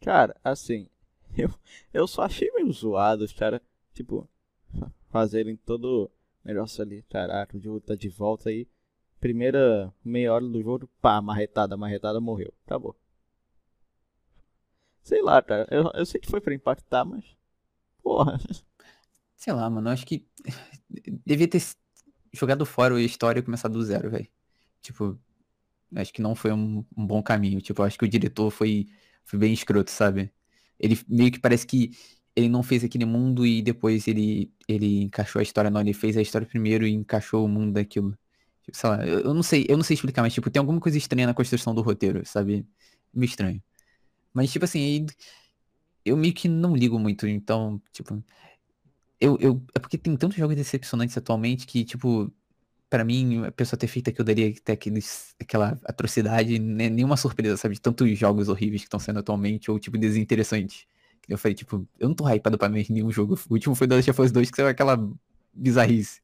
Cara, 0.00 0.34
assim, 0.44 0.88
eu, 1.36 1.50
eu 1.92 2.06
só 2.06 2.22
achei 2.22 2.50
meio 2.52 2.72
zoado 2.72 3.24
os 3.24 3.32
caras, 3.32 3.60
tipo, 3.94 4.28
fa- 4.78 4.90
fazerem 5.10 5.56
todo 5.56 6.10
negócio 6.44 6.82
ali, 6.82 7.02
caraca, 7.10 7.56
o 7.56 7.60
jogo 7.60 7.80
tá 7.80 7.94
de 7.94 8.08
volta 8.08 8.48
aí. 8.50 8.66
Primeira 9.20 9.92
meia 10.04 10.32
hora 10.32 10.46
do 10.48 10.62
jogo, 10.62 10.88
pá, 11.00 11.20
marretada, 11.20 11.76
marretada, 11.76 12.20
morreu. 12.20 12.52
Acabou. 12.66 12.96
Sei 15.02 15.22
lá, 15.22 15.42
cara, 15.42 15.66
eu, 15.70 15.90
eu 15.94 16.06
sei 16.06 16.20
que 16.20 16.30
foi 16.30 16.40
pra 16.40 16.54
impactar, 16.54 17.04
mas. 17.04 17.24
Porra. 18.02 18.38
Sei 19.38 19.52
lá, 19.52 19.70
mano, 19.70 19.88
acho 19.88 20.04
que 20.04 20.26
devia 21.24 21.46
ter 21.48 21.62
jogado 22.32 22.66
fora 22.66 22.96
a 22.96 23.00
história 23.00 23.38
e 23.38 23.42
começado 23.42 23.72
do 23.72 23.84
zero, 23.84 24.10
velho. 24.10 24.28
Tipo, 24.82 25.16
acho 25.94 26.12
que 26.12 26.20
não 26.20 26.34
foi 26.34 26.52
um, 26.52 26.84
um 26.96 27.06
bom 27.06 27.22
caminho. 27.22 27.60
Tipo, 27.60 27.82
acho 27.84 27.96
que 27.96 28.04
o 28.04 28.08
diretor 28.08 28.50
foi, 28.50 28.88
foi 29.24 29.38
bem 29.38 29.52
escroto, 29.52 29.92
sabe? 29.92 30.32
Ele 30.78 30.98
meio 31.08 31.30
que 31.32 31.38
parece 31.38 31.66
que 31.66 31.92
ele 32.34 32.48
não 32.48 32.64
fez 32.64 32.82
aquele 32.82 33.04
mundo 33.04 33.46
e 33.46 33.62
depois 33.62 34.08
ele, 34.08 34.52
ele 34.68 35.02
encaixou 35.04 35.40
a 35.40 35.42
história, 35.44 35.70
não. 35.70 35.80
Ele 35.80 35.94
fez 35.94 36.16
a 36.16 36.22
história 36.22 36.46
primeiro 36.46 36.84
e 36.86 36.92
encaixou 36.92 37.44
o 37.44 37.48
mundo 37.48 37.72
daquilo. 37.74 38.18
Tipo, 38.64 38.76
sei 38.76 38.90
lá, 38.90 39.06
eu, 39.06 39.20
eu 39.20 39.34
não 39.34 39.42
sei, 39.44 39.66
eu 39.68 39.76
não 39.76 39.84
sei 39.84 39.94
explicar, 39.94 40.22
mas 40.22 40.34
tipo, 40.34 40.50
tem 40.50 40.58
alguma 40.60 40.80
coisa 40.80 40.98
estranha 40.98 41.28
na 41.28 41.34
construção 41.34 41.74
do 41.74 41.82
roteiro, 41.82 42.26
sabe? 42.26 42.66
Meio 43.14 43.28
estranho. 43.30 43.62
Mas, 44.34 44.52
tipo 44.52 44.64
assim, 44.64 45.06
eu 46.04 46.16
meio 46.16 46.34
que 46.34 46.48
não 46.48 46.74
ligo 46.76 46.98
muito, 46.98 47.26
então, 47.26 47.80
tipo. 47.92 48.22
Eu, 49.20 49.36
eu, 49.40 49.62
é 49.74 49.78
porque 49.78 49.98
tem 49.98 50.16
tantos 50.16 50.36
jogos 50.36 50.56
decepcionantes 50.56 51.16
atualmente 51.16 51.66
que, 51.66 51.84
tipo, 51.84 52.32
pra 52.88 53.04
mim, 53.04 53.44
a 53.44 53.52
pessoa 53.52 53.78
ter 53.78 53.86
feito 53.88 54.10
aquilo 54.10 54.24
daria 54.24 54.54
ter 54.60 54.72
aqueles, 54.72 55.34
aquela 55.40 55.78
atrocidade, 55.84 56.58
né, 56.58 56.88
nenhuma 56.88 57.16
surpresa, 57.16 57.56
sabe? 57.56 57.74
De 57.74 57.80
tantos 57.80 58.16
jogos 58.18 58.48
horríveis 58.48 58.82
que 58.82 58.86
estão 58.86 59.00
sendo 59.00 59.18
atualmente, 59.18 59.70
ou, 59.70 59.78
tipo, 59.78 59.98
desinteressantes. 59.98 60.86
Eu 61.28 61.36
falei, 61.36 61.54
tipo, 61.54 61.86
eu 61.98 62.08
não 62.08 62.14
tô 62.14 62.26
hypado 62.28 62.56
pra 62.56 62.68
nenhum 62.68 63.10
jogo. 63.10 63.38
O 63.50 63.54
último 63.54 63.74
foi 63.74 63.86
The 63.86 63.96
Last 63.96 64.10
of 64.10 64.22
Us 64.22 64.32
2, 64.32 64.50
que 64.50 64.56
saiu 64.56 64.68
aquela 64.68 64.96
bizarrice. 65.52 66.22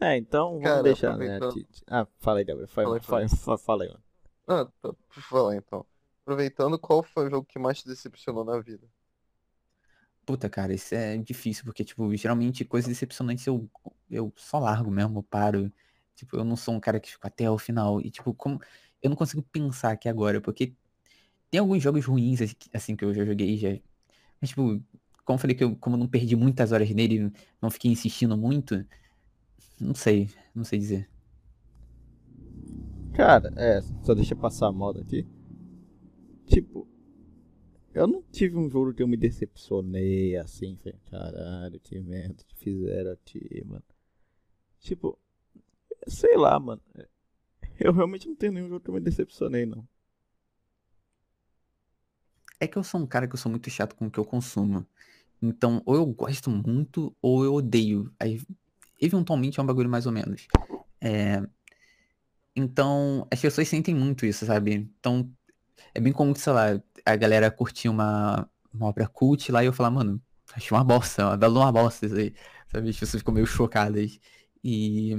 É, 0.00 0.16
então 0.16 0.50
vamos 0.52 0.64
Cara, 0.64 0.82
deixar, 0.82 1.16
né? 1.16 1.38
Ah, 1.86 2.06
fala 2.18 2.38
aí, 2.38 2.44
Gabriel. 2.44 2.68
Fala, 2.68 3.00
Fala 3.00 3.20
aí, 3.20 3.28
fala, 3.28 3.28
fala, 3.28 3.58
fala 3.58 3.84
aí, 3.84 3.88
mano. 3.88 4.02
Ah, 4.48 4.64
tá, 4.80 4.92
por 4.92 5.22
falar 5.22 5.56
então. 5.56 5.84
Aproveitando, 6.22 6.78
qual 6.78 7.02
foi 7.02 7.26
o 7.26 7.30
jogo 7.30 7.46
que 7.46 7.58
mais 7.58 7.80
te 7.80 7.88
decepcionou 7.88 8.44
na 8.44 8.58
vida? 8.60 8.86
Puta, 10.28 10.46
cara, 10.50 10.74
isso 10.74 10.94
é 10.94 11.16
difícil, 11.16 11.64
porque, 11.64 11.82
tipo, 11.82 12.14
geralmente 12.14 12.62
coisas 12.62 12.86
decepcionantes 12.86 13.46
eu, 13.46 13.66
eu 14.10 14.30
só 14.36 14.58
largo 14.58 14.90
mesmo, 14.90 15.20
eu 15.20 15.22
paro. 15.22 15.72
Tipo, 16.14 16.36
eu 16.36 16.44
não 16.44 16.54
sou 16.54 16.74
um 16.74 16.80
cara 16.80 17.00
que 17.00 17.10
fica 17.10 17.28
até 17.28 17.50
o 17.50 17.56
final. 17.56 17.98
E, 18.02 18.10
tipo, 18.10 18.34
como. 18.34 18.60
Eu 19.02 19.08
não 19.08 19.16
consigo 19.16 19.42
pensar 19.42 19.92
aqui 19.92 20.06
agora, 20.06 20.38
porque 20.38 20.74
tem 21.50 21.60
alguns 21.60 21.82
jogos 21.82 22.04
ruins, 22.04 22.42
assim, 22.42 22.54
assim 22.74 22.94
que 22.94 23.06
eu 23.06 23.14
já 23.14 23.24
joguei 23.24 23.56
já. 23.56 23.70
Mas, 24.38 24.50
tipo, 24.50 24.82
como 25.24 25.36
eu 25.36 25.38
falei 25.38 25.56
que 25.56 25.64
eu, 25.64 25.74
como 25.76 25.96
eu 25.96 26.00
não 26.00 26.08
perdi 26.08 26.36
muitas 26.36 26.72
horas 26.72 26.90
nele, 26.90 27.32
não 27.62 27.70
fiquei 27.70 27.90
insistindo 27.90 28.36
muito, 28.36 28.84
não 29.80 29.94
sei, 29.94 30.28
não 30.54 30.62
sei 30.62 30.78
dizer. 30.78 31.08
Cara, 33.14 33.50
é, 33.56 33.80
só 34.02 34.14
deixa 34.14 34.34
eu 34.34 34.38
passar 34.38 34.66
a 34.66 34.72
moda 34.72 35.00
aqui. 35.00 35.26
Tipo, 36.46 36.86
eu 37.98 38.06
não 38.06 38.22
tive 38.22 38.56
um 38.56 38.70
jogo 38.70 38.94
que 38.94 39.02
eu 39.02 39.08
me 39.08 39.16
decepcionei 39.16 40.36
assim, 40.36 40.76
falei, 40.76 40.98
caralho, 41.10 41.80
que 41.80 41.98
merda 42.00 42.44
que 42.46 42.56
fizeram 42.56 43.12
aqui, 43.12 43.64
mano. 43.66 43.82
Tipo, 44.80 45.18
sei 46.06 46.36
lá, 46.36 46.58
mano. 46.60 46.80
Eu 47.78 47.92
realmente 47.92 48.28
não 48.28 48.36
tenho 48.36 48.52
nenhum 48.52 48.68
jogo 48.68 48.80
que 48.80 48.90
eu 48.90 48.94
me 48.94 49.00
decepcionei, 49.00 49.66
não. 49.66 49.86
É 52.60 52.66
que 52.66 52.76
eu 52.76 52.82
sou 52.82 53.00
um 53.00 53.06
cara 53.06 53.26
que 53.28 53.34
eu 53.34 53.38
sou 53.38 53.50
muito 53.50 53.70
chato 53.70 53.94
com 53.94 54.06
o 54.06 54.10
que 54.10 54.18
eu 54.18 54.24
consumo. 54.24 54.86
Então, 55.40 55.82
ou 55.86 55.94
eu 55.94 56.06
gosto 56.06 56.50
muito, 56.50 57.14
ou 57.22 57.44
eu 57.44 57.54
odeio. 57.54 58.12
Aí, 58.18 58.40
eventualmente 59.00 59.60
é 59.60 59.62
um 59.62 59.66
bagulho 59.66 59.88
mais 59.88 60.06
ou 60.06 60.12
menos. 60.12 60.46
É... 61.00 61.42
Então, 62.54 63.26
as 63.30 63.40
pessoas 63.40 63.68
sentem 63.68 63.94
muito 63.94 64.26
isso, 64.26 64.44
sabe? 64.44 64.74
Então, 64.74 65.32
é 65.94 66.00
bem 66.00 66.12
comum 66.12 66.34
sei 66.34 66.52
lá, 66.52 66.80
a 67.04 67.16
galera 67.16 67.50
curtir 67.50 67.88
uma, 67.88 68.48
uma 68.72 68.86
obra 68.86 69.06
cult 69.08 69.50
lá 69.52 69.62
e 69.62 69.66
eu 69.66 69.72
falar, 69.72 69.90
mano, 69.90 70.20
achei 70.54 70.76
uma 70.76 70.84
bosta, 70.84 71.26
uma 71.26 71.36
bela 71.36 71.60
uma 71.60 71.72
bosta 71.72 72.06
isso 72.06 72.16
aí. 72.16 72.34
Sabe? 72.70 72.90
As 72.90 72.96
pessoas 72.98 73.20
ficam 73.20 73.34
meio 73.34 73.46
chocadas. 73.46 74.18
E. 74.62 75.16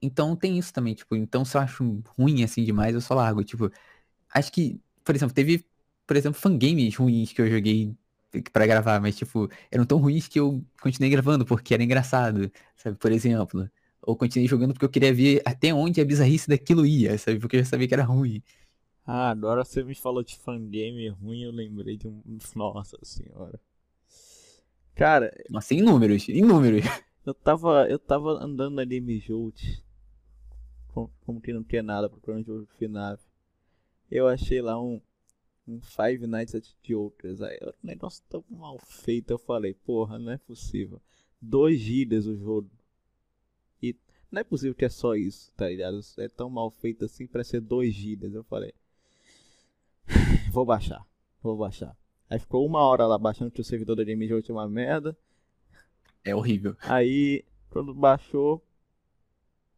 Então 0.00 0.36
tem 0.36 0.58
isso 0.58 0.72
também, 0.72 0.94
tipo, 0.94 1.16
então 1.16 1.44
se 1.44 1.56
eu 1.56 1.60
acho 1.60 2.02
ruim 2.16 2.44
assim 2.44 2.64
demais, 2.64 2.94
eu 2.94 3.00
só 3.00 3.14
largo. 3.14 3.42
Tipo, 3.44 3.70
acho 4.34 4.52
que, 4.52 4.80
por 5.04 5.14
exemplo, 5.14 5.34
teve, 5.34 5.64
por 6.06 6.16
exemplo, 6.16 6.40
fangames 6.40 6.96
ruins 6.96 7.32
que 7.32 7.42
eu 7.42 7.50
joguei 7.50 7.96
para 8.52 8.66
gravar, 8.66 9.00
mas 9.00 9.16
tipo, 9.16 9.48
eram 9.70 9.84
tão 9.86 9.98
ruins 9.98 10.28
que 10.28 10.38
eu 10.38 10.64
continuei 10.80 11.10
gravando 11.10 11.44
porque 11.44 11.74
era 11.74 11.82
engraçado, 11.82 12.50
sabe? 12.76 12.96
Por 12.98 13.10
exemplo. 13.12 13.68
Ou 14.02 14.16
continuei 14.16 14.48
jogando 14.48 14.72
porque 14.72 14.84
eu 14.84 14.90
queria 14.90 15.12
ver 15.12 15.42
até 15.44 15.72
onde 15.74 16.00
a 16.00 16.04
bizarrice 16.04 16.48
daquilo 16.48 16.86
ia, 16.86 17.18
sabe? 17.18 17.38
Porque 17.40 17.56
eu 17.56 17.60
já 17.64 17.66
sabia 17.70 17.88
que 17.88 17.94
era 17.94 18.04
ruim. 18.04 18.42
Ah, 19.10 19.30
agora 19.30 19.64
você 19.64 19.82
me 19.82 19.94
falou 19.94 20.22
de 20.22 20.36
fangame 20.36 21.08
ruim, 21.08 21.40
eu 21.44 21.50
lembrei 21.50 21.96
de 21.96 22.06
um. 22.06 22.22
Nossa 22.54 22.98
senhora. 23.02 23.58
Cara. 24.94 25.32
Nossa, 25.48 25.72
inúmeros, 25.72 26.28
inúmeros. 26.28 26.84
Eu 27.24 27.32
tava. 27.32 27.88
Eu 27.88 27.98
tava 27.98 28.32
andando 28.32 28.78
ali 28.78 29.00
me 29.00 29.18
Jolt. 29.18 29.80
Como, 30.88 31.10
como 31.24 31.40
que 31.40 31.54
não 31.54 31.64
tinha 31.64 31.82
nada 31.82 32.10
procurando 32.10 32.44
jogo 32.44 32.68
final. 32.78 33.18
Eu 34.10 34.28
achei 34.28 34.60
lá 34.60 34.78
um. 34.78 35.00
Um 35.66 35.80
Five 35.80 36.26
Nights 36.26 36.54
at 36.54 36.66
Outras. 36.94 37.40
Aí 37.40 37.58
o 37.62 37.72
negócio 37.82 38.22
tão 38.28 38.44
mal 38.50 38.78
feito. 38.78 39.30
Eu 39.30 39.38
falei, 39.38 39.72
porra, 39.72 40.18
não 40.18 40.32
é 40.32 40.36
possível. 40.36 41.00
2 41.40 41.80
gigas 41.80 42.26
o 42.26 42.36
jogo. 42.36 42.70
E 43.82 43.96
não 44.30 44.40
é 44.40 44.44
possível 44.44 44.74
que 44.74 44.84
é 44.84 44.90
só 44.90 45.14
isso, 45.14 45.50
tá 45.56 45.66
ligado? 45.66 45.98
É 46.18 46.28
tão 46.28 46.50
mal 46.50 46.70
feito 46.70 47.06
assim 47.06 47.26
pra 47.26 47.42
ser 47.42 47.62
2 47.62 47.94
gigas. 47.94 48.34
Eu 48.34 48.44
falei, 48.44 48.74
vou 50.50 50.64
baixar, 50.64 51.04
vou 51.42 51.56
baixar. 51.56 51.96
Aí 52.30 52.38
ficou 52.38 52.66
uma 52.66 52.80
hora 52.80 53.06
lá 53.06 53.16
baixando 53.16 53.50
que 53.50 53.60
o 53.60 53.64
servidor 53.64 53.96
da 53.96 54.04
GameJoy 54.04 54.42
tinha 54.42 54.54
uma 54.54 54.68
merda. 54.68 55.16
É 56.24 56.34
horrível. 56.34 56.76
Aí, 56.82 57.44
quando 57.70 57.94
baixou, 57.94 58.62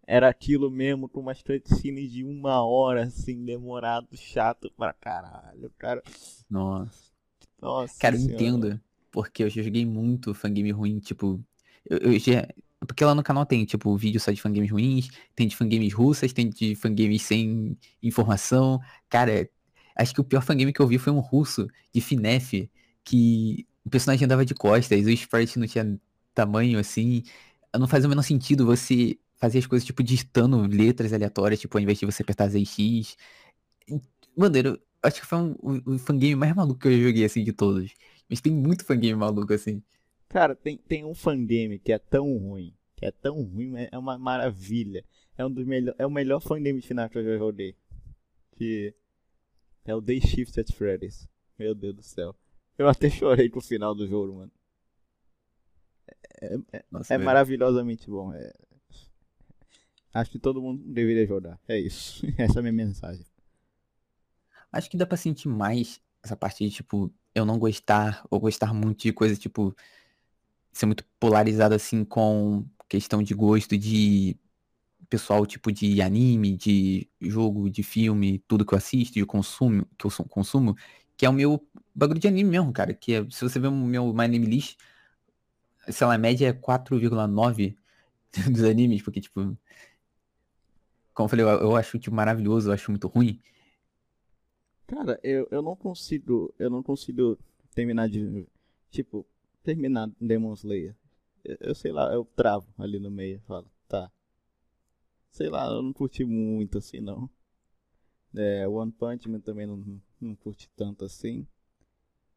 era 0.06 0.28
aquilo 0.28 0.70
mesmo, 0.70 1.08
com 1.08 1.20
umas 1.20 1.40
cutscenes 1.42 2.10
de 2.10 2.24
uma 2.24 2.64
hora, 2.64 3.04
assim, 3.04 3.44
demorado, 3.44 4.08
chato 4.16 4.68
pra 4.76 4.92
caralho, 4.92 5.70
cara. 5.78 6.02
Nossa. 6.50 7.10
Nossa 7.62 7.96
Cara, 8.00 8.16
eu 8.16 8.22
entendo, 8.22 8.80
porque 9.12 9.44
eu 9.44 9.50
já 9.50 9.62
joguei 9.62 9.86
muito 9.86 10.34
fangame 10.34 10.72
ruim, 10.72 10.98
tipo... 10.98 11.40
Eu, 11.88 11.98
eu 11.98 12.18
já... 12.18 12.48
Porque 12.80 13.04
lá 13.04 13.14
no 13.14 13.22
canal 13.22 13.44
tem, 13.46 13.64
tipo, 13.64 13.94
vídeo 13.96 14.18
só 14.18 14.32
de 14.32 14.40
fangames 14.40 14.70
ruins, 14.70 15.10
tem 15.36 15.46
de 15.46 15.54
fangames 15.54 15.92
russas, 15.92 16.32
tem 16.32 16.48
de 16.48 16.74
fangames 16.74 17.22
sem 17.22 17.78
informação. 18.02 18.80
Cara, 19.08 19.48
Acho 19.96 20.14
que 20.14 20.20
o 20.20 20.24
pior 20.24 20.42
fangame 20.42 20.72
que 20.72 20.80
eu 20.80 20.86
vi 20.86 20.98
foi 20.98 21.12
um 21.12 21.20
russo 21.20 21.68
de 21.92 22.00
Finef, 22.00 22.70
que 23.04 23.66
o 23.84 23.90
personagem 23.90 24.24
andava 24.24 24.44
de 24.44 24.54
costas, 24.54 25.06
o 25.06 25.10
sprite 25.10 25.58
não 25.58 25.66
tinha 25.66 25.98
tamanho 26.34 26.78
assim. 26.78 27.22
Não 27.78 27.86
faz 27.86 28.04
o 28.04 28.08
menor 28.08 28.22
sentido 28.22 28.66
você 28.66 29.18
fazer 29.36 29.58
as 29.58 29.66
coisas 29.66 29.86
tipo 29.86 30.02
digitando 30.02 30.60
letras 30.66 31.12
aleatórias, 31.12 31.60
tipo, 31.60 31.76
ao 31.76 31.82
invés 31.82 31.98
de 31.98 32.06
você 32.06 32.22
apertar 32.22 32.48
ZX. 32.48 33.16
Mano, 34.36 34.56
eu 34.56 34.78
acho 35.02 35.20
que 35.20 35.26
foi 35.26 35.38
um, 35.38 35.52
o, 35.60 35.94
o 35.94 35.98
fangame 35.98 36.34
mais 36.34 36.54
maluco 36.54 36.80
que 36.80 36.88
eu 36.88 37.02
joguei 37.02 37.24
assim 37.24 37.42
de 37.42 37.52
todos. 37.52 37.92
Mas 38.28 38.40
tem 38.40 38.52
muito 38.52 38.84
fangame 38.84 39.14
maluco 39.14 39.52
assim. 39.52 39.82
Cara, 40.28 40.54
tem, 40.54 40.76
tem 40.76 41.04
um 41.04 41.14
fangame 41.14 41.78
que 41.78 41.92
é 41.92 41.98
tão 41.98 42.36
ruim, 42.36 42.72
que 42.94 43.04
é 43.04 43.10
tão 43.10 43.42
ruim, 43.42 43.72
é 43.90 43.98
uma 43.98 44.16
maravilha. 44.16 45.04
É 45.36 45.44
um 45.44 45.50
dos 45.50 45.66
melhores, 45.66 45.98
é 45.98 46.06
o 46.06 46.10
melhor 46.10 46.40
fangame 46.40 46.80
de 46.80 46.86
final 46.86 47.08
que 47.08 47.18
eu 47.18 47.24
já 47.24 47.36
joguei. 47.38 47.74
Que 48.56 48.94
é 49.84 49.94
o 49.94 50.00
Day 50.00 50.20
Shift 50.20 50.58
at 50.60 50.72
Freddy's. 50.72 51.28
Meu 51.58 51.74
Deus 51.74 51.94
do 51.94 52.02
céu. 52.02 52.34
Eu 52.78 52.88
até 52.88 53.10
chorei 53.10 53.50
pro 53.50 53.60
final 53.60 53.94
do 53.94 54.06
jogo, 54.06 54.36
mano. 54.36 54.52
É, 56.40 56.58
é, 56.72 56.84
Nossa, 56.90 57.14
é 57.14 57.18
maravilhosamente 57.18 58.08
bom. 58.08 58.32
É... 58.32 58.52
Acho 60.12 60.30
que 60.30 60.38
todo 60.38 60.62
mundo 60.62 60.82
deveria 60.84 61.26
jogar. 61.26 61.60
É 61.68 61.78
isso. 61.78 62.26
Essa 62.38 62.58
é 62.58 62.60
a 62.60 62.62
minha 62.62 62.72
mensagem. 62.72 63.24
Acho 64.72 64.90
que 64.90 64.96
dá 64.96 65.06
pra 65.06 65.16
sentir 65.16 65.48
mais 65.48 66.00
essa 66.22 66.36
parte 66.36 66.64
de, 66.64 66.70
tipo, 66.70 67.12
eu 67.34 67.44
não 67.44 67.58
gostar 67.58 68.24
ou 68.30 68.40
gostar 68.40 68.72
muito 68.72 69.02
de 69.02 69.12
coisa, 69.12 69.36
tipo, 69.36 69.74
ser 70.72 70.86
muito 70.86 71.04
polarizado 71.18 71.74
assim 71.74 72.04
com 72.04 72.64
questão 72.88 73.22
de 73.22 73.34
gosto 73.34 73.76
de 73.76 74.36
pessoal 75.10 75.44
tipo 75.44 75.72
de 75.72 76.00
anime, 76.00 76.56
de 76.56 77.10
jogo, 77.20 77.68
de 77.68 77.82
filme, 77.82 78.38
tudo 78.46 78.64
que 78.64 78.72
eu 78.72 78.78
assisto, 78.78 79.14
de 79.14 79.26
consumo, 79.26 79.84
que 79.98 80.06
eu 80.06 80.10
consumo, 80.28 80.76
que 81.16 81.26
é 81.26 81.28
o 81.28 81.32
meu 81.32 81.66
bagulho 81.94 82.20
de 82.20 82.28
anime 82.28 82.48
mesmo, 82.48 82.72
cara. 82.72 82.94
Que 82.94 83.14
é, 83.14 83.30
se 83.30 83.42
você 83.42 83.58
ver 83.58 83.68
o 83.68 83.72
meu 83.72 84.14
My 84.14 84.24
Anime 84.24 84.46
List, 84.46 84.78
sei 85.88 86.06
lá, 86.06 86.14
a 86.14 86.18
média 86.18 86.48
é 86.48 86.52
4,9 86.52 87.76
dos 88.50 88.62
animes, 88.62 89.02
porque, 89.02 89.20
tipo. 89.20 89.56
Como 91.12 91.26
eu 91.26 91.28
falei, 91.28 91.44
eu, 91.44 91.48
eu 91.48 91.76
acho 91.76 91.98
tipo, 91.98 92.14
maravilhoso, 92.14 92.70
eu 92.70 92.72
acho 92.72 92.90
muito 92.90 93.08
ruim. 93.08 93.38
Cara, 94.86 95.20
eu, 95.22 95.46
eu 95.50 95.60
não 95.60 95.76
consigo. 95.76 96.54
Eu 96.58 96.70
não 96.70 96.82
consigo 96.82 97.36
terminar 97.74 98.08
de. 98.08 98.46
Tipo, 98.90 99.26
terminar 99.62 100.08
Demon 100.20 100.54
Slayer. 100.54 100.94
Eu, 101.44 101.56
eu 101.60 101.74
sei 101.74 101.92
lá, 101.92 102.12
eu 102.12 102.24
travo 102.36 102.66
ali 102.78 102.98
no 102.98 103.10
meio, 103.10 103.40
falo, 103.46 103.66
tá. 103.88 104.10
Sei 105.30 105.48
lá, 105.48 105.66
eu 105.66 105.82
não 105.82 105.92
curti 105.92 106.24
muito 106.24 106.78
assim 106.78 107.00
não. 107.00 107.30
É, 108.34 108.66
One 108.68 108.92
Punch 108.92 109.28
Man 109.28 109.40
também 109.40 109.66
não, 109.66 110.00
não 110.20 110.34
curti 110.36 110.70
tanto 110.76 111.04
assim. 111.04 111.46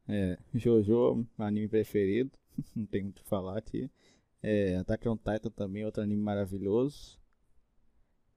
É, 0.08 0.38
Jojo, 0.54 1.26
anime 1.38 1.68
preferido. 1.68 2.32
não 2.74 2.86
tem 2.86 3.02
muito 3.02 3.20
o 3.20 3.22
que 3.22 3.28
falar 3.28 3.58
aqui. 3.58 3.90
É, 4.42 4.76
Attack 4.76 5.08
on 5.08 5.16
Titan 5.16 5.50
também, 5.50 5.84
outro 5.84 6.02
anime 6.02 6.22
maravilhoso. 6.22 7.18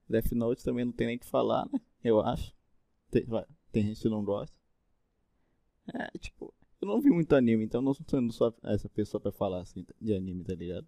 Death 0.10 0.32
Note 0.32 0.64
também 0.64 0.86
não 0.86 0.94
tem 0.94 1.08
nem 1.08 1.18
o 1.18 1.20
que 1.20 1.26
falar, 1.26 1.68
né? 1.72 1.82
Eu 2.04 2.22
acho. 2.22 2.56
Tem, 3.12 3.26
tem 3.72 3.84
gente 3.84 4.02
que 4.02 4.10
não 4.10 4.24
gosta. 4.24 4.56
É, 5.94 6.18
tipo, 6.18 6.54
eu 6.82 6.88
não 6.88 7.02
vi 7.02 7.10
muito 7.10 7.34
anime, 7.34 7.66
então 7.66 7.82
não 7.82 7.94
sou 8.32 8.56
essa 8.64 8.88
pessoa 8.90 9.20
pra 9.20 9.32
falar 9.32 9.62
assim 9.62 9.86
de 10.00 10.14
anime, 10.14 10.44
tá 10.44 10.54
ligado? 10.54 10.88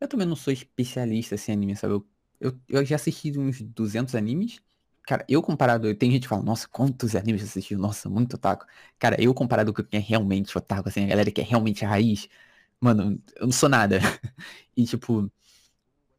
Eu 0.00 0.08
também 0.08 0.26
não 0.26 0.36
sou 0.36 0.52
especialista 0.52 1.34
assim, 1.34 1.52
em 1.52 1.54
anime, 1.54 1.76
sabe? 1.76 1.94
Eu, 1.94 2.06
eu, 2.40 2.60
eu, 2.68 2.84
já 2.84 2.96
assisti 2.96 3.36
uns 3.38 3.60
200 3.60 4.14
animes. 4.14 4.60
Cara, 5.06 5.24
eu 5.28 5.42
comparado, 5.42 5.94
tem 5.94 6.10
gente 6.10 6.22
que 6.22 6.28
fala, 6.28 6.42
nossa, 6.42 6.68
quantos 6.68 7.14
animes 7.16 7.42
você 7.42 7.48
assistiu? 7.48 7.78
Nossa, 7.78 8.08
muito 8.08 8.34
otaku. 8.34 8.66
Cara, 8.98 9.20
eu 9.22 9.34
comparado 9.34 9.72
com 9.74 9.82
quem 9.82 9.98
é 10.00 10.02
realmente 10.02 10.56
otaku, 10.56 10.88
assim, 10.88 11.04
a 11.04 11.08
galera 11.08 11.30
que 11.30 11.40
é 11.40 11.44
realmente 11.44 11.84
a 11.84 11.88
raiz, 11.88 12.28
mano, 12.80 13.20
eu 13.36 13.46
não 13.46 13.52
sou 13.52 13.68
nada. 13.68 13.98
e 14.76 14.84
tipo, 14.84 15.30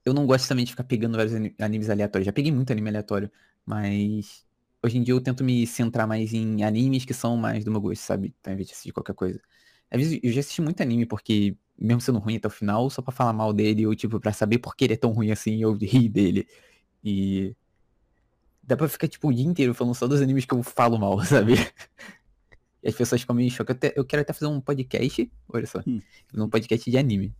eu 0.05 0.13
não 0.13 0.25
gosto 0.25 0.47
também 0.47 0.65
de 0.65 0.71
ficar 0.71 0.83
pegando 0.83 1.17
vários 1.17 1.33
animes 1.59 1.89
aleatórios. 1.89 2.25
Já 2.25 2.33
peguei 2.33 2.51
muito 2.51 2.71
anime 2.71 2.89
aleatório, 2.89 3.31
mas 3.65 4.45
hoje 4.83 4.97
em 4.97 5.03
dia 5.03 5.13
eu 5.13 5.21
tento 5.21 5.43
me 5.43 5.65
centrar 5.67 6.07
mais 6.07 6.33
em 6.33 6.63
animes 6.63 7.05
que 7.05 7.13
são 7.13 7.37
mais 7.37 7.63
do 7.63 7.71
meu 7.71 7.81
gosto, 7.81 8.01
sabe? 8.01 8.33
Ao 8.45 8.53
invés 8.53 8.67
de 8.67 8.73
assistir 8.73 8.91
qualquer 8.91 9.13
coisa. 9.15 9.39
Às 9.91 9.99
vezes 9.99 10.19
eu 10.23 10.31
já 10.31 10.39
assisti 10.39 10.61
muito 10.61 10.81
anime 10.81 11.05
porque 11.05 11.55
mesmo 11.81 11.99
sendo 12.01 12.19
ruim 12.19 12.35
até 12.37 12.47
o 12.47 12.51
final, 12.51 12.89
só 12.89 13.01
pra 13.01 13.11
falar 13.11 13.33
mal 13.33 13.51
dele, 13.53 13.85
ou 13.87 13.95
tipo, 13.95 14.19
pra 14.19 14.31
saber 14.31 14.59
por 14.59 14.75
que 14.75 14.85
ele 14.85 14.93
é 14.93 14.97
tão 14.97 15.11
ruim 15.11 15.31
assim, 15.31 15.61
eu 15.61 15.73
ri 15.73 16.07
dele. 16.07 16.47
E. 17.03 17.55
Dá 18.63 18.77
pra 18.77 18.87
ficar, 18.87 19.07
tipo, 19.07 19.27
o 19.27 19.33
dia 19.33 19.45
inteiro 19.45 19.73
falando 19.73 19.95
só 19.95 20.07
dos 20.07 20.21
animes 20.21 20.45
que 20.45 20.53
eu 20.53 20.61
falo 20.63 20.97
mal, 20.99 21.19
sabe? 21.25 21.53
E 22.83 22.87
as 22.87 22.95
pessoas 22.95 23.21
ficam 23.21 23.35
meio 23.35 23.47
em 23.47 23.49
choque. 23.49 23.71
Eu, 23.71 23.75
te- 23.75 23.93
eu 23.95 24.05
quero 24.05 24.21
até 24.21 24.31
fazer 24.33 24.45
um 24.47 24.61
podcast, 24.61 25.31
olha 25.49 25.65
só, 25.67 25.81
Hum. 25.85 25.99
um 26.35 26.47
podcast 26.49 26.89
de 26.89 26.97
anime. 26.97 27.33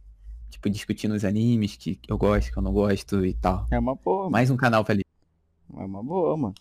Tipo, 0.50 0.70
discutindo 0.70 1.14
os 1.14 1.24
animes 1.24 1.78
que 1.78 1.98
eu 2.08 2.18
gosto, 2.18 2.52
que 2.52 2.58
eu 2.58 2.62
não 2.64 2.74
gosto 2.74 3.26
e 3.26 3.34
tal. 3.36 3.66
É 3.72 3.80
uma 3.80 3.96
boa. 3.96 4.30
Mais 4.30 4.50
um 4.50 4.58
canal 4.58 4.84
pra 4.84 4.94
ali. 4.94 5.04
É 5.74 5.86
uma 5.86 6.04
boa, 6.04 6.36
mano. 6.36 6.56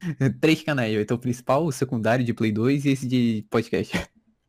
Três 0.40 0.62
canais, 0.62 0.94
então 0.94 1.16
o 1.16 1.20
principal, 1.20 1.64
o 1.64 1.72
secundário 1.72 2.24
de 2.24 2.34
Play 2.34 2.52
2 2.52 2.84
e 2.84 2.90
esse 2.90 3.06
de 3.08 3.46
podcast. 3.48 3.96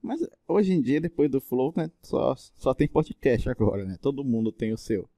Mas 0.05 0.21
hoje 0.47 0.71
em 0.71 0.81
dia, 0.81 1.01
depois 1.01 1.29
do 1.31 1.41
Flow, 1.41 1.73
né? 1.75 1.89
Só, 2.03 2.35
só 2.35 2.73
tem 2.75 2.87
podcast 2.87 3.49
agora, 3.49 3.83
né? 3.83 3.97
Todo 3.99 4.23
mundo 4.23 4.51
tem 4.51 4.71
o 4.71 4.77
seu. 4.77 5.09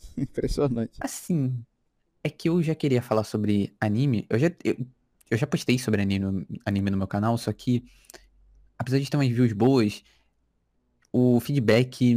Impressionante. 0.16 0.98
Assim, 1.00 1.62
é 2.24 2.30
que 2.30 2.48
eu 2.48 2.62
já 2.62 2.74
queria 2.74 3.02
falar 3.02 3.24
sobre 3.24 3.76
anime. 3.78 4.26
Eu 4.30 4.38
já, 4.38 4.50
eu, 4.64 4.76
eu 5.30 5.36
já 5.36 5.46
postei 5.46 5.78
sobre 5.78 6.00
anime, 6.00 6.46
anime 6.64 6.90
no 6.90 6.96
meu 6.96 7.06
canal, 7.06 7.36
só 7.36 7.52
que, 7.52 7.84
apesar 8.78 8.98
de 8.98 9.10
ter 9.10 9.18
umas 9.18 9.28
views 9.28 9.52
boas, 9.52 10.02
o 11.12 11.38
feedback 11.38 12.14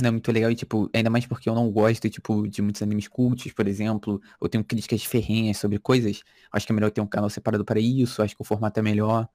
não 0.00 0.08
é 0.08 0.10
muito 0.12 0.30
legal 0.30 0.52
e, 0.52 0.54
tipo, 0.54 0.88
ainda 0.94 1.10
mais 1.10 1.26
porque 1.26 1.48
eu 1.48 1.54
não 1.54 1.68
gosto, 1.68 2.08
tipo, 2.08 2.46
de 2.46 2.62
muitos 2.62 2.80
animes 2.80 3.08
cultos, 3.08 3.50
por 3.52 3.66
exemplo, 3.66 4.22
eu 4.40 4.48
tenho 4.48 4.62
críticas 4.62 5.02
ferrenhas 5.04 5.56
sobre 5.56 5.80
coisas, 5.80 6.22
acho 6.52 6.64
que 6.64 6.70
é 6.70 6.74
melhor 6.74 6.92
ter 6.92 7.00
um 7.00 7.06
canal 7.08 7.28
separado 7.28 7.64
para 7.64 7.80
isso, 7.80 8.22
acho 8.22 8.36
que 8.36 8.42
o 8.42 8.44
formato 8.44 8.78
é 8.78 8.82
melhor. 8.84 9.28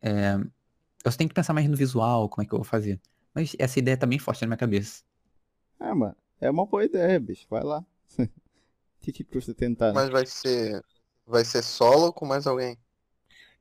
É, 0.00 0.38
eu 1.04 1.10
só 1.10 1.18
tenho 1.18 1.28
que 1.28 1.34
pensar 1.34 1.52
mais 1.52 1.68
no 1.68 1.76
visual, 1.76 2.28
como 2.28 2.44
é 2.44 2.46
que 2.48 2.52
eu 2.54 2.58
vou 2.58 2.64
fazer. 2.64 3.00
Mas 3.34 3.54
essa 3.58 3.78
ideia 3.78 3.96
tá 3.96 4.06
bem 4.06 4.18
forte 4.18 4.42
na 4.42 4.48
minha 4.48 4.56
cabeça. 4.56 5.02
É, 5.80 5.92
mano. 5.92 6.16
É 6.40 6.50
uma 6.50 6.66
boa 6.66 6.84
ideia, 6.84 7.18
bicho. 7.18 7.46
Vai 7.48 7.62
lá. 7.62 7.84
O 8.18 8.18
que, 9.00 9.12
que 9.12 9.24
custa 9.24 9.54
tentar? 9.54 9.88
né? 9.88 9.94
Mas 9.94 10.10
vai 10.10 10.26
ser. 10.26 10.82
Vai 11.26 11.44
ser 11.44 11.62
solo 11.62 12.06
ou 12.06 12.12
com 12.12 12.26
mais 12.26 12.46
alguém? 12.46 12.76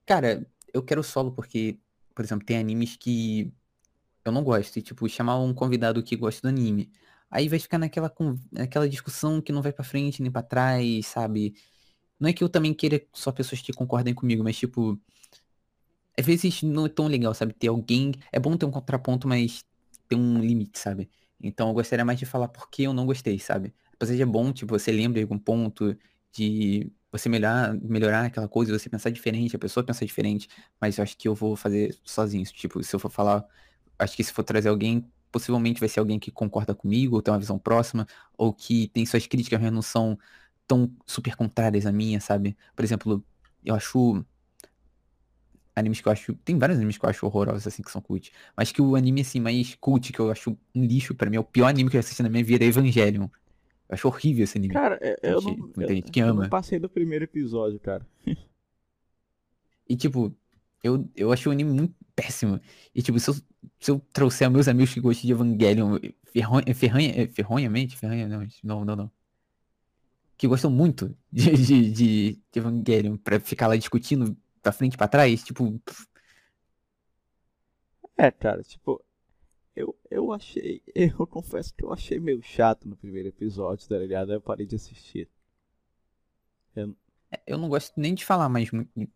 Cara, 0.05 0.45
eu 0.73 0.83
quero 0.83 1.03
solo 1.03 1.31
porque, 1.31 1.79
por 2.15 2.25
exemplo, 2.25 2.45
tem 2.45 2.57
animes 2.57 2.95
que 2.97 3.53
eu 4.25 4.31
não 4.31 4.43
gosto. 4.43 4.77
E, 4.77 4.81
tipo, 4.81 5.07
chamar 5.07 5.39
um 5.39 5.53
convidado 5.53 6.03
que 6.03 6.15
gosta 6.15 6.41
do 6.41 6.49
anime. 6.49 6.91
Aí 7.29 7.47
vai 7.47 7.59
ficar 7.59 7.77
naquela, 7.77 8.13
naquela 8.51 8.89
discussão 8.89 9.41
que 9.41 9.51
não 9.51 9.61
vai 9.61 9.71
pra 9.71 9.83
frente 9.85 10.21
nem 10.21 10.31
pra 10.31 10.43
trás, 10.43 11.07
sabe? 11.07 11.55
Não 12.19 12.29
é 12.29 12.33
que 12.33 12.43
eu 12.43 12.49
também 12.49 12.73
queira 12.73 13.01
só 13.13 13.31
pessoas 13.31 13.61
que 13.61 13.71
concordem 13.73 14.13
comigo, 14.13 14.43
mas, 14.43 14.57
tipo, 14.57 14.99
às 16.21 16.25
vezes 16.25 16.61
não 16.63 16.85
é 16.85 16.89
tão 16.89 17.07
legal, 17.07 17.33
sabe? 17.33 17.53
Ter 17.53 17.67
alguém. 17.67 18.13
É 18.31 18.39
bom 18.39 18.55
ter 18.55 18.65
um 18.65 18.71
contraponto, 18.71 19.27
mas 19.27 19.63
tem 20.07 20.17
um 20.17 20.39
limite, 20.39 20.79
sabe? 20.79 21.09
Então 21.41 21.69
eu 21.69 21.73
gostaria 21.73 22.05
mais 22.05 22.19
de 22.19 22.25
falar 22.25 22.47
por 22.47 22.69
que 22.69 22.83
eu 22.83 22.93
não 22.93 23.05
gostei, 23.05 23.39
sabe? 23.39 23.73
Apesar 23.93 24.15
de 24.15 24.21
é 24.21 24.25
bom, 24.25 24.51
tipo, 24.53 24.77
você 24.77 24.91
lembra 24.91 25.19
de 25.19 25.23
algum 25.23 25.39
ponto 25.39 25.97
de 26.31 26.91
você 27.11 27.27
melhorar, 27.27 27.73
melhorar 27.81 28.25
aquela 28.25 28.47
coisa, 28.47 28.77
você 28.77 28.89
pensar 28.89 29.09
diferente, 29.09 29.55
a 29.55 29.59
pessoa 29.59 29.83
pensar 29.83 30.05
diferente, 30.05 30.47
mas 30.79 30.97
eu 30.97 31.03
acho 31.03 31.17
que 31.17 31.27
eu 31.27 31.35
vou 31.35 31.55
fazer 31.55 31.97
sozinho. 32.03 32.45
Tipo, 32.45 32.83
se 32.83 32.95
eu 32.95 32.99
for 32.99 33.11
falar, 33.11 33.45
acho 33.99 34.15
que 34.15 34.23
se 34.23 34.31
for 34.31 34.43
trazer 34.43 34.69
alguém, 34.69 35.05
possivelmente 35.31 35.79
vai 35.79 35.89
ser 35.89 35.99
alguém 35.99 36.19
que 36.19 36.31
concorda 36.31 36.73
comigo, 36.75 37.15
ou 37.15 37.21
tem 37.21 37.33
uma 37.33 37.39
visão 37.39 37.57
próxima, 37.59 38.07
ou 38.37 38.53
que 38.53 38.87
tem 38.89 39.05
suas 39.05 39.27
críticas, 39.27 39.59
mas 39.61 39.71
não 39.71 39.81
são 39.81 40.17
tão 40.67 40.91
super 41.05 41.35
contrárias 41.35 41.85
à 41.85 41.91
minha, 41.91 42.21
sabe? 42.21 42.57
Por 42.75 42.85
exemplo, 42.85 43.23
eu 43.63 43.75
acho 43.75 44.25
animes 45.81 45.99
que 46.01 46.07
eu 46.07 46.11
acho. 46.11 46.33
Tem 46.45 46.57
vários 46.57 46.77
animes 46.77 46.97
que 46.97 47.05
eu 47.05 47.09
acho 47.09 47.25
horrorosos, 47.25 47.67
assim, 47.67 47.83
que 47.83 47.91
são 47.91 48.01
cult. 48.01 48.31
Mas 48.55 48.71
que 48.71 48.81
o 48.81 48.95
anime, 48.95 49.21
assim, 49.21 49.39
mais 49.39 49.75
cult, 49.75 50.13
que 50.13 50.19
eu 50.19 50.31
acho 50.31 50.57
um 50.73 50.85
lixo 50.85 51.13
pra 51.13 51.29
mim, 51.29 51.35
é 51.35 51.39
o 51.39 51.43
pior 51.43 51.67
anime 51.67 51.89
que 51.89 51.97
eu 51.97 51.99
assisti 51.99 52.23
na 52.23 52.29
minha 52.29 52.43
vida, 52.43 52.63
é 52.63 52.67
Evangelion. 52.67 53.23
Eu 53.23 53.29
acho 53.95 54.07
horrível 54.07 54.45
esse 54.45 54.57
anime. 54.57 54.73
Cara, 54.73 54.97
é- 55.01 55.19
eu, 55.21 55.33
não, 55.33 55.41
gente- 55.41 55.73
tem 55.73 55.83
eu, 55.83 55.89
gente 55.95 56.11
que 56.11 56.19
eu 56.21 56.27
ama. 56.27 56.43
não 56.43 56.49
passei 56.49 56.79
do 56.79 56.87
primeiro 56.89 57.25
episódio, 57.25 57.79
cara. 57.79 58.05
E, 59.87 59.95
tipo, 59.97 60.33
eu, 60.83 61.05
eu 61.15 61.31
acho 61.33 61.49
o 61.49 61.51
anime 61.51 61.71
muito 61.71 61.93
péssimo. 62.15 62.59
E, 62.95 63.01
tipo, 63.01 63.19
se 63.19 63.29
eu, 63.29 63.33
se 63.79 63.91
eu 63.91 63.99
trouxer 64.13 64.49
meus 64.49 64.67
amigos 64.69 64.93
que 64.93 65.01
gostam 65.01 65.25
de 65.27 65.31
Evangelion 65.33 65.97
ferronha, 66.31 66.73
ferranha, 66.73 67.27
ferronhamente, 67.29 67.97
ferranha, 67.97 68.27
não, 68.27 68.47
não, 68.63 68.85
não, 68.85 68.95
não. 68.95 69.11
Que 70.37 70.47
gostam 70.47 70.71
muito 70.71 71.15
de, 71.31 71.51
de, 71.51 71.91
de, 71.91 72.31
de 72.51 72.59
Evangelion 72.59 73.17
pra 73.17 73.39
ficar 73.39 73.67
lá 73.67 73.75
discutindo 73.75 74.35
pra 74.61 74.71
frente 74.71 74.97
pra 74.97 75.07
trás, 75.07 75.43
tipo, 75.43 75.79
É, 78.17 78.31
cara, 78.31 78.63
tipo, 78.63 79.03
eu, 79.75 79.95
eu 80.09 80.31
achei, 80.33 80.81
eu 80.95 81.27
confesso 81.27 81.73
que 81.73 81.83
eu 81.83 81.93
achei 81.93 82.19
meio 82.19 82.41
chato 82.43 82.87
no 82.87 82.95
primeiro 82.95 83.29
episódio, 83.29 83.87
tá 83.89 83.97
ligado? 83.97 84.33
Eu 84.33 84.41
parei 84.41 84.65
de 84.65 84.75
assistir. 84.75 85.29
eu 87.47 87.57
não 87.57 87.69
gosto 87.69 87.93
nem 87.97 88.13
de 88.13 88.25
falar 88.25 88.49
mais, 88.49 88.69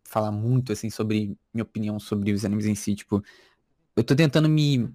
falar 0.04 0.30
muito, 0.30 0.72
assim, 0.72 0.90
sobre 0.90 1.36
minha 1.52 1.62
opinião 1.64 1.98
sobre 1.98 2.32
os 2.32 2.44
animes 2.44 2.66
em 2.66 2.74
si, 2.74 2.94
tipo, 2.94 3.22
eu 3.96 4.04
tô 4.04 4.16
tentando 4.16 4.48
me 4.48 4.88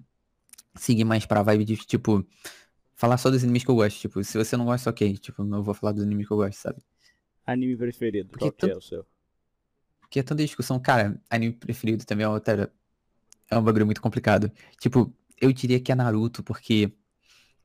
seguir 0.76 1.04
mais 1.04 1.26
pra 1.26 1.42
vibe 1.42 1.64
de, 1.64 1.76
tipo, 1.78 2.26
falar 2.94 3.18
só 3.18 3.30
dos 3.30 3.42
animes 3.44 3.64
que 3.64 3.70
eu 3.70 3.76
gosto, 3.76 3.98
tipo, 4.00 4.22
se 4.24 4.38
você 4.38 4.56
não 4.56 4.66
gosta, 4.66 4.90
ok, 4.90 5.16
tipo, 5.18 5.42
eu 5.42 5.62
vou 5.62 5.74
falar 5.74 5.92
dos 5.92 6.04
animes 6.04 6.26
que 6.26 6.32
eu 6.32 6.38
gosto, 6.38 6.58
sabe? 6.60 6.82
Anime 7.46 7.76
preferido, 7.76 8.30
Porque 8.30 8.50
qual 8.50 8.52
que 8.52 8.68
é 8.68 8.68
tanto- 8.68 8.78
o 8.78 8.80
seu? 8.80 9.06
Porque 10.12 10.20
é 10.20 10.22
tanta 10.22 10.44
discussão, 10.44 10.78
cara, 10.78 11.18
anime 11.30 11.54
preferido 11.54 12.04
também 12.04 12.24
é 12.26 12.28
outra, 12.28 12.70
é 13.50 13.56
um 13.56 13.62
bagulho 13.62 13.86
muito 13.86 14.02
complicado. 14.02 14.52
Tipo, 14.78 15.10
eu 15.40 15.50
diria 15.54 15.80
que 15.80 15.90
é 15.90 15.94
Naruto, 15.94 16.42
porque 16.42 16.92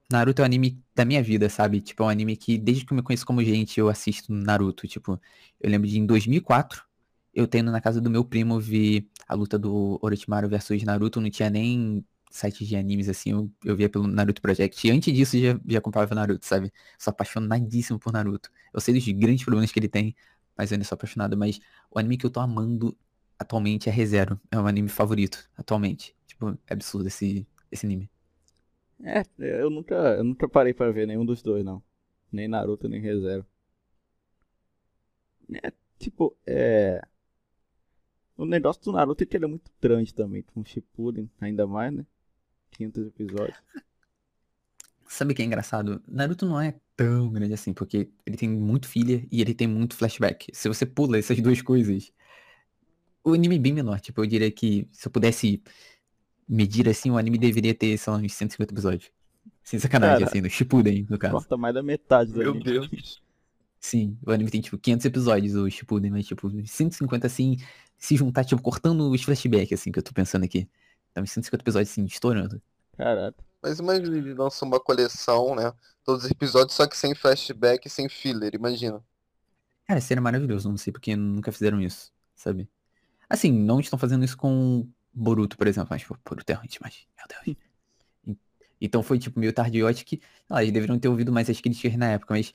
Naruto 0.09 0.41
é 0.41 0.43
o 0.43 0.45
anime 0.45 0.81
da 0.95 1.03
minha 1.03 1.21
vida, 1.21 1.49
sabe? 1.49 1.81
Tipo, 1.81 2.03
é 2.03 2.05
um 2.05 2.09
anime 2.09 2.37
que 2.37 2.57
desde 2.57 2.85
que 2.85 2.93
eu 2.93 2.95
me 2.95 3.03
conheço 3.03 3.25
como 3.25 3.43
gente, 3.43 3.77
eu 3.77 3.89
assisto 3.89 4.31
Naruto. 4.33 4.87
Tipo, 4.87 5.19
eu 5.59 5.69
lembro 5.69 5.89
de 5.89 5.99
em 5.99 6.05
2004, 6.05 6.85
eu 7.33 7.47
tendo 7.47 7.69
na 7.69 7.81
casa 7.81 7.99
do 7.99 8.09
meu 8.09 8.23
primo 8.23 8.61
ver 8.61 9.05
a 9.27 9.35
luta 9.35 9.59
do 9.59 9.99
Orochimaru 10.01 10.47
versus 10.47 10.81
Naruto, 10.83 11.19
não 11.19 11.29
tinha 11.29 11.49
nem 11.49 12.05
sites 12.31 12.65
de 12.65 12.77
animes 12.77 13.09
assim, 13.09 13.31
eu, 13.31 13.51
eu 13.65 13.75
via 13.75 13.89
pelo 13.89 14.07
Naruto 14.07 14.41
Project. 14.41 14.87
E 14.87 14.91
antes 14.91 15.13
disso 15.13 15.37
já, 15.37 15.59
já 15.67 15.81
comprava 15.81 16.15
Naruto, 16.15 16.45
sabe? 16.45 16.71
Sou 16.97 17.11
apaixonadíssimo 17.11 17.99
por 17.99 18.13
Naruto. 18.13 18.49
Eu 18.73 18.79
sei 18.79 18.93
dos 18.93 19.05
grandes 19.09 19.43
problemas 19.43 19.69
que 19.69 19.79
ele 19.79 19.89
tem, 19.89 20.15
mas 20.57 20.71
eu 20.71 20.75
ainda 20.75 20.85
sou 20.85 20.95
apaixonado. 20.95 21.37
Mas 21.37 21.59
o 21.91 21.99
anime 21.99 22.17
que 22.17 22.25
eu 22.25 22.29
tô 22.29 22.39
amando 22.39 22.97
atualmente 23.37 23.89
é 23.89 23.91
ReZero. 23.91 24.39
É 24.51 24.57
o 24.57 24.61
meu 24.61 24.67
anime 24.67 24.89
favorito, 24.89 25.49
atualmente. 25.57 26.15
Tipo, 26.25 26.57
é 26.67 26.73
absurdo 26.73 27.07
esse, 27.07 27.47
esse 27.71 27.85
anime. 27.85 28.09
É, 29.03 29.23
eu 29.37 29.69
nunca, 29.69 29.95
eu 29.95 30.23
nunca 30.23 30.49
parei 30.49 30.73
pra 30.73 30.91
ver 30.91 31.05
nenhum 31.05 31.25
dos 31.25 31.41
dois, 31.41 31.63
não. 31.63 31.83
Nem 32.31 32.47
Naruto, 32.47 32.89
nem 32.89 32.99
ReZero. 32.99 33.45
É, 35.63 35.71
tipo, 35.97 36.35
é... 36.45 37.01
O 38.35 38.45
negócio 38.45 38.83
do 38.83 38.91
Naruto 38.91 39.23
é 39.23 39.25
que 39.25 39.37
ele 39.37 39.45
é 39.45 39.47
muito 39.47 39.71
grande 39.81 40.13
também, 40.13 40.43
com 40.43 40.63
Shippuden, 40.63 41.29
ainda 41.39 41.65
mais, 41.65 41.93
né? 41.93 42.05
500 42.71 43.07
episódios. 43.07 43.57
Sabe 45.07 45.33
o 45.33 45.35
que 45.35 45.41
é 45.41 45.45
engraçado? 45.45 46.01
Naruto 46.07 46.45
não 46.45 46.59
é 46.59 46.75
tão 46.95 47.31
grande 47.31 47.53
assim, 47.53 47.73
porque 47.73 48.09
ele 48.25 48.35
tem 48.35 48.49
muito 48.49 48.87
filler 48.87 49.27
e 49.31 49.41
ele 49.41 49.53
tem 49.53 49.67
muito 49.67 49.95
flashback. 49.95 50.49
Se 50.53 50.67
você 50.67 50.85
pula 50.85 51.17
essas 51.17 51.39
duas 51.39 51.61
coisas, 51.61 52.11
o 53.23 53.33
anime 53.33 53.55
é 53.55 53.59
bem 53.59 53.73
menor. 53.73 53.99
Tipo, 53.99 54.21
eu 54.21 54.25
diria 54.25 54.51
que 54.51 54.87
se 54.91 55.07
eu 55.07 55.11
pudesse 55.11 55.61
medir 56.47 56.87
assim, 56.87 57.09
o 57.11 57.17
anime 57.17 57.37
deveria 57.37 57.73
ter, 57.73 57.99
lá, 58.07 58.15
uns 58.15 58.33
150 58.33 58.73
episódios. 58.73 59.11
Sem 59.63 59.79
sacanagem, 59.79 60.19
Cara, 60.19 60.29
assim, 60.29 60.41
no 60.41 60.49
Shippuden, 60.49 61.05
no 61.09 61.17
caso. 61.17 61.33
Corta 61.33 61.57
mais 61.57 61.73
da 61.73 61.83
metade 61.83 62.31
do 62.31 62.39
Meu 62.39 62.51
anime. 62.51 62.63
Deus. 62.63 63.21
Sim, 63.79 64.17
o 64.25 64.31
anime 64.31 64.49
tem, 64.49 64.61
tipo, 64.61 64.77
500 64.77 65.05
episódios, 65.05 65.55
o 65.55 65.69
Shippuden, 65.69 66.11
mas, 66.11 66.25
tipo, 66.25 66.49
150, 66.65 67.27
assim, 67.27 67.57
se 67.97 68.15
juntar, 68.15 68.43
tipo, 68.43 68.61
cortando 68.61 69.09
os 69.09 69.21
flashbacks, 69.23 69.79
assim, 69.79 69.91
que 69.91 69.99
eu 69.99 70.03
tô 70.03 70.13
pensando 70.13 70.45
aqui. 70.45 70.67
Então, 71.11 71.23
uns 71.23 71.31
150 71.31 71.63
episódios, 71.63 71.91
assim, 71.91 72.05
estourando. 72.05 72.61
Caraca. 72.97 73.46
Mas 73.61 73.79
imagina 73.79 74.17
ele 74.17 74.33
lança 74.33 74.65
uma 74.65 74.79
coleção, 74.79 75.55
né? 75.55 75.73
Todos 76.03 76.25
os 76.25 76.31
episódios, 76.31 76.75
só 76.75 76.87
que 76.87 76.97
sem 76.97 77.15
flashback 77.15 77.87
e 77.87 77.89
sem 77.89 78.07
filler, 78.07 78.53
imagina. 78.55 79.03
Cara, 79.87 80.01
seria 80.01 80.21
maravilhoso, 80.21 80.69
não 80.69 80.77
sei 80.77 80.91
porque 80.91 81.15
nunca 81.15 81.51
fizeram 81.51 81.81
isso, 81.81 82.11
sabe? 82.35 82.69
Assim, 83.29 83.51
não 83.51 83.79
estão 83.79 83.97
fazendo 83.99 84.25
isso 84.25 84.37
com 84.37 84.89
Boruto, 85.13 85.57
por 85.57 85.67
exemplo, 85.67 85.89
mas, 85.91 86.01
tipo, 86.01 86.17
Boruto 86.25 86.51
é 86.51 86.55
ruim 86.55 86.67
demais, 86.67 87.07
meu 87.17 87.27
Deus. 87.43 87.57
Então 88.79 89.01
foi, 89.01 89.17
tipo, 89.17 89.39
meio 89.39 89.51
tardiote 89.51 90.05
que, 90.05 90.21
lá, 90.47 90.61
eles 90.61 90.71
deveriam 90.71 90.99
ter 90.99 91.07
ouvido 91.07 91.31
mais 91.31 91.49
as 91.49 91.59
críticas 91.59 91.95
na 91.97 92.11
época, 92.11 92.35
mas 92.35 92.53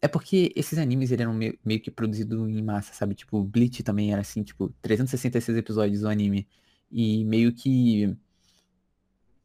é 0.00 0.08
porque 0.08 0.52
esses 0.56 0.78
animes 0.78 1.10
eles 1.12 1.22
eram 1.22 1.32
meio, 1.32 1.58
meio 1.64 1.80
que 1.80 1.90
produzidos 1.90 2.48
em 2.48 2.62
massa, 2.62 2.92
sabe? 2.92 3.14
Tipo, 3.14 3.42
Bleach 3.44 3.82
também 3.84 4.12
era 4.12 4.20
assim, 4.20 4.42
tipo, 4.42 4.68
366 4.82 5.56
episódios 5.58 6.00
do 6.00 6.08
anime. 6.08 6.48
E 6.90 7.24
meio 7.24 7.52
que. 7.54 8.16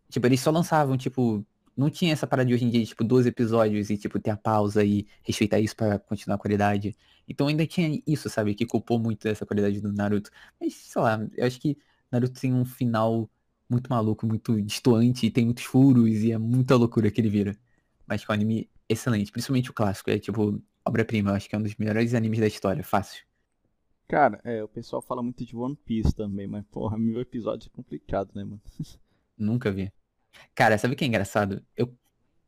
Tipo, 0.10 0.28
eles 0.28 0.40
só 0.40 0.52
lançavam, 0.52 0.98
tipo. 0.98 1.46
Não 1.76 1.92
tinha 1.92 2.12
essa 2.12 2.26
parada 2.26 2.48
de 2.48 2.56
hoje 2.56 2.66
em 2.66 2.70
dia, 2.72 2.84
tipo, 2.84 3.04
12 3.04 3.30
episódios 3.30 3.92
e, 3.92 3.98
tipo, 3.98 4.20
ter 4.20 4.32
a 4.32 4.38
pausa 4.38 4.84
e 4.84 5.06
respeitar 5.22 5.60
isso 5.60 5.76
pra 5.76 6.00
continuar 6.00 6.36
a 6.36 6.40
qualidade. 6.40 6.96
Então 7.28 7.48
ainda 7.48 7.68
tinha 7.68 8.02
isso, 8.08 8.30
sabe? 8.30 8.56
Que 8.56 8.66
culpou 8.66 8.98
muito 8.98 9.24
dessa 9.24 9.46
qualidade 9.46 9.80
do 9.80 9.94
Naruto. 9.94 10.32
Mas, 10.60 10.74
sei 10.74 11.02
lá, 11.02 11.20
eu 11.36 11.46
acho 11.46 11.60
que 11.60 11.78
Naruto 12.12 12.40
tem 12.40 12.52
um 12.54 12.66
final 12.66 13.30
muito 13.70 13.90
maluco, 13.90 14.26
muito 14.26 14.60
distoante, 14.62 15.28
e 15.28 15.32
tem 15.32 15.46
muitos 15.46 15.66
furos 15.66 16.24
e 16.24 16.32
é 16.32 16.38
muita 16.38 16.76
loucura 16.76 17.12
que 17.12 17.22
ele 17.22 17.30
vira. 17.30 17.56
Mas 18.08 18.24
que 18.26 18.32
é 18.32 18.34
um 18.34 18.36
anime 18.36 18.70
excelente, 18.90 19.32
principalmente 19.32 19.70
o 19.70 19.74
clássico. 19.74 20.10
É 20.10 20.18
tipo, 20.18 20.62
obra-prima, 20.86 21.32
eu 21.32 21.36
acho 21.36 21.50
que 21.50 21.56
é 21.56 21.60
um 21.60 21.64
dos 21.64 21.76
melhores 21.76 22.14
animes 22.14 22.40
da 22.40 22.48
história, 22.48 22.84
fácil. 22.84 23.24
Cara, 24.08 24.40
é, 24.46 24.64
o 24.64 24.70
pessoal 24.70 25.02
fala 25.02 25.22
muito 25.22 25.46
de 25.46 25.56
One 25.56 25.76
Piece 25.76 26.16
também, 26.16 26.48
mas 26.48 26.64
porra, 26.72 26.98
mil 26.98 27.20
episódios 27.20 27.68
é 27.68 27.76
complicado, 27.76 28.32
né, 28.34 28.44
mano? 28.44 28.62
Nunca 29.38 29.70
vi. 29.70 29.92
Cara, 30.56 30.78
sabe 30.78 30.94
o 30.94 30.98
que 30.98 31.04
é 31.04 31.08
engraçado? 31.08 31.62
Eu, 31.76 31.94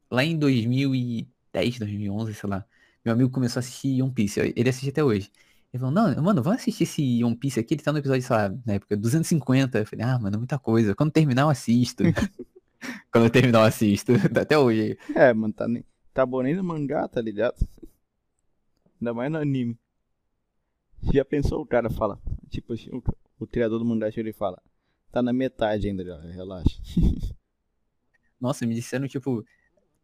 lá 0.09 0.23
em 0.23 0.37
2010, 0.37 1.79
2011, 1.79 2.33
sei 2.33 2.49
lá, 2.49 2.65
meu 3.03 3.13
amigo 3.13 3.29
começou 3.29 3.59
a 3.59 3.61
assistir 3.61 4.01
One 4.01 4.13
Piece. 4.13 4.39
Ele 4.55 4.69
assiste 4.69 4.89
até 4.89 5.03
hoje. 5.03 5.31
Ele 5.73 5.79
falou, 5.79 5.93
não, 5.93 6.23
mano, 6.23 6.41
vamos 6.41 6.61
assistir 6.61 6.83
esse 6.83 7.23
One 7.23 7.35
Piece 7.35 7.59
aqui, 7.59 7.75
ele 7.75 7.83
tá 7.83 7.91
no 7.91 7.99
episódio, 7.99 8.23
sei 8.23 8.35
lá, 8.35 8.49
na 8.65 8.73
época, 8.73 8.97
250. 8.97 9.79
Eu 9.79 9.85
falei, 9.85 10.05
ah, 10.05 10.17
mano, 10.19 10.37
muita 10.37 10.57
coisa. 10.57 10.95
Quando 10.95 11.11
terminar, 11.11 11.43
eu 11.43 11.49
assisto. 11.49 12.03
Quando 13.11 13.25
eu 13.25 13.29
terminar, 13.29 13.59
eu 13.59 13.65
assisto. 13.65 14.13
Até 14.39 14.57
hoje. 14.57 14.97
É, 15.15 15.33
mano, 15.33 15.53
tá, 15.53 15.67
nem, 15.67 15.83
tá 16.13 16.25
bom 16.25 16.41
nem 16.41 16.55
no 16.55 16.63
mangá, 16.63 17.07
tá 17.07 17.21
ligado? 17.21 17.55
Ainda 18.99 19.13
mais 19.13 19.31
no 19.31 19.37
anime. 19.37 19.77
Já 21.13 21.23
pensou 21.23 21.61
o 21.61 21.65
cara 21.65 21.89
fala, 21.89 22.19
tipo, 22.49 22.73
o, 22.73 23.03
o 23.39 23.47
criador 23.47 23.79
do 23.79 23.85
mangá 23.85 24.09
ele 24.15 24.33
fala, 24.33 24.61
tá 25.11 25.21
na 25.21 25.31
metade 25.31 25.87
ainda, 25.87 26.21
relaxa. 26.31 26.81
Nossa, 28.39 28.65
me 28.65 28.73
disseram, 28.73 29.07
tipo, 29.07 29.45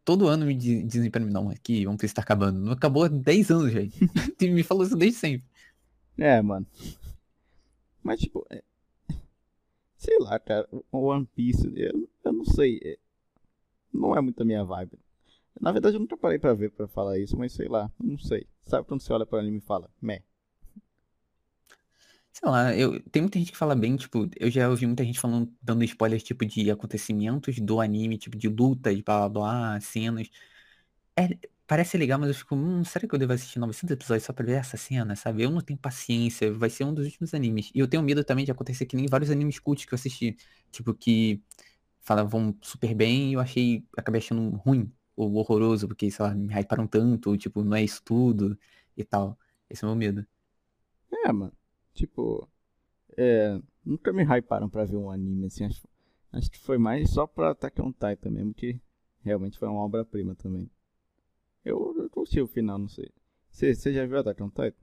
todo 0.04 0.28
ano 0.28 0.46
me 0.46 0.54
dizem 0.54 1.10
pra 1.10 1.20
mim, 1.20 1.30
não, 1.30 1.50
aqui, 1.50 1.84
ver 1.84 2.08
se 2.08 2.14
tá 2.14 2.22
acabando. 2.22 2.60
Não 2.60 2.72
acabou 2.72 3.04
há 3.04 3.08
10 3.08 3.50
anos, 3.50 3.72
já. 3.72 3.80
me 4.52 4.62
falou 4.62 4.84
isso 4.84 4.96
desde 4.96 5.18
sempre. 5.18 5.46
É, 6.18 6.40
mano. 6.40 6.66
Mas, 8.02 8.20
tipo, 8.20 8.46
é... 8.50 8.62
sei 9.96 10.18
lá, 10.20 10.38
cara, 10.38 10.68
One 10.92 11.26
Piece, 11.34 11.70
eu, 11.74 12.08
eu 12.24 12.32
não 12.32 12.44
sei. 12.44 12.80
É... 12.84 12.98
Não 13.92 14.16
é 14.16 14.20
muito 14.20 14.40
a 14.40 14.44
minha 14.44 14.64
vibe. 14.64 14.98
Na 15.60 15.72
verdade, 15.72 15.96
eu 15.96 16.00
nunca 16.00 16.16
parei 16.16 16.38
pra 16.38 16.54
ver 16.54 16.70
pra 16.70 16.86
falar 16.86 17.18
isso, 17.18 17.36
mas 17.36 17.52
sei 17.52 17.66
lá, 17.66 17.90
não 17.98 18.18
sei. 18.18 18.46
Sabe 18.66 18.86
quando 18.86 19.00
você 19.00 19.12
olha 19.12 19.26
pra 19.26 19.38
anime 19.38 19.58
e 19.58 19.60
fala, 19.60 19.90
meh. 20.00 20.22
Sei 22.38 22.46
lá, 22.50 22.74
eu, 22.76 23.00
tem 23.10 23.22
muita 23.22 23.38
gente 23.38 23.50
que 23.50 23.56
fala 23.56 23.74
bem, 23.74 23.96
tipo, 23.96 24.28
eu 24.38 24.50
já 24.50 24.68
ouvi 24.68 24.86
muita 24.86 25.02
gente 25.02 25.18
falando, 25.18 25.50
dando 25.62 25.82
spoilers, 25.84 26.22
tipo, 26.22 26.44
de 26.44 26.70
acontecimentos 26.70 27.58
do 27.58 27.80
anime, 27.80 28.18
tipo, 28.18 28.36
de 28.36 28.46
luta, 28.48 28.94
de 28.94 29.02
blá 29.02 29.20
blá 29.20 29.28
blá, 29.30 29.80
cenas. 29.80 30.28
É, 31.18 31.38
parece 31.66 31.96
legal, 31.98 32.18
mas 32.18 32.28
eu 32.30 32.34
fico, 32.34 32.54
hum, 32.56 32.84
será 32.84 33.08
que 33.08 33.14
eu 33.14 33.18
devo 33.18 33.32
assistir 33.32 33.58
900 33.58 33.92
episódios 33.92 34.24
só 34.24 34.32
pra 34.34 34.44
ver 34.46 34.52
essa 34.54 34.76
cena, 34.76 35.16
sabe? 35.16 35.42
Eu 35.44 35.50
não 35.50 35.60
tenho 35.62 35.78
paciência, 35.78 36.52
vai 36.52 36.70
ser 36.70 36.84
um 36.84 36.94
dos 36.94 37.06
últimos 37.06 37.34
animes. 37.34 37.70
E 37.74 37.80
eu 37.80 37.88
tenho 37.88 38.02
medo 38.02 38.24
também 38.24 38.44
de 38.44 38.52
acontecer 38.52 38.86
que 38.86 38.96
nem 38.96 39.06
vários 39.06 39.30
animes 39.30 39.58
cults 39.58 39.86
que 39.86 39.94
eu 39.94 39.96
assisti, 39.96 40.36
tipo, 40.70 40.94
que 40.94 41.42
falavam 42.02 42.56
super 42.62 42.94
bem 42.94 43.30
e 43.30 43.34
eu 43.34 43.40
achei, 43.40 43.84
acabei 43.96 44.20
achando 44.20 44.50
ruim 44.58 44.92
ou 45.16 45.34
horroroso, 45.36 45.88
porque, 45.88 46.10
sei 46.10 46.24
lá, 46.26 46.34
me 46.34 46.52
hyparam 46.54 46.86
tanto, 46.86 47.36
tipo, 47.38 47.64
não 47.64 47.76
é 47.76 47.82
isso 47.84 48.02
tudo 48.04 48.58
e 48.96 49.04
tal. 49.04 49.38
Esse 49.70 49.84
é 49.84 49.88
o 49.88 49.90
meu 49.90 49.96
medo. 49.96 50.26
É, 51.26 51.32
mano. 51.32 51.52
Tipo, 51.96 52.46
é, 53.16 53.58
nunca 53.84 54.12
me 54.12 54.22
hyparam 54.22 54.68
pra 54.68 54.84
ver 54.84 54.96
um 54.96 55.10
anime 55.10 55.46
assim. 55.46 55.64
Acho, 55.64 55.88
acho 56.32 56.50
que 56.50 56.58
foi 56.58 56.76
mais 56.76 57.10
só 57.10 57.26
pra 57.26 57.50
Attack 57.50 57.80
on 57.80 57.90
Titan 57.90 58.30
mesmo, 58.30 58.52
que 58.52 58.78
realmente 59.22 59.58
foi 59.58 59.66
uma 59.66 59.80
obra-prima 59.80 60.34
também. 60.34 60.70
Eu, 61.64 61.96
eu 61.98 62.10
curti 62.10 62.40
o 62.40 62.46
final, 62.46 62.78
não 62.78 62.88
sei. 62.88 63.10
Você 63.50 63.74
já 63.92 64.04
viu 64.04 64.18
Attack 64.18 64.42
on 64.42 64.50
Titan? 64.50 64.74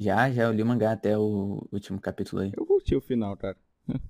Já, 0.00 0.30
já, 0.30 0.44
eu 0.44 0.52
li 0.52 0.62
o 0.62 0.66
mangá 0.66 0.92
até 0.92 1.18
o 1.18 1.68
último 1.70 2.00
capítulo 2.00 2.42
aí. 2.42 2.52
Eu 2.56 2.64
curti 2.64 2.96
o 2.96 3.00
final, 3.00 3.36
cara. 3.36 3.56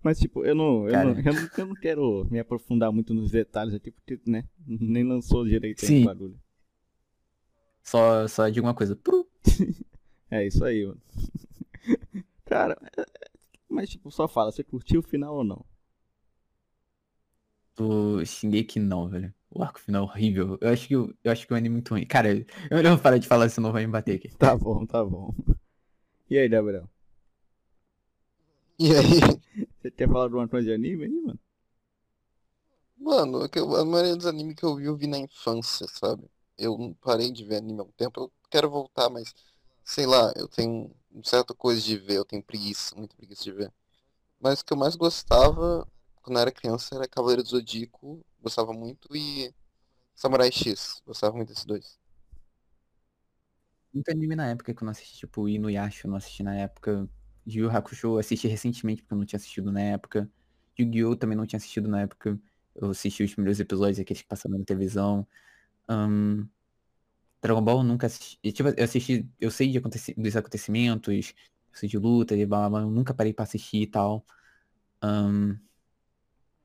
Mas, 0.00 0.18
tipo, 0.20 0.44
eu 0.44 0.54
não, 0.54 0.88
eu, 0.88 0.92
não, 0.92 1.18
eu, 1.18 1.24
não, 1.24 1.48
eu 1.58 1.66
não 1.66 1.74
quero 1.74 2.28
me 2.30 2.38
aprofundar 2.38 2.92
muito 2.92 3.12
nos 3.12 3.32
detalhes 3.32 3.74
aqui, 3.74 3.90
porque, 3.90 4.20
né, 4.24 4.44
nem 4.64 5.02
lançou 5.02 5.44
direito 5.44 5.84
o 5.84 6.04
bagulho. 6.04 6.38
Só, 7.82 8.28
só 8.28 8.48
digo 8.48 8.66
uma 8.66 8.74
coisa. 8.74 8.96
É 10.30 10.46
isso 10.46 10.64
aí, 10.64 10.86
mano. 10.86 11.00
Cara, 12.46 12.78
mas 13.68 13.90
tipo, 13.90 14.10
só 14.10 14.26
fala, 14.26 14.50
você 14.50 14.64
curtiu 14.64 15.00
o 15.00 15.02
final 15.02 15.36
ou 15.36 15.44
não? 15.44 15.64
Do 17.76 18.24
Shingeki 18.24 18.80
não, 18.80 19.08
velho. 19.08 19.32
O 19.50 19.62
arco 19.62 19.80
final 19.80 20.04
é 20.04 20.06
horrível. 20.06 20.58
Eu 20.60 20.70
acho 20.70 20.88
que 20.88 20.94
eu, 20.94 21.14
eu 21.22 21.32
acho 21.32 21.46
que 21.46 21.52
o 21.52 21.56
anime 21.56 21.74
é 21.74 21.76
muito 21.76 21.90
ruim. 21.90 22.06
Cara, 22.06 22.28
eu 22.70 22.82
não 22.82 22.94
vou 22.94 22.98
parar 22.98 23.18
de 23.18 23.26
falar, 23.28 23.48
senão 23.48 23.72
vai 23.72 23.86
me 23.86 23.92
bater 23.92 24.16
aqui. 24.16 24.28
Tá 24.36 24.56
bom, 24.56 24.84
tá 24.84 25.04
bom. 25.04 25.34
E 26.28 26.38
aí, 26.38 26.48
Gabriel? 26.48 26.88
E 28.78 28.94
aí? 28.94 29.20
Você 29.80 29.90
quer 29.90 30.08
falar 30.08 30.28
de 30.28 30.34
uma 30.34 30.48
coisa 30.48 30.66
de 30.66 30.74
anime 30.74 31.04
aí, 31.04 31.20
mano? 31.22 31.38
Mano, 32.96 33.44
é 33.44 33.80
a 33.80 33.84
maioria 33.84 34.16
dos 34.16 34.26
animes 34.26 34.54
que 34.56 34.64
eu 34.64 34.76
vi, 34.76 34.84
eu 34.84 34.96
vi 34.96 35.06
na 35.06 35.18
infância, 35.18 35.86
sabe? 35.88 36.28
Eu 36.58 36.94
parei 37.00 37.30
de 37.30 37.44
ver 37.44 37.56
anime 37.56 37.80
há 37.80 37.84
um 37.84 37.92
tempo. 37.92 38.20
Eu 38.20 38.32
quero 38.50 38.68
voltar, 38.68 39.08
mas 39.08 39.32
sei 39.88 40.04
lá, 40.06 40.32
eu 40.36 40.46
tenho 40.46 40.94
certa 41.24 41.54
coisa 41.54 41.80
de 41.80 41.96
ver, 41.96 42.16
eu 42.18 42.24
tenho 42.24 42.42
preguiça, 42.42 42.94
muita 42.94 43.16
preguiça 43.16 43.42
de 43.42 43.52
ver. 43.52 43.72
Mas 44.40 44.60
o 44.60 44.64
que 44.66 44.72
eu 44.74 44.76
mais 44.76 44.96
gostava 44.96 45.88
quando 46.22 46.38
era 46.38 46.52
criança 46.52 46.94
era 46.94 47.08
Cavaleiro 47.08 47.42
do 47.42 47.48
Zodíaco, 47.48 48.24
gostava 48.40 48.72
muito, 48.74 49.08
e 49.16 49.54
Samurai 50.14 50.52
X, 50.52 51.02
gostava 51.06 51.34
muito 51.36 51.48
desses 51.48 51.64
dois. 51.64 51.98
Muito 53.94 54.10
anime 54.10 54.36
na 54.36 54.48
época 54.48 54.74
que 54.74 54.82
eu 54.82 54.84
não 54.84 54.92
assisti, 54.92 55.16
tipo, 55.16 55.48
Inuyasha 55.48 56.06
eu 56.06 56.10
não 56.10 56.18
assisti 56.18 56.42
na 56.42 56.54
época. 56.54 57.08
Yu 57.46 57.70
Hakusho 57.70 58.08
eu 58.08 58.18
assisti 58.18 58.46
recentemente 58.46 59.02
porque 59.02 59.14
eu 59.14 59.18
não 59.18 59.24
tinha 59.24 59.38
assistido 59.38 59.72
na 59.72 59.80
época. 59.80 60.30
Yu-Gi-Oh! 60.78 61.16
também 61.16 61.36
não 61.36 61.46
tinha 61.46 61.56
assistido 61.56 61.88
na 61.88 62.02
época. 62.02 62.38
Eu 62.74 62.90
assisti 62.90 63.22
os 63.24 63.34
primeiros 63.34 63.58
episódios, 63.58 63.98
aqueles 63.98 64.20
que 64.22 64.28
passaram 64.28 64.58
na 64.58 64.64
televisão. 64.64 65.26
Um, 65.88 66.46
Dragon 67.40 67.62
Ball 67.62 67.82
nunca 67.82 68.06
assisti. 68.06 68.38
Tipo, 68.52 68.70
eu 68.70 68.84
assisti, 68.84 69.28
eu 69.40 69.50
sei 69.50 69.70
de 69.70 69.78
aconteci, 69.78 70.14
dos 70.14 70.36
acontecimentos, 70.36 71.14
eu 71.14 71.34
sei 71.72 71.88
de 71.88 71.98
luta, 71.98 72.36
de 72.36 72.44
blá, 72.46 72.60
blá, 72.60 72.70
blá, 72.70 72.80
eu 72.82 72.90
nunca 72.90 73.14
parei 73.14 73.32
pra 73.32 73.44
assistir 73.44 73.82
e 73.82 73.86
tal. 73.86 74.24
Um, 75.02 75.56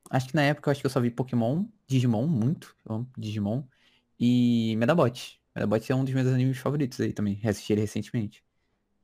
acho 0.09 0.27
que 0.27 0.35
na 0.35 0.43
época 0.43 0.69
eu 0.69 0.71
acho 0.71 0.81
que 0.81 0.87
eu 0.87 0.91
só 0.91 0.99
vi 0.99 1.11
Pokémon, 1.11 1.65
Digimon, 1.87 2.27
muito. 2.27 2.75
Eu 2.85 2.95
amo 2.95 3.11
Digimon. 3.17 3.63
E 4.19 4.75
Medabot. 4.77 5.39
Medabot 5.55 5.91
é 5.91 5.95
um 5.95 6.03
dos 6.03 6.13
meus 6.13 6.27
animes 6.27 6.57
favoritos 6.57 6.99
aí 7.01 7.13
também. 7.13 7.35
Reassisti 7.35 7.73
ele 7.73 7.81
recentemente. 7.81 8.43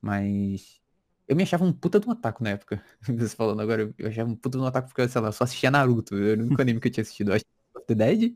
Mas. 0.00 0.80
Eu 1.28 1.36
me 1.36 1.44
achava 1.44 1.64
um 1.64 1.72
puta 1.72 2.00
de 2.00 2.08
um 2.08 2.12
otaku 2.12 2.42
na 2.42 2.50
época. 2.50 2.84
Você 3.02 3.36
falando 3.36 3.60
agora, 3.62 3.94
eu 3.98 4.08
achava 4.08 4.30
um 4.30 4.36
puta 4.36 4.58
de 4.58 4.64
um 4.64 4.66
otaku 4.66 4.88
porque, 4.88 5.08
sei 5.08 5.20
lá, 5.20 5.28
eu 5.28 5.32
só 5.32 5.44
assistia 5.44 5.70
Naruto. 5.70 6.16
Era 6.16 6.40
o 6.42 6.46
único 6.46 6.60
anime 6.60 6.80
que 6.80 6.88
eu 6.88 6.92
tinha 6.92 7.02
assistido. 7.02 7.30
Eu 7.30 7.36
acho 7.36 7.44
The 7.86 7.94
Dead, 7.94 8.34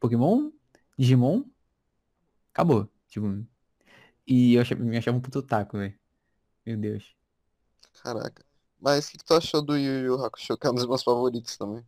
Pokémon, 0.00 0.50
Digimon 0.98 1.44
Acabou. 2.52 2.88
Tipo. 3.08 3.44
E 4.26 4.54
eu 4.54 4.62
achava, 4.62 4.82
me 4.82 4.96
achava 4.96 5.16
um 5.16 5.20
puto 5.20 5.42
taco, 5.42 5.78
velho. 5.78 5.94
Meu 6.64 6.76
Deus. 6.76 7.14
Caraca. 8.02 8.44
Mas 8.80 9.06
o 9.06 9.12
que, 9.12 9.18
que 9.18 9.24
tu 9.24 9.34
achou 9.34 9.62
do 9.62 9.76
Yu 9.76 10.06
Yu 10.06 10.24
Hakusho, 10.24 10.56
que 10.56 10.66
é 10.66 10.70
um 10.70 10.74
dos 10.74 10.86
meus 10.86 11.02
favoritos 11.02 11.56
também? 11.56 11.84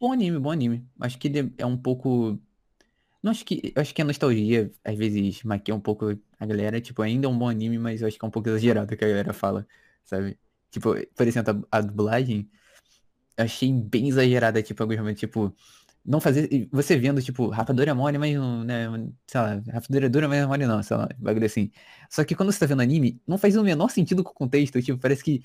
Bom 0.00 0.12
anime, 0.12 0.38
bom 0.38 0.50
anime. 0.50 0.86
Acho 1.00 1.18
que 1.18 1.28
ele 1.28 1.52
é 1.58 1.66
um 1.66 1.76
pouco. 1.76 2.38
Não 3.22 3.30
acho 3.30 3.44
que. 3.44 3.72
Eu 3.74 3.82
acho 3.82 3.94
que 3.94 4.02
a 4.02 4.04
nostalgia, 4.04 4.70
às 4.84 4.96
vezes, 4.96 5.42
maquia 5.42 5.74
um 5.74 5.80
pouco 5.80 6.18
a 6.38 6.46
galera. 6.46 6.80
Tipo, 6.80 7.02
ainda 7.02 7.26
é 7.26 7.30
um 7.30 7.38
bom 7.38 7.48
anime, 7.48 7.78
mas 7.78 8.02
eu 8.02 8.08
acho 8.08 8.18
que 8.18 8.24
é 8.24 8.28
um 8.28 8.30
pouco 8.30 8.48
exagerado 8.48 8.92
o 8.92 8.96
que 8.96 9.04
a 9.04 9.08
galera 9.08 9.32
fala, 9.32 9.66
sabe? 10.04 10.38
Tipo, 10.70 10.94
por 11.14 11.26
exemplo, 11.26 11.66
a, 11.70 11.78
a 11.78 11.80
dublagem. 11.80 12.50
Eu 13.36 13.44
achei 13.44 13.72
bem 13.72 14.08
exagerada, 14.08 14.62
tipo, 14.62 14.82
alguns 14.82 14.98
momentos, 14.98 15.20
tipo 15.20 15.54
não 16.06 16.20
fazer. 16.20 16.68
Você 16.72 16.96
vendo, 16.98 17.20
tipo, 17.20 17.48
rapadura 17.48 17.90
é 17.90 17.94
mole, 17.94 18.18
mas 18.18 18.34
não, 18.34 18.62
né? 18.64 18.86
Sei 19.26 19.40
lá, 19.40 19.60
rapadura 19.72 20.06
é 20.06 20.08
dura, 20.08 20.28
mas 20.28 20.38
é 20.38 20.46
mole, 20.46 20.66
não, 20.66 20.82
sei 20.82 20.96
lá, 20.96 21.08
bagulho 21.18 21.46
assim. 21.46 21.70
Só 22.08 22.24
que 22.24 22.34
quando 22.34 22.52
você 22.52 22.60
tá 22.60 22.66
vendo 22.66 22.82
anime, 22.82 23.20
não 23.26 23.36
faz 23.38 23.56
o 23.56 23.64
menor 23.64 23.90
sentido 23.90 24.22
com 24.22 24.30
o 24.30 24.34
contexto. 24.34 24.80
Tipo, 24.80 24.98
parece 24.98 25.24
que. 25.24 25.44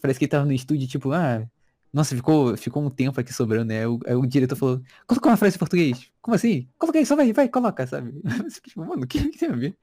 Parece 0.00 0.18
que 0.18 0.26
tava 0.26 0.44
no 0.44 0.52
estúdio, 0.52 0.88
tipo, 0.88 1.12
ah. 1.12 1.46
Nossa, 1.92 2.14
ficou, 2.14 2.56
ficou 2.56 2.82
um 2.82 2.90
tempo 2.90 3.18
aqui 3.20 3.32
sobrando, 3.32 3.66
né? 3.66 3.86
O, 3.86 3.98
aí 4.06 4.14
o 4.14 4.26
diretor 4.26 4.56
falou, 4.56 4.82
coloca 5.06 5.28
uma 5.28 5.36
frase 5.36 5.56
em 5.56 5.58
português. 5.58 6.10
Como 6.20 6.34
assim? 6.34 6.68
Coloca 6.78 6.98
aí, 6.98 7.06
só 7.06 7.16
vai, 7.16 7.32
vai, 7.32 7.48
coloca, 7.48 7.86
sabe? 7.86 8.12
tipo, 8.62 8.84
mano, 8.84 9.04
o 9.04 9.06
que, 9.06 9.30
que 9.30 9.38
tem 9.38 9.48
a 9.48 9.56
ver? 9.56 9.76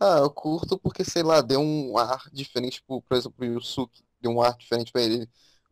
Ah, 0.00 0.18
eu 0.18 0.30
curto 0.30 0.78
porque, 0.78 1.04
sei 1.04 1.22
lá, 1.22 1.40
deu 1.40 1.60
um 1.60 1.96
ar 1.96 2.24
diferente, 2.32 2.74
tipo, 2.74 3.00
por 3.02 3.16
exemplo, 3.16 3.36
o 3.38 3.44
Yusuke, 3.44 4.02
deu 4.20 4.32
um 4.32 4.42
ar 4.42 4.56
diferente 4.56 4.90
pra 4.90 5.00
ele. 5.02 5.28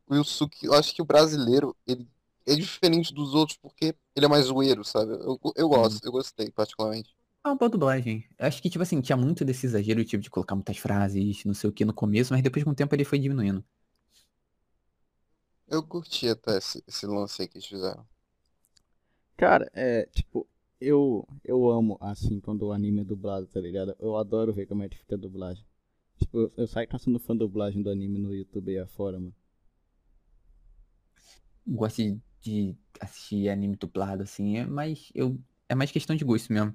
O 0.06 0.14
Yusuke, 0.14 0.66
eu 0.66 0.74
acho 0.74 0.94
que 0.94 1.02
o 1.02 1.04
brasileiro, 1.04 1.76
ele 1.86 2.06
é 2.46 2.54
diferente 2.54 3.12
dos 3.14 3.34
outros 3.34 3.58
porque 3.58 3.94
ele 4.14 4.26
é 4.26 4.28
mais 4.28 4.46
zoeiro, 4.46 4.84
sabe? 4.84 5.12
Eu, 5.12 5.38
eu 5.56 5.68
gosto, 5.68 6.04
eu 6.04 6.12
gostei 6.12 6.50
particularmente. 6.50 7.14
É 7.44 7.48
uma 7.48 7.56
boa 7.56 7.70
dublagem. 7.70 8.28
Acho 8.38 8.60
que, 8.60 8.68
tipo 8.68 8.82
assim, 8.82 9.00
tinha 9.00 9.16
muito 9.16 9.44
desse 9.44 9.64
exagero, 9.64 10.04
tipo, 10.04 10.22
de 10.22 10.28
colocar 10.28 10.54
muitas 10.54 10.76
frases, 10.76 11.44
não 11.44 11.54
sei 11.54 11.70
o 11.70 11.72
que 11.72 11.84
no 11.86 11.94
começo, 11.94 12.32
mas 12.32 12.42
depois 12.42 12.62
com 12.62 12.70
o 12.70 12.74
tempo 12.74 12.94
ele 12.94 13.04
foi 13.04 13.18
diminuindo. 13.18 13.64
Eu 15.66 15.82
curti 15.82 16.28
até 16.28 16.58
esse, 16.58 16.82
esse 16.86 17.06
lance 17.06 17.40
aí 17.40 17.48
que 17.48 17.56
eles 17.56 17.66
fizeram. 17.66 18.06
Cara, 19.36 19.70
é, 19.72 20.04
tipo, 20.06 20.46
eu, 20.80 21.26
eu 21.42 21.70
amo, 21.70 21.96
assim, 22.00 22.40
quando 22.40 22.66
o 22.66 22.72
anime 22.72 23.00
é 23.00 23.04
dublado, 23.04 23.46
tá 23.46 23.60
ligado? 23.60 23.96
Eu 23.98 24.16
adoro 24.16 24.52
ver 24.52 24.66
como 24.66 24.82
é 24.82 24.88
que 24.88 24.98
fica 24.98 25.14
a 25.14 25.18
dublagem. 25.18 25.64
Tipo, 26.18 26.40
eu, 26.40 26.52
eu 26.58 26.66
saio 26.66 26.88
caçando 26.88 27.18
fã 27.18 27.34
dublagem 27.34 27.82
do 27.82 27.88
anime 27.88 28.18
no 28.18 28.34
YouTube 28.34 28.70
aí 28.70 28.78
afora, 28.78 29.18
mano. 29.18 29.34
Gosto 31.66 32.02
de 32.02 32.20
de 32.40 32.76
assistir 33.00 33.48
anime 33.50 33.76
dublado, 33.76 34.22
assim, 34.22 34.58
é 34.58 34.66
mais, 34.66 35.10
eu, 35.14 35.38
é 35.68 35.74
mais 35.74 35.90
questão 35.92 36.16
de 36.16 36.24
gosto 36.24 36.52
mesmo. 36.52 36.74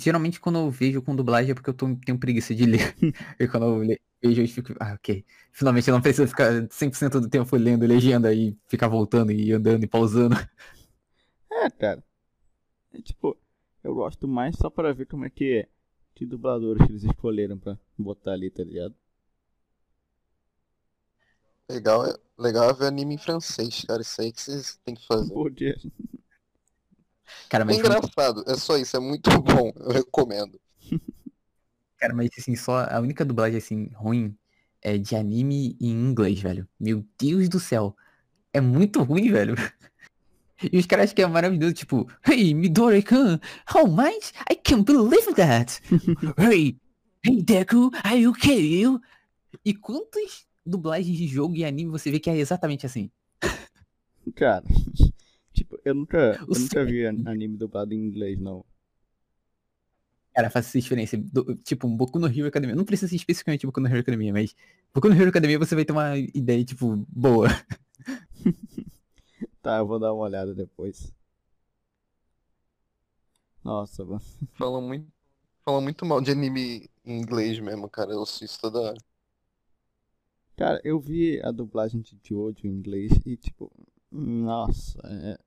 geralmente 0.00 0.40
quando 0.40 0.58
eu 0.58 0.70
vejo 0.70 1.02
com 1.02 1.14
dublagem 1.16 1.52
é 1.52 1.54
porque 1.54 1.70
eu 1.70 1.74
tô, 1.74 1.94
tenho 1.96 2.18
preguiça 2.18 2.54
de 2.54 2.64
ler. 2.66 2.94
e 3.38 3.48
quando 3.48 3.66
eu 3.66 3.82
le- 3.82 4.00
vejo, 4.22 4.42
eu 4.42 4.48
fico, 4.48 4.74
ah, 4.80 4.94
ok. 4.94 5.24
Finalmente 5.52 5.88
eu 5.88 5.94
não 5.94 6.02
preciso 6.02 6.28
ficar 6.28 6.66
100% 6.70 7.20
do 7.20 7.28
tempo 7.28 7.54
lendo 7.56 7.86
legenda 7.86 8.32
e 8.34 8.56
ficar 8.68 8.88
voltando 8.88 9.32
e 9.32 9.52
andando 9.52 9.84
e 9.84 9.86
pausando. 9.88 10.36
É, 11.50 11.70
cara. 11.70 12.02
É 12.92 13.02
tipo, 13.02 13.36
eu 13.84 13.94
gosto 13.94 14.28
mais 14.28 14.56
só 14.56 14.70
pra 14.70 14.92
ver 14.94 15.06
como 15.06 15.24
é 15.26 15.30
que 15.30 15.60
é. 15.60 15.68
Que 16.14 16.26
dubladores 16.26 16.86
que 16.86 16.92
eles 16.92 17.04
escolheram 17.04 17.58
pra 17.58 17.78
botar 17.98 18.32
ali, 18.34 18.50
tá 18.50 18.64
ligado? 18.64 18.94
Legal, 21.68 22.06
é- 22.06 22.23
legal 22.38 22.70
é 22.70 22.74
ver 22.74 22.86
anime 22.86 23.14
em 23.14 23.18
francês, 23.18 23.84
cara. 23.86 24.02
Isso 24.02 24.20
aí 24.20 24.32
que 24.32 24.40
vocês 24.42 24.78
têm 24.84 24.94
que 24.94 25.06
fazer. 25.06 25.32
Porque. 25.32 25.74
Cara, 27.48 27.64
É 27.64 27.64
mas, 27.64 27.78
engraçado, 27.78 28.44
é 28.46 28.54
só 28.56 28.76
isso, 28.76 28.96
é 28.96 29.00
muito 29.00 29.30
bom, 29.42 29.72
eu 29.76 29.90
recomendo. 29.90 30.60
cara, 31.98 32.14
mas 32.14 32.30
assim, 32.38 32.56
só 32.56 32.84
a 32.84 33.00
única 33.00 33.24
dublagem 33.24 33.58
assim 33.58 33.88
ruim 33.94 34.36
é 34.82 34.98
de 34.98 35.16
anime 35.16 35.76
em 35.80 35.90
inglês, 35.90 36.40
velho. 36.40 36.68
Meu 36.78 37.04
Deus 37.18 37.48
do 37.48 37.58
céu. 37.58 37.96
É 38.52 38.60
muito 38.60 39.02
ruim, 39.02 39.30
velho. 39.30 39.54
E 40.72 40.78
os 40.78 40.86
caras 40.86 41.12
que 41.12 41.20
é 41.20 41.26
maravilhoso, 41.26 41.74
tipo, 41.74 42.08
Hey, 42.26 42.54
Midori-kun, 42.54 43.38
how 43.74 43.86
much? 43.86 44.32
I 44.50 44.54
can't 44.54 44.84
believe 44.84 45.34
that. 45.34 45.80
hey, 46.38 46.78
hey, 47.22 47.42
Deku, 47.42 47.90
are 48.04 48.16
you 48.16 48.30
okay? 48.30 48.84
E 49.64 49.74
quantas 49.74 50.46
dublagens 50.64 51.16
de 51.16 51.26
jogo 51.26 51.54
e 51.56 51.64
anime 51.64 51.90
você 51.90 52.10
vê 52.10 52.18
que 52.20 52.30
é 52.30 52.36
exatamente 52.36 52.86
assim? 52.86 53.10
Cara. 54.34 54.64
Tipo, 55.52 55.78
eu 55.84 55.94
nunca, 55.94 56.36
eu 56.40 56.58
nunca 56.58 56.84
vi 56.84 57.04
an- 57.06 57.22
anime 57.26 57.56
dublado 57.56 57.94
em 57.94 57.98
inglês, 58.08 58.40
não. 58.40 58.64
Cara, 60.34 60.50
faz 60.50 60.66
essa 60.66 60.80
diferença. 60.80 61.16
Do- 61.16 61.54
tipo, 61.58 61.86
um 61.86 61.96
Boku 61.96 62.18
no 62.18 62.26
Hero 62.26 62.48
Academia. 62.48 62.74
Não 62.74 62.84
precisa 62.84 63.08
ser 63.08 63.14
especificamente 63.14 63.64
Boku 63.64 63.78
no 63.80 63.86
Hero 63.86 64.00
Academia, 64.00 64.32
mas 64.32 64.52
Boku 64.92 65.08
no 65.08 65.14
Hero 65.14 65.28
Academia 65.28 65.56
você 65.56 65.76
vai 65.76 65.84
ter 65.84 65.92
uma 65.92 66.18
ideia, 66.18 66.64
tipo, 66.64 67.06
boa. 67.08 67.46
Tá, 69.62 69.78
eu 69.78 69.86
vou 69.86 69.98
dar 69.98 70.12
uma 70.12 70.24
olhada 70.24 70.52
depois. 70.54 71.14
Nossa, 73.62 74.04
mano. 74.04 74.20
Falam 74.54 74.82
muito, 74.82 75.08
falam 75.64 75.80
muito 75.80 76.04
mal 76.04 76.20
de 76.20 76.30
anime 76.32 76.90
em 77.04 77.18
inglês 77.20 77.58
mesmo, 77.60 77.88
cara. 77.88 78.12
Eu 78.12 78.22
assisto 78.22 78.60
toda 78.60 78.80
hora. 78.80 78.98
Cara, 80.56 80.80
eu 80.84 80.98
vi 81.00 81.40
a 81.42 81.50
dublagem 81.50 82.00
de 82.00 82.18
Jojo 82.22 82.66
em 82.66 82.70
inglês 82.70 83.12
e 83.26 83.36
tipo, 83.36 83.70
nossa, 84.10 85.00
é... 85.04 85.38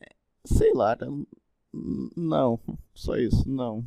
é- 0.00 0.14
Sei 0.44 0.72
lá, 0.74 0.96
não- 2.16 2.58
só 2.94 3.16
isso, 3.16 3.48
não. 3.48 3.86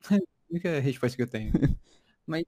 A 0.10 0.18
única 0.50 0.80
resposta 0.80 1.16
que 1.16 1.22
eu 1.22 1.28
tenho. 1.30 1.52
Mas 2.26 2.44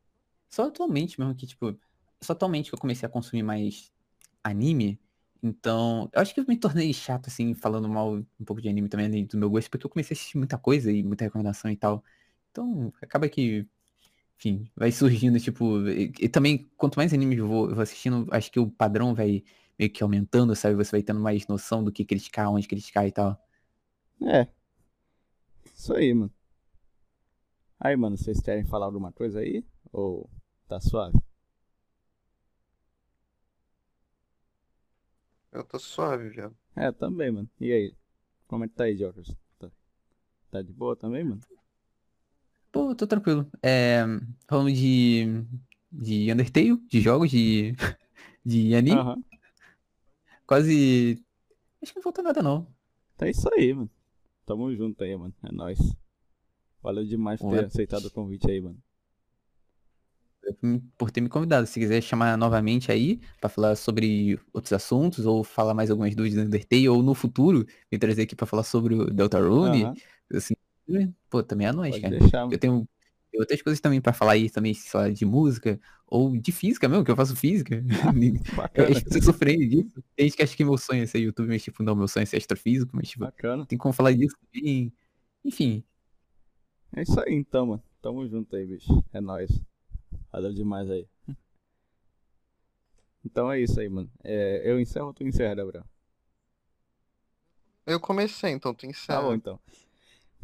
só 0.51 0.65
atualmente 0.69 1.19
mesmo 1.21 1.35
que, 1.35 1.47
tipo, 1.47 1.79
só 2.23 2.33
atualmente 2.33 2.71
que 2.71 2.77
eu 2.77 2.81
comecei 2.81 3.07
a 3.07 3.11
consumir 3.13 3.43
mais 3.43 3.93
anime. 4.45 5.01
Então, 5.43 6.11
eu 6.15 6.23
acho 6.23 6.35
que 6.35 6.41
eu 6.41 6.47
me 6.49 6.59
tornei 6.59 6.93
chato, 6.95 7.29
assim, 7.29 7.55
falando 7.55 7.89
mal 7.89 8.15
um 8.15 8.45
pouco 8.47 8.63
de 8.63 8.69
anime 8.69 8.89
também, 8.89 9.27
do 9.27 9.39
meu 9.39 9.51
gosto, 9.51 9.71
porque 9.71 9.87
eu 9.87 9.91
comecei 9.91 10.15
a 10.17 10.19
assistir 10.19 10.39
muita 10.39 10.59
coisa 10.59 10.93
e 10.93 11.03
muita 11.05 11.25
recomendação 11.25 11.71
e 11.71 11.77
tal. 11.77 12.05
Então, 12.51 12.93
acaba 13.03 13.29
que, 13.29 13.69
enfim, 14.43 14.69
vai 14.77 14.91
surgindo, 14.91 15.39
tipo, 15.39 15.87
e, 15.89 16.13
e 16.21 16.29
também, 16.29 16.69
quanto 16.77 16.97
mais 16.97 17.13
animes 17.15 17.39
eu 17.39 17.47
vou, 17.47 17.69
eu 17.69 17.75
vou 17.75 17.83
assistindo, 17.83 18.27
acho 18.33 18.51
que 18.51 18.59
o 18.59 18.69
padrão 18.71 19.15
vai 19.15 19.45
meio 19.79 19.91
que 19.93 20.03
aumentando, 20.03 20.55
sabe? 20.57 20.75
Você 20.75 20.91
vai 20.91 21.03
tendo 21.03 21.21
mais 21.21 21.47
noção 21.47 21.83
do 21.85 21.93
que 21.93 22.05
criticar, 22.05 22.51
onde 22.51 22.67
criticar 22.67 23.07
e 23.07 23.13
tal. 23.13 23.41
É, 24.21 24.49
isso 25.75 25.95
aí, 25.95 26.13
mano. 26.13 26.33
Aí, 27.79 27.97
mano, 27.97 28.17
vocês 28.17 28.41
querem 28.41 28.65
falar 28.65 28.87
alguma 28.87 29.13
coisa 29.13 29.41
aí? 29.41 29.65
Ou 29.93 30.29
tá 30.69 30.81
suave? 30.81 31.19
Eu 35.53 35.63
tô 35.65 35.79
suave, 35.79 36.31
viado. 36.31 36.57
É, 36.75 36.91
também, 36.91 37.31
mano. 37.31 37.49
E 37.61 37.73
aí? 37.73 37.97
Como 38.49 38.65
é 38.65 38.69
que 38.69 38.75
tá 38.75 38.85
aí, 38.85 38.97
Jokers? 38.97 39.37
Tá, 39.59 39.71
tá 40.51 40.63
de 40.63 40.73
boa 40.73 40.97
também, 40.97 41.25
mano? 41.25 41.41
Pô, 42.73 42.95
tô 42.95 43.07
tranquilo. 43.07 43.47
É, 43.63 44.03
falando 44.49 44.73
de, 44.73 45.27
de 45.93 46.33
Undertale, 46.33 46.77
de 46.89 47.01
jogos, 47.01 47.31
de, 47.31 47.75
de 48.45 48.75
anime, 48.75 48.99
Aham. 48.99 49.23
quase. 50.47 51.23
Acho 51.83 51.93
que 51.93 51.99
não 51.99 52.03
falta 52.03 52.23
nada 52.23 52.43
não. 52.43 52.67
Tá 53.17 53.29
isso 53.29 53.49
aí, 53.53 53.75
mano. 53.75 53.91
Tamo 54.47 54.75
junto 54.75 55.05
aí, 55.05 55.15
mano. 55.17 55.35
É 55.43 55.53
nóis. 55.53 55.79
Valeu 56.83 57.05
demais 57.05 57.41
por 57.41 57.51
ter 57.51 57.57
Ué. 57.57 57.67
aceitado 57.67 58.07
o 58.07 58.11
convite 58.11 58.51
aí, 58.51 58.61
mano. 58.61 58.79
Por 60.99 61.11
ter 61.11 61.21
me 61.21 61.29
convidado. 61.29 61.67
Se 61.67 61.79
quiser 61.79 62.01
chamar 62.03 62.37
novamente 62.37 62.91
aí 62.91 63.21
pra 63.41 63.49
falar 63.49 63.77
sobre 63.77 64.41
outros 64.53 64.73
assuntos, 64.73 65.25
ou 65.27 65.45
falar 65.45 65.75
mais 65.75 65.91
algumas 65.91 66.15
dúvidas 66.15 66.43
do 66.43 66.47
Undertale, 66.47 66.89
ou 66.89 67.03
no 67.03 67.15
futuro, 67.15 67.67
me 67.91 67.99
trazer 67.99 68.23
aqui 68.23 68.35
pra 68.35 68.47
falar 68.47 68.65
sobre 68.65 68.95
o 68.95 69.07
Deltarune, 69.07 69.85
Aham, 69.85 69.95
assim, 70.35 70.55
pô, 71.31 71.43
também 71.43 71.67
é 71.67 71.73
nóis, 71.73 71.95
Pode 71.95 72.03
cara. 72.03 72.19
deixar. 72.19 72.47
Eu 72.51 72.59
tenho 72.59 72.89
tem 73.31 73.41
outras 73.41 73.63
coisas 73.63 73.81
também 73.81 73.99
pra 74.01 74.13
falar 74.13 74.33
aí, 74.33 74.51
também, 74.51 74.75
sei 74.75 75.01
lá, 75.01 75.09
de 75.09 75.25
música, 75.25 75.81
ou 76.07 76.37
de 76.37 76.53
física 76.53 76.87
mesmo, 76.87 77.03
que 77.03 77.11
eu 77.11 77.17
faço 77.17 77.35
física. 77.35 77.83
Eu 78.75 78.85
Bacana, 78.85 78.91
acho 78.91 79.03
que 79.03 79.11
você 79.11 79.23
surpreende 79.23 79.67
disso. 79.69 80.05
Tem 80.15 80.27
gente 80.27 80.37
que 80.37 80.43
acha 80.43 80.55
que 80.57 80.63
meu 80.65 80.77
sonho 80.77 81.03
é 81.03 81.07
ser 81.07 81.19
YouTube, 81.21 81.49
mas 81.49 81.63
tipo, 81.63 81.83
não, 81.83 81.97
meu 81.97 82.07
sonho 82.09 82.25
é 82.25 82.27
ser 82.27 82.37
astrofísico, 82.37 82.95
mas 82.95 83.09
tipo, 83.09 83.25
bacana. 83.25 83.67
tem 83.67 83.79
como 83.79 83.95
falar 83.95 84.13
disso 84.13 84.37
também. 84.53 84.93
Enfim, 85.45 85.83
É 86.97 87.03
isso 87.03 87.19
aí 87.21 87.35
então, 87.35 87.67
mano. 87.67 87.83
Tamo 88.01 88.27
junto 88.27 88.57
aí, 88.57 88.67
bicho. 88.67 88.93
É 89.13 89.21
nóis. 89.21 89.51
Valeu 90.33 90.53
demais 90.55 90.91
aí. 90.91 91.09
Então 93.25 93.51
é 93.51 93.61
isso 93.61 93.79
aí, 93.81 93.89
mano. 93.89 94.11
É, 94.25 94.63
eu 94.65 94.81
encerro 94.81 95.07
ou 95.09 95.15
tu 95.15 95.25
encerra, 95.25 95.55
Gabriel? 95.55 95.85
Eu 97.87 98.01
comecei, 98.01 98.51
então 98.51 98.75
tu 98.75 98.87
Tá 99.07 99.21
encerra. 99.21 99.23
bom, 99.23 99.35
então. 99.35 99.61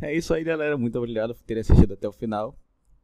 É 0.00 0.14
isso 0.14 0.32
aí, 0.32 0.44
galera. 0.44 0.78
Muito 0.78 0.96
obrigado 0.96 1.34
por 1.34 1.42
terem 1.42 1.60
assistido 1.60 1.94
até 1.94 2.08
o 2.08 2.12
final. 2.12 2.56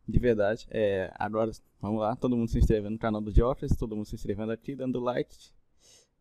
De 0.07 0.19
verdade. 0.19 0.67
É, 0.71 1.13
agora, 1.17 1.51
vamos 1.81 2.01
lá. 2.01 2.15
Todo 2.15 2.37
mundo 2.37 2.49
se 2.49 2.59
inscrevendo 2.59 2.93
no 2.93 2.99
canal 2.99 3.21
do 3.21 3.31
Geoffrey. 3.31 3.71
Todo 3.77 3.97
mundo 3.97 4.07
se 4.07 4.15
inscrevendo 4.15 4.53
aqui, 4.53 4.77
dando 4.77 5.01
like. 5.01 5.35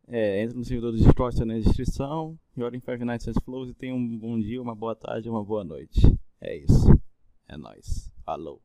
É, 0.07 0.41
entra 0.41 0.57
no 0.57 0.65
servidor 0.65 0.91
do 0.91 0.97
Discord, 0.97 1.37
tá 1.37 1.45
na 1.45 1.59
descrição. 1.59 2.37
Joga 2.57 2.75
em 2.75 2.81
Five 2.81 3.05
Nights 3.05 3.27
at 3.27 3.43
Flows 3.43 3.69
e 3.69 3.73
tenha 3.73 3.93
um 3.93 4.17
bom 4.17 4.39
dia, 4.39 4.61
uma 4.61 4.75
boa 4.75 4.95
tarde, 4.95 5.29
uma 5.29 5.43
boa 5.43 5.63
noite. 5.63 6.01
É 6.41 6.57
isso. 6.57 6.87
É 7.47 7.55
nóis. 7.55 8.09
Falou. 8.25 8.62